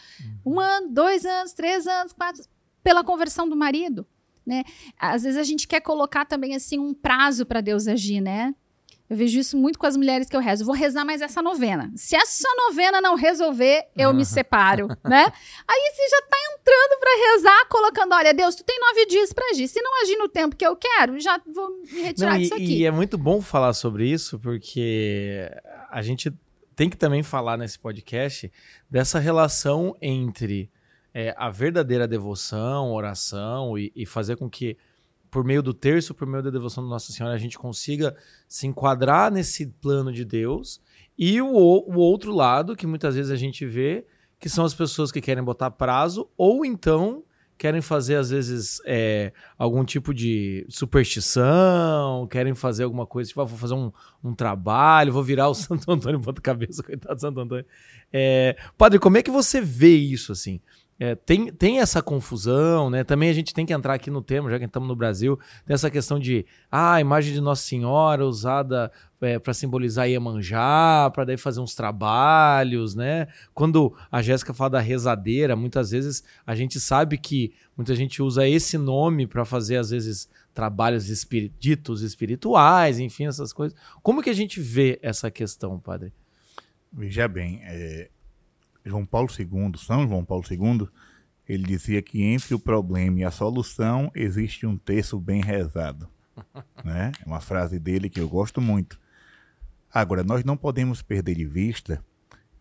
Um 0.46 0.60
ano, 0.60 0.90
dois 0.90 1.26
anos, 1.26 1.52
três 1.52 1.88
anos, 1.88 2.12
quatro, 2.12 2.44
pela 2.84 3.02
conversão 3.02 3.48
do 3.48 3.56
marido. 3.56 4.06
Né? 4.46 4.62
Às 4.96 5.24
vezes 5.24 5.36
a 5.36 5.42
gente 5.42 5.66
quer 5.66 5.80
colocar 5.80 6.24
também 6.24 6.54
assim 6.54 6.78
um 6.78 6.94
prazo 6.94 7.44
para 7.44 7.60
Deus 7.60 7.88
agir, 7.88 8.20
né? 8.20 8.54
Eu 9.12 9.16
vejo 9.16 9.38
isso 9.38 9.58
muito 9.58 9.78
com 9.78 9.84
as 9.84 9.94
mulheres 9.94 10.26
que 10.26 10.34
eu 10.34 10.40
rezo. 10.40 10.64
Vou 10.64 10.74
rezar 10.74 11.04
mais 11.04 11.20
essa 11.20 11.42
novena. 11.42 11.92
Se 11.94 12.16
essa 12.16 12.48
novena 12.56 12.98
não 12.98 13.14
resolver, 13.14 13.84
eu 13.94 14.10
me 14.14 14.24
separo, 14.24 14.88
né? 15.04 15.30
Aí 15.68 15.92
você 15.92 16.08
já 16.08 16.18
está 16.18 16.36
entrando 16.54 16.98
para 16.98 17.32
rezar, 17.34 17.68
colocando: 17.68 18.14
olha, 18.14 18.32
Deus, 18.32 18.54
tu 18.54 18.64
tem 18.64 18.80
nove 18.80 19.04
dias 19.04 19.30
para 19.30 19.50
agir. 19.50 19.68
Se 19.68 19.82
não 19.82 20.02
agir 20.02 20.16
no 20.16 20.30
tempo 20.30 20.56
que 20.56 20.66
eu 20.66 20.74
quero, 20.74 21.20
já 21.20 21.38
vou 21.46 21.68
me 21.92 22.00
retirar 22.00 22.30
não, 22.30 22.38
disso 22.38 22.54
aqui. 22.54 22.78
E 22.78 22.86
é 22.86 22.90
muito 22.90 23.18
bom 23.18 23.42
falar 23.42 23.74
sobre 23.74 24.08
isso, 24.08 24.38
porque 24.38 25.46
a 25.90 26.00
gente 26.00 26.32
tem 26.74 26.88
que 26.88 26.96
também 26.96 27.22
falar 27.22 27.58
nesse 27.58 27.78
podcast 27.78 28.50
dessa 28.88 29.18
relação 29.18 29.94
entre 30.00 30.70
é, 31.12 31.34
a 31.36 31.50
verdadeira 31.50 32.08
devoção, 32.08 32.90
oração 32.94 33.76
e, 33.76 33.92
e 33.94 34.06
fazer 34.06 34.36
com 34.36 34.48
que 34.48 34.78
por 35.32 35.42
meio 35.42 35.62
do 35.62 35.72
terço, 35.72 36.14
por 36.14 36.28
meio 36.28 36.42
da 36.42 36.50
devoção 36.50 36.84
de 36.84 36.90
Nossa 36.90 37.10
Senhora, 37.10 37.34
a 37.34 37.38
gente 37.38 37.58
consiga 37.58 38.14
se 38.46 38.66
enquadrar 38.66 39.32
nesse 39.32 39.66
plano 39.66 40.12
de 40.12 40.26
Deus. 40.26 40.78
E 41.18 41.40
o, 41.40 41.48
o 41.48 41.96
outro 41.96 42.34
lado, 42.34 42.76
que 42.76 42.86
muitas 42.86 43.14
vezes 43.14 43.32
a 43.32 43.36
gente 43.36 43.64
vê, 43.64 44.06
que 44.38 44.50
são 44.50 44.62
as 44.62 44.74
pessoas 44.74 45.10
que 45.10 45.22
querem 45.22 45.42
botar 45.42 45.70
prazo, 45.70 46.28
ou 46.36 46.66
então 46.66 47.24
querem 47.56 47.80
fazer, 47.80 48.16
às 48.16 48.28
vezes, 48.28 48.82
é, 48.84 49.32
algum 49.56 49.84
tipo 49.84 50.12
de 50.12 50.66
superstição, 50.68 52.26
querem 52.28 52.54
fazer 52.54 52.84
alguma 52.84 53.06
coisa, 53.06 53.28
tipo, 53.28 53.40
ah, 53.40 53.44
vou 53.44 53.56
fazer 53.56 53.74
um, 53.74 53.90
um 54.22 54.34
trabalho, 54.34 55.14
vou 55.14 55.22
virar 55.22 55.48
o 55.48 55.54
Santo 55.56 55.90
Antônio 55.90 56.20
ponta 56.20 56.42
cabeça, 56.42 56.82
coitado 56.82 57.14
do 57.14 57.20
Santo 57.20 57.40
Antônio. 57.40 57.64
É, 58.12 58.56
padre, 58.76 58.98
como 58.98 59.16
é 59.16 59.22
que 59.22 59.30
você 59.30 59.62
vê 59.62 59.94
isso, 59.94 60.30
assim? 60.30 60.60
É, 61.04 61.16
tem, 61.16 61.46
tem 61.46 61.80
essa 61.80 62.00
confusão, 62.00 62.88
né? 62.88 63.02
Também 63.02 63.28
a 63.28 63.32
gente 63.32 63.52
tem 63.52 63.66
que 63.66 63.72
entrar 63.72 63.92
aqui 63.92 64.08
no 64.08 64.22
tema, 64.22 64.48
já 64.48 64.56
que 64.56 64.66
estamos 64.66 64.88
no 64.88 64.94
Brasil, 64.94 65.36
tem 65.66 65.74
essa 65.74 65.90
questão 65.90 66.16
de 66.16 66.46
ah, 66.70 66.94
a 66.94 67.00
imagem 67.00 67.34
de 67.34 67.40
Nossa 67.40 67.64
Senhora 67.64 68.24
usada 68.24 68.88
é, 69.20 69.36
para 69.36 69.52
simbolizar 69.52 70.08
Iemanjá, 70.08 71.10
para 71.12 71.24
daí 71.24 71.36
fazer 71.36 71.58
uns 71.58 71.74
trabalhos, 71.74 72.94
né? 72.94 73.26
Quando 73.52 73.92
a 74.12 74.22
Jéssica 74.22 74.54
fala 74.54 74.70
da 74.70 74.80
rezadeira, 74.80 75.56
muitas 75.56 75.90
vezes 75.90 76.22
a 76.46 76.54
gente 76.54 76.78
sabe 76.78 77.18
que 77.18 77.52
muita 77.76 77.96
gente 77.96 78.22
usa 78.22 78.46
esse 78.46 78.78
nome 78.78 79.26
para 79.26 79.44
fazer, 79.44 79.78
às 79.78 79.90
vezes, 79.90 80.28
trabalhos 80.54 81.08
espirit 81.08 81.52
ditos 81.58 82.02
espirituais, 82.02 83.00
enfim, 83.00 83.26
essas 83.26 83.52
coisas. 83.52 83.76
Como 84.04 84.22
que 84.22 84.30
a 84.30 84.34
gente 84.34 84.60
vê 84.60 85.00
essa 85.02 85.32
questão, 85.32 85.80
padre? 85.80 86.12
Veja 86.92 87.26
bem, 87.26 87.58
é, 87.64 88.08
João 88.84 89.04
Paulo 89.06 89.28
II, 89.36 89.72
São 89.78 90.06
João 90.08 90.24
Paulo 90.24 90.44
II, 90.50 90.88
ele 91.48 91.64
dizia 91.64 92.00
que 92.00 92.22
entre 92.22 92.54
o 92.54 92.58
problema 92.58 93.20
e 93.20 93.24
a 93.24 93.30
solução 93.30 94.10
existe 94.14 94.66
um 94.66 94.76
texto 94.76 95.20
bem 95.20 95.42
rezado. 95.42 96.08
né? 96.84 97.12
É 97.20 97.26
uma 97.26 97.40
frase 97.40 97.78
dele 97.78 98.08
que 98.08 98.20
eu 98.20 98.28
gosto 98.28 98.60
muito. 98.60 99.00
Agora, 99.92 100.24
nós 100.24 100.44
não 100.44 100.56
podemos 100.56 101.02
perder 101.02 101.34
de 101.36 101.44
vista 101.44 102.02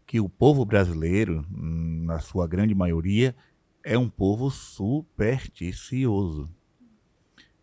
que 0.06 0.20
o 0.20 0.28
povo 0.28 0.66
brasileiro, 0.66 1.46
na 1.50 2.20
sua 2.20 2.46
grande 2.48 2.76
maioria, 2.76 3.36
é 3.84 3.98
um 3.98 4.10
povo 4.10 4.50
supersticioso. 4.52 6.50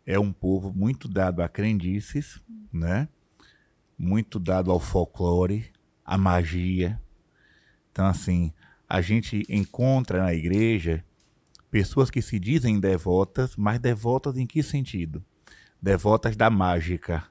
É 0.07 0.19
um 0.19 0.33
povo 0.33 0.73
muito 0.73 1.07
dado 1.07 1.43
a 1.43 1.49
crendices, 1.49 2.41
né? 2.73 3.09
muito 3.99 4.39
dado 4.39 4.71
ao 4.71 4.79
folclore, 4.79 5.71
à 6.05 6.17
magia, 6.17 6.99
então, 7.99 8.07
assim, 8.07 8.53
a 8.89 9.01
gente 9.01 9.45
encontra 9.49 10.23
na 10.23 10.33
igreja 10.33 11.05
pessoas 11.69 12.09
que 12.11 12.23
se 12.23 12.39
dizem 12.39 12.79
devotas, 12.79 13.57
mas 13.57 13.81
devotas 13.81 14.37
em 14.37 14.47
que 14.47 14.63
sentido? 14.63 15.21
Devotas 15.83 16.37
da 16.37 16.49
mágica. 16.49 17.25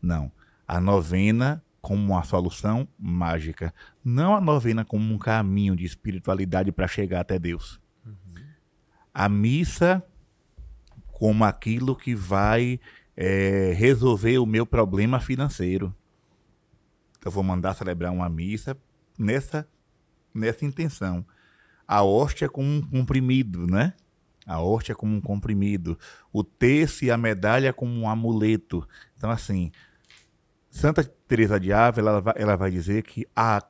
Não. 0.00 0.32
A 0.66 0.80
novena 0.80 1.62
como 1.82 2.14
uma 2.14 2.24
solução 2.24 2.88
mágica. 2.98 3.74
Não 4.02 4.34
a 4.34 4.40
novena 4.40 4.86
como 4.86 5.12
um 5.12 5.18
caminho 5.18 5.76
de 5.76 5.84
espiritualidade 5.84 6.72
para 6.72 6.88
chegar 6.88 7.20
até 7.20 7.38
Deus. 7.38 7.78
Uhum. 8.02 8.42
A 9.12 9.28
missa 9.28 10.02
como 11.12 11.44
aquilo 11.44 11.94
que 11.94 12.14
vai 12.14 12.80
é, 13.14 13.74
resolver 13.76 14.38
o 14.38 14.46
meu 14.46 14.64
problema 14.64 15.20
financeiro. 15.20 15.94
Eu 17.22 17.30
vou 17.30 17.42
mandar 17.42 17.74
celebrar 17.74 18.10
uma 18.10 18.30
missa 18.30 18.74
nessa 19.18 19.68
nessa 20.36 20.64
intenção. 20.64 21.24
A 21.86 22.02
hóstia 22.02 22.48
como 22.48 22.68
um 22.68 22.82
comprimido, 22.82 23.66
né? 23.66 23.94
A 24.46 24.60
hóstia 24.60 24.94
como 24.94 25.14
um 25.14 25.20
comprimido. 25.20 25.98
O 26.32 26.44
terço 26.44 27.04
e 27.04 27.10
a 27.10 27.16
medalha 27.16 27.72
como 27.72 27.92
um 27.92 28.08
amuleto. 28.08 28.86
Então, 29.16 29.30
assim, 29.30 29.70
Santa 30.70 31.04
Teresa 31.04 31.58
de 31.58 31.72
Ávila, 31.72 32.10
ela 32.10 32.20
vai, 32.20 32.34
ela 32.36 32.56
vai 32.56 32.70
dizer 32.70 33.02
que 33.02 33.26
a, 33.34 33.64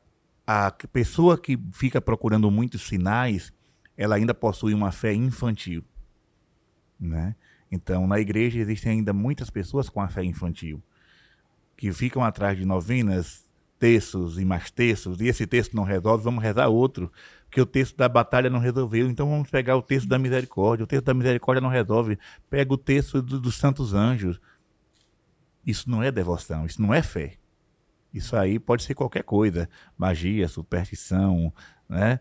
a 0.47 0.71
pessoa 0.93 1.39
que 1.39 1.59
fica 1.73 2.01
procurando 2.01 2.51
muitos 2.51 2.83
sinais, 2.83 3.53
ela 3.97 4.17
ainda 4.17 4.35
possui 4.35 4.75
uma 4.75 4.93
fé 4.93 5.15
infantil, 5.15 5.85
né? 6.99 7.35
Então, 7.71 8.07
na 8.07 8.19
igreja 8.21 8.61
existem 8.61 8.93
ainda 8.93 9.13
muitas 9.13 9.51
pessoas 9.51 9.89
com 9.89 10.01
a 10.01 10.09
fé 10.09 10.25
infantil 10.25 10.83
que 11.77 11.93
ficam 11.93 12.25
atrás 12.25 12.57
de 12.57 12.65
novenas, 12.65 13.46
textos 13.79 14.39
e 14.39 14.45
mais 14.45 14.71
textos, 14.71 15.21
e 15.21 15.27
esse 15.27 15.47
texto 15.47 15.75
não 15.75 15.85
resolve, 15.85 16.25
vamos 16.25 16.43
rezar 16.43 16.69
outro, 16.69 17.13
porque 17.45 17.61
o 17.61 17.67
texto 17.67 17.97
da 17.97 18.09
batalha 18.09 18.51
não 18.51 18.59
resolveu, 18.59 19.09
então 19.09 19.29
vamos 19.29 19.51
pegar 19.51 19.77
o 19.77 19.83
texto 19.83 20.09
da 20.09 20.19
misericórdia, 20.19 20.85
o 20.85 20.87
texto 20.87 21.05
da 21.05 21.15
misericórdia 21.15 21.61
não 21.61 21.69
resolve, 21.69 22.19
pega 22.51 22.73
o 22.73 22.79
texto 22.79 23.23
do, 23.23 23.41
dos 23.41 23.57
santos 23.57 23.95
anjos. 23.95 24.41
Isso 25.65 25.91
não 25.91 26.03
é 26.03 26.11
devoção, 26.13 26.65
isso 26.67 26.81
não 26.81 26.93
é 26.93 27.03
fé. 27.03 27.35
Isso 28.13 28.37
aí 28.37 28.59
pode 28.59 28.83
ser 28.83 28.95
qualquer 28.95 29.23
coisa, 29.23 29.69
magia, 29.97 30.49
superstição, 30.49 31.53
né? 31.89 32.21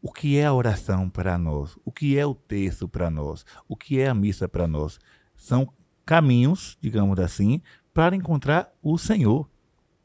O 0.00 0.12
que 0.12 0.38
é 0.38 0.46
a 0.46 0.52
oração 0.52 1.08
para 1.08 1.36
nós? 1.36 1.76
O 1.84 1.90
que 1.90 2.16
é 2.16 2.24
o 2.24 2.34
texto 2.34 2.88
para 2.88 3.10
nós? 3.10 3.44
O 3.66 3.76
que 3.76 3.98
é 3.98 4.08
a 4.08 4.14
missa 4.14 4.48
para 4.48 4.68
nós? 4.68 5.00
São 5.36 5.72
caminhos, 6.06 6.78
digamos 6.80 7.18
assim, 7.18 7.60
para 7.92 8.14
encontrar 8.14 8.72
o 8.82 8.96
Senhor. 8.96 9.48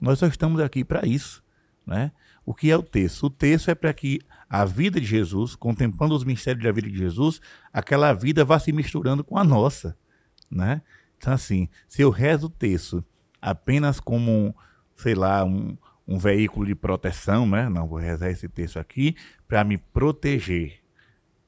Nós 0.04 0.20
só 0.20 0.28
estamos 0.28 0.60
aqui 0.60 0.84
para 0.84 1.08
isso. 1.08 1.42
Né? 1.88 2.12
O 2.46 2.54
que 2.54 2.70
é 2.70 2.76
o 2.76 2.84
texto? 2.84 3.28
O 3.28 3.30
texto 3.30 3.72
é 3.72 3.76
para 3.76 3.94
que 3.94 4.20
a 4.50 4.66
vida 4.66 5.00
de 5.00 5.08
Jesus, 5.08 5.56
contemplando 5.56 6.14
os 6.14 6.26
mistérios 6.26 6.62
da 6.62 6.74
vida 6.74 6.90
de 6.90 6.98
Jesus, 6.98 7.40
aquela 7.72 8.12
vida 8.12 8.44
vá 8.44 8.60
se 8.60 8.74
misturando 8.74 9.24
com 9.24 9.38
a 9.38 9.46
nossa. 9.46 9.98
Né? 10.52 10.82
Então, 11.18 11.32
assim, 11.32 11.70
se 11.88 12.02
eu 12.02 12.10
rezo 12.10 12.48
o 12.48 12.50
texto 12.50 13.02
apenas 13.42 14.02
como, 14.02 14.54
sei 14.94 15.16
lá, 15.16 15.46
um, 15.46 15.78
um 16.06 16.18
veículo 16.18 16.66
de 16.66 16.76
proteção, 16.76 17.48
né? 17.48 17.70
não 17.70 17.88
vou 17.88 17.98
rezar 17.98 18.30
esse 18.30 18.50
texto 18.50 18.80
aqui, 18.80 19.16
para 19.48 19.64
me 19.64 19.78
proteger. 19.78 20.82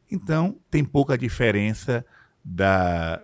Então, 0.10 0.58
tem 0.72 0.86
pouca 0.86 1.18
diferença 1.18 2.06
da, 2.42 3.22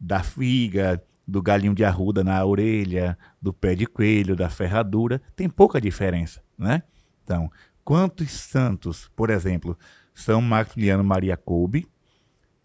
da 0.00 0.22
figa, 0.22 1.02
do 1.30 1.40
galinho 1.40 1.74
de 1.74 1.84
arruda 1.84 2.24
na 2.24 2.44
orelha, 2.44 3.16
do 3.40 3.52
pé 3.52 3.76
de 3.76 3.86
coelho, 3.86 4.34
da 4.34 4.50
ferradura, 4.50 5.22
tem 5.36 5.48
pouca 5.48 5.80
diferença, 5.80 6.42
né? 6.58 6.82
Então, 7.22 7.50
quantos 7.84 8.32
santos, 8.32 9.08
por 9.14 9.30
exemplo, 9.30 9.78
São 10.12 10.42
Maximiliano 10.42 11.04
Maria 11.04 11.36
Kolbe, 11.36 11.86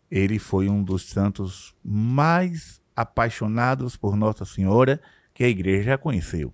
ele 0.09 0.39
foi 0.39 0.67
um 0.67 0.83
dos 0.83 1.03
santos 1.05 1.75
mais 1.83 2.81
apaixonados 2.95 3.95
por 3.95 4.15
Nossa 4.15 4.45
Senhora 4.45 4.99
que 5.31 5.43
a 5.43 5.47
igreja 5.47 5.91
já 5.91 5.97
conheceu. 5.97 6.51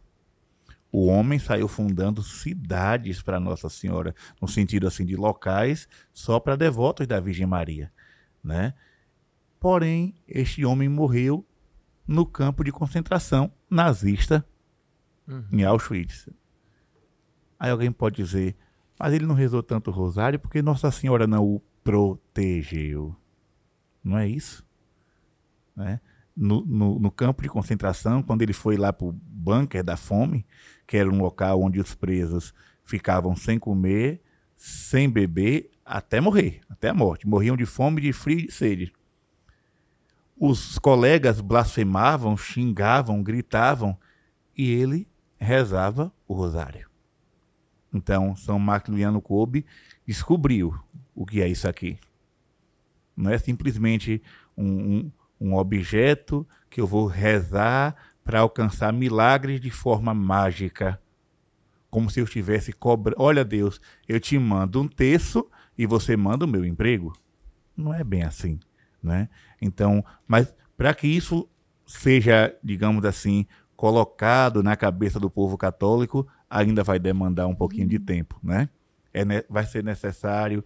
O 0.91 1.05
homem 1.05 1.39
saiu 1.39 1.69
fundando 1.69 2.21
cidades 2.21 3.21
para 3.21 3.39
Nossa 3.39 3.69
Senhora, 3.69 4.13
no 4.41 4.49
sentido 4.49 4.85
assim 4.85 5.05
de 5.05 5.15
locais 5.15 5.87
só 6.13 6.41
para 6.41 6.57
devotos 6.57 7.07
da 7.07 7.21
Virgem 7.21 7.45
Maria, 7.45 7.89
né? 8.43 8.73
Porém, 9.61 10.15
este 10.27 10.65
homem 10.65 10.89
morreu 10.89 11.45
no 12.07 12.25
campo 12.25 12.63
de 12.63 12.71
concentração 12.71 13.51
nazista 13.69 14.45
uhum. 15.27 15.45
em 15.51 15.63
Auschwitz. 15.63 16.29
Aí 17.59 17.69
alguém 17.69 17.91
pode 17.91 18.15
dizer, 18.15 18.55
mas 18.99 19.13
ele 19.13 19.25
não 19.25 19.35
rezou 19.35 19.61
tanto 19.61 19.89
o 19.89 19.93
rosário 19.93 20.39
porque 20.39 20.61
Nossa 20.61 20.89
Senhora 20.91 21.27
não 21.27 21.45
o 21.45 21.61
protegeu. 21.83 23.15
Não 24.03 24.17
é 24.17 24.27
isso? 24.27 24.65
Né? 25.75 25.99
No, 26.35 26.65
no, 26.65 26.99
no, 26.99 27.11
campo 27.11 27.43
de 27.43 27.49
concentração, 27.49 28.23
quando 28.23 28.41
ele 28.41 28.53
foi 28.53 28.77
lá 28.77 28.91
para 28.91 29.07
o 29.07 29.11
bunker 29.11 29.83
da 29.83 29.95
fome, 29.95 30.45
que 30.87 30.97
era 30.97 31.09
um 31.09 31.21
local 31.21 31.61
onde 31.61 31.79
os 31.79 31.93
presos 31.93 32.53
ficavam 32.83 33.35
sem 33.35 33.59
comer, 33.59 34.21
sem 34.55 35.09
beber, 35.09 35.69
até 35.85 36.19
morrer, 36.19 36.61
até 36.69 36.89
a 36.89 36.93
morte. 36.93 37.27
Morriam 37.27 37.55
de 37.55 37.65
fome, 37.65 38.01
de 38.01 38.11
frio 38.11 38.39
e 38.39 38.47
de 38.47 38.53
sede 38.53 38.93
os 40.43 40.79
colegas 40.79 41.39
blasfemavam, 41.39 42.35
xingavam, 42.35 43.21
gritavam 43.21 43.95
e 44.57 44.71
ele 44.71 45.07
rezava 45.37 46.11
o 46.27 46.33
rosário. 46.33 46.89
Então, 47.93 48.35
São 48.35 48.57
Maximiliano 48.57 49.21
Kolbe 49.21 49.63
descobriu 50.03 50.73
o 51.13 51.27
que 51.27 51.43
é 51.43 51.47
isso 51.47 51.67
aqui. 51.67 51.99
Não 53.15 53.29
é 53.29 53.37
simplesmente 53.37 54.19
um, 54.57 54.65
um, 54.65 55.11
um 55.39 55.55
objeto 55.55 56.47
que 56.71 56.81
eu 56.81 56.87
vou 56.87 57.05
rezar 57.05 57.95
para 58.23 58.39
alcançar 58.39 58.91
milagres 58.91 59.61
de 59.61 59.69
forma 59.69 60.11
mágica. 60.11 60.99
Como 61.87 62.09
se 62.09 62.19
eu 62.19 62.23
estivesse 62.23 62.73
cobrando. 62.73 63.21
Olha, 63.21 63.45
Deus, 63.45 63.79
eu 64.07 64.19
te 64.19 64.39
mando 64.39 64.81
um 64.81 64.87
terço 64.87 65.47
e 65.77 65.85
você 65.85 66.17
manda 66.17 66.45
o 66.45 66.47
meu 66.47 66.65
emprego. 66.65 67.13
Não 67.77 67.93
é 67.93 68.03
bem 68.03 68.23
assim. 68.23 68.59
Né? 69.01 69.29
Então, 69.61 70.03
mas 70.27 70.53
para 70.77 70.93
que 70.93 71.07
isso 71.07 71.47
seja, 71.85 72.55
digamos 72.63 73.03
assim, 73.05 73.45
colocado 73.75 74.61
na 74.61 74.75
cabeça 74.75 75.19
do 75.19 75.29
povo 75.29 75.57
católico, 75.57 76.27
ainda 76.49 76.83
vai 76.83 76.99
demandar 76.99 77.47
um 77.47 77.55
pouquinho 77.55 77.87
de 77.87 77.97
tempo, 77.97 78.39
né? 78.43 78.69
É, 79.13 79.23
vai 79.49 79.65
ser 79.65 79.83
necessário 79.83 80.63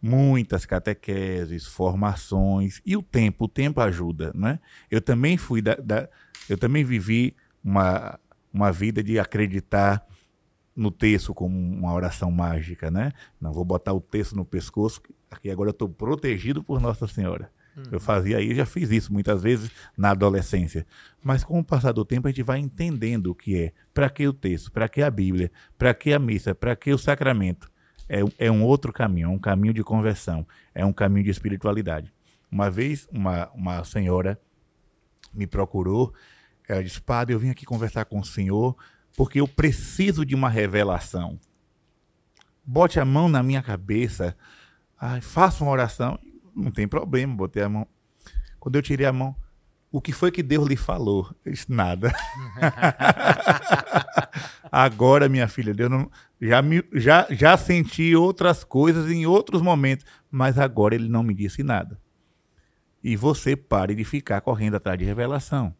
muitas 0.00 0.66
catequeses, 0.66 1.66
formações 1.66 2.82
e 2.84 2.96
o 2.96 3.02
tempo, 3.02 3.44
o 3.44 3.48
tempo 3.48 3.80
ajuda, 3.80 4.32
né? 4.34 4.58
Eu 4.90 5.00
também 5.00 5.36
fui 5.36 5.62
da, 5.62 5.74
da 5.76 6.08
eu 6.48 6.58
também 6.58 6.84
vivi 6.84 7.34
uma, 7.62 8.18
uma 8.52 8.70
vida 8.70 9.02
de 9.02 9.18
acreditar 9.18 10.06
no 10.76 10.90
texto 10.90 11.32
como 11.32 11.56
uma 11.56 11.92
oração 11.92 12.30
mágica, 12.30 12.90
né? 12.90 13.12
Não 13.40 13.52
vou 13.52 13.64
botar 13.64 13.92
o 13.92 14.00
texto 14.00 14.36
no 14.36 14.44
pescoço, 14.44 15.00
aqui 15.30 15.50
agora 15.50 15.68
eu 15.68 15.72
estou 15.72 15.88
protegido 15.88 16.62
por 16.62 16.80
Nossa 16.80 17.06
Senhora. 17.06 17.50
Eu 17.90 17.98
fazia 17.98 18.40
isso, 18.40 18.54
já 18.54 18.66
fiz 18.66 18.90
isso 18.90 19.12
muitas 19.12 19.42
vezes 19.42 19.70
na 19.96 20.10
adolescência. 20.10 20.86
Mas 21.22 21.42
com 21.42 21.58
o 21.58 21.64
passar 21.64 21.92
do 21.92 22.04
tempo 22.04 22.28
a 22.28 22.30
gente 22.30 22.42
vai 22.42 22.58
entendendo 22.58 23.28
o 23.28 23.34
que 23.34 23.60
é. 23.60 23.72
Para 23.92 24.08
que 24.08 24.26
o 24.26 24.32
texto? 24.32 24.70
Para 24.70 24.88
que 24.88 25.02
a 25.02 25.10
Bíblia? 25.10 25.50
Para 25.76 25.92
que 25.92 26.12
a 26.12 26.18
missa? 26.18 26.54
Para 26.54 26.76
que 26.76 26.92
o 26.92 26.98
sacramento? 26.98 27.70
É, 28.08 28.20
é 28.38 28.50
um 28.50 28.62
outro 28.62 28.92
caminho, 28.92 29.26
é 29.26 29.30
um 29.30 29.38
caminho 29.38 29.74
de 29.74 29.82
conversão, 29.82 30.46
é 30.74 30.84
um 30.84 30.92
caminho 30.92 31.24
de 31.24 31.30
espiritualidade. 31.30 32.12
Uma 32.50 32.70
vez 32.70 33.08
uma, 33.10 33.50
uma 33.54 33.82
senhora 33.82 34.38
me 35.32 35.46
procurou, 35.46 36.14
ela 36.68 36.84
disse, 36.84 37.00
padre, 37.00 37.34
eu 37.34 37.38
vim 37.38 37.50
aqui 37.50 37.64
conversar 37.64 38.04
com 38.04 38.20
o 38.20 38.24
senhor 38.24 38.76
porque 39.16 39.40
eu 39.40 39.48
preciso 39.48 40.24
de 40.24 40.34
uma 40.34 40.48
revelação. 40.48 41.38
Bote 42.64 43.00
a 43.00 43.04
mão 43.04 43.28
na 43.28 43.42
minha 43.42 43.62
cabeça, 43.62 44.36
ai, 44.98 45.20
faça 45.20 45.64
uma 45.64 45.72
oração 45.72 46.18
não 46.54 46.70
tem 46.70 46.86
problema, 46.86 47.34
botei 47.34 47.62
a 47.62 47.68
mão. 47.68 47.86
Quando 48.58 48.76
eu 48.76 48.82
tirei 48.82 49.06
a 49.06 49.12
mão, 49.12 49.36
o 49.94 50.00
que 50.00 50.12
foi 50.12 50.32
que 50.32 50.42
Deus 50.42 50.66
lhe 50.66 50.76
falou? 50.76 51.32
Eu 51.44 51.52
disse, 51.52 51.70
nada. 51.70 52.12
Agora, 54.70 55.28
minha 55.28 55.46
filha, 55.46 55.72
Deus 55.72 55.88
não, 55.88 56.10
já, 56.40 56.60
me, 56.60 56.82
já, 56.92 57.28
já 57.30 57.56
senti 57.56 58.16
outras 58.16 58.64
coisas 58.64 59.08
em 59.08 59.24
outros 59.24 59.62
momentos, 59.62 60.04
mas 60.28 60.58
agora 60.58 60.96
ele 60.96 61.08
não 61.08 61.22
me 61.22 61.32
disse 61.32 61.62
nada. 61.62 61.96
E 63.04 63.14
você 63.14 63.54
pare 63.54 63.94
de 63.94 64.02
ficar 64.02 64.40
correndo 64.40 64.74
atrás 64.74 64.98
de 64.98 65.04
revelação. 65.04 65.72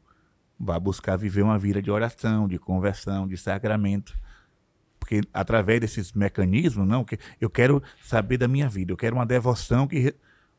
Vá 0.60 0.78
buscar 0.78 1.16
viver 1.16 1.42
uma 1.42 1.58
vida 1.58 1.82
de 1.82 1.90
oração, 1.90 2.46
de 2.46 2.56
conversão, 2.56 3.26
de 3.26 3.36
sacramento. 3.36 4.16
Porque 5.00 5.22
através 5.32 5.80
desses 5.80 6.12
mecanismos, 6.12 6.86
não, 6.86 7.02
que 7.02 7.18
eu 7.40 7.50
quero 7.50 7.82
saber 8.00 8.38
da 8.38 8.46
minha 8.46 8.68
vida, 8.68 8.92
eu 8.92 8.96
quero 8.96 9.16
uma 9.16 9.26
devoção 9.26 9.88
que 9.88 10.14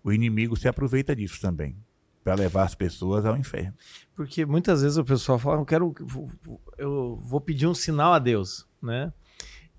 o 0.05 0.13
inimigo 0.13 0.55
se 0.55 0.67
aproveita 0.67 1.15
disso 1.15 1.41
também 1.41 1.75
para 2.23 2.35
levar 2.35 2.63
as 2.63 2.75
pessoas 2.75 3.25
ao 3.25 3.35
inferno. 3.35 3.73
Porque 4.15 4.45
muitas 4.45 4.83
vezes 4.83 4.97
o 4.97 5.03
pessoal 5.03 5.39
fala, 5.39 5.61
eu 5.61 5.65
quero, 5.65 5.93
eu 6.77 7.15
vou 7.15 7.41
pedir 7.41 7.65
um 7.65 7.73
sinal 7.73 8.13
a 8.13 8.19
Deus, 8.19 8.67
né? 8.81 9.11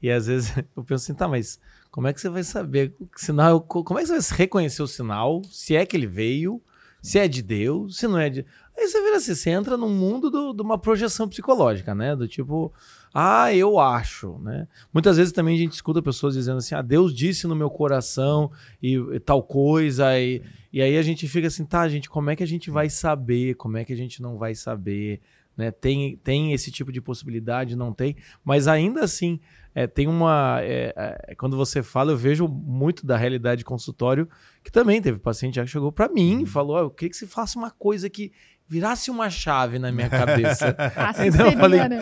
E 0.02 0.10
às 0.10 0.26
vezes 0.26 0.52
eu 0.76 0.82
penso 0.82 1.04
assim, 1.04 1.14
tá, 1.14 1.28
mas 1.28 1.60
como 1.92 2.08
é 2.08 2.12
que 2.12 2.20
você 2.20 2.28
vai 2.28 2.42
saber 2.42 2.92
sinal? 3.14 3.60
Como 3.60 4.00
é 4.00 4.02
que 4.02 4.08
você 4.08 4.18
vai 4.18 4.38
reconhecer 4.38 4.82
o 4.82 4.88
sinal? 4.88 5.42
Se 5.44 5.76
é 5.76 5.86
que 5.86 5.96
ele 5.96 6.08
veio, 6.08 6.60
se 7.00 7.20
é 7.20 7.28
de 7.28 7.40
Deus, 7.40 7.96
se 7.96 8.08
não 8.08 8.18
é 8.18 8.28
de. 8.28 8.44
Aí 8.76 8.88
você 8.88 9.00
vira 9.00 9.16
assim, 9.16 9.34
você 9.34 9.50
entra 9.50 9.76
num 9.76 9.88
mundo 9.88 10.28
do, 10.28 10.52
de 10.52 10.60
uma 10.60 10.76
projeção 10.76 11.28
psicológica, 11.28 11.94
né? 11.94 12.16
Do 12.16 12.26
tipo, 12.26 12.72
ah, 13.18 13.54
eu 13.54 13.78
acho, 13.78 14.38
né? 14.40 14.68
Muitas 14.92 15.16
vezes 15.16 15.32
também 15.32 15.54
a 15.54 15.58
gente 15.58 15.72
escuta 15.72 16.02
pessoas 16.02 16.34
dizendo 16.34 16.58
assim, 16.58 16.74
ah, 16.74 16.82
Deus 16.82 17.14
disse 17.14 17.46
no 17.46 17.56
meu 17.56 17.70
coração 17.70 18.52
e, 18.82 18.96
e 18.96 19.18
tal 19.18 19.42
coisa, 19.42 20.20
e, 20.20 20.42
e 20.70 20.82
aí 20.82 20.98
a 20.98 21.02
gente 21.02 21.26
fica 21.26 21.46
assim, 21.46 21.64
tá, 21.64 21.88
gente, 21.88 22.10
como 22.10 22.28
é 22.28 22.36
que 22.36 22.42
a 22.42 22.46
gente 22.46 22.70
vai 22.70 22.90
saber? 22.90 23.54
Como 23.54 23.78
é 23.78 23.86
que 23.86 23.92
a 23.94 23.96
gente 23.96 24.20
não 24.20 24.36
vai 24.36 24.54
saber? 24.54 25.22
Né? 25.56 25.70
Tem, 25.70 26.18
tem 26.18 26.52
esse 26.52 26.70
tipo 26.70 26.92
de 26.92 27.00
possibilidade, 27.00 27.74
não 27.74 27.90
tem, 27.90 28.16
mas 28.44 28.68
ainda 28.68 29.02
assim, 29.02 29.40
é, 29.74 29.86
tem 29.86 30.06
uma. 30.06 30.58
É, 30.60 30.92
é, 31.28 31.34
quando 31.36 31.56
você 31.56 31.82
fala, 31.82 32.12
eu 32.12 32.18
vejo 32.18 32.46
muito 32.46 33.06
da 33.06 33.16
realidade 33.16 33.60
de 33.60 33.64
consultório, 33.64 34.28
que 34.62 34.70
também 34.70 35.00
teve 35.00 35.18
paciente 35.18 35.54
já 35.54 35.64
que 35.64 35.70
chegou 35.70 35.90
para 35.90 36.10
mim 36.10 36.32
e 36.32 36.36
uhum. 36.40 36.46
falou: 36.46 36.76
oh, 36.76 36.80
eu 36.80 36.90
queria 36.90 37.08
que 37.08 37.16
você 37.16 37.26
faça 37.26 37.58
uma 37.58 37.70
coisa 37.70 38.10
que 38.10 38.30
virasse 38.68 39.10
uma 39.10 39.30
chave 39.30 39.78
na 39.78 39.90
minha 39.90 40.10
cabeça. 40.10 40.76
assim 40.96 41.28
então 41.32 41.46
eu 41.46 41.52
falei. 41.52 41.88
Né? 41.88 41.98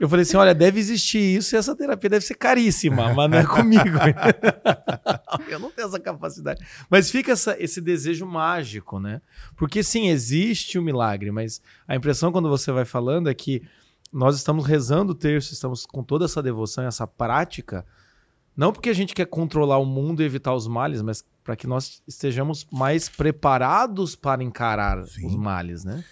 Eu 0.00 0.08
falei 0.08 0.22
assim: 0.22 0.36
olha, 0.36 0.54
deve 0.54 0.80
existir 0.80 1.36
isso 1.36 1.54
e 1.54 1.58
essa 1.58 1.76
terapia 1.76 2.10
deve 2.10 2.24
ser 2.24 2.34
caríssima, 2.34 3.12
mas 3.14 3.30
não 3.30 3.38
é 3.38 3.46
comigo. 3.46 3.98
eu 5.48 5.58
não 5.60 5.70
tenho 5.70 5.88
essa 5.88 6.00
capacidade. 6.00 6.64
Mas 6.90 7.10
fica 7.10 7.32
essa, 7.32 7.56
esse 7.62 7.80
desejo 7.80 8.26
mágico, 8.26 8.98
né? 8.98 9.20
Porque 9.56 9.82
sim, 9.82 10.08
existe 10.08 10.78
o 10.78 10.82
milagre, 10.82 11.30
mas 11.30 11.60
a 11.86 11.94
impressão 11.94 12.32
quando 12.32 12.48
você 12.48 12.72
vai 12.72 12.84
falando 12.84 13.30
é 13.30 13.34
que 13.34 13.62
nós 14.12 14.36
estamos 14.36 14.66
rezando 14.66 15.12
o 15.12 15.14
terço, 15.14 15.52
estamos 15.52 15.86
com 15.86 16.02
toda 16.02 16.26
essa 16.26 16.42
devoção, 16.42 16.84
essa 16.84 17.06
prática, 17.06 17.86
não 18.56 18.72
porque 18.72 18.90
a 18.90 18.94
gente 18.94 19.14
quer 19.14 19.26
controlar 19.26 19.78
o 19.78 19.86
mundo 19.86 20.22
e 20.22 20.26
evitar 20.26 20.54
os 20.54 20.66
males, 20.66 21.00
mas 21.00 21.24
para 21.42 21.56
que 21.56 21.66
nós 21.66 22.02
estejamos 22.06 22.66
mais 22.70 23.08
preparados 23.08 24.14
para 24.14 24.42
encarar 24.42 25.04
sim. 25.06 25.26
os 25.26 25.34
males, 25.34 25.84
né? 25.84 26.04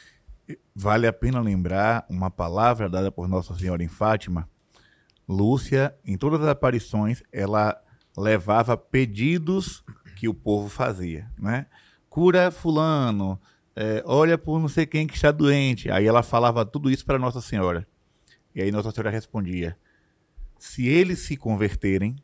Vale 0.82 1.06
a 1.06 1.12
pena 1.12 1.42
lembrar 1.42 2.06
uma 2.08 2.30
palavra 2.30 2.88
dada 2.88 3.12
por 3.12 3.28
Nossa 3.28 3.54
Senhora 3.54 3.84
em 3.84 3.86
Fátima. 3.86 4.48
Lúcia, 5.28 5.94
em 6.02 6.16
todas 6.16 6.40
as 6.40 6.48
aparições, 6.48 7.22
ela 7.30 7.78
levava 8.16 8.78
pedidos 8.78 9.84
que 10.16 10.26
o 10.26 10.32
povo 10.32 10.70
fazia, 10.70 11.30
né? 11.38 11.66
Cura 12.08 12.50
fulano, 12.50 13.38
é, 13.76 14.02
olha 14.06 14.38
por 14.38 14.58
não 14.58 14.68
sei 14.68 14.86
quem 14.86 15.06
que 15.06 15.14
está 15.14 15.30
doente. 15.30 15.90
Aí 15.90 16.06
ela 16.06 16.22
falava 16.22 16.64
tudo 16.64 16.90
isso 16.90 17.04
para 17.04 17.18
Nossa 17.18 17.42
Senhora. 17.42 17.86
E 18.54 18.62
aí 18.62 18.72
Nossa 18.72 18.90
Senhora 18.90 19.10
respondia: 19.10 19.76
Se 20.58 20.88
eles 20.88 21.18
se 21.18 21.36
converterem, 21.36 22.16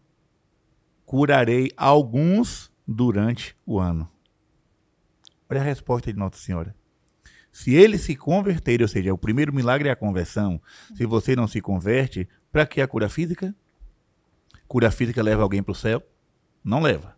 curarei 1.05 1.71
alguns 1.77 2.73
durante 2.89 3.55
o 3.67 3.79
ano. 3.79 4.09
Olha 5.51 5.61
a 5.61 5.65
resposta 5.65 6.11
de 6.11 6.19
Nossa 6.19 6.39
Senhora. 6.39 6.75
Se 7.57 7.75
ele 7.75 7.97
se 7.97 8.15
converter, 8.15 8.83
ou 8.83 8.87
seja, 8.87 9.15
o 9.15 9.17
primeiro 9.17 9.51
milagre 9.51 9.89
é 9.89 9.93
a 9.93 9.97
conversão. 9.97 10.61
Se 10.95 11.07
você 11.07 11.35
não 11.35 11.49
se 11.49 11.59
converte, 11.63 12.29
para 12.53 12.67
que 12.67 12.83
a 12.83 12.87
cura 12.87 13.09
física? 13.09 13.57
Cura 14.69 14.91
física 14.91 15.23
leva 15.23 15.43
alguém 15.43 15.63
para 15.63 15.73
o 15.73 15.75
céu? 15.75 16.03
Não 16.63 16.83
leva. 16.83 17.17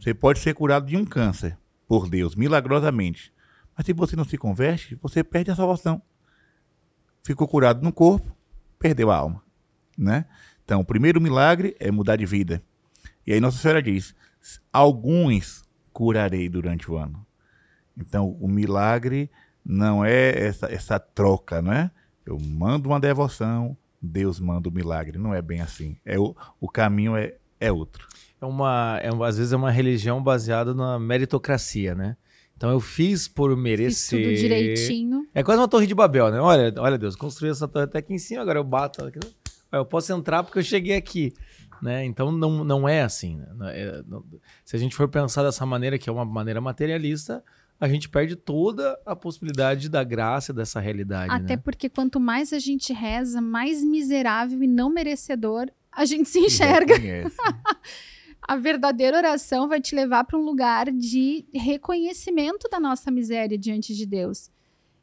Você 0.00 0.14
pode 0.14 0.38
ser 0.38 0.54
curado 0.54 0.86
de 0.86 0.96
um 0.96 1.04
câncer 1.04 1.58
por 1.86 2.08
Deus, 2.08 2.34
milagrosamente. 2.34 3.30
Mas 3.76 3.84
se 3.84 3.92
você 3.92 4.16
não 4.16 4.24
se 4.24 4.38
converte, 4.38 4.94
você 4.94 5.22
perde 5.22 5.50
a 5.50 5.54
salvação. 5.54 6.00
Ficou 7.22 7.46
curado 7.46 7.82
no 7.82 7.92
corpo, 7.92 8.34
perdeu 8.78 9.10
a 9.10 9.16
alma, 9.16 9.42
né? 9.96 10.24
Então, 10.64 10.80
o 10.80 10.86
primeiro 10.86 11.20
milagre 11.20 11.76
é 11.78 11.90
mudar 11.90 12.16
de 12.16 12.24
vida. 12.24 12.62
E 13.26 13.32
aí 13.34 13.40
Nossa 13.40 13.58
Senhora 13.58 13.82
diz: 13.82 14.14
alguns 14.72 15.66
curarei 15.92 16.48
durante 16.48 16.90
o 16.90 16.96
ano. 16.96 17.26
Então, 17.94 18.30
o 18.40 18.48
milagre 18.48 19.30
não 19.68 20.04
é 20.04 20.46
essa, 20.46 20.72
essa 20.72 20.98
troca, 20.98 21.60
não 21.60 21.72
é? 21.72 21.90
Eu 22.24 22.38
mando 22.38 22.88
uma 22.88 23.00
devoção, 23.00 23.76
Deus 24.00 24.38
manda 24.38 24.68
o 24.68 24.72
um 24.72 24.74
milagre. 24.74 25.18
Não 25.18 25.34
é 25.34 25.42
bem 25.42 25.60
assim. 25.60 25.96
É 26.04 26.18
o, 26.18 26.34
o 26.60 26.68
caminho 26.68 27.16
é, 27.16 27.34
é 27.58 27.72
outro. 27.72 28.06
É 28.40 28.46
uma, 28.46 28.98
é, 29.02 29.08
às 29.08 29.38
vezes 29.38 29.52
é 29.52 29.56
uma 29.56 29.70
religião 29.70 30.22
baseada 30.22 30.72
na 30.72 30.98
meritocracia, 30.98 31.94
né? 31.94 32.16
Então 32.56 32.70
eu 32.70 32.80
fiz 32.80 33.28
por 33.28 33.54
merecer. 33.56 34.18
Fiz 34.18 34.28
tudo 34.28 34.40
direitinho. 34.40 35.26
É 35.34 35.42
quase 35.42 35.60
uma 35.60 35.68
torre 35.68 35.86
de 35.86 35.94
Babel, 35.94 36.30
né? 36.30 36.40
Olha, 36.40 36.72
olha 36.78 36.96
Deus, 36.96 37.16
construí 37.16 37.50
essa 37.50 37.68
torre 37.68 37.84
até 37.84 37.98
aqui 37.98 38.14
em 38.14 38.18
cima, 38.18 38.42
agora 38.42 38.58
eu 38.58 38.64
bato 38.64 39.04
aqui. 39.04 39.18
Eu 39.70 39.84
posso 39.84 40.12
entrar 40.12 40.42
porque 40.42 40.58
eu 40.58 40.62
cheguei 40.62 40.96
aqui. 40.96 41.34
Né? 41.82 42.04
Então 42.04 42.32
não, 42.32 42.64
não 42.64 42.88
é 42.88 43.02
assim. 43.02 43.36
Né? 43.36 43.78
É, 43.78 44.02
não, 44.06 44.24
se 44.64 44.74
a 44.76 44.78
gente 44.78 44.94
for 44.94 45.08
pensar 45.08 45.42
dessa 45.42 45.66
maneira, 45.66 45.98
que 45.98 46.08
é 46.08 46.12
uma 46.12 46.24
maneira 46.24 46.60
materialista, 46.60 47.44
a 47.78 47.88
gente 47.88 48.08
perde 48.08 48.36
toda 48.36 48.98
a 49.04 49.14
possibilidade 49.14 49.88
da 49.88 50.02
graça 50.02 50.52
dessa 50.52 50.80
realidade. 50.80 51.30
Até 51.30 51.56
né? 51.56 51.62
porque 51.62 51.88
quanto 51.88 52.18
mais 52.18 52.52
a 52.52 52.58
gente 52.58 52.92
reza, 52.92 53.40
mais 53.40 53.84
miserável 53.84 54.62
e 54.62 54.66
não 54.66 54.88
merecedor 54.90 55.70
a 55.96 56.04
gente 56.04 56.28
se 56.28 56.38
enxerga. 56.38 56.94
a 58.42 58.56
verdadeira 58.56 59.16
oração 59.16 59.66
vai 59.66 59.80
te 59.80 59.94
levar 59.94 60.24
para 60.24 60.38
um 60.38 60.42
lugar 60.42 60.92
de 60.92 61.46
reconhecimento 61.54 62.68
da 62.68 62.78
nossa 62.78 63.10
miséria 63.10 63.56
diante 63.56 63.94
de 63.94 64.04
Deus. 64.04 64.50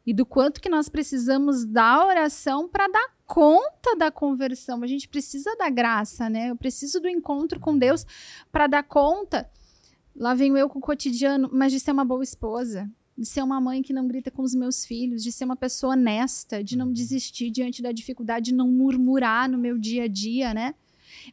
E 0.05 0.13
do 0.13 0.25
quanto 0.25 0.61
que 0.61 0.69
nós 0.69 0.89
precisamos 0.89 1.65
da 1.65 2.05
oração 2.05 2.67
para 2.67 2.87
dar 2.87 3.13
conta 3.25 3.95
da 3.97 4.11
conversão. 4.11 4.83
A 4.83 4.87
gente 4.87 5.07
precisa 5.07 5.55
da 5.55 5.69
graça, 5.69 6.29
né? 6.29 6.51
Eu 6.51 6.55
preciso 6.55 6.99
do 6.99 7.07
encontro 7.07 7.59
com 7.59 7.75
Deus 7.77 8.05
para 8.51 8.67
dar 8.67 8.83
conta 8.83 9.49
Lá 10.15 10.33
venho 10.33 10.57
eu 10.57 10.69
com 10.69 10.79
o 10.79 10.81
cotidiano, 10.81 11.49
mas 11.51 11.71
de 11.71 11.79
ser 11.79 11.91
uma 11.91 12.05
boa 12.05 12.23
esposa, 12.23 12.89
de 13.17 13.25
ser 13.25 13.41
uma 13.41 13.59
mãe 13.59 13.81
que 13.81 13.93
não 13.93 14.07
grita 14.07 14.31
com 14.31 14.41
os 14.41 14.53
meus 14.53 14.85
filhos, 14.85 15.23
de 15.23 15.31
ser 15.31 15.45
uma 15.45 15.55
pessoa 15.55 15.93
honesta, 15.93 16.63
de 16.63 16.77
não 16.77 16.87
uhum. 16.87 16.93
desistir 16.93 17.49
diante 17.49 17.81
da 17.81 17.91
dificuldade, 17.91 18.45
de 18.45 18.53
não 18.53 18.67
murmurar 18.67 19.49
no 19.49 19.57
meu 19.57 19.77
dia 19.77 20.03
a 20.03 20.07
dia, 20.07 20.53
né? 20.53 20.75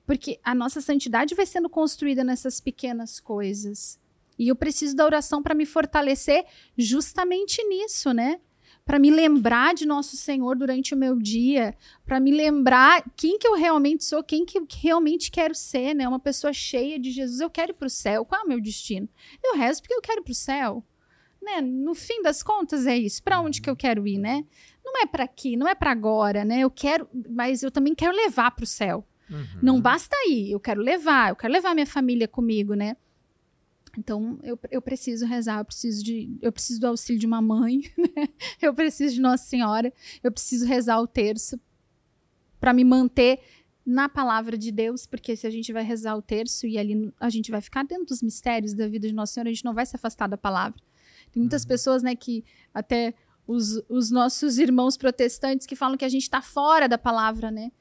Porque 0.07 0.39
a 0.43 0.55
nossa 0.55 0.81
santidade 0.81 1.35
vai 1.35 1.47
sendo 1.47 1.69
construída 1.69 2.23
nessas 2.23 2.61
pequenas 2.61 3.19
coisas. 3.19 3.99
E 4.39 4.49
eu 4.49 4.57
preciso 4.57 4.97
da 4.97 5.05
oração 5.05 5.43
para 5.43 5.55
me 5.55 5.67
fortalecer 5.67 6.45
justamente 6.77 7.63
nisso, 7.65 8.13
né? 8.13 8.41
Para 8.85 8.99
me 8.99 9.11
lembrar 9.11 9.75
de 9.75 9.87
nosso 9.87 10.17
Senhor 10.17 10.57
durante 10.57 10.95
o 10.95 10.97
meu 10.97 11.17
dia, 11.17 11.77
para 12.05 12.19
me 12.19 12.31
lembrar 12.31 13.05
quem 13.17 13.39
que 13.39 13.47
eu 13.47 13.55
realmente 13.55 14.05
sou, 14.05 14.23
quem 14.23 14.45
que 14.45 14.59
eu 14.59 14.67
realmente 14.69 15.31
quero 15.31 15.55
ser, 15.55 15.95
né? 15.95 16.09
Uma 16.09 16.19
pessoa 16.19 16.53
cheia 16.53 16.99
de 16.99 17.11
Jesus. 17.11 17.41
Eu 17.41 17.51
quero 17.51 17.73
ir 17.73 17.75
para 17.75 17.87
o 17.87 17.91
céu. 17.91 18.25
Qual 18.25 18.41
é 18.41 18.45
o 18.45 18.49
meu 18.49 18.61
destino? 18.61 19.09
Eu 19.43 19.57
rezo 19.57 19.83
porque 19.83 19.95
eu 19.95 20.01
quero 20.01 20.21
ir 20.21 20.25
para 20.25 20.33
o 20.33 20.35
céu. 20.35 20.85
Né? 21.41 21.61
No 21.61 21.95
fim 21.95 22.23
das 22.23 22.43
contas 22.43 22.87
é 22.87 22.97
isso. 22.97 23.23
Para 23.23 23.41
onde 23.41 23.61
que 23.63 23.71
eu 23.71 23.77
quero 23.77 24.07
ir, 24.07 24.19
né? 24.19 24.45
Não 24.85 25.03
é 25.03 25.07
para 25.07 25.25
aqui, 25.25 25.57
não 25.57 25.69
é 25.69 25.75
para 25.75 25.91
agora, 25.91 26.45
né? 26.45 26.61
Eu 26.61 26.71
quero, 26.71 27.09
mas 27.31 27.63
eu 27.63 27.71
também 27.71 27.95
quero 27.95 28.15
levar 28.15 28.51
para 28.51 28.65
o 28.65 28.67
céu. 28.67 29.07
Uhum. 29.31 29.61
Não 29.63 29.81
basta 29.81 30.17
ir, 30.27 30.51
eu 30.51 30.59
quero 30.59 30.83
levar, 30.83 31.31
eu 31.31 31.37
quero 31.37 31.53
levar 31.53 31.75
minha 31.75 31.87
família 31.87 32.27
comigo, 32.27 32.75
né? 32.75 32.97
Então, 33.99 34.39
eu, 34.43 34.59
eu 34.71 34.81
preciso 34.83 35.27
rezar, 35.27 35.61
eu 35.61 35.65
preciso, 35.65 36.05
de, 36.05 36.39
eu 36.41 36.53
preciso 36.53 36.81
do 36.81 36.87
auxílio 36.87 37.19
de 37.19 37.27
uma 37.27 37.43
mãe, 37.43 37.81
né? 37.99 38.29
eu 38.61 38.75
preciso 38.75 39.15
de 39.15 39.21
Nossa 39.21 39.45
Senhora, 39.45 39.93
eu 40.23 40.31
preciso 40.31 40.67
rezar 40.67 41.01
o 41.01 41.07
terço 41.07 41.59
para 42.59 42.73
me 42.73 42.85
manter 42.85 43.41
na 43.85 44.09
palavra 44.09 44.57
de 44.57 44.71
Deus, 44.71 45.07
porque 45.07 45.35
se 45.35 45.47
a 45.47 45.51
gente 45.51 45.73
vai 45.73 45.83
rezar 45.83 46.15
o 46.17 46.23
terço 46.23 46.67
e 46.67 46.79
ali 46.79 47.13
a 47.19 47.29
gente 47.29 47.51
vai 47.51 47.61
ficar 47.61 47.85
dentro 47.85 48.07
dos 48.07 48.23
mistérios 48.23 48.75
da 48.75 48.87
vida 48.87 49.09
de 49.09 49.15
Nossa 49.15 49.35
Senhora, 49.35 49.49
a 49.49 49.53
gente 49.53 49.65
não 49.65 49.75
vai 49.75 49.87
se 49.87 49.97
afastar 49.97 50.29
da 50.29 50.37
palavra. 50.37 50.81
Tem 51.33 51.41
muitas 51.41 51.63
uhum. 51.63 51.69
pessoas, 51.69 52.03
né, 52.03 52.15
que 52.15 52.45
até 52.73 53.15
os, 53.47 53.83
os 53.89 54.11
nossos 54.11 54.59
irmãos 54.59 54.97
protestantes 54.97 55.67
que 55.67 55.75
falam 55.75 55.97
que 55.97 56.05
a 56.05 56.09
gente 56.09 56.23
está 56.23 56.41
fora 56.41 56.89
da 56.89 56.99
palavra, 56.99 57.51
né? 57.51 57.73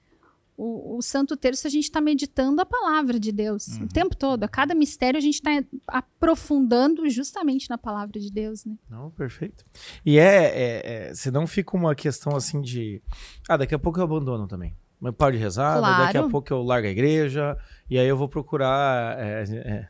O, 0.59 0.97
o 0.97 1.01
Santo 1.01 1.37
Terço 1.37 1.65
a 1.65 1.69
gente 1.69 1.85
está 1.85 2.01
meditando 2.01 2.61
a 2.61 2.65
palavra 2.65 3.17
de 3.17 3.31
Deus 3.31 3.67
uhum. 3.69 3.85
o 3.85 3.87
tempo 3.87 4.13
todo. 4.13 4.43
A 4.43 4.47
cada 4.47 4.75
mistério 4.75 5.17
a 5.17 5.21
gente 5.21 5.35
está 5.35 5.51
aprofundando 5.87 7.09
justamente 7.09 7.69
na 7.69 7.77
palavra 7.77 8.19
de 8.19 8.29
Deus, 8.29 8.65
né? 8.65 8.75
Não, 8.89 9.09
perfeito. 9.11 9.65
E 10.05 10.19
é, 10.19 10.45
é, 10.45 11.09
é, 11.09 11.15
se 11.15 11.31
não 11.31 11.47
fica 11.47 11.77
uma 11.77 11.95
questão 11.95 12.35
assim 12.35 12.59
de, 12.59 13.01
ah, 13.47 13.55
daqui 13.55 13.73
a 13.73 13.79
pouco 13.79 13.99
eu 13.99 14.03
abandono 14.03 14.47
também. 14.47 14.75
Mas 14.99 15.15
paro 15.15 15.31
de 15.31 15.37
rezar, 15.41 15.79
claro. 15.79 16.03
daqui 16.03 16.17
a 16.17 16.27
pouco 16.27 16.51
eu 16.51 16.61
largo 16.61 16.85
a 16.85 16.91
igreja, 16.91 17.57
e 17.89 17.97
aí 17.97 18.05
eu 18.05 18.17
vou 18.17 18.27
procurar. 18.27 19.17
É, 19.17 19.43
é, 19.43 19.87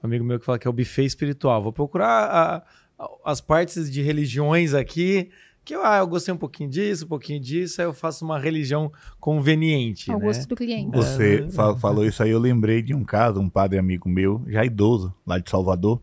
um 0.00 0.06
amigo 0.06 0.24
meu 0.24 0.38
que 0.38 0.44
fala 0.44 0.56
que 0.56 0.68
é 0.68 0.70
o 0.70 0.72
buffet 0.72 1.04
espiritual. 1.04 1.60
Vou 1.60 1.72
procurar 1.72 2.06
a, 2.06 2.56
a, 2.96 3.10
as 3.24 3.40
partes 3.40 3.90
de 3.90 4.02
religiões 4.02 4.72
aqui 4.72 5.30
que 5.64 5.74
ah, 5.74 5.98
eu 5.98 6.06
gostei 6.06 6.34
um 6.34 6.38
pouquinho 6.38 6.68
disso, 6.68 7.04
um 7.04 7.08
pouquinho 7.08 7.40
disso, 7.40 7.80
aí 7.80 7.86
eu 7.86 7.94
faço 7.94 8.24
uma 8.24 8.38
religião 8.38 8.92
conveniente. 9.20 10.10
Ao 10.10 10.18
né? 10.18 10.26
gosto 10.26 10.48
do 10.48 10.56
cliente. 10.56 10.90
Você 10.90 11.44
é, 11.44 11.78
falou 11.78 12.04
isso 12.04 12.22
aí, 12.22 12.30
eu 12.30 12.38
lembrei 12.38 12.82
de 12.82 12.94
um 12.94 13.04
caso, 13.04 13.40
um 13.40 13.48
padre 13.48 13.78
amigo 13.78 14.08
meu, 14.08 14.44
já 14.48 14.64
idoso, 14.64 15.14
lá 15.26 15.38
de 15.38 15.48
Salvador. 15.48 16.02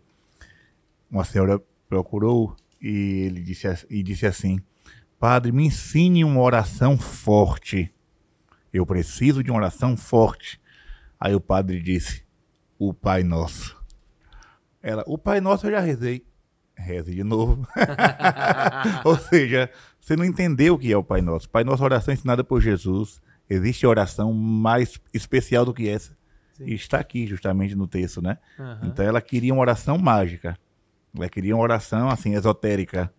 Uma 1.12 1.26
senhora 1.26 1.62
procurou 1.90 2.56
e 2.82 3.24
ele 3.26 3.42
disse, 3.42 3.68
e 3.90 4.02
disse 4.02 4.26
assim: 4.26 4.62
Padre, 5.20 5.52
me 5.52 5.66
ensine 5.66 6.24
uma 6.24 6.40
oração 6.40 6.98
forte. 6.98 7.94
Eu 8.72 8.86
preciso 8.86 9.44
de 9.44 9.52
uma 9.52 9.58
oração 9.58 9.98
forte. 9.98 10.62
Aí 11.20 11.36
o 11.36 11.42
padre 11.42 11.82
disse: 11.82 12.24
O 12.78 12.94
Pai 12.94 13.24
Nosso. 13.24 13.78
Ela, 14.82 15.04
o 15.06 15.18
Pai 15.18 15.42
Nosso 15.42 15.68
eu 15.68 15.72
já 15.72 15.82
rezei 15.82 16.24
reze 16.80 17.14
de 17.14 17.24
novo. 17.24 17.68
Ou 19.04 19.18
seja, 19.18 19.70
você 20.00 20.16
não 20.16 20.26
entendeu 20.26 20.76
o 20.76 20.80
que 20.80 20.92
é 20.92 20.98
o 20.98 21.04
Pai 21.04 21.22
Nosso. 21.22 21.50
Pai 21.50 21.64
Nosso, 21.64 21.84
oração 21.84 22.14
ensinada 22.14 22.44
por 22.44 22.62
Jesus. 22.62 23.22
Existe 23.50 23.86
oração 23.86 24.34
mais 24.34 25.00
especial 25.14 25.66
do 25.66 25.74
que 25.74 25.90
essa. 25.90 26.18
Sim. 26.54 26.66
E 26.66 26.74
está 26.74 27.00
aqui, 27.00 27.26
justamente 27.28 27.76
no 27.76 27.88
texto, 27.88 28.22
né? 28.22 28.38
Uhum. 28.58 28.90
Então 28.90 29.06
ela 29.06 29.22
queria 29.22 29.54
uma 29.54 29.62
oração 29.62 29.98
mágica. 29.98 30.58
Ela 31.16 31.30
queria 31.30 31.56
uma 31.56 31.64
oração, 31.64 32.10
assim, 32.10 32.36
esotérica. 32.36 33.12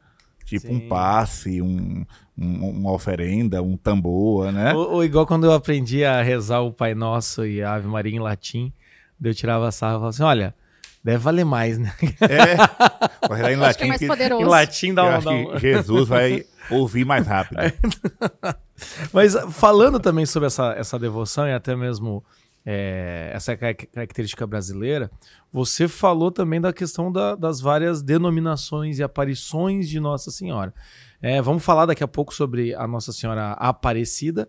Tipo 0.44 0.66
Sim. 0.66 0.76
um 0.76 0.88
passe, 0.88 1.62
um, 1.62 2.04
um, 2.36 2.70
uma 2.70 2.92
oferenda, 2.92 3.62
um 3.62 3.76
tambor, 3.76 4.50
né? 4.50 4.74
Ou, 4.74 4.94
ou, 4.94 5.04
igual 5.04 5.26
quando 5.26 5.44
eu 5.44 5.52
aprendi 5.52 6.04
a 6.04 6.22
rezar 6.22 6.60
o 6.60 6.72
Pai 6.72 6.94
Nosso 6.94 7.46
e 7.46 7.62
a 7.62 7.74
Ave 7.74 7.86
Maria 7.86 8.16
em 8.16 8.18
latim, 8.18 8.72
eu 9.22 9.34
tirava 9.34 9.68
a 9.68 9.72
sarra 9.72 9.92
e 9.92 9.96
falava 9.96 10.08
assim, 10.08 10.22
olha, 10.22 10.54
Deve 11.02 11.18
valer 11.18 11.44
mais, 11.44 11.78
né? 11.78 11.94
É. 12.20 12.56
Vai 13.26 13.54
em 13.54 13.56
latim. 13.56 13.78
Que 13.78 13.84
é 13.84 13.88
mais 13.88 14.06
poderoso. 14.06 14.42
Em 14.42 14.46
latim 14.46 14.94
dá 14.94 15.04
um, 15.04 15.22
dá 15.22 15.30
um... 15.30 15.56
Jesus 15.60 16.08
vai 16.08 16.44
ouvir 16.70 17.06
mais 17.06 17.26
rápido. 17.26 17.58
Mas 19.12 19.34
falando 19.52 19.98
também 19.98 20.26
sobre 20.26 20.46
essa, 20.48 20.74
essa 20.74 20.98
devoção 20.98 21.46
e 21.48 21.52
até 21.52 21.74
mesmo 21.74 22.22
é, 22.64 23.30
essa 23.34 23.56
característica 23.56 24.46
brasileira, 24.46 25.10
você 25.52 25.88
falou 25.88 26.30
também 26.30 26.60
da 26.60 26.72
questão 26.72 27.10
da, 27.10 27.34
das 27.34 27.60
várias 27.60 28.02
denominações 28.02 28.98
e 28.98 29.02
aparições 29.02 29.88
de 29.88 29.98
Nossa 29.98 30.30
Senhora. 30.30 30.74
É, 31.22 31.40
vamos 31.40 31.64
falar 31.64 31.86
daqui 31.86 32.04
a 32.04 32.08
pouco 32.08 32.34
sobre 32.34 32.74
a 32.74 32.86
Nossa 32.86 33.12
Senhora 33.12 33.52
Aparecida, 33.52 34.48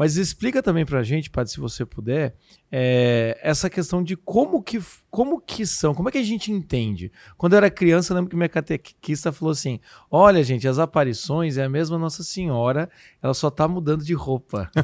mas 0.00 0.16
explica 0.16 0.62
também 0.62 0.86
para 0.86 1.00
a 1.00 1.02
gente, 1.02 1.28
Padre, 1.28 1.52
se 1.52 1.60
você 1.60 1.84
puder, 1.84 2.34
é, 2.72 3.38
essa 3.42 3.68
questão 3.68 4.02
de 4.02 4.16
como 4.16 4.62
que, 4.62 4.80
como 5.10 5.38
que 5.38 5.66
são, 5.66 5.94
como 5.94 6.08
é 6.08 6.12
que 6.12 6.16
a 6.16 6.22
gente 6.22 6.50
entende. 6.50 7.12
Quando 7.36 7.52
eu 7.52 7.58
era 7.58 7.70
criança, 7.70 8.10
eu 8.10 8.16
lembro 8.16 8.30
que 8.30 8.34
minha 8.34 8.48
catequista 8.48 9.30
falou 9.30 9.52
assim: 9.52 9.78
olha, 10.10 10.42
gente, 10.42 10.66
as 10.66 10.78
aparições 10.78 11.58
é 11.58 11.64
a 11.64 11.68
mesma 11.68 11.98
Nossa 11.98 12.22
Senhora, 12.22 12.88
ela 13.22 13.34
só 13.34 13.50
tá 13.50 13.68
mudando 13.68 14.02
de 14.02 14.14
roupa. 14.14 14.70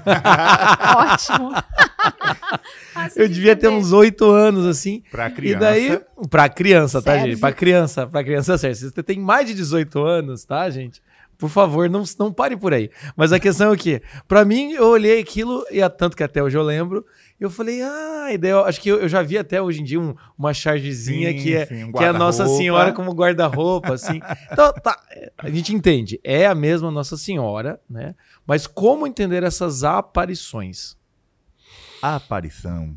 Ótimo. 0.98 1.50
eu 3.16 3.26
devia 3.26 3.56
ter 3.56 3.68
uns 3.68 3.92
oito 3.92 4.30
anos, 4.30 4.66
assim. 4.66 5.02
Pra 5.10 5.30
criança. 5.30 5.56
E 5.56 5.60
daí, 5.60 6.00
pra 6.28 6.48
criança, 6.50 7.00
tá, 7.00 7.18
gente? 7.18 7.40
Pra 7.40 7.52
criança, 7.52 8.06
pra 8.06 8.22
criança, 8.22 8.56
certo. 8.58 8.76
Você 8.76 9.02
tem 9.02 9.18
mais 9.18 9.46
de 9.46 9.54
18 9.54 9.98
anos, 10.04 10.44
tá, 10.44 10.68
gente? 10.68 11.00
Por 11.38 11.50
favor, 11.50 11.88
não, 11.90 12.02
não 12.18 12.32
pare 12.32 12.56
por 12.56 12.72
aí. 12.72 12.90
Mas 13.16 13.32
a 13.32 13.38
questão 13.38 13.68
é 13.68 13.72
o 13.74 13.76
quê? 13.76 14.02
Pra 14.26 14.44
mim, 14.44 14.72
eu 14.72 14.86
olhei 14.86 15.20
aquilo, 15.20 15.64
e 15.70 15.82
a- 15.82 15.90
tanto 15.90 16.16
que 16.16 16.22
até 16.22 16.42
hoje 16.42 16.56
eu 16.56 16.62
lembro, 16.62 17.04
eu 17.38 17.50
falei, 17.50 17.82
ah, 17.82 18.28
e 18.32 18.38
daí 18.38 18.50
eu, 18.52 18.64
acho 18.64 18.80
que 18.80 18.88
eu, 18.88 18.98
eu 19.00 19.08
já 19.08 19.20
vi 19.20 19.36
até 19.36 19.60
hoje 19.60 19.82
em 19.82 19.84
dia 19.84 20.00
um- 20.00 20.14
uma 20.38 20.54
chargezinha 20.54 21.30
Sim, 21.32 21.36
que 21.38 21.54
é, 21.54 21.66
sim, 21.66 21.84
um 21.84 21.92
que 21.92 22.02
é 22.02 22.08
a 22.08 22.12
Nossa. 22.12 22.46
Senhora 22.46 22.92
como 22.92 23.12
guarda-roupa, 23.12 23.92
assim. 23.94 24.20
Então, 24.50 24.72
tá, 24.72 24.98
a 25.36 25.50
gente 25.50 25.74
entende, 25.74 26.18
é 26.24 26.46
a 26.46 26.54
mesma 26.54 26.90
Nossa 26.90 27.16
Senhora, 27.18 27.78
né? 27.88 28.14
Mas 28.46 28.66
como 28.66 29.06
entender 29.06 29.42
essas 29.42 29.84
aparições? 29.84 30.96
A 32.02 32.16
aparição, 32.16 32.96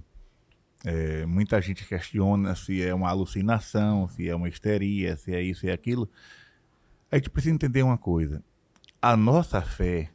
é, 0.85 1.25
muita 1.25 1.59
gente 1.61 1.85
questiona 1.85 2.55
se 2.55 2.81
é 2.81 2.93
uma 2.93 3.09
alucinação, 3.09 4.07
se 4.07 4.29
é 4.29 4.35
uma 4.35 4.47
histeria, 4.47 5.17
se 5.17 5.33
é 5.33 5.41
isso 5.41 5.65
e 5.65 5.71
aquilo. 5.71 6.09
A 7.11 7.15
gente 7.15 7.29
precisa 7.29 7.55
entender 7.55 7.81
uma 7.81 7.97
coisa. 7.97 8.43
A 9.01 9.17
nossa 9.17 9.61
fé, 9.61 10.09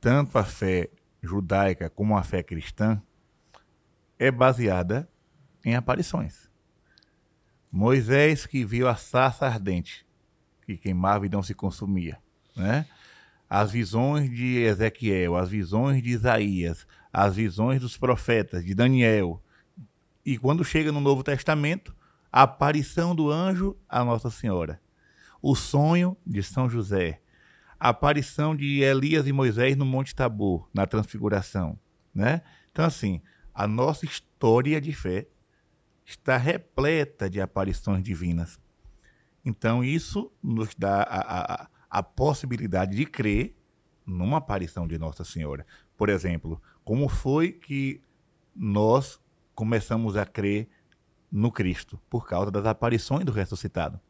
tanto 0.00 0.38
a 0.38 0.44
fé 0.44 0.88
judaica 1.20 1.90
como 1.90 2.16
a 2.16 2.22
fé 2.22 2.42
cristã, 2.42 3.02
é 4.18 4.30
baseada 4.30 5.08
em 5.64 5.74
aparições. 5.74 6.48
Moisés 7.70 8.46
que 8.46 8.64
viu 8.64 8.86
a 8.86 8.94
sarça 8.94 9.46
ardente, 9.46 10.06
que 10.64 10.76
queimava 10.76 11.26
e 11.26 11.28
não 11.28 11.42
se 11.42 11.54
consumia, 11.54 12.18
né? 12.54 12.86
As 13.48 13.70
visões 13.70 14.30
de 14.30 14.58
Ezequiel, 14.58 15.36
as 15.36 15.48
visões 15.48 16.02
de 16.02 16.10
Isaías, 16.10 16.86
as 17.12 17.34
visões 17.36 17.80
dos 17.80 17.96
profetas, 17.96 18.64
de 18.64 18.74
Daniel. 18.74 19.42
E 20.24 20.38
quando 20.38 20.64
chega 20.64 20.92
no 20.92 21.00
Novo 21.00 21.22
Testamento, 21.22 21.94
a 22.30 22.42
aparição 22.42 23.14
do 23.14 23.30
anjo 23.30 23.76
a 23.88 24.04
Nossa 24.04 24.30
Senhora. 24.30 24.80
O 25.42 25.56
sonho 25.56 26.16
de 26.24 26.42
São 26.42 26.70
José. 26.70 27.20
A 27.78 27.88
aparição 27.88 28.54
de 28.54 28.80
Elias 28.80 29.26
e 29.26 29.32
Moisés 29.32 29.76
no 29.76 29.84
Monte 29.84 30.14
Tabor, 30.14 30.68
na 30.72 30.86
Transfiguração. 30.86 31.76
Né? 32.14 32.42
Então, 32.70 32.84
assim, 32.84 33.20
a 33.52 33.66
nossa 33.66 34.06
história 34.06 34.80
de 34.80 34.92
fé 34.92 35.26
está 36.04 36.36
repleta 36.36 37.28
de 37.28 37.40
aparições 37.40 38.02
divinas. 38.04 38.60
Então, 39.44 39.82
isso 39.82 40.30
nos 40.40 40.74
dá 40.76 41.02
a, 41.02 41.64
a, 41.64 41.68
a 41.90 42.02
possibilidade 42.02 42.96
de 42.96 43.04
crer 43.04 43.56
numa 44.06 44.38
aparição 44.38 44.86
de 44.86 44.98
Nossa 44.98 45.24
Senhora. 45.24 45.66
Por 45.96 46.08
exemplo, 46.08 46.62
como 46.84 47.08
foi 47.08 47.52
que 47.52 48.00
nós 48.54 49.20
começamos 49.54 50.16
a 50.16 50.24
crer 50.24 50.68
no 51.30 51.50
Cristo? 51.50 52.00
Por 52.08 52.26
causa 52.26 52.50
das 52.50 52.66
aparições 52.66 53.24
do 53.24 53.32
ressuscitado. 53.32 54.00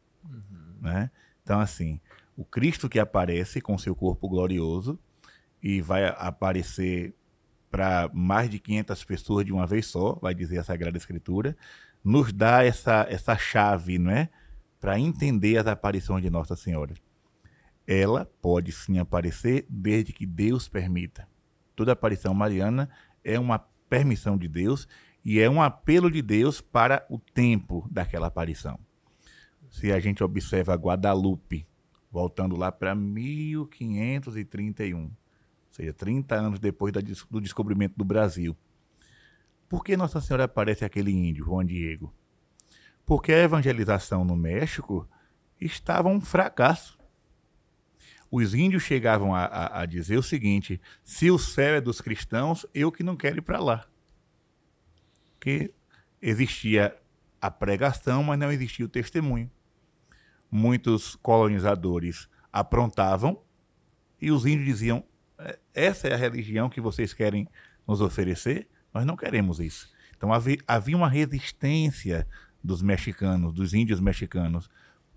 Né? 0.79 1.09
Então, 1.43 1.59
assim, 1.59 1.99
o 2.35 2.43
Cristo 2.43 2.89
que 2.89 2.99
aparece 2.99 3.61
com 3.61 3.77
seu 3.77 3.95
corpo 3.95 4.27
glorioso 4.27 4.99
e 5.61 5.81
vai 5.81 6.05
aparecer 6.17 7.13
para 7.69 8.09
mais 8.13 8.49
de 8.49 8.59
500 8.59 9.03
pessoas 9.03 9.45
de 9.45 9.51
uma 9.51 9.65
vez 9.65 9.87
só, 9.87 10.13
vai 10.21 10.33
dizer 10.33 10.59
a 10.59 10.63
Sagrada 10.63 10.97
Escritura, 10.97 11.57
nos 12.03 12.31
dá 12.31 12.63
essa, 12.63 13.07
essa 13.09 13.37
chave, 13.37 13.97
não 13.97 14.11
é? 14.11 14.29
Para 14.79 14.99
entender 14.99 15.57
as 15.57 15.67
aparições 15.67 16.21
de 16.21 16.29
Nossa 16.29 16.55
Senhora. 16.55 16.93
Ela 17.87 18.29
pode 18.41 18.71
sim 18.71 18.99
aparecer 18.99 19.65
desde 19.69 20.13
que 20.13 20.25
Deus 20.25 20.67
permita. 20.67 21.27
Toda 21.75 21.93
aparição 21.93 22.33
mariana 22.33 22.89
é 23.23 23.39
uma 23.39 23.59
permissão 23.89 24.37
de 24.37 24.47
Deus 24.47 24.87
e 25.23 25.39
é 25.39 25.49
um 25.49 25.61
apelo 25.61 26.11
de 26.11 26.21
Deus 26.21 26.61
para 26.61 27.05
o 27.09 27.17
tempo 27.17 27.87
daquela 27.89 28.27
aparição. 28.27 28.79
Se 29.73 29.91
a 29.91 29.99
gente 29.99 30.23
observa 30.23 30.75
Guadalupe, 30.75 31.65
voltando 32.11 32.55
lá 32.55 32.71
para 32.71 32.93
1531, 32.93 35.05
ou 35.05 35.11
seja, 35.71 35.91
30 35.91 36.35
anos 36.35 36.59
depois 36.59 36.93
do 36.93 37.41
descobrimento 37.41 37.95
do 37.97 38.05
Brasil. 38.05 38.55
Por 39.67 39.83
que 39.83 39.97
Nossa 39.97 40.21
Senhora 40.21 40.43
aparece 40.43 40.85
aquele 40.85 41.09
índio, 41.11 41.43
Juan 41.45 41.65
Diego? 41.65 42.13
Porque 43.03 43.33
a 43.33 43.39
evangelização 43.39 44.23
no 44.23 44.35
México 44.35 45.09
estava 45.59 46.07
um 46.07 46.21
fracasso. 46.21 46.99
Os 48.29 48.53
índios 48.53 48.83
chegavam 48.83 49.33
a, 49.33 49.45
a- 49.45 49.81
a 49.81 49.85
dizer 49.87 50.17
o 50.17 50.23
seguinte: 50.23 50.79
se 51.03 51.31
o 51.31 51.39
céu 51.39 51.77
é 51.77 51.81
dos 51.81 51.99
cristãos, 51.99 52.63
eu 52.75 52.91
que 52.91 53.01
não 53.01 53.15
quero 53.17 53.39
ir 53.39 53.41
para 53.41 53.59
lá. 53.59 53.87
Porque 55.33 55.73
existia 56.21 56.95
a 57.41 57.49
pregação, 57.49 58.23
mas 58.23 58.37
não 58.37 58.51
existia 58.51 58.85
o 58.85 58.89
testemunho. 58.89 59.49
Muitos 60.55 61.15
colonizadores 61.15 62.29
aprontavam 62.51 63.41
e 64.21 64.29
os 64.29 64.45
índios 64.45 64.67
diziam: 64.67 65.03
"É, 65.39 65.57
essa 65.73 66.07
é 66.07 66.13
a 66.13 66.17
religião 66.17 66.69
que 66.69 66.79
vocês 66.79 67.11
querem 67.11 67.47
nos 67.87 68.01
oferecer? 68.01 68.69
Nós 68.93 69.03
não 69.03 69.17
queremos 69.17 69.59
isso. 69.59 69.91
Então 70.15 70.31
havia, 70.31 70.59
havia 70.67 70.95
uma 70.95 71.09
resistência 71.09 72.27
dos 72.63 72.83
mexicanos, 72.83 73.51
dos 73.51 73.73
índios 73.73 73.99
mexicanos. 73.99 74.69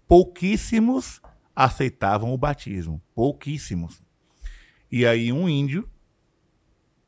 Pouquíssimos 0.09 1.21
aceitavam 1.55 2.33
o 2.33 2.39
batismo, 2.39 3.03
pouquíssimos. 3.15 4.03
E 4.91 5.05
aí 5.05 5.31
um 5.35 5.47
índio 5.47 5.87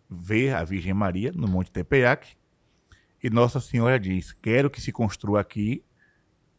vê 0.06 0.52
a 0.52 0.62
Virgem 0.64 0.92
Maria 0.92 1.32
no 1.32 1.48
Monte 1.48 1.70
Tepeyac 1.70 2.36
e 3.22 3.30
Nossa 3.30 3.58
Senhora 3.58 3.98
diz: 3.98 4.32
Quero 4.32 4.68
que 4.68 4.82
se 4.82 4.92
construa 4.92 5.40
aqui 5.40 5.82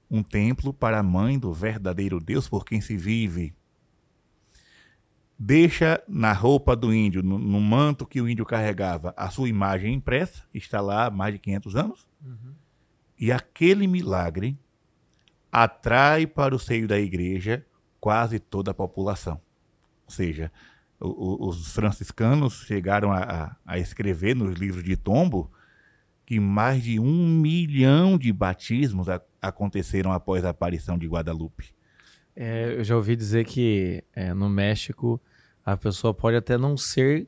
um 0.09 0.23
templo 0.23 0.73
para 0.73 0.99
a 0.99 1.03
mãe 1.03 1.37
do 1.37 1.53
verdadeiro 1.53 2.19
Deus 2.19 2.47
por 2.49 2.65
quem 2.65 2.81
se 2.81 2.97
vive. 2.97 3.53
Deixa 5.37 6.03
na 6.07 6.33
roupa 6.33 6.75
do 6.75 6.93
índio, 6.93 7.23
no, 7.23 7.39
no 7.39 7.61
manto 7.61 8.05
que 8.05 8.19
o 8.19 8.27
índio 8.27 8.45
carregava, 8.45 9.13
a 9.15 9.29
sua 9.29 9.47
imagem 9.47 9.93
impressa, 9.93 10.43
está 10.53 10.81
lá 10.81 11.05
há 11.05 11.09
mais 11.11 11.33
de 11.33 11.39
500 11.39 11.75
anos. 11.77 12.07
E 13.17 13.31
aquele 13.31 13.87
milagre 13.87 14.57
atrai 15.51 16.27
para 16.27 16.53
o 16.53 16.59
seio 16.59 16.87
da 16.87 16.99
igreja 16.99 17.65
quase 18.01 18.37
toda 18.39 18.71
a 18.71 18.73
população. 18.73 19.39
Ou 20.05 20.11
seja, 20.11 20.51
o- 20.99 21.45
o- 21.45 21.49
os 21.49 21.71
franciscanos 21.73 22.63
chegaram 22.65 23.11
a, 23.11 23.19
a- 23.23 23.55
a 23.65 23.79
escrever 23.79 24.35
nos 24.35 24.55
livros 24.57 24.83
de 24.83 24.97
tombo 24.97 25.49
que 26.25 26.39
mais 26.39 26.83
de 26.83 26.99
um 26.99 27.27
milhão 27.39 28.17
de 28.17 28.31
batismos 28.33 29.07
aconteceram 29.41 30.11
após 30.11 30.43
a 30.45 30.49
aparição 30.49 30.97
de 30.97 31.07
Guadalupe. 31.07 31.73
É, 32.35 32.75
eu 32.77 32.83
já 32.83 32.95
ouvi 32.95 33.15
dizer 33.15 33.45
que 33.45 34.03
é, 34.15 34.33
no 34.33 34.49
México 34.49 35.19
a 35.65 35.75
pessoa 35.77 36.13
pode 36.13 36.37
até 36.37 36.57
não 36.57 36.77
ser 36.77 37.27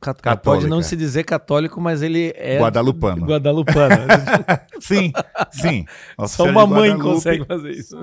cat- 0.00 0.20
Católica. 0.20 0.40
pode 0.60 0.66
não 0.68 0.82
se 0.82 0.94
dizer 0.96 1.24
católico, 1.24 1.80
mas 1.80 2.02
ele 2.02 2.32
é 2.36 2.58
Guadalupano. 2.58 3.24
Guadalupano. 3.26 3.94
Sim, 4.80 5.12
sim. 5.52 5.86
Nossa 6.18 6.36
Só 6.36 6.42
Senhora 6.44 6.66
uma 6.66 6.66
mãe 6.66 6.98
consegue 6.98 7.44
fazer 7.44 7.70
isso. 7.70 7.96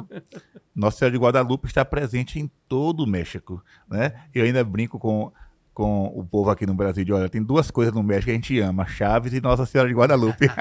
Nossa 0.74 0.98
Senhora 0.98 1.12
de 1.12 1.20
Guadalupe 1.22 1.68
está 1.68 1.84
presente 1.84 2.40
em 2.40 2.50
todo 2.70 3.04
o 3.04 3.08
México, 3.08 3.62
né? 3.90 4.14
Eu 4.34 4.46
ainda 4.46 4.64
brinco 4.64 4.98
com, 4.98 5.30
com 5.74 6.06
o 6.16 6.24
povo 6.26 6.50
aqui 6.50 6.66
no 6.66 6.74
Brasil 6.74 7.04
de 7.04 7.12
olha, 7.12 7.28
tem 7.28 7.44
duas 7.44 7.70
coisas 7.70 7.94
no 7.94 8.02
México 8.02 8.26
que 8.28 8.32
a 8.32 8.36
gente 8.36 8.58
ama, 8.62 8.88
Chaves 8.88 9.34
e 9.34 9.42
Nossa 9.42 9.66
Senhora 9.66 9.90
de 9.90 9.96
Guadalupe. 9.96 10.48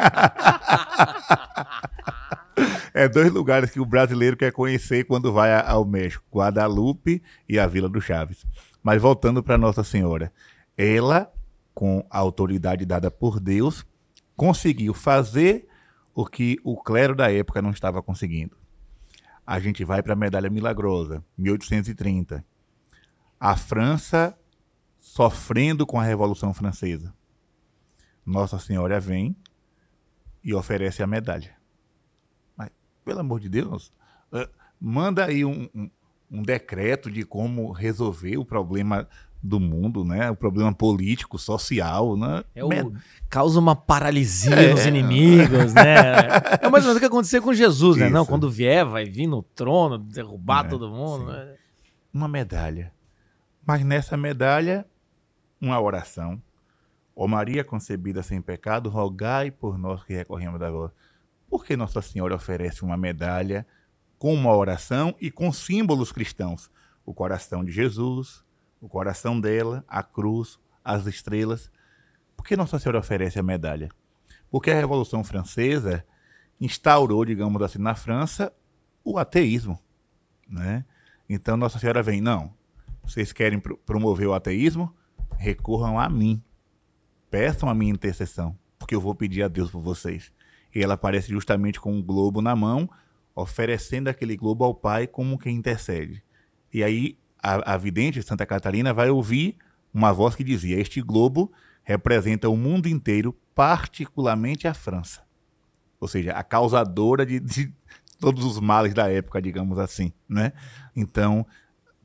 é 2.99 3.09
dois 3.09 3.31
lugares 3.33 3.71
que 3.71 3.81
o 3.81 3.87
brasileiro 3.87 4.37
quer 4.37 4.53
conhecer 4.53 5.05
quando 5.05 5.33
vai 5.33 5.59
ao 5.61 5.85
México, 5.85 6.25
Guadalupe 6.33 7.23
e 7.49 7.59
a 7.59 7.67
Vila 7.67 7.89
do 7.89 8.01
Chaves. 8.01 8.45
Mas 8.83 9.01
voltando 9.01 9.43
para 9.43 9.59
Nossa 9.59 9.85
Senhora, 9.85 10.33
ela, 10.77 11.33
com 11.75 12.05
a 12.11 12.19
autoridade 12.19 12.85
dada 12.85 13.11
por 13.11 13.41
Deus, 13.41 13.85
conseguiu 14.37 14.95
fazer 14.95 15.67
o 16.15 16.27
que 16.27 16.59
o 16.65 16.77
clero 16.77 17.15
da 17.15 17.33
época 17.33 17.63
não 17.63 17.71
estava 17.71 18.03
conseguindo 18.03 18.57
a 19.49 19.59
gente 19.59 19.83
vai 19.83 20.03
para 20.03 20.13
a 20.13 20.17
Medalha 20.17 20.51
Milagrosa, 20.51 21.25
1830. 21.39 22.45
A 23.41 23.57
França 23.57 24.39
sofrendo 25.01 25.87
com 25.87 25.99
a 25.99 26.05
Revolução 26.05 26.53
Francesa. 26.53 27.15
Nossa 28.27 28.59
Senhora 28.59 29.01
vem 29.01 29.35
e 30.45 30.53
oferece 30.53 31.03
a 31.03 31.07
medalha. 31.07 31.58
Pelo 33.09 33.21
amor 33.21 33.41
de 33.41 33.49
Deus, 33.49 33.91
uh, 34.31 34.47
manda 34.79 35.25
aí 35.25 35.43
um, 35.43 35.67
um, 35.75 35.91
um 36.31 36.43
decreto 36.43 37.11
de 37.11 37.25
como 37.25 37.73
resolver 37.73 38.37
o 38.37 38.45
problema 38.45 39.09
do 39.43 39.59
mundo, 39.59 40.05
né? 40.05 40.31
O 40.31 40.37
problema 40.37 40.75
político, 40.75 41.39
social, 41.39 42.19
né? 42.19 42.45
É 42.55 42.63
o, 42.63 42.69
causa 43.31 43.59
uma 43.59 43.75
paralisia 43.75 44.55
é. 44.55 44.71
nos 44.71 44.85
inimigos, 44.85 45.73
né? 45.73 46.27
É 46.61 46.69
mais 46.69 46.85
ou 46.85 46.89
menos 46.89 46.97
o 46.97 47.01
que 47.01 47.07
aconteceu 47.07 47.41
com 47.41 47.55
Jesus, 47.55 47.97
Isso. 47.97 48.05
né? 48.05 48.11
Não, 48.11 48.27
quando 48.27 48.51
vier, 48.51 48.85
vai 48.85 49.07
vir 49.07 49.27
no 49.27 49.43
trono, 49.43 49.97
derrubar 49.97 50.67
é, 50.67 50.69
todo 50.69 50.91
mundo. 50.91 51.33
Né? 51.33 51.55
Uma 52.13 52.29
medalha. 52.29 52.93
Mas 53.67 53.83
nessa 53.83 54.19
medalha, 54.19 54.85
uma 55.59 55.81
oração. 55.81 56.43
Ó 57.17 57.27
Maria 57.27 57.65
concebida 57.65 58.23
sem 58.23 58.43
pecado, 58.43 58.91
rogai 58.91 59.51
por 59.51 59.79
nós 59.79 60.05
que 60.05 60.13
recorremos 60.13 60.61
da 60.61 60.71
voz. 60.71 60.93
Por 61.49 61.65
que 61.65 61.77
Nossa 61.77 62.03
Senhora 62.03 62.35
oferece 62.35 62.83
uma 62.83 62.97
medalha 62.97 63.67
com 64.19 64.35
uma 64.35 64.55
oração 64.55 65.15
e 65.21 65.31
com 65.31 65.53
símbolos 65.53 66.13
cristãos? 66.13 66.71
O 67.07 67.15
coração 67.15 67.65
de 67.65 67.73
Jesus, 67.73 68.45
o 68.81 68.89
coração 68.89 69.41
dela, 69.41 69.85
a 69.89 70.03
cruz, 70.03 70.59
as 70.85 71.07
estrelas. 71.07 71.71
Por 72.37 72.47
que 72.47 72.57
Nossa 72.57 72.79
Senhora 72.79 72.99
oferece 72.99 73.39
a 73.39 73.43
medalha? 73.43 73.89
Porque 74.51 74.71
a 74.71 74.75
Revolução 74.75 75.25
Francesa 75.25 76.05
instaurou, 76.61 77.25
digamos 77.25 77.61
assim, 77.63 77.79
na 77.79 77.95
França, 77.95 78.53
o 79.03 79.19
ateísmo. 79.19 79.79
Né? 80.49 80.85
Então 81.29 81.57
Nossa 81.57 81.79
Senhora 81.79 82.03
vem, 82.03 82.21
não, 82.21 82.53
vocês 83.03 83.33
querem 83.33 83.59
promover 83.59 84.29
o 84.29 84.35
ateísmo? 84.35 84.95
Recorram 85.39 85.99
a 85.99 86.09
mim. 86.11 86.43
Peçam 87.31 87.69
a 87.69 87.75
minha 87.75 87.93
intercessão, 87.93 88.59
porque 88.79 88.95
eu 88.95 89.01
vou 89.01 89.15
pedir 89.15 89.43
a 89.43 89.49
Deus 89.49 89.71
por 89.71 89.81
vocês. 89.81 90.33
E 90.75 90.83
ela 90.83 90.95
aparece 90.95 91.29
justamente 91.29 91.81
com 91.81 91.93
um 91.93 92.03
globo 92.03 92.43
na 92.43 92.55
mão, 92.55 92.89
oferecendo 93.35 94.09
aquele 94.09 94.37
globo 94.37 94.65
ao 94.65 94.75
Pai 94.75 95.07
como 95.07 95.39
quem 95.39 95.57
intercede. 95.57 96.23
E 96.73 96.83
aí 96.83 97.19
a, 97.43 97.75
a 97.75 97.77
vidente 97.77 98.23
Santa 98.23 98.45
Catarina 98.45 98.93
vai 98.93 99.11
ouvir 99.11 99.57
uma 99.93 100.13
voz 100.13 100.35
que 100.35 100.45
dizia: 100.45 100.79
Este 100.79 101.01
globo 101.01 101.51
representa 101.83 102.49
o 102.49 102.57
mundo 102.57 102.87
inteiro, 102.89 103.33
particularmente 103.55 104.69
a 104.69 104.75
França. 104.75 105.23
Ou 106.01 106.07
seja, 106.07 106.33
a 106.33 106.45
causadora 106.45 107.25
de, 107.25 107.41
de 107.41 107.73
todos 108.21 108.45
os 108.45 108.61
males 108.61 108.95
da 108.95 109.11
época, 109.11 109.41
digamos 109.41 109.79
assim. 109.79 110.13
Né? 110.29 110.53
Então, 110.95 111.47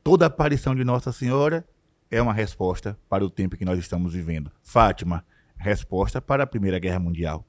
toda 0.04 0.26
aparição 0.26 0.74
de 0.74 0.84
Nossa 0.84 1.12
Senhora 1.12 1.68
é 2.10 2.22
uma 2.22 2.34
resposta 2.34 2.98
para 3.10 3.26
o 3.26 3.30
tempo 3.30 3.58
que 3.58 3.66
nós 3.66 3.78
estamos 3.80 4.14
vivendo. 4.14 4.52
Fátima, 4.62 5.26
resposta 5.58 6.22
para 6.22 6.44
a 6.44 6.48
Primeira 6.48 6.80
Guerra 6.80 7.00
Mundial. 7.00 7.46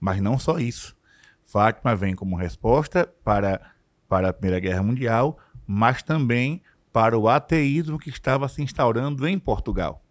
Mas 0.00 0.20
não 0.20 0.38
só 0.38 0.58
isso. 0.58 0.96
Fátima 1.44 1.94
vem 1.94 2.14
como 2.14 2.36
resposta 2.36 3.06
para, 3.22 3.60
para 4.08 4.30
a 4.30 4.32
Primeira 4.32 4.58
Guerra 4.58 4.82
Mundial, 4.82 5.38
mas 5.66 6.02
também 6.02 6.62
para 6.92 7.18
o 7.18 7.28
ateísmo 7.28 7.98
que 7.98 8.08
estava 8.08 8.48
se 8.48 8.62
instaurando 8.62 9.26
em 9.28 9.38
Portugal. 9.38 10.04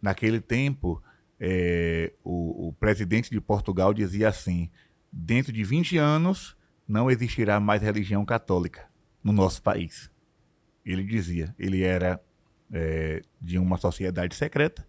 Naquele 0.00 0.40
tempo, 0.40 1.02
é, 1.40 2.12
o, 2.22 2.68
o, 2.68 2.72
presidente 2.74 3.30
de 3.30 3.40
Portugal 3.40 3.92
dizia 3.92 4.28
assim: 4.28 4.70
dentro 5.10 5.52
de 5.52 5.64
20 5.64 5.98
anos 5.98 6.56
não 6.86 7.10
existirá 7.10 7.58
mais 7.58 7.82
religião 7.82 8.24
católica 8.24 8.86
no 9.22 9.32
nosso 9.32 9.62
país. 9.62 10.10
Ele 10.84 11.02
dizia, 11.02 11.54
ele 11.58 11.82
era 11.82 12.20
é, 12.70 13.22
de 13.40 13.58
uma 13.58 13.78
sociedade 13.78 14.34
secreta, 14.34 14.86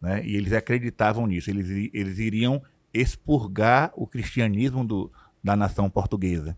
né, 0.00 0.24
e 0.24 0.34
eles 0.36 0.52
acreditavam 0.52 1.26
nisso, 1.26 1.50
eles, 1.50 1.90
eles 1.92 2.18
iriam 2.18 2.62
expurgar 3.00 3.92
o 3.94 4.06
cristianismo 4.06 4.84
do, 4.84 5.12
da 5.42 5.56
nação 5.56 5.88
portuguesa. 5.88 6.56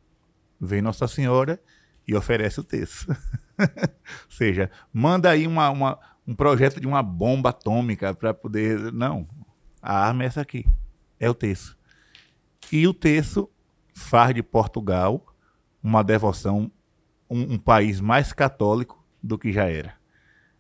Vem 0.60 0.82
Nossa 0.82 1.06
Senhora 1.06 1.60
e 2.06 2.14
oferece 2.14 2.60
o 2.60 2.64
texto. 2.64 3.08
Ou 3.58 3.66
seja, 4.30 4.70
manda 4.92 5.30
aí 5.30 5.46
uma, 5.46 5.70
uma, 5.70 5.98
um 6.26 6.34
projeto 6.34 6.80
de 6.80 6.86
uma 6.86 7.02
bomba 7.02 7.50
atômica 7.50 8.14
para 8.14 8.32
poder. 8.34 8.92
Não, 8.92 9.26
a 9.80 10.06
arma 10.06 10.24
é 10.24 10.26
essa 10.26 10.40
aqui. 10.40 10.66
É 11.18 11.28
o 11.28 11.34
texto. 11.34 11.76
E 12.72 12.86
o 12.86 12.94
texto 12.94 13.50
faz 13.94 14.34
de 14.34 14.42
Portugal 14.42 15.26
uma 15.82 16.02
devoção, 16.02 16.70
um, 17.28 17.54
um 17.54 17.58
país 17.58 18.00
mais 18.00 18.32
católico 18.32 19.04
do 19.22 19.38
que 19.38 19.52
já 19.52 19.64
era. 19.64 19.94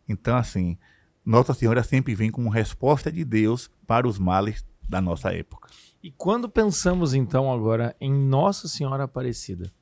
Então, 0.08 0.36
assim, 0.36 0.78
Nossa 1.24 1.54
Senhora 1.54 1.82
sempre 1.82 2.14
vem 2.14 2.30
como 2.30 2.48
resposta 2.48 3.12
de 3.12 3.24
Deus 3.24 3.70
para 3.86 4.08
os 4.08 4.18
males 4.18 4.64
da 4.90 5.00
nossa 5.00 5.32
época. 5.32 5.70
E 6.02 6.10
quando 6.10 6.48
pensamos 6.48 7.14
então 7.14 7.52
agora 7.52 7.94
em 8.00 8.12
Nossa 8.12 8.66
Senhora 8.66 9.04
Aparecida, 9.04 9.72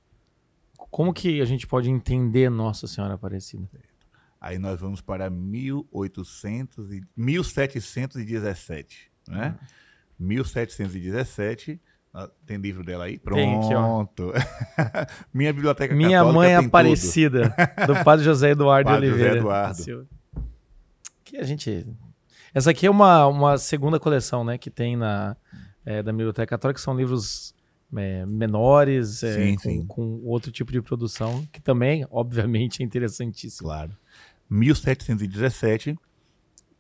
como 0.77 1.15
que 1.15 1.41
a 1.41 1.45
gente 1.47 1.67
pode 1.67 1.89
entender 1.89 2.51
Nossa 2.51 2.87
Senhora 2.87 3.15
Aparecida? 3.15 3.67
Aí 4.39 4.59
nós 4.59 4.79
vamos 4.79 5.01
para 5.01 5.31
1800 5.31 6.93
e 6.93 7.03
1717, 7.17 9.11
né? 9.27 9.59
Uhum. 10.21 10.27
1717 10.27 11.81
tem 12.45 12.59
livro 12.59 12.85
dela 12.85 13.05
aí? 13.05 13.19
Pronto. 13.19 14.33
Tem 14.33 14.37
aqui, 14.37 15.15
Minha 15.33 15.53
biblioteca 15.53 15.95
Minha 15.95 16.25
mãe 16.25 16.55
Aparecida, 16.55 17.55
tudo. 17.77 17.95
do 17.95 18.05
Padre 18.05 18.25
José 18.25 18.51
Eduardo 18.51 18.91
Padre 18.91 19.07
Oliveira. 19.09 19.41
José 19.41 19.91
Eduardo. 19.93 20.09
Que 21.25 21.37
a 21.37 21.45
gente. 21.45 21.87
Essa 22.55 22.71
aqui 22.71 22.87
é 22.87 22.91
uma, 22.91 23.27
uma 23.27 23.59
segunda 23.59 24.01
coleção, 24.01 24.45
né? 24.45 24.59
Que 24.59 24.71
tem 24.71 24.97
na 24.97 25.37
é, 25.89 26.03
da 26.03 26.13
Biblioteca 26.13 26.47
Católica, 26.47 26.79
que 26.79 26.85
são 26.85 26.95
livros 26.95 27.55
é, 27.97 28.27
menores, 28.27 29.23
é, 29.23 29.35
sim, 29.35 29.55
com, 29.55 29.63
sim. 29.63 29.87
com, 29.87 30.21
outro 30.25 30.53
tipo 30.53 30.71
de 30.71 30.83
produção, 30.83 31.47
que 31.51 31.63
também, 31.63 32.07
obviamente, 32.11 32.83
é 32.83 32.85
interessantíssimo. 32.85 33.69
Claro. 33.69 33.97
1717, 34.51 35.99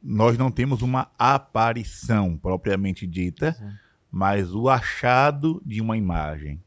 nós 0.02 0.36
não 0.36 0.50
temos 0.50 0.82
uma 0.82 1.10
aparição 1.18 2.36
propriamente 2.36 3.06
dita, 3.06 3.52
sim. 3.52 3.70
mas 4.10 4.54
o 4.54 4.68
achado 4.68 5.62
de 5.64 5.80
uma 5.80 5.96
imagem. 5.96 6.62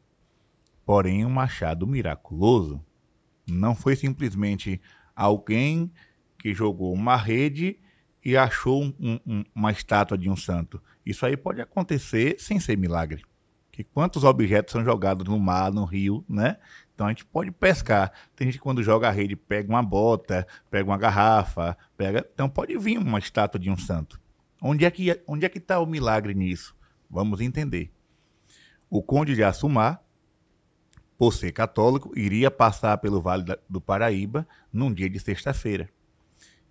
Porém, 0.84 1.24
um 1.24 1.40
achado 1.40 1.86
miraculoso. 1.86 2.84
Não 3.48 3.76
foi 3.76 3.96
simplesmente 3.96 4.82
alguém 5.16 5.92
que 6.40 6.54
jogou 6.54 6.92
uma 6.92 7.16
rede 7.16 7.78
e 8.24 8.38
achou 8.38 8.84
um, 8.84 9.20
um, 9.26 9.44
uma 9.54 9.72
estátua 9.72 10.18
de 10.18 10.30
um 10.30 10.36
santo. 10.36 10.82
Isso 11.06 11.26
aí 11.26 11.36
pode 11.36 11.62
acontecer 11.62 12.36
sem 12.40 12.60
ser 12.60 12.78
milagre 12.78 13.24
que 13.72 13.84
quantos 13.84 14.24
objetos 14.24 14.74
são 14.74 14.84
jogados 14.84 15.28
no 15.28 15.40
mar, 15.40 15.72
no 15.72 15.86
rio, 15.86 16.24
né? 16.28 16.58
Então 16.94 17.08
a 17.08 17.10
gente 17.10 17.26
pode 17.26 17.52
pescar. 17.52 18.12
Tem 18.36 18.48
gente 18.48 18.58
que 18.58 18.64
quando 18.64 18.84
joga 18.84 19.08
a 19.08 19.12
rede 19.12 19.36
pega 19.36 19.70
uma 19.70 19.82
bota, 19.82 20.46
pega 20.70 20.90
uma 20.90 20.98
garrafa, 20.98 21.78
pega. 21.98 22.28
Então 22.34 22.50
pode 22.50 22.78
vir 22.78 22.98
uma 22.98 23.18
estátua 23.18 23.60
de 23.60 23.70
um 23.70 23.78
santo. 23.78 24.20
Onde 24.62 24.86
é 24.86 24.92
que 24.92 25.20
onde 25.26 25.46
é 25.46 25.50
que 25.50 25.58
está 25.58 25.80
o 25.80 25.86
milagre 25.86 26.34
nisso? 26.34 26.76
Vamos 27.10 27.40
entender. 27.40 27.92
O 28.90 29.02
conde 29.02 29.34
de 29.34 29.44
Assumar, 29.44 30.04
por 31.18 31.34
ser 31.34 31.52
católico, 31.52 32.12
iria 32.18 32.52
passar 32.52 32.98
pelo 32.98 33.22
Vale 33.22 33.46
do 33.70 33.80
Paraíba 33.80 34.48
num 34.72 34.94
dia 34.94 35.10
de 35.10 35.20
sexta-feira. 35.20 35.90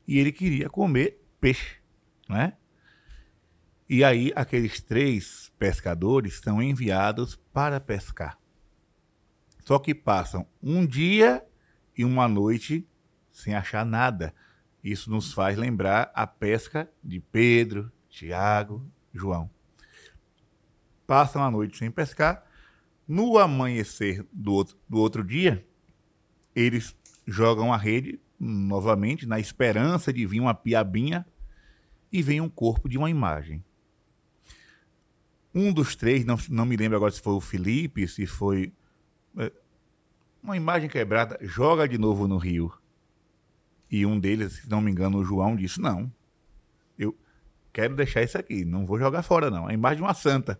E 0.06 0.18
ele 0.18 0.32
queria 0.32 0.68
comer 0.68 1.19
peixe, 1.40 1.76
né? 2.28 2.54
E 3.88 4.04
aí 4.04 4.32
aqueles 4.36 4.80
três 4.80 5.50
pescadores 5.58 6.38
são 6.38 6.62
enviados 6.62 7.34
para 7.52 7.80
pescar. 7.80 8.38
Só 9.64 9.78
que 9.78 9.94
passam 9.94 10.46
um 10.62 10.86
dia 10.86 11.44
e 11.96 12.04
uma 12.04 12.28
noite 12.28 12.86
sem 13.32 13.54
achar 13.54 13.84
nada. 13.84 14.34
Isso 14.82 15.10
nos 15.10 15.32
faz 15.32 15.58
lembrar 15.58 16.10
a 16.14 16.26
pesca 16.26 16.90
de 17.02 17.20
Pedro, 17.20 17.90
Tiago, 18.08 18.84
João. 19.12 19.50
Passam 21.06 21.42
a 21.42 21.50
noite 21.50 21.76
sem 21.76 21.90
pescar. 21.90 22.46
No 23.06 23.38
amanhecer 23.38 24.24
do 24.32 24.52
outro, 24.52 24.78
do 24.88 24.98
outro 24.98 25.24
dia, 25.24 25.66
eles 26.54 26.96
jogam 27.26 27.72
a 27.72 27.76
rede 27.76 28.20
novamente 28.40 29.26
na 29.26 29.38
esperança 29.38 30.10
de 30.10 30.24
vir 30.24 30.40
uma 30.40 30.54
piabinha 30.54 31.26
e 32.10 32.22
vem 32.22 32.40
um 32.40 32.48
corpo 32.48 32.88
de 32.88 32.96
uma 32.96 33.10
imagem. 33.10 33.62
Um 35.54 35.72
dos 35.72 35.94
três, 35.94 36.24
não, 36.24 36.38
não 36.48 36.64
me 36.64 36.76
lembro 36.76 36.96
agora 36.96 37.12
se 37.12 37.20
foi 37.20 37.34
o 37.34 37.40
Felipe, 37.40 38.08
se 38.08 38.26
foi. 38.26 38.72
É, 39.36 39.52
uma 40.42 40.56
imagem 40.56 40.88
quebrada, 40.88 41.38
joga 41.42 41.86
de 41.86 41.98
novo 41.98 42.26
no 42.26 42.38
rio. 42.38 42.72
E 43.90 44.06
um 44.06 44.18
deles, 44.18 44.54
se 44.54 44.70
não 44.70 44.80
me 44.80 44.90
engano, 44.90 45.18
o 45.18 45.24
João, 45.24 45.54
disse: 45.54 45.80
Não, 45.80 46.10
eu 46.98 47.16
quero 47.72 47.94
deixar 47.94 48.22
isso 48.22 48.38
aqui, 48.38 48.64
não 48.64 48.86
vou 48.86 48.98
jogar 48.98 49.22
fora, 49.22 49.50
não. 49.50 49.68
É 49.68 49.72
a 49.72 49.74
imagem 49.74 49.98
de 49.98 50.02
uma 50.02 50.14
santa. 50.14 50.58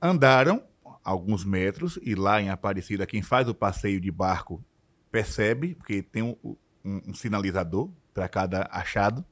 Andaram 0.00 0.62
alguns 1.02 1.44
metros 1.44 1.98
e 2.02 2.14
lá 2.14 2.40
em 2.40 2.50
Aparecida, 2.50 3.06
quem 3.06 3.22
faz 3.22 3.48
o 3.48 3.54
passeio 3.54 4.00
de 4.00 4.10
barco 4.10 4.62
percebe, 5.10 5.74
porque 5.74 6.02
tem 6.02 6.22
um, 6.22 6.36
um, 6.84 7.02
um 7.08 7.14
sinalizador 7.14 7.90
para 8.12 8.28
cada 8.28 8.68
achado. 8.70 9.24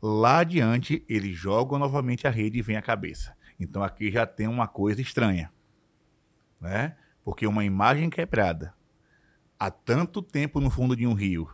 Lá 0.00 0.38
adiante, 0.38 1.04
eles 1.08 1.36
jogam 1.36 1.78
novamente 1.78 2.26
a 2.26 2.30
rede 2.30 2.58
e 2.58 2.62
vem 2.62 2.76
a 2.76 2.82
cabeça. 2.82 3.34
Então 3.58 3.82
aqui 3.82 4.10
já 4.10 4.26
tem 4.26 4.46
uma 4.46 4.66
coisa 4.66 5.00
estranha, 5.00 5.52
né? 6.60 6.96
Porque 7.24 7.46
uma 7.46 7.64
imagem 7.64 8.10
quebrada 8.10 8.74
há 9.58 9.70
tanto 9.70 10.20
tempo 10.20 10.60
no 10.60 10.68
fundo 10.70 10.94
de 10.94 11.06
um 11.06 11.14
rio 11.14 11.48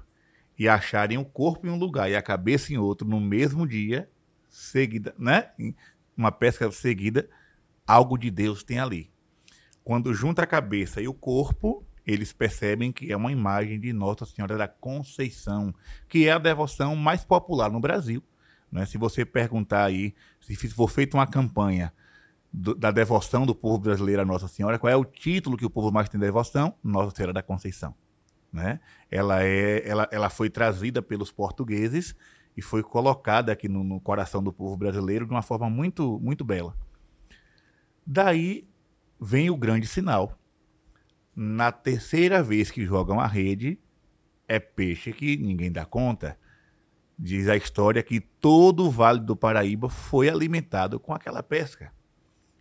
e 0.59 0.69
acharem 0.69 1.17
o 1.17 1.25
corpo 1.25 1.67
em 1.67 1.71
um 1.71 1.79
lugar 1.79 2.11
e 2.11 2.17
a 2.17 2.23
cabeça 2.23 2.73
em 2.73 2.77
outro 2.77 3.07
no 3.07 3.21
mesmo 3.21 3.67
dia, 3.67 4.11
seguida, 4.49 5.15
né? 5.19 5.51
Uma 6.17 6.33
pesca 6.33 6.71
seguida, 6.73 7.29
algo 7.87 8.19
de 8.19 8.31
Deus 8.31 8.63
tem 8.63 8.79
ali. 8.79 9.11
Quando 9.85 10.13
junta 10.13 10.43
a 10.43 10.47
cabeça 10.47 11.01
e 11.01 11.09
o 11.09 11.15
corpo, 11.15 11.85
eles 12.11 12.33
percebem 12.33 12.91
que 12.93 13.13
é 13.13 13.17
uma 13.17 13.31
imagem 13.31 13.79
de 13.79 13.93
Nossa 13.93 14.25
Senhora 14.27 14.57
da 14.57 14.69
Conceição, 14.69 15.75
que 16.09 16.27
é 16.27 16.33
a 16.33 16.39
devoção 16.39 16.97
mais 16.97 17.25
popular 17.25 17.71
no 17.71 17.81
Brasil. 17.81 18.23
Né? 18.71 18.87
Se 18.87 18.99
você 18.99 19.25
perguntar 19.25 19.85
aí, 19.85 20.15
se 20.41 20.57
for 20.69 20.89
feita 20.89 21.17
uma 21.17 21.27
campanha 21.27 21.93
do, 22.53 22.75
da 22.75 22.91
devoção 22.91 23.47
do 23.47 23.55
povo 23.55 23.79
brasileiro 23.79 24.23
a 24.23 24.25
Nossa 24.25 24.49
Senhora, 24.49 24.79
qual 24.79 24.91
é 24.91 24.97
o 24.97 25.05
título 25.05 25.57
que 25.57 25.67
o 25.67 25.71
povo 25.71 25.93
mais 25.93 26.09
tem 26.09 26.21
devoção? 26.21 26.75
Nossa 26.83 27.15
Senhora 27.15 27.33
da 27.33 27.43
Conceição. 27.43 27.95
Né? 28.53 28.81
Ela, 29.11 29.45
é, 29.45 29.89
ela, 29.89 30.09
ela 30.11 30.31
foi 30.31 30.51
trazida 30.51 31.01
pelos 31.01 31.31
portugueses 31.31 32.17
e 32.57 32.63
foi 32.63 32.83
colocada 32.83 33.53
aqui 33.53 33.69
no, 33.69 33.85
no 33.85 34.01
coração 34.01 34.43
do 34.43 34.53
povo 34.53 34.77
brasileiro 34.77 35.27
de 35.27 35.31
uma 35.31 35.43
forma 35.43 35.71
muito, 35.71 36.19
muito 36.21 36.45
bela. 36.45 36.77
Daí 38.05 38.69
vem 39.21 39.51
o 39.51 39.57
grande 39.57 39.87
sinal. 39.87 40.40
Na 41.35 41.71
terceira 41.71 42.43
vez 42.43 42.71
que 42.71 42.85
jogam 42.85 43.21
a 43.21 43.27
rede, 43.27 43.79
é 44.49 44.59
peixe 44.59 45.13
que 45.13 45.37
ninguém 45.37 45.71
dá 45.71 45.85
conta. 45.85 46.37
Diz 47.19 47.49
a 47.49 47.57
história 47.57 48.03
que 48.03 48.21
todo 48.21 48.87
o 48.87 48.91
Vale 48.91 49.21
do 49.21 49.37
Paraíba 49.37 49.89
foi 49.89 50.29
alimentado 50.29 50.99
com 50.99 51.15
aquela 51.15 51.43
pesca. 51.43 51.93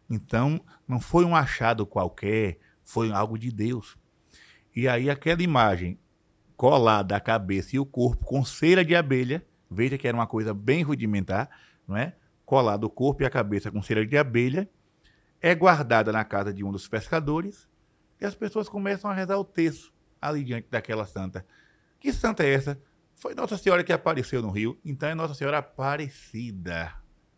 Então, 0.09 0.59
não 0.87 0.99
foi 0.99 1.25
um 1.25 1.35
achado 1.35 1.85
qualquer, 1.85 2.59
foi 2.83 3.11
algo 3.11 3.37
de 3.37 3.51
Deus. 3.51 3.97
E 4.75 4.87
aí, 4.87 5.09
aquela 5.09 5.41
imagem 5.41 5.99
colada 6.55 7.15
a 7.15 7.19
cabeça 7.19 7.75
e 7.75 7.79
o 7.79 7.85
corpo 7.85 8.25
com 8.25 8.43
cera 8.43 8.83
de 8.83 8.95
abelha, 8.95 9.45
veja 9.69 9.97
que 9.97 10.07
era 10.07 10.17
uma 10.17 10.27
coisa 10.27 10.53
bem 10.53 10.83
rudimentar, 10.83 11.49
não 11.87 11.95
é? 11.95 12.15
Colado 12.45 12.83
o 12.83 12.89
corpo 12.89 13.23
e 13.23 13.25
a 13.25 13.29
cabeça 13.29 13.71
com 13.71 13.81
cera 13.81 14.05
de 14.05 14.17
abelha, 14.17 14.69
é 15.41 15.55
guardada 15.55 16.11
na 16.11 16.25
casa 16.25 16.53
de 16.53 16.63
um 16.63 16.71
dos 16.71 16.87
pescadores 16.87 17.67
e 18.19 18.25
as 18.25 18.35
pessoas 18.35 18.67
começam 18.67 19.09
a 19.09 19.13
rezar 19.13 19.37
o 19.37 19.43
texto 19.43 19.93
ali 20.21 20.43
diante 20.43 20.67
daquela 20.69 21.05
santa. 21.05 21.45
Que 21.99 22.11
santa 22.11 22.43
é 22.43 22.53
essa? 22.53 22.81
Foi 23.15 23.35
Nossa 23.35 23.57
Senhora 23.57 23.83
que 23.83 23.91
apareceu 23.91 24.41
no 24.41 24.49
Rio, 24.49 24.79
então 24.83 25.09
é 25.09 25.15
Nossa 25.15 25.33
Senhora 25.33 25.57
Aparecida. 25.57 26.93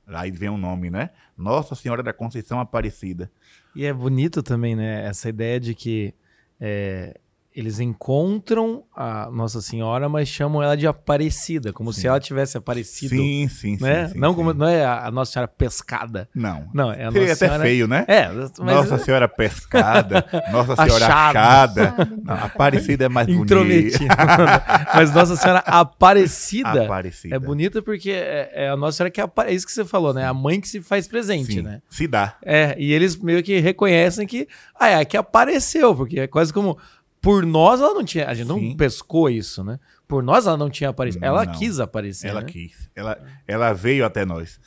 Aí 0.08 0.32
vem 0.32 0.50
o 0.50 0.58
nome, 0.58 0.90
né? 0.90 1.12
Nossa 1.38 1.74
Senhora 1.76 2.04
da 2.04 2.14
Conceição 2.14 2.60
Aparecida. 2.60 3.32
E 3.76 3.86
é 3.86 3.94
bonito 3.94 4.44
também, 4.44 4.76
né? 4.76 5.06
Essa 5.06 5.30
ideia 5.30 5.60
de 5.60 5.74
que 5.74 6.14
é, 6.60 7.20
eles 7.54 7.80
encontram 7.80 8.84
a 8.96 9.30
Nossa 9.30 9.62
Senhora, 9.62 10.08
mas 10.08 10.30
chamam 10.30 10.64
ela 10.64 10.78
de 10.78 10.88
Aparecida, 10.88 11.74
como 11.74 11.92
sim. 11.92 12.02
se 12.02 12.08
ela 12.08 12.20
tivesse 12.20 12.58
aparecido. 12.58 13.16
Sim, 13.16 13.48
sim, 13.50 13.78
né? 13.82 14.08
sim, 14.08 14.14
sim 14.14 14.20
Não 14.20 14.34
como 14.34 14.54
não 14.54 14.68
é 14.68 14.86
a 14.86 15.12
Nossa 15.12 15.34
Senhora 15.34 15.48
pescada. 15.50 16.30
Não. 16.34 16.70
Não, 16.74 16.92
é 16.92 17.06
a 17.06 17.12
Seria 17.12 17.28
Nossa 17.28 17.34
até 17.34 17.46
Senhora... 17.48 17.64
feio, 17.64 17.88
né? 17.88 18.06
É. 18.08 18.30
Nossa 18.60 18.98
Senhora 18.98 19.28
pescada, 19.28 20.26
Nossa 20.52 20.76
Senhora 20.82 21.06
Achada. 21.06 21.40
achada. 21.40 22.12
Não, 22.24 22.36
Aparecida 22.36 23.06
é 23.06 23.10
mais 23.10 23.28
bonita. 23.28 23.56
mas 24.96 25.14
Nossa 25.14 25.36
Senhora 25.36 25.60
Aparecida, 25.60 26.86
Aparecida. 26.86 27.36
é 27.36 27.40
bonita 27.40 27.82
porque 27.82 28.12
é, 28.12 28.50
é 28.54 28.70
a 28.70 28.78
Nossa 28.78 28.98
Senhora 28.98 29.12
que 29.12 29.20
apare... 29.20 29.52
é 29.52 29.54
isso 29.54 29.66
que 29.66 29.74
você 29.74 29.84
falou, 29.84 30.14
né? 30.14 30.26
A 30.26 30.34
mãe 30.34 30.62
que 30.62 30.70
se 30.70 30.82
faz 30.82 31.06
presente, 31.06 31.62
né? 31.62 31.82
Se 31.90 32.08
dá. 32.08 32.38
É, 32.44 32.76
e 32.80 32.94
eles 32.94 33.18
meio 33.18 33.44
que 33.44 33.60
reconhecem 33.60 34.26
que, 34.26 34.48
ah, 34.80 34.88
é, 34.88 35.04
que 35.06 35.18
apareceu, 35.18 35.94
porque 35.94 36.22
é 36.22 36.28
quase 36.28 36.54
como 36.54 36.78
por 37.22 37.46
nós 37.46 37.80
ela 37.80 37.94
não 37.94 38.04
tinha, 38.04 38.28
a 38.28 38.34
gente 38.34 38.48
não 38.48 38.60
Sim. 38.60 38.76
pescou 38.76 39.30
isso, 39.30 39.64
né? 39.64 39.80
Por 40.08 40.24
nós 40.24 40.48
ela 40.48 40.58
não 40.58 40.70
tinha 40.70 40.90
aparecido. 40.90 41.24
Ela 41.24 41.46
Não. 41.46 41.54
quis 41.54 41.80
aparecer. 41.80 42.28
Ela 42.28 42.42
né? 42.42 42.48
quis. 42.48 42.90
Ela, 42.96 43.18
ela 43.48 43.74
veio 43.74 44.04
até 44.04 44.26
nós. 44.26 44.60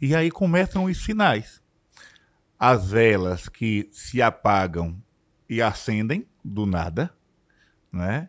E 0.00 0.14
aí 0.14 0.30
começam 0.30 0.84
os 0.84 1.02
sinais. 1.02 1.62
As 2.58 2.90
velas 2.90 3.48
que 3.48 3.88
se 3.92 4.20
apagam 4.20 5.00
e 5.48 5.62
acendem 5.62 6.26
do 6.44 6.66
nada, 6.66 7.14
né? 7.92 8.28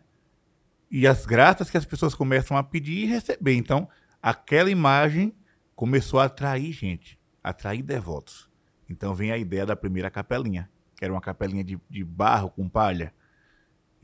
E 0.90 1.06
as 1.06 1.26
graças 1.26 1.68
que 1.68 1.76
as 1.76 1.84
pessoas 1.84 2.14
começam 2.14 2.56
a 2.56 2.62
pedir 2.62 3.02
e 3.02 3.06
receber. 3.06 3.54
Então, 3.54 3.88
aquela 4.22 4.70
imagem 4.70 5.34
começou 5.74 6.20
a 6.20 6.24
atrair 6.24 6.72
gente, 6.72 7.18
atrair 7.42 7.82
devotos. 7.82 8.48
Então 8.88 9.14
vem 9.14 9.32
a 9.32 9.38
ideia 9.38 9.66
da 9.66 9.74
primeira 9.74 10.10
capelinha, 10.10 10.70
que 10.96 11.04
era 11.04 11.12
uma 11.12 11.20
capelinha 11.20 11.64
de, 11.64 11.78
de 11.90 12.04
barro 12.04 12.50
com 12.50 12.68
palha. 12.68 13.12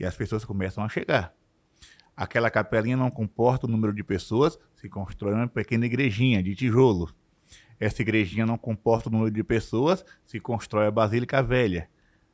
E 0.01 0.05
as 0.05 0.15
pessoas 0.15 0.43
começam 0.43 0.83
a 0.83 0.89
chegar. 0.89 1.31
Aquela 2.17 2.49
capelinha 2.49 2.97
não 2.97 3.11
comporta 3.11 3.67
o 3.67 3.69
número 3.69 3.93
de 3.93 4.03
pessoas, 4.03 4.57
se 4.75 4.89
constrói 4.89 5.35
uma 5.35 5.47
pequena 5.47 5.85
igrejinha 5.85 6.41
de 6.41 6.55
tijolo. 6.55 7.13
Essa 7.79 8.01
igrejinha 8.01 8.43
não 8.43 8.57
comporta 8.57 9.09
o 9.09 9.11
número 9.11 9.29
de 9.29 9.43
pessoas, 9.43 10.03
se 10.25 10.39
constrói 10.39 10.87
a 10.87 10.91
Basílica 10.91 11.43
Velha. 11.43 11.87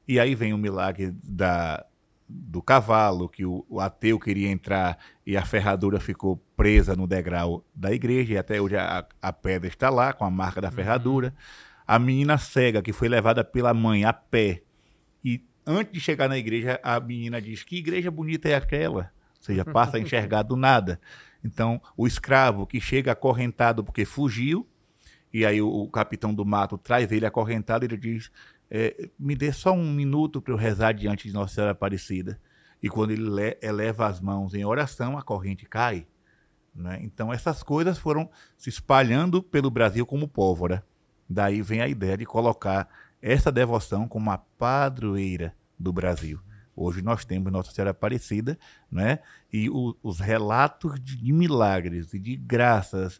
E 0.07 0.17
aí 0.17 0.33
vem 0.33 0.53
o 0.53 0.57
milagre 0.57 1.13
da, 1.21 1.85
do 2.25 2.61
cavalo, 2.61 3.27
que 3.27 3.45
o, 3.45 3.65
o 3.67 3.81
ateu 3.81 4.17
queria 4.17 4.49
entrar 4.49 4.97
e 5.25 5.35
a 5.35 5.43
ferradura 5.43 5.99
ficou 5.99 6.41
presa 6.55 6.95
no 6.95 7.05
degrau 7.05 7.65
da 7.75 7.91
igreja, 7.91 8.35
e 8.35 8.37
até 8.37 8.61
hoje 8.61 8.77
a, 8.77 9.05
a 9.21 9.33
pedra 9.33 9.67
está 9.67 9.89
lá, 9.89 10.13
com 10.13 10.23
a 10.23 10.31
marca 10.31 10.61
da 10.61 10.71
ferradura. 10.71 11.35
A 11.85 11.99
menina 11.99 12.37
cega, 12.37 12.81
que 12.81 12.93
foi 12.93 13.09
levada 13.09 13.43
pela 13.43 13.73
mãe 13.73 14.05
a 14.05 14.13
pé, 14.13 14.63
antes 15.67 15.91
de 15.93 15.99
chegar 15.99 16.27
na 16.29 16.37
igreja, 16.37 16.79
a 16.83 16.99
menina 16.99 17.41
diz: 17.41 17.63
Que 17.63 17.77
igreja 17.77 18.09
bonita 18.09 18.47
é 18.49 18.55
aquela? 18.55 19.11
Ou 19.37 19.43
seja, 19.43 19.63
passa 19.65 19.97
a 19.97 19.99
enxergar 19.99 20.43
do 20.43 20.55
nada. 20.55 20.99
Então, 21.43 21.81
o 21.95 22.07
escravo 22.07 22.65
que 22.65 22.81
chega 22.81 23.11
acorrentado 23.11 23.83
porque 23.83 24.03
fugiu, 24.05 24.67
e 25.31 25.45
aí 25.45 25.61
o, 25.61 25.67
o 25.69 25.89
capitão 25.89 26.33
do 26.33 26.43
mato 26.45 26.77
traz 26.77 27.11
ele 27.11 27.25
acorrentado, 27.25 27.85
ele 27.85 27.97
diz: 27.97 28.31
é, 28.71 29.09
Me 29.19 29.35
dê 29.35 29.51
só 29.51 29.71
um 29.73 29.91
minuto 29.91 30.41
para 30.41 30.53
eu 30.53 30.57
rezar 30.57 30.93
diante 30.93 31.27
de 31.27 31.33
Nossa 31.33 31.53
Senhora 31.55 31.71
Aparecida. 31.73 32.39
E 32.81 32.89
quando 32.89 33.11
ele 33.11 33.29
le- 33.29 33.57
eleva 33.61 34.05
as 34.07 34.19
mãos 34.21 34.53
em 34.53 34.63
oração, 34.65 35.17
a 35.17 35.21
corrente 35.21 35.65
cai. 35.65 36.05
né? 36.75 36.99
Então, 37.01 37.31
essas 37.33 37.63
coisas 37.63 37.97
foram 37.97 38.29
se 38.55 38.69
espalhando 38.69 39.41
pelo 39.41 39.69
Brasil 39.71 40.05
como 40.05 40.27
pólvora. 40.27 40.85
Daí 41.29 41.61
vem 41.61 41.81
a 41.81 41.87
ideia 41.87 42.15
de 42.17 42.25
colocar 42.25 42.87
essa 43.21 43.51
devoção 43.51 44.07
como 44.07 44.29
a 44.31 44.37
padroeira 44.37 45.55
do 45.77 45.91
Brasil. 45.91 46.39
Hoje 46.75 47.01
nós 47.01 47.25
temos 47.25 47.51
Nossa 47.51 47.71
Senhora 47.71 47.91
Aparecida, 47.91 48.57
né? 48.91 49.19
E 49.51 49.69
o- 49.69 49.95
os 50.03 50.19
relatos 50.19 50.99
de, 50.99 51.15
de 51.17 51.33
milagres 51.33 52.13
e 52.13 52.19
de 52.19 52.35
graças, 52.35 53.19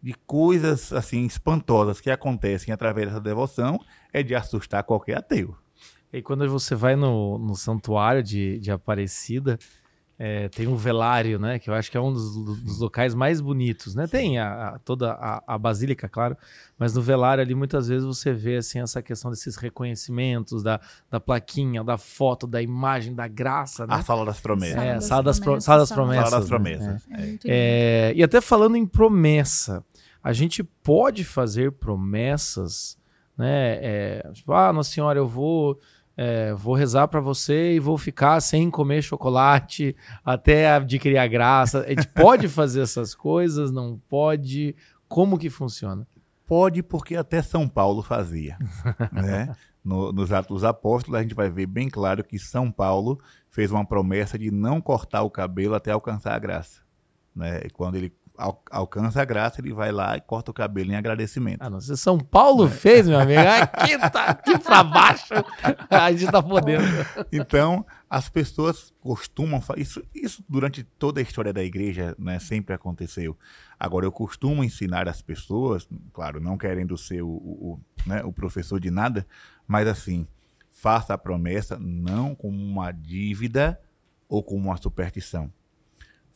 de 0.00 0.14
coisas 0.26 0.92
assim 0.92 1.24
espantosas 1.24 2.00
que 2.00 2.10
acontecem 2.10 2.72
através 2.72 3.08
dessa 3.08 3.20
devoção, 3.20 3.80
é 4.12 4.22
de 4.22 4.34
assustar 4.34 4.84
qualquer 4.84 5.18
ateu. 5.18 5.56
E 6.12 6.20
quando 6.22 6.48
você 6.48 6.74
vai 6.74 6.94
no, 6.94 7.38
no 7.38 7.56
santuário 7.56 8.22
de, 8.22 8.58
de 8.60 8.70
Aparecida, 8.70 9.58
é, 10.24 10.48
tem 10.50 10.68
um 10.68 10.76
velário, 10.76 11.36
né? 11.36 11.58
Que 11.58 11.68
eu 11.68 11.74
acho 11.74 11.90
que 11.90 11.96
é 11.96 12.00
um 12.00 12.12
dos, 12.12 12.36
dos 12.62 12.78
locais 12.78 13.12
mais 13.12 13.40
bonitos, 13.40 13.94
né? 13.96 14.06
Tem 14.06 14.38
a, 14.38 14.68
a- 14.74 14.78
toda 14.78 15.12
a, 15.14 15.42
a 15.44 15.58
basílica, 15.58 16.08
claro, 16.08 16.36
mas 16.78 16.94
no 16.94 17.02
velário 17.02 17.42
ali 17.42 17.54
muitas 17.56 17.88
vezes 17.88 18.04
você 18.06 18.32
vê 18.32 18.58
assim 18.58 18.78
essa 18.80 19.02
questão 19.02 19.30
desses 19.32 19.56
reconhecimentos 19.56 20.62
da, 20.62 20.80
da 21.10 21.18
plaquinha, 21.18 21.82
da 21.82 21.98
foto, 21.98 22.46
da 22.46 22.62
imagem, 22.62 23.14
da 23.14 23.26
graça, 23.26 23.84
né? 23.86 23.94
A 23.96 24.02
Sala 24.02 24.24
das 24.24 24.38
Promessas. 24.38 24.76
É, 24.76 25.00
Sala 25.00 25.00
das 25.00 25.04
sala 25.06 25.22
das, 25.22 25.38
pro- 25.40 25.44
Promessas, 25.46 25.64
sala 25.64 25.78
das 25.80 25.88
sala- 25.88 26.00
promessas. 26.02 26.30
Sala 26.30 26.40
das 26.40 26.50
né? 26.50 26.56
Promessas. 26.56 27.02
É 27.10 27.26
muito 27.26 27.46
É, 27.50 28.12
e 28.14 28.22
até 28.22 28.40
falando 28.40 28.76
em 28.76 28.86
promessa, 28.86 29.84
a 30.22 30.32
gente 30.32 30.62
pode 30.62 31.24
fazer 31.24 31.72
promessas, 31.72 32.96
né? 33.36 33.78
É, 33.82 34.30
tipo, 34.32 34.52
ah, 34.52 34.72
Nossa 34.72 34.90
Senhora, 34.90 35.18
eu 35.18 35.26
vou, 35.26 35.80
é, 36.24 36.54
vou 36.54 36.74
rezar 36.74 37.08
para 37.08 37.18
você 37.18 37.74
e 37.74 37.80
vou 37.80 37.98
ficar 37.98 38.40
sem 38.40 38.70
comer 38.70 39.02
chocolate 39.02 39.96
até 40.24 40.70
adquirir 40.70 41.18
a 41.18 41.26
graça. 41.26 41.80
A 41.80 41.88
gente 41.88 42.06
pode 42.06 42.46
fazer 42.46 42.82
essas 42.82 43.12
coisas? 43.12 43.72
Não 43.72 44.00
pode? 44.08 44.76
Como 45.08 45.36
que 45.36 45.50
funciona? 45.50 46.06
Pode, 46.46 46.80
porque 46.80 47.16
até 47.16 47.42
São 47.42 47.68
Paulo 47.68 48.02
fazia. 48.02 48.56
né? 49.10 49.52
No- 49.84 50.12
nos 50.12 50.32
Atos 50.32 50.48
dos 50.58 50.64
Apóstolos, 50.64 51.18
a 51.18 51.22
gente 51.22 51.34
vai 51.34 51.50
ver 51.50 51.66
bem 51.66 51.88
claro 51.88 52.22
que 52.22 52.38
São 52.38 52.70
Paulo 52.70 53.20
fez 53.50 53.72
uma 53.72 53.84
promessa 53.84 54.38
de 54.38 54.50
não 54.52 54.80
cortar 54.80 55.22
o 55.22 55.30
cabelo 55.30 55.74
até 55.74 55.90
alcançar 55.90 56.34
a 56.36 56.38
graça. 56.38 56.82
Né? 57.34 57.62
E 57.64 57.70
quando 57.70 57.96
ele 57.96 58.12
al- 58.42 58.62
alcança 58.70 59.22
a 59.22 59.24
graça, 59.24 59.60
ele 59.60 59.72
vai 59.72 59.92
lá 59.92 60.16
e 60.16 60.20
corta 60.20 60.50
o 60.50 60.54
cabelo 60.54 60.90
em 60.92 60.96
agradecimento. 60.96 61.58
Ah, 61.62 61.70
não. 61.70 61.80
Se 61.80 61.96
São 61.96 62.18
Paulo 62.18 62.68
fez, 62.68 63.06
meu 63.08 63.18
amigo, 63.18 63.40
aqui 63.40 63.98
tá 64.10 64.24
aqui 64.26 64.58
pra 64.58 64.82
baixo. 64.82 65.32
A 65.90 66.10
gente 66.12 66.30
tá 66.30 66.42
podendo. 66.42 66.82
Então, 67.32 67.84
as 68.10 68.28
pessoas 68.28 68.92
costumam 69.00 69.60
isso, 69.76 70.02
isso 70.14 70.44
durante 70.48 70.82
toda 70.82 71.20
a 71.20 71.22
história 71.22 71.52
da 71.52 71.62
igreja, 71.62 72.14
né, 72.18 72.38
sempre 72.38 72.74
aconteceu. 72.74 73.36
Agora, 73.78 74.04
eu 74.06 74.12
costumo 74.12 74.62
ensinar 74.62 75.08
as 75.08 75.22
pessoas, 75.22 75.88
claro, 76.12 76.40
não 76.40 76.56
querendo 76.58 76.96
ser 76.98 77.22
o, 77.22 77.28
o, 77.28 77.72
o, 77.72 77.80
né, 78.06 78.22
o 78.24 78.32
professor 78.32 78.78
de 78.78 78.90
nada, 78.90 79.26
mas 79.66 79.88
assim, 79.88 80.26
faça 80.70 81.14
a 81.14 81.18
promessa 81.18 81.78
não 81.80 82.34
como 82.34 82.56
uma 82.62 82.92
dívida 82.92 83.80
ou 84.28 84.42
como 84.42 84.68
uma 84.68 84.76
superstição. 84.76 85.50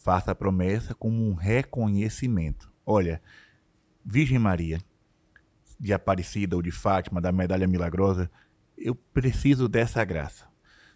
Faça 0.07 0.31
a 0.31 0.35
promessa 0.37 0.95
como 0.95 1.29
um 1.29 1.35
reconhecimento. 1.35 2.73
Olha, 2.87 3.21
Virgem 4.05 4.39
Maria, 4.39 4.79
de 5.81 5.93
Aparecida 5.93 6.55
ou 6.55 6.63
de 6.63 6.71
Fátima, 6.71 7.21
da 7.21 7.33
Medalha 7.33 7.67
Milagrosa, 7.67 8.31
eu 8.79 8.95
preciso 8.95 9.69
dessa 9.69 10.05
graça. 10.05 10.47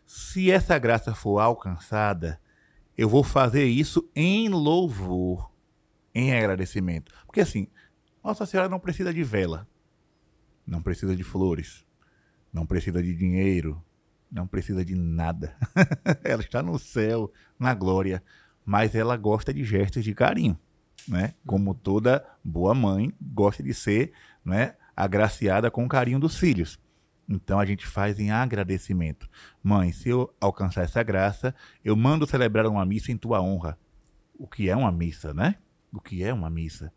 Se 0.06 0.48
essa 0.48 0.78
graça 0.78 1.12
for 1.12 1.40
alcançada, 1.40 2.40
eu 2.96 3.08
vou 3.08 3.24
fazer 3.24 3.64
isso 3.64 4.08
em 4.14 4.48
louvor, 4.48 5.50
em 6.14 6.32
agradecimento. 6.32 7.12
Porque 7.26 7.40
assim, 7.40 7.66
Nossa 8.22 8.46
Senhora 8.46 8.68
não 8.68 8.78
precisa 8.78 9.12
de 9.12 9.24
vela, 9.24 9.66
não 10.64 10.80
precisa 10.80 11.16
de 11.16 11.24
flores, 11.24 11.84
não 12.52 12.64
precisa 12.64 13.02
de 13.02 13.12
dinheiro, 13.12 13.84
não 14.30 14.46
precisa 14.46 14.84
de 14.84 14.94
nada. 14.94 15.56
ela 16.22 16.42
está 16.42 16.62
no 16.62 16.78
céu, 16.78 17.32
na 17.58 17.74
glória, 17.74 18.22
mas 18.70 18.94
ela 18.94 19.16
gosta 19.16 19.52
de 19.52 19.64
gestos 19.64 20.04
de 20.04 20.14
carinho, 20.14 20.56
né? 21.08 21.34
Como 21.44 21.74
toda 21.74 22.24
boa 22.44 22.72
mãe 22.72 23.12
gosta 23.20 23.64
de 23.64 23.74
ser, 23.74 24.12
né, 24.44 24.76
agraciada 24.94 25.72
com 25.72 25.84
o 25.84 25.88
carinho 25.88 26.20
dos 26.20 26.36
filhos. 26.36 26.78
Então 27.28 27.58
a 27.58 27.66
gente 27.66 27.84
faz 27.84 28.20
em 28.20 28.30
agradecimento. 28.30 29.28
Mãe, 29.60 29.90
se 29.90 30.08
eu 30.08 30.32
alcançar 30.40 30.84
essa 30.84 31.02
graça, 31.02 31.52
eu 31.84 31.96
mando 31.96 32.28
celebrar 32.28 32.64
uma 32.68 32.86
missa 32.86 33.10
em 33.10 33.16
tua 33.16 33.42
honra. 33.42 33.76
O 34.38 34.46
que 34.46 34.70
é 34.70 34.76
uma 34.76 34.92
missa, 34.92 35.34
né? 35.34 35.56
O 35.92 36.00
que 36.00 36.22
é 36.22 36.32
uma 36.32 36.48
missa? 36.48 36.92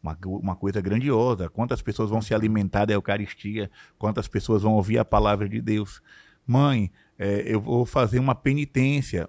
Uma, 0.00 0.16
uma 0.26 0.54
coisa 0.54 0.80
grandiosa. 0.80 1.50
Quantas 1.50 1.82
pessoas 1.82 2.08
vão 2.08 2.22
se 2.22 2.34
alimentar 2.34 2.84
da 2.84 2.94
Eucaristia? 2.94 3.68
Quantas 3.98 4.28
pessoas 4.28 4.62
vão 4.62 4.74
ouvir 4.74 4.98
a 4.98 5.04
palavra 5.04 5.48
de 5.48 5.60
Deus? 5.60 6.00
Mãe, 6.46 6.92
é, 7.18 7.42
eu 7.52 7.60
vou 7.60 7.84
fazer 7.84 8.20
uma 8.20 8.36
penitência. 8.36 9.28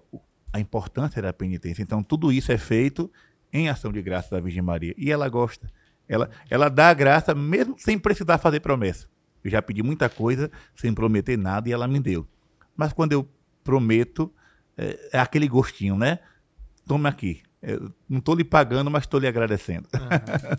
A 0.52 0.60
importância 0.60 1.22
da 1.22 1.34
penitência. 1.34 1.82
Então, 1.82 2.02
tudo 2.02 2.32
isso 2.32 2.52
é 2.52 2.58
feito 2.58 3.12
em 3.52 3.70
ação 3.70 3.92
de 3.92 4.02
graça 4.02 4.30
da 4.32 4.40
Virgem 4.40 4.62
Maria. 4.62 4.94
E 4.98 5.12
ela 5.12 5.28
gosta. 5.30 5.72
Ela, 6.08 6.30
ela 6.50 6.70
dá 6.70 6.90
a 6.90 6.94
graça 6.94 7.36
mesmo 7.36 7.76
sem 7.78 8.00
precisar 8.00 8.38
fazer 8.38 8.60
promessa. 8.60 9.08
Eu 9.44 9.52
já 9.52 9.62
pedi 9.62 9.84
muita 9.84 10.10
coisa 10.10 10.50
sem 10.76 10.94
prometer 10.94 11.38
nada 11.38 11.70
e 11.70 11.72
ela 11.72 11.88
me 11.88 12.00
deu. 12.00 12.28
Mas 12.76 12.94
quando 12.94 13.14
eu 13.14 13.28
prometo, 13.64 14.34
é, 14.78 15.10
é 15.14 15.20
aquele 15.20 15.48
gostinho, 15.48 15.98
né? 15.98 16.20
Toma 16.86 17.10
aqui. 17.10 17.42
Eu 17.62 17.92
não 18.08 18.20
estou 18.20 18.36
lhe 18.36 18.44
pagando, 18.44 18.90
mas 18.90 19.04
estou 19.04 19.20
lhe 19.20 19.28
agradecendo. 19.28 19.88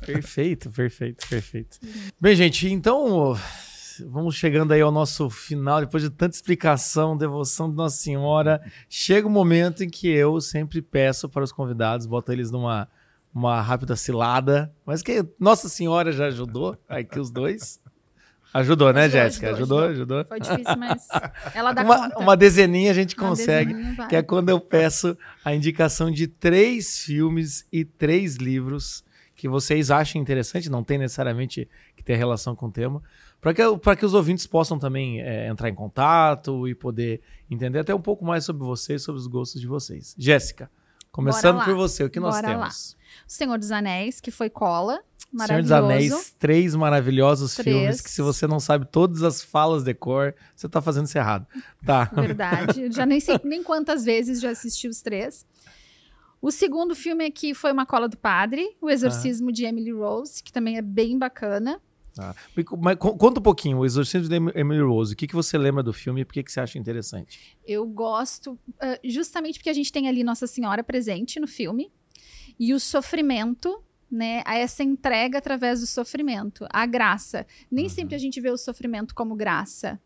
Perfeito, 0.05 0.71
perfeito, 0.71 1.27
perfeito. 1.29 1.79
Bem, 2.21 2.35
gente, 2.35 2.69
então 2.69 3.37
vamos 4.07 4.35
chegando 4.35 4.73
aí 4.73 4.81
ao 4.81 4.91
nosso 4.93 5.29
final. 5.31 5.81
Depois 5.81 6.03
de 6.03 6.11
tanta 6.11 6.35
explicação, 6.35 7.17
devoção 7.17 7.71
de 7.71 7.77
Nossa 7.77 7.97
Senhora, 7.97 8.61
chega 8.89 9.27
o 9.27 9.31
momento 9.31 9.83
em 9.85 9.89
que 9.91 10.09
eu 10.09 10.41
sempre 10.41 10.81
peço 10.83 11.29
para 11.29 11.45
os 11.45 11.53
convidados, 11.53 12.07
boto 12.07 12.33
eles 12.33 12.51
numa 12.51 12.89
uma 13.35 13.61
rápida 13.61 13.95
cilada, 13.95 14.73
mas 14.85 15.03
que 15.03 15.25
Nossa 15.39 15.69
Senhora 15.69 16.11
já 16.11 16.27
ajudou 16.27 16.77
aqui 16.89 17.21
os 17.21 17.31
dois. 17.31 17.81
Ajudou, 18.53 18.93
né, 18.93 19.09
Jéssica? 19.11 19.51
ajudou, 19.51 19.81
Ajudou, 19.85 20.19
ajudou. 20.21 20.25
Foi 20.25 20.41
difícil, 20.41 20.77
mas 20.79 21.07
ela 21.55 21.73
dá 21.73 21.83
Uma, 21.83 22.09
conta. 22.09 22.19
uma 22.19 22.37
dezeninha 22.37 22.91
a 22.91 22.95
gente 22.95 23.15
Uma 23.15 23.29
consegue. 23.29 23.75
Que 24.09 24.17
é 24.17 24.23
quando 24.23 24.49
eu 24.49 24.59
peço 24.59 25.17
a 25.45 25.55
indicação 25.55 26.11
de 26.11 26.27
três 26.27 27.01
filmes 27.01 27.67
e 27.71 27.85
três 27.85 28.37
livros 28.37 29.05
que 29.37 29.49
vocês 29.49 29.91
achem 29.91 30.21
interessante, 30.21 30.69
não 30.69 30.83
tem 30.83 30.99
necessariamente 30.99 31.69
que 31.95 32.03
ter 32.03 32.17
relação 32.17 32.57
com 32.57 32.67
o 32.67 32.73
tema, 32.73 33.01
para 33.41 33.55
que, 33.55 33.79
pra 33.79 33.97
que 33.97 34.05
os 34.05 34.15
ouvintes 34.15 34.47
possam 34.47 34.79
também 34.79 35.21
é, 35.21 35.49
entrar 35.49 35.69
em 35.69 35.75
contato 35.75 36.67
e 36.67 36.75
poder 36.75 37.21
entender 37.51 37.79
até 37.79 37.95
um 37.95 38.01
pouco 38.01 38.25
mais 38.25 38.45
sobre 38.45 38.65
vocês, 38.65 39.03
sobre 39.03 39.21
os 39.21 39.27
gostos 39.27 39.61
de 39.61 39.67
vocês. 39.67 40.15
Jéssica, 40.19 40.71
começando 41.13 41.59
lá. 41.59 41.65
por 41.65 41.75
você, 41.75 42.05
o 42.05 42.11
que 42.11 42.19
nós 42.19 42.35
Bora 42.35 42.49
lá. 42.49 42.55
temos? 42.65 42.97
O 43.27 43.33
Senhor 43.33 43.59
dos 43.59 43.71
Anéis, 43.71 44.21
que 44.21 44.31
foi 44.31 44.51
cola. 44.51 45.01
Senhor 45.47 45.61
dos 45.61 45.71
Maravilhoso. 45.71 45.75
Anéis, 45.75 46.35
três 46.39 46.75
maravilhosos 46.75 47.55
Três. 47.55 47.77
filmes 47.77 48.01
que 48.01 48.11
se 48.11 48.23
você 48.23 48.47
não 48.47 48.59
sabe 48.59 48.87
todas 48.87 49.23
as 49.23 49.43
falas 49.43 49.85
de 49.85 49.93
cor, 49.93 50.35
você 50.57 50.69
tá 50.69 50.81
fazendo 50.81 51.05
isso 51.05 51.19
errado. 51.19 51.47
Tá. 51.85 52.05
Verdade. 52.07 52.83
Eu 52.85 52.93
já 52.93 53.05
nem 53.05 53.21
sei 53.21 53.39
nem 53.45 53.63
quantas 53.63 54.05
vezes 54.05 54.41
já 54.41 54.51
assisti 54.51 54.89
os 54.89 55.03
três. 55.03 55.47
O 56.41 56.51
segundo 56.51 56.95
filme 56.95 57.27
aqui 57.27 57.53
foi 57.53 57.73
Uma 57.73 57.85
Cola 57.85 58.09
do 58.09 58.17
Padre, 58.17 58.77
O 58.81 58.89
Exorcismo 58.89 59.53
de 59.53 59.65
Emily 59.65 59.93
Rose, 59.93 60.43
que 60.43 60.53
também 60.53 60.77
é 60.79 60.83
bem 60.83 61.19
bacana. 61.19 61.81
Tá. 62.19 62.35
Mas 62.81 62.97
co- 62.97 63.17
conta 63.17 63.39
um 63.39 63.43
pouquinho, 63.43 63.79
o 63.79 63.87
Exorcismo 63.87 64.29
de 64.29 64.35
Em- 64.37 64.51
Emily 64.61 64.81
Rose. 64.83 65.15
O 65.15 65.17
que, 65.17 65.29
que 65.29 65.37
você 65.37 65.57
lembra 65.57 65.85
do 65.85 65.93
filme 65.93 66.23
e 66.23 66.25
por 66.25 66.33
que, 66.35 66.43
que 66.43 66.51
você 66.51 66.59
acha 66.59 66.77
interessante? 66.77 67.57
Eu 67.65 67.87
gosto 67.87 68.59
ah, 68.81 68.99
justamente 69.05 69.61
porque 69.61 69.71
a 69.71 69.73
gente 69.73 69.93
tem 69.93 70.09
ali 70.09 70.25
Nossa 70.25 70.49
Senhora 70.49 70.83
presente 70.83 71.39
no 71.39 71.47
filme 71.47 71.93
e 72.59 72.75
o 72.75 72.81
sofrimento, 72.81 73.81
né? 74.11 74.43
a 74.45 74.57
Essa 74.57 74.83
entrega 74.83 75.39
através 75.39 75.79
do 75.81 75.87
sofrimento, 75.87 76.67
a 76.73 76.85
graça. 76.87 77.47
Nem 77.71 77.85
Uhum. 77.85 77.89
sempre 77.91 78.15
a 78.17 78.19
gente 78.19 78.41
vê 78.41 78.51
o 78.51 78.57
sofrimento 78.59 79.15
como 79.15 79.37
graça, 79.37 80.01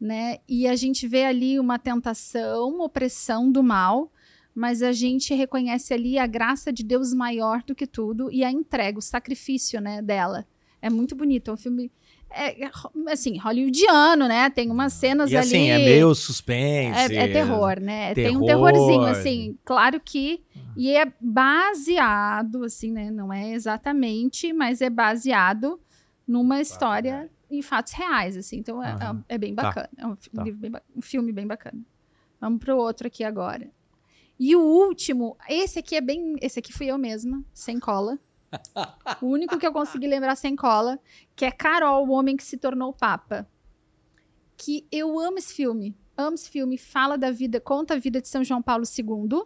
né? 0.00 0.38
E 0.48 0.68
a 0.68 0.76
gente 0.76 1.08
vê 1.08 1.24
ali 1.24 1.58
uma 1.58 1.80
tentação, 1.80 2.68
uma 2.76 2.84
opressão 2.84 3.50
do 3.50 3.60
mal, 3.60 4.12
mas 4.54 4.82
a 4.82 4.92
gente 4.92 5.34
reconhece 5.34 5.92
ali 5.92 6.16
a 6.16 6.28
graça 6.28 6.72
de 6.72 6.84
Deus 6.84 7.12
maior 7.12 7.64
do 7.64 7.74
que 7.74 7.88
tudo 7.88 8.30
e 8.30 8.44
a 8.44 8.52
entrega, 8.52 9.00
o 9.00 9.02
sacrifício, 9.02 9.80
né, 9.80 10.00
dela. 10.00 10.46
É 10.86 10.90
muito 10.90 11.14
bonito, 11.16 11.50
é 11.50 11.54
um 11.54 11.56
filme 11.56 11.90
é, 12.30 12.64
é, 12.64 12.70
assim, 13.08 13.38
hollywoodiano, 13.38 14.26
né? 14.28 14.50
Tem 14.50 14.70
umas 14.70 14.92
cenas 14.92 15.30
E 15.30 15.36
assim, 15.36 15.70
ali 15.70 15.82
é 15.82 15.84
meio 15.86 16.14
suspense. 16.14 17.14
é, 17.14 17.16
é 17.24 17.28
terror, 17.32 17.80
né? 17.80 18.12
Tem 18.14 18.36
um 18.36 18.44
terror. 18.44 18.70
terrorzinho, 18.72 19.06
assim, 19.06 19.58
claro 19.64 20.00
que. 20.00 20.42
E 20.76 20.90
é 20.94 21.06
baseado, 21.20 22.64
assim, 22.64 22.90
né? 22.92 23.10
Não 23.10 23.32
é 23.32 23.52
exatamente, 23.52 24.52
mas 24.52 24.80
é 24.80 24.90
baseado 24.90 25.80
numa 26.26 26.60
história 26.60 27.30
em 27.50 27.62
fatos 27.62 27.92
reais, 27.92 28.36
assim. 28.36 28.58
Então 28.58 28.82
é, 28.82 28.92
Aham. 28.92 29.24
é 29.28 29.38
bem 29.38 29.54
Tá. 29.54 29.62
bacana. 29.64 29.88
É 29.96 30.06
um, 30.06 30.14
Tá. 30.16 30.42
livro 30.42 30.60
bem 30.60 30.72
um 30.96 31.00
filme 31.02 31.32
bem 31.32 31.46
bacana. 31.46 31.80
Vamos 32.40 32.58
pro 32.60 32.76
outro 32.76 33.06
aqui 33.06 33.22
agora. 33.24 33.70
E 34.38 34.56
o 34.56 34.60
último, 34.60 35.36
esse 35.48 35.78
aqui 35.78 35.94
é 35.94 36.00
bem. 36.00 36.34
Esse 36.42 36.58
aqui 36.58 36.72
fui 36.72 36.86
eu 36.86 36.98
mesma, 36.98 37.44
sem 37.54 37.78
cola. 37.78 38.18
O 39.20 39.26
único 39.26 39.58
que 39.58 39.66
eu 39.66 39.72
consegui 39.72 40.06
lembrar 40.06 40.36
sem 40.36 40.54
cola, 40.56 40.98
que 41.36 41.44
é 41.44 41.50
Carol, 41.50 42.06
o 42.06 42.12
homem 42.12 42.36
que 42.36 42.44
se 42.44 42.56
tornou 42.56 42.92
papa. 42.92 43.46
Que 44.56 44.86
eu 44.90 45.18
amo 45.18 45.38
esse 45.38 45.52
filme. 45.54 45.96
Amo 46.16 46.34
esse 46.34 46.48
filme. 46.48 46.78
Fala 46.78 47.18
da 47.18 47.30
vida, 47.30 47.60
conta 47.60 47.94
a 47.94 47.98
vida 47.98 48.20
de 48.20 48.28
São 48.28 48.44
João 48.44 48.62
Paulo 48.62 48.84
II. 48.84 49.42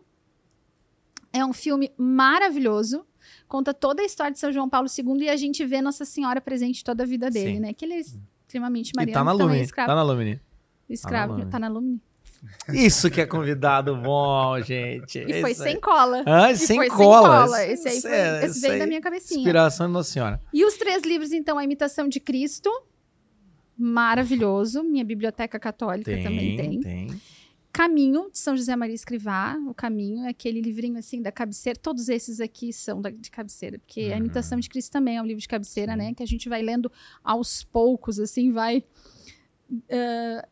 É 1.33 1.45
um 1.45 1.53
filme 1.53 1.93
maravilhoso. 1.97 3.05
Conta 3.47 3.75
toda 3.75 4.03
a 4.03 4.05
história 4.05 4.33
de 4.33 4.39
São 4.39 4.53
João 4.53 4.69
Paulo 4.69 4.89
II 4.89 5.25
e 5.25 5.29
a 5.29 5.37
gente 5.37 5.65
vê 5.65 5.81
Nossa 5.83 6.05
Senhora 6.05 6.41
presente 6.41 6.83
toda 6.85 7.03
a 7.03 7.07
vida 7.07 7.31
dele, 7.31 7.55
Sim. 7.55 7.61
né? 7.61 7.73
Que 7.75 7.85
ele 7.85 7.95
é 7.95 8.01
extremamente 8.01 8.91
E 8.91 8.97
mariano. 8.97 9.15
tá 9.21 9.25
na 9.25 9.33
Lumine. 9.33 9.63
escravo. 9.63 9.89
Tá 9.89 9.95
na 9.95 10.03
Lumine. 10.03 10.41
escravo. 10.89 11.33
Lumine. 11.35 11.51
Tá 11.51 11.59
na 11.59 11.69
Lumine. 11.69 12.03
Isso 12.73 13.11
que 13.11 13.21
é 13.21 13.27
convidado 13.27 13.97
bom, 13.97 14.61
gente. 14.61 15.19
E 15.19 15.41
foi 15.41 15.51
aí. 15.51 15.55
sem 15.55 15.81
cola. 15.81 16.23
Ah, 16.27 16.53
E 16.53 16.57
sem 16.57 16.77
foi 16.77 16.89
cola. 16.89 17.67
Esse 17.67 17.89
aí 17.89 18.01
foi, 18.01 18.11
é- 18.13 18.45
esse 18.47 18.61
veio 18.61 18.79
da 18.79 18.87
minha 18.87 19.01
cabecinha. 19.01 19.41
Inspiração 19.41 19.87
de 19.87 19.93
Nossa 19.93 20.11
Senhora. 20.13 20.41
E 20.53 20.65
os 20.65 20.75
três 20.75 21.03
livros, 21.03 21.33
então, 21.33 21.59
A 21.59 21.65
Imitação 21.65 22.09
de 22.09 22.21
Cristo, 22.21 22.71
maravilhoso. 23.77 24.83
Minha 24.83 25.05
biblioteca 25.05 25.59
católica 25.59 26.11
também 26.23 26.57
tem. 26.57 26.81
tem. 26.81 27.21
Caminho, 27.73 28.29
de 28.33 28.39
São 28.39 28.57
José 28.57 28.75
Maria 28.75 28.95
Escrivá. 28.95 29.57
O 29.69 29.75
Caminho 29.75 30.25
é 30.25 30.31
aquele 30.31 30.61
livrinho, 30.61 30.99
assim, 30.99 31.23
da 31.23 31.31
cabeceira. 31.31 31.79
Todos 31.81 32.09
esses 32.09 32.41
aqui 32.41 32.73
são 32.73 33.01
da- 33.01 33.11
de 33.11 33.31
cabeceira. 33.31 33.79
Porque 33.79 34.01
A 34.01 34.15
Uhum. 34.15 34.19
Imitação 34.19 34.59
de 34.59 34.69
Cristo 34.69 34.91
também 34.91 35.17
é 35.17 35.23
um 35.23 35.27
livro 35.27 35.41
de 35.41 35.47
cabeceira, 35.49 35.93
Sim. 35.93 35.99
né? 35.99 36.15
Que 36.15 36.23
a 36.23 36.27
gente 36.27 36.49
vai 36.49 36.61
lendo 36.63 36.91
aos 37.23 37.63
poucos, 37.63 38.19
assim, 38.19 38.51
vai... 38.51 38.83
e 39.89 40.45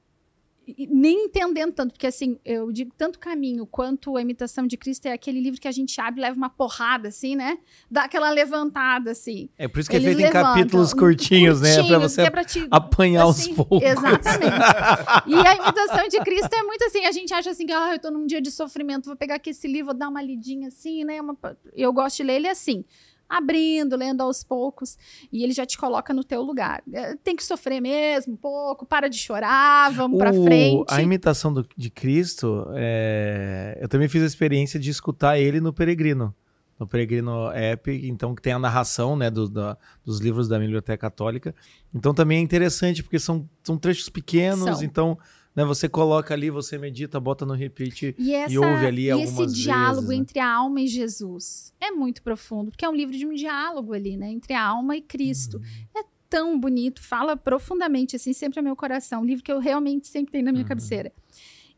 nem 0.91 1.27
entendendo 1.27 1.73
tanto, 1.73 1.93
porque 1.93 2.07
assim, 2.07 2.39
eu 2.45 2.73
digo 2.73 2.93
tanto 2.97 3.19
caminho 3.19 3.67
quanto 3.67 4.17
a 4.17 4.23
imitação 4.23 4.67
de 4.67 4.77
Cristo 4.77 5.07
é 5.07 5.13
aquele 5.13 5.41
livro 5.41 5.61
que 5.61 5.69
a 5.69 5.73
gente 5.73 6.01
abre 6.01 6.21
e 6.21 6.23
leva 6.23 6.37
uma 6.37 6.51
porrada, 6.51 7.09
assim, 7.09 7.37
né? 7.37 7.59
Dá 7.91 8.05
aquela 8.05 8.31
levantada, 8.31 9.11
assim. 9.13 9.49
É 9.57 9.69
por 9.69 9.81
isso 9.81 9.89
que 9.91 9.97
Eles 9.97 10.09
é 10.09 10.15
feito 10.17 10.29
em 10.29 10.33
capítulos 10.33 10.93
curtinhos, 10.93 11.61
né? 11.61 11.75
Pra 11.75 11.83
curtinhos, 11.85 12.13
você 12.13 12.23
é 12.23 12.31
pra 12.31 12.45
te- 12.45 12.67
apanhar 12.71 13.27
assim, 13.29 13.49
aos 13.51 13.57
poucos. 13.57 13.83
Exatamente. 13.83 14.57
E 15.27 15.35
a 15.35 15.55
imitação 15.55 16.09
de 16.09 16.19
Cristo 16.21 16.53
é 16.55 16.63
muito 16.63 16.85
assim, 16.85 17.05
a 17.05 17.13
gente 17.13 17.33
acha 17.33 17.51
assim, 17.51 17.67
que 17.67 17.73
ah, 17.73 17.93
eu 17.93 17.99
tô 17.99 18.11
num 18.11 18.27
dia 18.27 18.41
de 18.41 18.51
sofrimento, 18.51 19.07
vou 19.07 19.17
pegar 19.17 19.37
aqui 19.37 19.51
esse 19.51 19.67
livro, 19.67 19.87
vou 19.87 19.95
dar 19.95 20.09
uma 20.09 20.23
lidinha 20.23 20.69
assim, 20.69 21.05
né? 21.05 21.21
Uma- 21.21 21.37
Eu 21.75 21.93
gosto 21.93 22.17
de 22.19 22.23
ler 22.25 22.37
ele 22.37 22.49
assim, 22.49 22.85
abrindo, 23.29 23.97
lendo 23.97 24.21
aos 24.23 24.43
poucos, 24.45 24.97
e 25.33 25.43
ele 25.43 25.53
já 25.53 25.67
te 25.67 25.77
coloca 25.77 26.15
no 26.15 26.23
teu 26.25 26.43
lugar. 26.43 26.83
É, 26.93 27.17
Tem 27.17 27.35
que 27.35 27.45
sofrer 27.45 27.81
mesmo 27.81 28.35
um 28.35 28.37
pouco, 28.37 28.87
para 28.87 29.09
de 29.09 29.19
chorar, 29.19 29.91
vamos 29.93 30.19
pra 30.19 30.31
O- 30.33 30.45
frente. 30.45 30.85
A 30.89 31.03
imitação 31.03 31.53
do- 31.53 31.67
de 31.77 31.91
Cristo, 31.91 32.67
é, 32.75 33.79
eu 33.81 33.89
também 33.89 34.09
fiz 34.09 34.23
a 34.23 34.27
experiência 34.27 34.79
de 34.79 34.91
escutar 34.91 35.39
ele 35.39 35.61
no 35.61 35.73
Peregrino. 35.73 36.35
No 36.79 36.87
Peregrino 36.87 37.51
App, 37.53 37.91
então 38.07 38.35
que 38.35 38.43
tem 38.43 38.53
a 38.53 38.59
narração 38.59 39.17
né, 39.17 39.31
do- 39.31 39.49
da- 39.49 39.79
dos 40.05 40.21
livros 40.21 40.47
da 40.47 40.59
Biblioteca 40.59 40.99
Católica. 40.99 41.55
Então 41.95 42.13
também 42.13 42.39
é 42.39 42.41
interessante, 42.43 43.03
porque 43.03 43.19
são, 43.19 43.49
são 43.63 43.79
trechos 43.79 44.11
pequenos, 44.11 44.65
São. 44.79 44.83
então 44.83 45.19
né, 45.57 45.65
você 45.65 45.89
coloca 45.89 46.35
ali, 46.35 46.51
você 46.51 46.77
medita, 46.79 47.19
bota 47.19 47.47
no 47.47 47.55
repeat. 47.55 48.15
E, 48.19 48.35
essa, 48.35 48.61
ouve 48.61 48.87
ali 48.87 49.05
e 49.07 49.11
algumas 49.11 49.53
esse 49.53 49.63
diálogo 49.63 49.95
vezes, 50.03 50.09
né? 50.11 50.15
entre 50.17 50.39
a 50.39 50.49
alma 50.53 50.81
e 50.83 50.87
Jesus 50.87 51.73
é 51.81 51.91
muito 51.91 52.23
profundo, 52.23 52.71
porque 52.71 52.85
é 52.85 52.89
um 52.89 52.95
livro 52.95 53.17
de 53.17 53.27
um 53.27 53.33
diálogo 53.35 53.93
ali, 53.95 54.17
né? 54.17 54.31
Entre 54.31 54.53
a 54.53 54.63
alma 54.63 54.95
e 54.97 55.01
Cristo. 55.01 55.57
Uhum. 55.57 55.65
É 56.03 56.05
tão 56.29 56.59
bonito, 56.61 57.03
fala 57.03 57.37
profundamente, 57.37 58.17
assim, 58.17 58.33
sempre 58.33 58.59
ao 58.61 58.65
meu 58.65 58.77
coração. 58.77 59.23
Um 59.23 59.25
livro 59.25 59.43
que 59.43 59.51
eu 59.51 59.59
realmente 59.59 60.07
sempre 60.09 60.33
tenho 60.33 60.45
na 60.45 60.53
minha 60.53 60.65
Uhum. 60.65 60.69
cabeceira. 60.69 61.13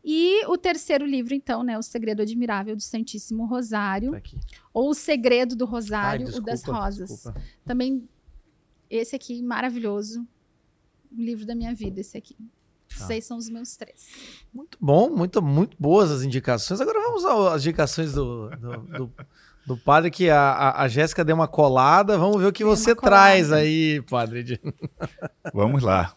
E 0.05 0.45
o 0.47 0.57
terceiro 0.57 1.05
livro, 1.05 1.35
então, 1.35 1.63
né? 1.63 1.77
O 1.77 1.83
Segredo 1.83 2.23
Admirável 2.23 2.75
do 2.75 2.83
Santíssimo 2.83 3.45
Rosário, 3.45 4.13
Tá 4.13 4.21
ou 4.73 4.91
O 4.91 4.95
Segredo 4.95 5.55
do 5.55 5.65
Ai, 5.67 5.71
Rosário, 5.71 6.25
desculpa, 6.27 6.49
o 6.49 6.51
das 6.53 6.63
Rosas. 6.65 7.11
desculpa. 7.11 7.43
Também, 7.65 8.09
esse 8.89 9.15
aqui, 9.15 9.43
maravilhoso. 9.43 10.27
O 11.13 11.21
livro 11.21 11.45
da 11.45 11.55
minha 11.55 11.75
vida, 11.75 12.01
esse 12.01 12.17
aqui. 12.17 12.37
Tá. 12.97 13.15
Esses 13.15 13.27
são 13.27 13.37
os 13.37 13.49
meus 13.49 13.77
três. 13.77 14.07
Muito 14.53 14.79
bom, 14.81 15.11
muito, 15.11 15.43
muito 15.43 15.77
boas 15.79 16.11
as 16.11 16.23
indicações. 16.23 16.81
Agora 16.81 16.99
vamos 17.01 17.25
às 17.25 17.63
indicações 17.63 18.13
do, 18.13 18.49
do, 18.51 18.77
do- 18.79 19.13
do 19.67 19.77
padre, 19.77 20.11
que 20.11 20.31
a, 20.31 20.71
a, 20.81 20.89
Jéssica 20.89 21.23
deu 21.23 21.35
uma 21.37 21.47
colada. 21.47 22.17
Vamos 22.17 22.41
ver 22.41 22.47
o 22.47 22.53
que 22.53 22.65
você 22.65 22.95
traz 22.97 23.53
aí, 23.53 24.01
padre. 24.09 24.59
Vamos 25.53 25.83
lá. 25.83 26.17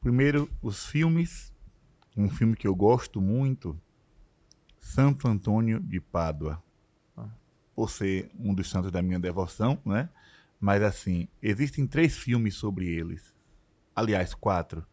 Primeiro, 0.00 0.50
os 0.60 0.86
filmes. 0.86 1.52
Um 2.16 2.28
filme 2.30 2.56
que 2.56 2.66
eu 2.66 2.74
gosto 2.74 3.20
muito, 3.20 3.78
Santo 4.80 5.28
Antônio 5.28 5.78
de 5.78 6.00
Pádua. 6.00 6.62
Por 7.74 7.90
ser 7.90 8.30
um 8.40 8.54
dos 8.54 8.70
santos 8.70 8.90
da 8.90 9.02
minha 9.02 9.20
devoção, 9.20 9.78
né? 9.84 10.08
Mas 10.58 10.82
assim, 10.82 11.28
existem 11.42 11.86
três 11.86 12.16
filmes 12.16 12.54
sobre 12.54 12.88
eles. 12.88 13.34
Aliás, 13.94 14.34
quatro. 14.34 14.84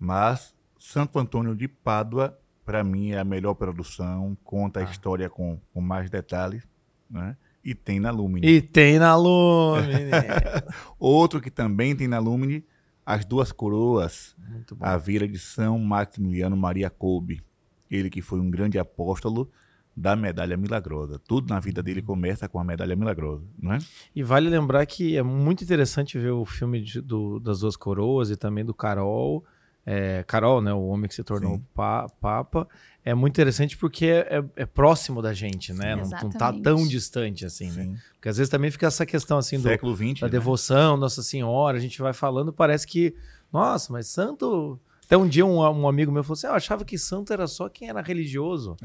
Mas 0.00 0.54
Santo 0.78 1.18
Antônio 1.18 1.54
de 1.54 1.68
Pádua, 1.68 2.36
para 2.64 2.82
mim, 2.82 3.10
é 3.10 3.18
a 3.18 3.24
melhor 3.24 3.54
produção, 3.54 4.36
conta 4.42 4.80
a 4.80 4.84
história 4.84 5.28
com, 5.28 5.60
com 5.74 5.80
mais 5.80 6.08
detalhes, 6.08 6.66
né? 7.10 7.36
E 7.62 7.74
tem 7.74 8.00
na 8.00 8.10
Lumine. 8.10 8.46
E 8.48 8.62
tem 8.62 8.98
na 8.98 9.14
Lumine. 9.14 10.10
Outro 10.98 11.40
que 11.42 11.50
também 11.50 11.94
tem 11.94 12.08
na 12.08 12.18
Lumine, 12.18 12.64
As 13.04 13.24
Duas 13.26 13.52
Coroas, 13.52 14.34
Muito 14.48 14.74
bom. 14.74 14.84
a 14.86 14.96
Vila 14.96 15.28
de 15.28 15.38
São 15.38 15.78
Maximiliano 15.78 16.56
Maria 16.56 16.88
Kolbe. 16.88 17.42
Ele 17.90 18.08
que 18.08 18.22
foi 18.22 18.40
um 18.40 18.50
grande 18.50 18.78
apóstolo 18.78 19.50
da 19.94 20.16
medalha 20.16 20.56
milagrosa. 20.56 21.18
Tudo 21.18 21.52
na 21.52 21.60
vida 21.60 21.82
dele 21.82 22.00
começa 22.00 22.48
com 22.48 22.58
a 22.58 22.64
medalha 22.64 22.96
milagrosa, 22.96 23.44
não 23.60 23.74
é? 23.74 23.78
E 24.16 24.22
vale 24.22 24.48
lembrar 24.48 24.86
que 24.86 25.16
é 25.16 25.22
muito 25.22 25.62
interessante 25.62 26.18
ver 26.18 26.30
o 26.30 26.46
filme 26.46 26.80
de- 26.80 27.02
do- 27.02 27.38
das 27.40 27.60
duas 27.60 27.76
coroas 27.76 28.30
e 28.30 28.36
também 28.36 28.64
do 28.64 28.72
Carol. 28.72 29.44
É, 29.86 30.22
Carol, 30.26 30.60
né? 30.60 30.72
O 30.72 30.86
homem 30.88 31.08
que 31.08 31.14
se 31.14 31.22
tornou 31.24 31.56
Sim. 31.56 31.64
pa- 31.74 32.08
Papa. 32.20 32.68
É 33.02 33.14
muito 33.14 33.32
interessante 33.34 33.76
porque 33.78 34.06
é, 34.06 34.36
é- 34.56 34.62
é 34.62 34.66
próximo 34.66 35.22
da 35.22 35.32
gente, 35.32 35.72
né? 35.72 35.96
Não, 35.96 36.08
não 36.22 36.30
tá 36.30 36.52
tão 36.52 36.86
distante 36.86 37.46
assim, 37.46 37.70
né? 37.70 37.84
Sim. 37.84 37.96
Porque 38.14 38.28
às 38.28 38.36
vezes 38.36 38.50
também 38.50 38.70
fica 38.70 38.86
essa 38.86 39.06
questão 39.06 39.38
assim 39.38 39.56
do, 39.56 39.62
Século 39.62 39.96
XX, 39.96 40.20
da 40.20 40.26
né? 40.26 40.30
devoção, 40.32 40.96
Nossa 40.98 41.22
Senhora, 41.22 41.78
a 41.78 41.80
gente 41.80 42.00
vai 42.00 42.12
falando, 42.12 42.52
parece 42.52 42.86
que, 42.86 43.14
nossa, 43.52 43.90
mas 43.92 44.06
santo. 44.06 44.78
Até 45.06 45.16
um 45.16 45.26
dia 45.26 45.44
um, 45.44 45.58
um 45.58 45.88
amigo 45.88 46.12
meu 46.12 46.22
falou 46.22 46.34
assim: 46.34 46.46
"Ah, 46.46 46.50
eu 46.50 46.54
achava 46.54 46.84
que 46.84 46.96
santo 46.96 47.32
era 47.32 47.48
só 47.48 47.68
quem 47.68 47.88
era 47.88 48.00
religioso. 48.02 48.76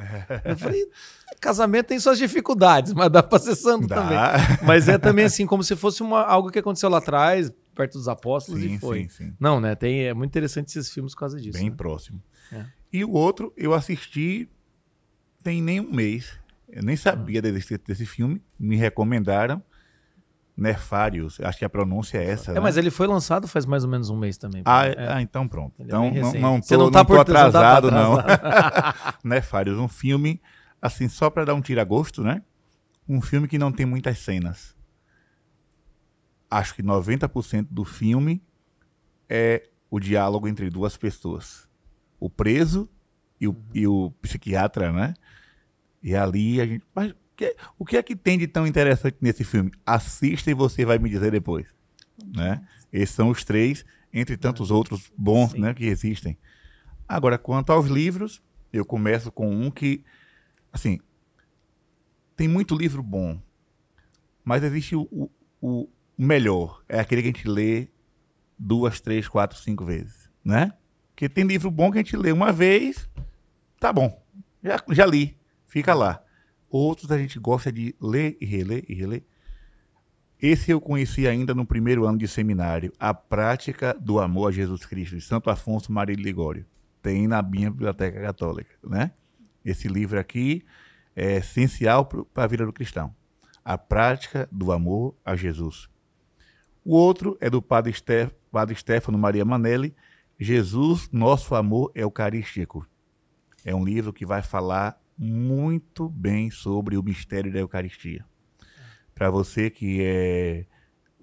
eu 0.46 0.58
falei: 0.58 0.88
casamento 1.40 1.88
tem 1.88 2.00
suas 2.00 2.18
dificuldades, 2.18 2.94
mas 2.94 3.12
dá 3.12 3.22
pra 3.22 3.38
ser 3.38 3.56
santo 3.56 3.88
também. 3.88 4.16
Dá. 4.18 4.38
Mas 4.64 4.88
é 4.88 4.98
também 4.98 5.26
assim, 5.26 5.46
como 5.46 5.62
se 5.64 5.76
fosse 5.76 6.02
uma, 6.02 6.22
algo 6.24 6.50
que 6.50 6.58
aconteceu 6.60 6.90
lá 6.90 6.98
atrás, 6.98 7.52
perto 7.76 7.94
dos 7.94 8.08
apóstolos, 8.08 8.62
Sim, 8.62 8.76
e 8.76 8.80
foi. 8.80 9.02
sim, 9.04 9.10
sim. 9.10 9.34
Não, 9.40 9.60
né? 9.60 9.76
Tem, 9.76 10.06
é 10.06 10.14
muito 10.14 10.32
interessante 10.32 10.68
esses 10.68 10.92
filmes 10.92 11.14
por 11.14 11.20
causa 11.20 11.40
disso. 11.40 11.58
Bem 11.60 11.70
né? 11.70 11.76
próximo. 11.76 12.22
É. 12.52 12.66
E 12.92 13.04
o 13.04 13.12
outro, 13.12 13.54
eu 13.58 13.74
assisti 13.74 14.50
tem 15.44 15.62
nem 15.62 15.80
um 15.80 15.92
mês. 15.94 16.40
Eu 16.68 16.82
nem 16.82 16.96
sabia 16.96 17.40
da 17.42 17.48
existência 17.48 17.84
desse 17.86 18.06
filme. 18.06 18.42
Me 18.60 18.76
recomendaram. 18.76 19.62
Nefários. 20.58 21.40
Acho 21.42 21.60
que 21.60 21.66
a 21.66 21.70
pronúncia 21.70 22.18
é 22.18 22.30
essa. 22.30 22.52
É, 22.52 22.54
né? 22.56 22.60
mas 22.62 22.78
ele 22.78 22.90
foi 22.90 23.08
lançado 23.08 23.48
faz 23.48 23.66
mais 23.66 23.84
ou 23.84 23.90
menos 23.90 24.10
um 24.10 24.18
mês 24.18 24.38
também. 24.38 24.62
Ah, 24.66 24.86
É. 24.88 24.96
ah, 25.14 25.22
então 25.22 25.48
pronto. 25.48 25.74
Ele 25.80 25.92
é 25.92 25.94
Então 25.96 26.12
bem 26.12 26.22
não, 26.22 26.32
não 26.54 26.62
tô, 26.62 26.68
Você 26.68 26.78
não 26.78 26.84
não 26.86 26.92
tá 26.92 27.00
tô 27.00 27.06
por- 27.08 27.18
não 27.18 27.26
tá 27.26 27.32
atrasado, 27.32 27.92
não. 27.92 28.18
atrasado. 28.18 29.18
Nefários, 29.24 29.78
um 29.78 29.88
filme, 29.88 30.42
assim, 30.82 31.10
só 31.10 31.30
para 31.30 31.46
dar 31.46 31.54
um 31.56 31.62
tira-gosto, 31.62 32.24
né? 32.24 32.42
Um 33.08 33.22
filme 33.22 33.48
que 33.48 33.58
não 33.58 33.72
tem 33.72 33.86
muitas 33.86 34.18
cenas. 34.20 34.75
Acho 36.56 36.74
que 36.74 36.82
90% 36.82 37.68
do 37.70 37.84
filme 37.84 38.42
é 39.28 39.68
o 39.90 40.00
diálogo 40.00 40.48
entre 40.48 40.70
duas 40.70 40.96
pessoas. 40.96 41.68
O 42.18 42.30
preso 42.30 42.90
e 43.42 43.46
o, 43.46 43.58
e 43.74 43.86
o 43.86 44.12
psiquiatra, 44.22 44.90
né? 44.90 45.16
E 46.02 46.16
ali 46.16 46.62
a 46.62 46.66
gente. 46.66 46.86
Mas 46.96 47.12
o 47.12 47.16
que, 47.36 47.56
o 47.78 47.86
que 47.86 47.98
é 47.98 48.02
que 48.02 48.16
tem 48.16 48.40
de 48.40 48.48
tão 48.48 48.66
interessante 48.66 49.18
nesse 49.20 49.44
filme? 49.44 49.70
Assista 49.86 50.50
e 50.50 50.54
você 50.54 50.86
vai 50.86 50.98
me 50.98 51.10
dizer 51.10 51.30
depois. 51.30 51.68
Né? 52.34 52.66
Esses 52.90 53.14
são 53.14 53.28
os 53.32 53.44
três, 53.44 53.84
entre 54.14 54.38
tantos 54.38 54.72
outros 54.72 55.12
bons 55.18 55.52
Sim. 55.52 55.60
né, 55.60 55.74
que 55.74 55.84
existem. 55.84 56.38
Agora, 57.06 57.38
quanto 57.38 57.74
aos 57.74 57.88
livros, 57.88 58.42
eu 58.72 58.86
começo 58.86 59.30
com 59.30 59.54
um 59.54 59.70
que, 59.70 60.06
assim, 60.72 61.02
tem 62.34 62.48
muito 62.48 62.78
livro 62.78 63.04
bom, 63.04 63.42
mas 64.42 64.64
existe 64.64 64.96
o, 64.96 65.30
o, 65.62 65.90
o 66.18 66.24
melhor, 66.24 66.84
é 66.88 67.00
aquele 67.00 67.22
que 67.22 67.28
a 67.28 67.32
gente 67.32 67.48
lê 67.48 67.90
duas, 68.58 69.00
três, 69.02 69.28
quatro, 69.28 69.58
cinco 69.58 69.86
vezes, 69.86 70.30
né? 70.44 70.74
Porque 71.10 71.30
tem 71.30 71.46
livro 71.46 71.70
bom 71.72 71.92
que 71.92 71.98
a 71.98 72.02
gente 72.02 72.18
lê 72.18 72.32
uma 72.32 72.52
vez, 72.52 73.10
tá 73.80 73.92
bom, 73.92 74.22
já, 74.64 74.84
já 74.92 75.06
li, 75.06 75.38
fica 75.66 75.94
lá. 75.94 76.22
Outros 76.70 77.12
a 77.12 77.18
gente 77.18 77.40
gosta 77.40 77.72
de 77.72 77.96
ler 78.02 78.38
e 78.42 78.46
reler 78.46 78.84
e 78.88 78.94
reler. 78.94 79.24
Esse 80.42 80.72
eu 80.72 80.82
conheci 80.82 81.28
ainda 81.28 81.54
no 81.54 81.66
primeiro 81.66 82.06
ano 82.06 82.18
de 82.18 82.28
seminário, 82.28 82.92
A 83.00 83.14
Prática 83.14 83.94
do 83.94 84.20
Amor 84.20 84.50
a 84.50 84.52
Jesus 84.52 84.86
Cristo, 84.86 85.16
de 85.16 85.22
Santo 85.22 85.50
Afonso 85.50 85.92
Maria 85.92 86.16
de 86.16 86.22
Ligório. 86.22 86.66
Tem 87.02 87.28
na 87.28 87.42
minha 87.42 87.72
biblioteca 87.72 88.20
católica, 88.22 88.76
né? 88.84 89.12
Esse 89.64 89.88
livro 89.88 90.20
aqui 90.20 90.64
é 91.16 91.38
essencial 91.38 92.06
para 92.06 92.44
a 92.44 92.48
vida 92.48 92.66
do 92.66 92.74
cristão. 92.74 93.16
A 93.64 93.78
Prática 93.78 94.48
do 94.52 94.72
Amor 94.72 95.16
a 95.24 95.36
Jesus. 95.36 95.90
O 96.86 96.96
outro 96.96 97.38
é 97.42 97.50
do 97.50 97.62
Padre, 97.62 97.92
Ste 97.92 98.30
Padre 98.52 98.76
Stefano 98.76 99.18
Maria 99.18 99.44
Manelli, 99.44 99.96
Jesus, 100.40 101.10
Nosso 101.12 101.56
Amor 101.56 101.92
Eucarístico. 101.96 102.88
É 103.66 103.74
um 103.76 103.84
livro 103.84 104.14
que 104.14 104.26
vai 104.26 104.42
falar 104.42 105.02
muito 105.18 106.08
bem 106.08 106.52
sobre 106.52 106.96
o 106.96 107.04
mistério 107.04 107.52
da 107.52 107.60
Eucaristia. 107.60 108.24
Para 109.14 109.30
você 109.30 109.70
que 109.70 110.02
é 110.02 110.66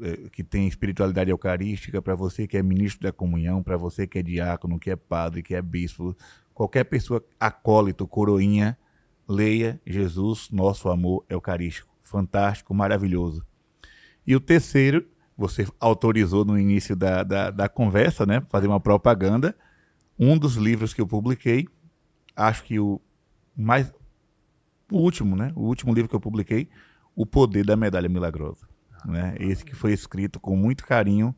é, 0.00 0.28
que 0.32 0.42
tem 0.42 0.66
espiritualidade 0.66 1.30
eucarística, 1.30 2.02
para 2.02 2.16
você 2.16 2.44
que 2.46 2.56
é 2.56 2.62
ministro 2.62 3.02
da 3.02 3.12
comunhão, 3.12 3.62
para 3.62 3.76
você 3.76 4.04
que 4.04 4.18
é 4.18 4.22
diácono, 4.22 4.76
que 4.76 4.90
é 4.90 4.96
padre, 4.96 5.44
que 5.44 5.54
é 5.54 5.62
bispo, 5.62 6.16
qualquer 6.52 6.84
pessoa 6.84 7.24
acólito, 7.38 8.04
coroinha, 8.08 8.76
leia 9.28 9.80
Jesus, 9.86 10.50
nosso 10.50 10.88
amor 10.88 11.24
eucarístico. 11.28 11.88
Fantástico, 12.00 12.74
maravilhoso. 12.74 13.46
E 14.26 14.34
o 14.34 14.40
terceiro, 14.40 15.06
você 15.36 15.66
autorizou 15.80 16.44
no 16.44 16.58
início 16.58 16.94
da, 16.94 17.22
da, 17.22 17.50
da 17.50 17.68
conversa, 17.68 18.26
né? 18.26 18.42
Fazer 18.48 18.66
uma 18.66 18.80
propaganda. 18.80 19.56
Um 20.18 20.38
dos 20.38 20.56
livros 20.56 20.92
que 20.92 21.00
eu 21.00 21.06
publiquei, 21.06 21.66
acho 22.36 22.64
que 22.64 22.78
o 22.78 23.00
mais. 23.56 23.92
O 24.90 24.98
último, 24.98 25.34
né? 25.34 25.52
O 25.56 25.62
último 25.62 25.94
livro 25.94 26.08
que 26.08 26.14
eu 26.14 26.20
publiquei, 26.20 26.68
O 27.16 27.24
Poder 27.24 27.64
da 27.64 27.76
Medalha 27.76 28.08
Milagrosa. 28.08 28.68
Né? 29.04 29.34
Esse 29.38 29.64
que 29.64 29.74
foi 29.74 29.92
escrito 29.92 30.38
com 30.38 30.54
muito 30.56 30.84
carinho 30.84 31.34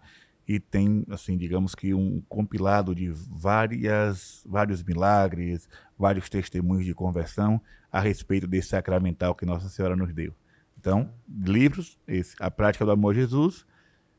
e 0.47 0.61
tem, 0.61 1.05
assim, 1.09 1.37
digamos 1.39 1.75
que 1.75 1.95
um 1.95 2.21
compilado 2.29 2.95
de 2.95 3.11
várias, 3.11 4.43
vários 4.47 4.83
milagres, 4.83 5.69
vários 5.99 6.29
testemunhos 6.29 6.85
de 6.85 6.95
conversão 6.95 7.61
a 7.91 8.01
respeito 8.01 8.47
desse 8.47 8.69
sacramental 8.69 9.35
que 9.35 9.47
Nossa 9.47 9.69
Senhora 9.69 9.97
nos 9.97 10.13
deu. 10.13 10.35
Então, 10.79 11.11
livros, 11.27 11.99
esse, 12.07 12.37
A 12.39 12.51
Prática 12.51 12.85
do 12.85 12.91
Amor 12.91 13.15
Jesus, 13.15 13.65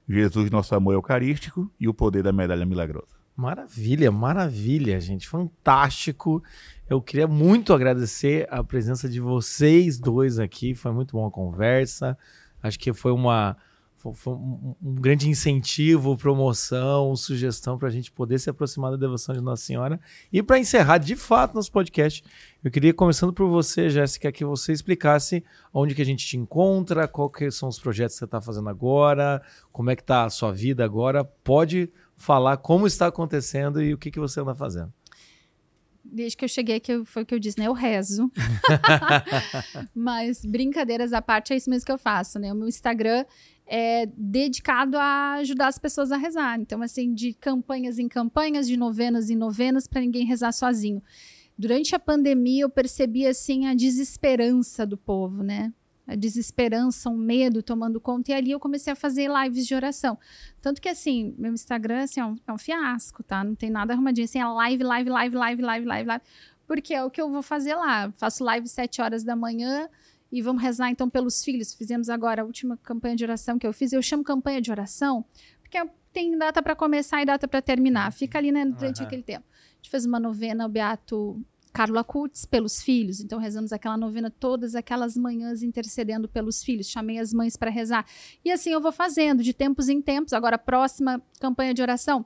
Jesus, 0.08 0.52
Nosso 0.52 0.76
Amor 0.76 0.94
Eucarístico 0.94 1.72
e 1.80 1.88
O 1.88 1.94
Poder 1.94 2.24
da 2.24 2.32
Medalha 2.32 2.66
Milagrosa. 2.66 3.16
Maravilha, 3.36 4.12
maravilha, 4.12 5.00
gente. 5.02 5.28
Fantástico. 5.28 6.42
Eu 6.90 7.02
queria 7.02 7.28
muito 7.28 7.74
agradecer 7.74 8.48
a 8.50 8.64
presença 8.64 9.10
de 9.10 9.20
vocês 9.20 10.00
dois 10.00 10.40
aqui. 10.40 10.74
Foi 10.74 10.92
muito 10.92 11.14
boa 11.14 11.28
a 11.28 11.32
conversa. 11.32 12.18
Acho 12.64 12.80
que 12.80 12.94
foi 12.94 13.12
uma 13.12 13.58
foi 14.14 14.34
um, 14.34 14.76
um, 14.82 14.96
grande 14.96 15.30
incentivo, 15.30 16.18
promoção, 16.18 17.16
sugestão 17.16 17.78
para 17.78 17.88
a 17.88 17.92
gente 17.92 18.12
poder 18.12 18.40
se 18.40 18.50
aproximar 18.50 18.92
da 18.92 18.98
devoção 18.98 19.34
de 19.34 19.42
Nossa 19.42 19.64
Senhora. 19.64 20.00
E 20.32 20.44
para 20.44 20.60
encerrar 20.60 20.98
de 20.98 21.16
fato 21.16 21.56
nosso 21.56 21.72
podcast, 21.72 22.24
eu 22.64 22.70
queria, 22.70 22.94
começando 22.94 23.34
por 23.34 23.48
você, 23.48 23.90
Jéssica, 23.90 24.32
que 24.32 24.46
você 24.46 24.72
explicasse 24.72 25.44
onde 25.74 25.96
que 25.96 26.02
a 26.02 26.06
gente 26.06 26.26
te 26.26 26.38
encontra, 26.38 27.08
quais 27.08 27.56
são 27.56 27.70
os 27.70 27.80
projetos 27.80 28.16
que 28.16 28.20
você 28.20 28.26
está 28.26 28.42
fazendo 28.42 28.70
agora, 28.70 29.42
como 29.72 29.90
é 29.90 29.96
que 29.96 30.02
está 30.02 30.26
a 30.26 30.30
sua 30.30 30.52
vida 30.52 30.84
agora. 30.84 31.24
Pode 31.24 31.92
falar 32.16 32.58
como 32.58 32.88
está 32.88 33.08
acontecendo 33.08 33.82
e 33.82 33.94
o 33.94 33.98
que, 33.98 34.12
que 34.12 34.20
você 34.20 34.40
anda 34.40 34.56
fazendo 34.56 34.94
desde 36.06 36.38
que 36.38 36.46
eu 36.46 36.50
cheguei 36.50 36.76
aqui, 36.78 37.04
foi 37.04 37.24
o 37.24 37.26
que 37.26 37.34
eu 37.34 37.40
disse, 37.40 37.60
né? 37.60 37.68
Eu 37.68 37.74
rezo. 37.74 38.32
Mas 39.94 40.46
brincadeiras 40.46 41.12
à 41.14 41.22
parte, 41.22 41.54
é 41.54 41.58
isso 41.58 41.70
mesmo 41.70 41.86
que 41.86 41.92
eu 41.92 41.98
faço, 41.98 42.40
né? 42.40 42.54
O 42.54 42.56
meu 42.56 42.68
Instagram 42.68 43.26
é 43.68 44.06
dedicado 44.16 44.98
a 44.98 45.34
ajudar 45.36 45.68
as 45.68 45.80
pessoas 45.80 46.12
a 46.12 46.18
rezar. 46.18 46.60
Então, 46.60 46.82
assim, 46.82 47.14
de 47.14 47.34
campanhas 47.34 47.98
em 47.98 48.08
campanhas, 48.08 48.68
de 48.68 48.78
novenas 48.78 49.30
em 49.30 49.36
novenas, 49.36 49.88
para 49.88 50.02
ninguém 50.02 50.26
rezar 50.26 50.52
sozinho. 50.52 51.02
Durante 51.58 51.96
a 51.96 52.00
pandemia, 52.00 52.64
eu 52.64 52.70
percebi, 52.70 53.26
assim, 53.26 53.66
a 53.66 53.74
desesperança 53.74 54.86
do 54.86 54.98
povo, 54.98 55.42
né? 55.42 55.74
A 56.06 56.14
desesperança, 56.14 57.10
um 57.10 57.18
medo 57.18 57.64
tomando 57.64 58.00
conta. 58.00 58.32
E 58.32 58.34
ali 58.36 58.52
eu 58.52 58.60
comecei 58.60 58.94
a 58.94 58.96
fazer 58.96 59.30
lives 59.30 59.66
de 59.66 59.74
oração. 59.74 60.20
Tanto 60.62 60.80
que, 60.80 60.90
assim, 60.90 61.34
meu 61.38 61.54
Instagram 61.54 62.04
assim, 62.04 62.20
é, 62.20 62.26
um, 62.26 62.36
é 62.46 62.54
um 62.54 62.58
fiasco, 62.58 63.24
tá? 63.24 63.44
Não 63.44 63.56
tem 63.56 63.72
nada 63.72 63.94
arrumadinho. 63.94 64.26
Assim, 64.26 64.40
é 64.40 64.46
live, 64.46 64.84
live, 64.84 65.10
live, 65.10 65.36
live, 65.36 65.62
live, 65.64 65.86
live, 65.86 66.08
live. 66.08 66.24
Porque 66.68 66.94
é 66.94 67.04
o 67.04 67.10
que 67.10 67.22
eu 67.22 67.32
vou 67.32 67.42
fazer 67.42 67.74
lá. 67.74 68.12
Faço 68.12 68.44
live 68.44 68.68
sete 68.68 69.02
horas 69.02 69.24
da 69.24 69.36
manhã, 69.36 69.90
e 70.32 70.42
vamos 70.42 70.62
rezar 70.62 70.90
então 70.90 71.10
pelos 71.10 71.44
filhos. 71.44 71.74
Fizemos 71.74 72.10
agora 72.10 72.42
a 72.42 72.46
última 72.46 72.78
campanha 72.78 73.16
de 73.16 73.24
oração 73.24 73.58
que 73.58 73.66
eu 73.66 73.74
fiz. 73.74 73.94
Eu 73.94 74.02
chamo 74.02 74.24
campanha 74.24 74.62
de 74.62 74.72
oração 74.72 75.26
porque 75.62 75.80
tem 76.14 76.38
data 76.38 76.62
para 76.62 76.76
começar 76.76 77.22
e 77.22 77.26
data 77.26 77.48
para 77.48 77.62
terminar. 77.62 78.12
Fica 78.12 78.38
ali 78.38 78.52
né, 78.52 78.66
durante 78.66 79.02
uhum. 79.02 79.08
aquele 79.08 79.24
tempo. 79.24 79.46
A 79.50 79.76
gente 79.78 79.90
fez 79.90 80.06
uma 80.06 80.20
novena 80.20 80.64
ao 80.64 80.70
Beato 80.70 81.42
Carlo 81.74 82.00
Acutis 82.00 82.46
pelos 82.46 82.82
filhos. 82.82 83.20
Então 83.20 83.38
rezamos 83.38 83.74
aquela 83.74 83.98
novena 83.98 84.32
todas 84.32 84.76
aquelas 84.76 85.18
manhãs 85.18 85.62
intercedendo 85.62 86.30
pelos 86.30 86.64
filhos. 86.64 86.90
Chamei 86.90 87.20
as 87.20 87.34
mães 87.34 87.58
para 87.58 87.70
rezar. 87.70 88.06
E 88.44 88.52
assim 88.52 88.72
eu 88.72 88.80
vou 88.80 88.94
fazendo 88.94 89.44
de 89.44 89.54
tempos 89.54 89.90
em 89.90 90.02
tempos. 90.02 90.32
Agora 90.32 90.58
próxima 90.58 91.22
campanha 91.40 91.74
de 91.74 91.82
oração 91.82 92.26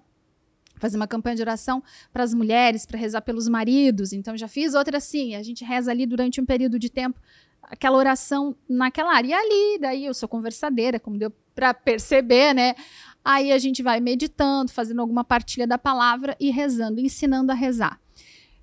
fazer 0.79 0.95
uma 0.95 1.07
campanha 1.07 1.35
de 1.35 1.41
oração 1.41 1.83
para 2.13 2.23
as 2.23 2.33
mulheres, 2.33 2.85
para 2.85 2.97
rezar 2.97 3.21
pelos 3.21 3.49
maridos. 3.49 4.13
Então 4.13 4.37
já 4.37 4.47
fiz 4.47 4.73
outra 4.73 4.97
assim, 4.97 5.35
a 5.35 5.43
gente 5.43 5.63
reza 5.63 5.91
ali 5.91 6.05
durante 6.05 6.39
um 6.39 6.45
período 6.45 6.79
de 6.79 6.89
tempo 6.89 7.19
aquela 7.63 7.97
oração 7.97 8.55
naquela 8.67 9.13
área. 9.13 9.29
E 9.29 9.33
ali, 9.33 9.79
daí 9.79 10.05
eu 10.05 10.13
sou 10.13 10.27
conversadeira, 10.27 10.99
como 10.99 11.17
deu 11.17 11.31
para 11.53 11.73
perceber, 11.73 12.53
né? 12.53 12.75
Aí 13.23 13.51
a 13.51 13.57
gente 13.57 13.83
vai 13.83 13.99
meditando, 13.99 14.71
fazendo 14.71 15.01
alguma 15.01 15.23
partilha 15.23 15.67
da 15.67 15.77
palavra 15.77 16.35
e 16.39 16.49
rezando, 16.49 16.99
ensinando 16.99 17.51
a 17.51 17.55
rezar. 17.55 17.99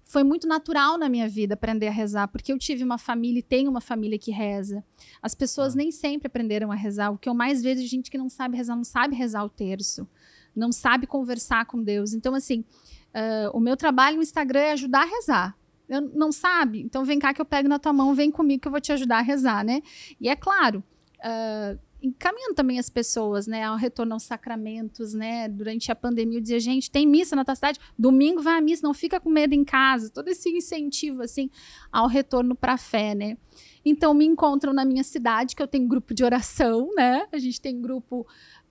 Foi 0.02 0.22
muito 0.22 0.46
natural 0.46 0.96
na 0.96 1.08
minha 1.08 1.28
vida 1.28 1.54
aprender 1.54 1.88
a 1.88 1.90
rezar, 1.90 2.28
porque 2.28 2.52
eu 2.52 2.58
tive 2.58 2.82
uma 2.82 2.96
família 2.96 3.40
e 3.40 3.42
tenho 3.42 3.70
uma 3.70 3.80
família 3.80 4.18
que 4.18 4.30
reza. 4.30 4.84
As 5.20 5.34
pessoas 5.34 5.74
ah. 5.74 5.76
nem 5.76 5.90
sempre 5.90 6.26
aprenderam 6.28 6.72
a 6.72 6.74
rezar. 6.74 7.10
O 7.10 7.18
que 7.18 7.28
eu 7.28 7.34
mais 7.34 7.62
vejo 7.62 7.82
é 7.82 7.86
gente 7.86 8.10
que 8.10 8.16
não 8.16 8.28
sabe 8.28 8.56
rezar, 8.56 8.76
não 8.76 8.84
sabe 8.84 9.14
rezar 9.14 9.44
o 9.44 9.48
terço, 9.48 10.08
não 10.54 10.72
sabe 10.72 11.06
conversar 11.06 11.66
com 11.66 11.82
Deus. 11.82 12.14
Então, 12.14 12.34
assim, 12.34 12.60
uh, 12.60 13.50
o 13.52 13.60
meu 13.60 13.76
trabalho 13.76 14.16
no 14.16 14.22
Instagram 14.22 14.60
é 14.60 14.72
ajudar 14.72 15.02
a 15.02 15.06
rezar 15.06 15.56
não 15.88 16.32
sabe? 16.32 16.80
Então 16.80 17.04
vem 17.04 17.18
cá 17.18 17.32
que 17.32 17.40
eu 17.40 17.44
pego 17.44 17.68
na 17.68 17.78
tua 17.78 17.92
mão, 17.92 18.14
vem 18.14 18.30
comigo 18.30 18.62
que 18.62 18.68
eu 18.68 18.72
vou 18.72 18.80
te 18.80 18.92
ajudar 18.92 19.18
a 19.18 19.22
rezar, 19.22 19.64
né? 19.64 19.82
E 20.20 20.28
é 20.28 20.36
claro, 20.36 20.82
uh, 21.18 21.78
encaminhando 22.02 22.54
também 22.54 22.78
as 22.78 22.90
pessoas, 22.90 23.46
né, 23.46 23.64
ao 23.64 23.76
retorno 23.76 24.14
aos 24.14 24.22
sacramentos, 24.22 25.14
né? 25.14 25.48
Durante 25.48 25.90
a 25.90 25.96
pandemia 25.96 26.38
eu 26.38 26.42
dizia, 26.42 26.60
gente, 26.60 26.90
tem 26.90 27.06
missa 27.06 27.34
na 27.34 27.44
tua 27.44 27.54
cidade, 27.54 27.80
domingo 27.98 28.42
vai 28.42 28.58
à 28.58 28.60
missa, 28.60 28.86
não 28.86 28.94
fica 28.94 29.18
com 29.18 29.30
medo 29.30 29.54
em 29.54 29.64
casa. 29.64 30.10
Todo 30.10 30.28
esse 30.28 30.48
incentivo 30.50 31.22
assim 31.22 31.50
ao 31.90 32.06
retorno 32.06 32.54
para 32.54 32.74
a 32.74 32.78
fé, 32.78 33.14
né? 33.14 33.36
Então 33.84 34.12
me 34.12 34.24
encontram 34.24 34.72
na 34.72 34.84
minha 34.84 35.04
cidade, 35.04 35.54
que 35.54 35.62
eu 35.62 35.68
tenho 35.68 35.86
grupo 35.86 36.12
de 36.12 36.24
oração, 36.24 36.90
né? 36.96 37.26
A 37.32 37.38
gente 37.38 37.60
tem 37.60 37.80
grupo 37.80 38.26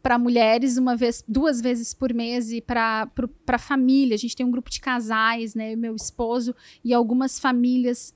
para 0.05 0.19
mulheres 0.19 0.77
uma 0.77 0.95
vez, 0.95 1.23
duas 1.27 1.59
vezes 1.59 1.91
por 1.91 2.13
mês 2.13 2.51
e 2.51 2.61
para 2.61 3.09
a 3.47 3.57
família. 3.57 4.13
A 4.13 4.19
gente 4.19 4.35
tem 4.35 4.45
um 4.45 4.51
grupo 4.51 4.69
de 4.69 4.79
casais, 4.79 5.55
né? 5.55 5.75
Meu 5.75 5.95
esposo 5.95 6.55
e 6.83 6.93
algumas 6.93 7.39
famílias. 7.39 8.13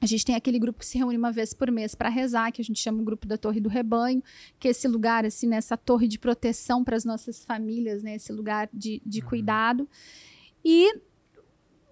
A 0.00 0.06
gente 0.06 0.26
tem 0.26 0.34
aquele 0.34 0.58
grupo 0.58 0.80
que 0.80 0.86
se 0.86 0.98
reúne 0.98 1.16
uma 1.16 1.30
vez 1.30 1.54
por 1.54 1.70
mês 1.70 1.94
para 1.94 2.08
rezar, 2.08 2.50
que 2.50 2.60
a 2.60 2.64
gente 2.64 2.80
chama 2.80 3.00
o 3.00 3.04
grupo 3.04 3.28
da 3.28 3.38
Torre 3.38 3.60
do 3.60 3.68
Rebanho, 3.68 4.20
que 4.58 4.66
é 4.66 4.72
esse 4.72 4.88
lugar, 4.88 5.24
assim, 5.24 5.46
nessa 5.46 5.76
torre 5.76 6.08
de 6.08 6.18
proteção 6.18 6.82
para 6.82 6.96
as 6.96 7.04
nossas 7.04 7.44
famílias, 7.44 8.02
né? 8.02 8.16
Esse 8.16 8.32
lugar 8.32 8.68
de, 8.74 9.00
de 9.06 9.20
uhum. 9.20 9.28
cuidado. 9.28 9.88
E 10.64 10.98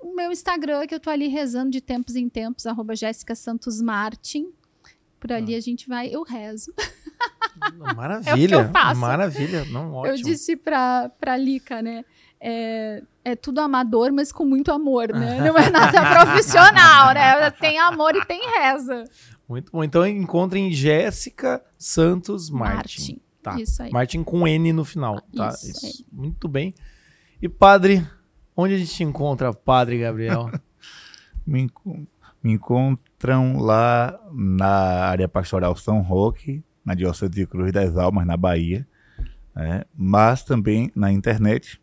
o 0.01 0.17
meu 0.17 0.33
Instagram, 0.33 0.85
que 0.85 0.97
eu 0.97 1.01
tô 1.01 1.11
ali 1.11 1.29
rezando 1.29 1.71
de 1.71 1.81
tempos 1.81 2.17
em 2.17 2.29
tempos, 2.29 2.67
arroba 2.67 2.97
Jéssica 2.97 3.37
Santos 3.37 3.81
Martin. 3.81 4.53
Por 5.23 5.33
ali 5.33 5.55
ah. 5.55 5.59
a 5.59 5.61
gente 5.61 5.89
vai, 5.89 6.09
eu 6.09 6.25
rezo. 6.25 6.75
Maravilha. 7.95 8.57
é 8.57 8.69
faço. 8.69 9.01
Maravilha. 9.01 9.65
Não, 9.67 9.95
ótimo. 9.95 10.17
Eu 10.17 10.21
disse 10.21 10.57
pra, 10.57 11.09
pra 11.21 11.37
Lica, 11.37 11.81
né? 11.81 12.05
É, 12.41 13.01
é 13.25 13.37
tudo 13.37 13.61
amador, 13.61 14.13
mas 14.13 14.33
com 14.33 14.45
muito 14.45 14.73
amor, 14.73 15.13
né? 15.13 15.39
Não 15.47 15.57
é 15.57 15.71
nada 15.71 16.25
profissional, 16.25 17.15
né? 17.15 17.53
Tem 17.53 17.79
amor 17.79 18.17
e 18.17 18.27
tem 18.27 18.41
reza. 18.59 19.05
Muito 19.49 19.71
bom. 19.71 19.85
Então 19.85 20.05
encontrem 20.05 20.73
Jéssica 20.73 21.65
Santos 21.79 22.51
Martin. 22.51 22.75
Martin. 22.75 23.21
Tá. 23.41 23.61
Isso 23.61 23.81
aí. 23.81 23.93
Martin 23.93 24.25
com 24.25 24.47
N 24.49 24.73
no 24.73 24.85
final, 24.85 25.21
tá? 25.37 25.51
Isso, 25.51 25.87
Isso. 25.87 26.07
Muito 26.11 26.49
bem. 26.49 26.75
E 27.41 27.49
padre, 27.49 28.05
onde 28.57 28.75
a 28.75 28.79
gente 28.79 29.05
encontra 29.05 29.55
Padre 29.55 30.01
Gabriel? 30.01 30.51
me, 31.47 31.71
me 32.43 32.59
encontram 33.23 33.59
lá 33.61 34.19
na 34.33 35.07
área 35.07 35.29
pastoral 35.29 35.77
São 35.77 36.01
Roque, 36.01 36.63
na 36.85 36.93
Diocese 36.95 37.31
de 37.31 37.47
Cruz 37.47 37.73
das 37.73 37.97
Almas, 37.97 38.27
na 38.27 38.37
Bahia, 38.37 38.87
né? 39.55 39.85
mas 39.97 40.43
também 40.43 40.91
na 40.95 41.13
internet, 41.13 41.81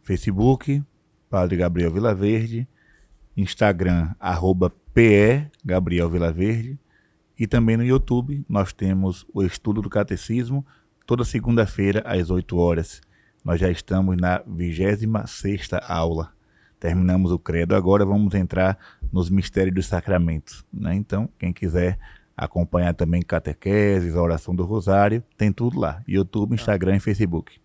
Facebook, 0.00 0.82
Padre 1.28 1.56
Gabriel 1.56 1.92
Vilaverde, 1.92 2.66
Instagram, 3.36 4.14
arroba 4.18 4.72
PE 4.94 5.50
Gabriel 5.62 6.08
Vilaverde, 6.08 6.78
e 7.38 7.46
também 7.46 7.76
no 7.76 7.84
YouTube 7.84 8.44
nós 8.48 8.72
temos 8.72 9.26
o 9.32 9.42
Estudo 9.42 9.82
do 9.82 9.90
Catecismo, 9.90 10.64
toda 11.06 11.24
segunda-feira 11.24 12.02
às 12.06 12.30
8 12.30 12.56
horas. 12.56 13.02
Nós 13.44 13.60
já 13.60 13.70
estamos 13.70 14.16
na 14.16 14.42
26 14.46 15.68
aula. 15.82 16.32
Terminamos 16.82 17.30
o 17.30 17.38
credo, 17.38 17.76
agora 17.76 18.04
vamos 18.04 18.34
entrar 18.34 18.76
nos 19.12 19.30
mistérios 19.30 19.72
dos 19.72 19.86
sacramentos. 19.86 20.64
Né? 20.72 20.96
Então, 20.96 21.28
quem 21.38 21.52
quiser 21.52 21.96
acompanhar 22.36 22.92
também 22.92 23.22
catequeses, 23.22 24.16
a 24.16 24.20
oração 24.20 24.52
do 24.52 24.64
rosário, 24.64 25.22
tem 25.38 25.52
tudo 25.52 25.78
lá. 25.78 26.02
YouTube, 26.08 26.54
Instagram 26.54 26.96
e 26.96 26.98
Facebook. 26.98 27.60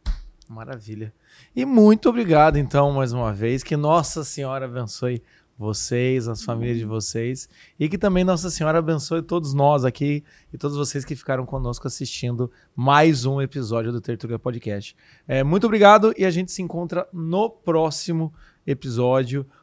Maravilha. 0.48 1.12
E 1.56 1.66
muito 1.66 2.08
obrigado, 2.10 2.58
então, 2.58 2.92
mais 2.92 3.12
uma 3.12 3.34
vez. 3.34 3.64
Que 3.64 3.76
Nossa 3.76 4.24
Senhora 4.24 4.66
abençoe 4.66 5.24
vocês, 5.58 6.28
as 6.28 6.44
famílias 6.44 6.78
de 6.78 6.86
vocês. 6.86 7.50
E 7.80 7.90
que 7.90 7.98
também 7.98 8.24
Nossa 8.24 8.52
Senhora 8.52 8.78
abençoe 8.78 9.24
todos 9.24 9.52
nós 9.52 9.84
aqui 9.84 10.24
e 10.54 10.58
todos 10.60 10.78
vocês 10.78 11.04
que 11.04 11.16
ficaram 11.16 11.44
conosco 11.44 11.88
assistindo 11.88 12.52
mais 12.76 13.26
um 13.26 13.42
episódio 13.42 13.92
do 13.92 14.00
Tertulia 14.00 14.38
Podcast. 14.38 14.96
É, 15.28 15.44
muito 15.44 15.66
obrigado 15.66 16.14
e 16.16 16.24
a 16.24 16.30
gente 16.30 16.52
se 16.52 16.62
encontra 16.62 17.08
no 17.12 17.50
próximo 17.50 18.32
episódio, 18.32 18.47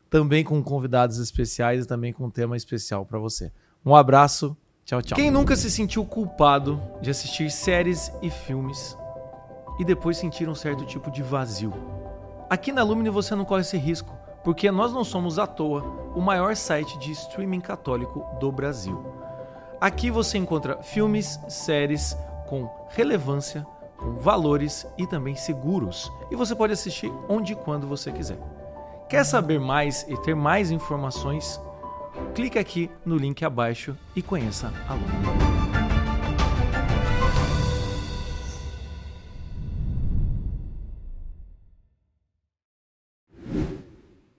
também 0.09 0.44
com 0.44 0.62
convidados 0.62 1.18
especiais 1.18 1.85
e 1.85 1.89
também 1.89 2.12
com 2.12 2.26
um 2.26 2.31
tema 2.31 2.56
especial 2.56 3.05
para 3.05 3.18
você. 3.18 3.52
Um 3.85 3.94
abraço 3.94 4.56
Tchau, 4.85 5.01
tchau. 5.01 5.16
Quem 5.16 5.31
nunca 5.31 5.56
se 5.56 5.70
sentiu 5.70 6.05
culpado 6.05 6.81
de 7.01 7.09
assistir 7.09 7.51
séries 7.51 8.12
e 8.20 8.28
filmes 8.28 8.97
e 9.78 9.85
depois 9.85 10.18
sentir 10.18 10.47
um 10.47 10.55
certo 10.55 10.85
tipo 10.85 11.10
de 11.10 11.22
vazio? 11.22 11.72
Aqui 12.51 12.70
na 12.70 12.82
Lumine 12.82 13.09
você 13.09 13.35
não 13.35 13.47
corre 13.47 13.62
esse 13.62 13.78
risco, 13.78 14.14
porque 14.44 14.70
nós 14.70 14.93
não 14.93 15.02
somos 15.02 15.39
à 15.39 15.47
toa 15.47 15.82
o 16.14 16.20
maior 16.20 16.55
site 16.55 16.98
de 16.98 17.12
streaming 17.12 17.60
católico 17.60 18.26
do 18.39 18.52
Brasil. 18.52 19.02
Aqui 19.81 20.10
você 20.10 20.36
encontra 20.36 20.82
filmes, 20.82 21.40
séries 21.48 22.14
com 22.47 22.70
relevância 22.90 23.66
com 23.97 24.18
valores 24.18 24.86
e 24.98 25.06
também 25.06 25.35
seguros. 25.35 26.12
E 26.31 26.36
você 26.36 26.55
pode 26.55 26.72
assistir 26.72 27.10
onde 27.28 27.55
e 27.55 27.56
quando 27.56 27.86
você 27.86 28.12
quiser. 28.12 28.39
Quer 29.15 29.23
saber 29.23 29.61
mais 29.61 30.05
e 30.09 30.16
ter 30.23 30.35
mais 30.35 30.73
informações? 30.73 31.61
Clique 32.35 32.59
aqui 32.59 32.91
no 33.07 33.16
link 33.16 33.45
abaixo 33.45 33.97
e 34.16 34.20
conheça 34.20 34.73
a 34.89 34.95
Lumina. 34.95 35.84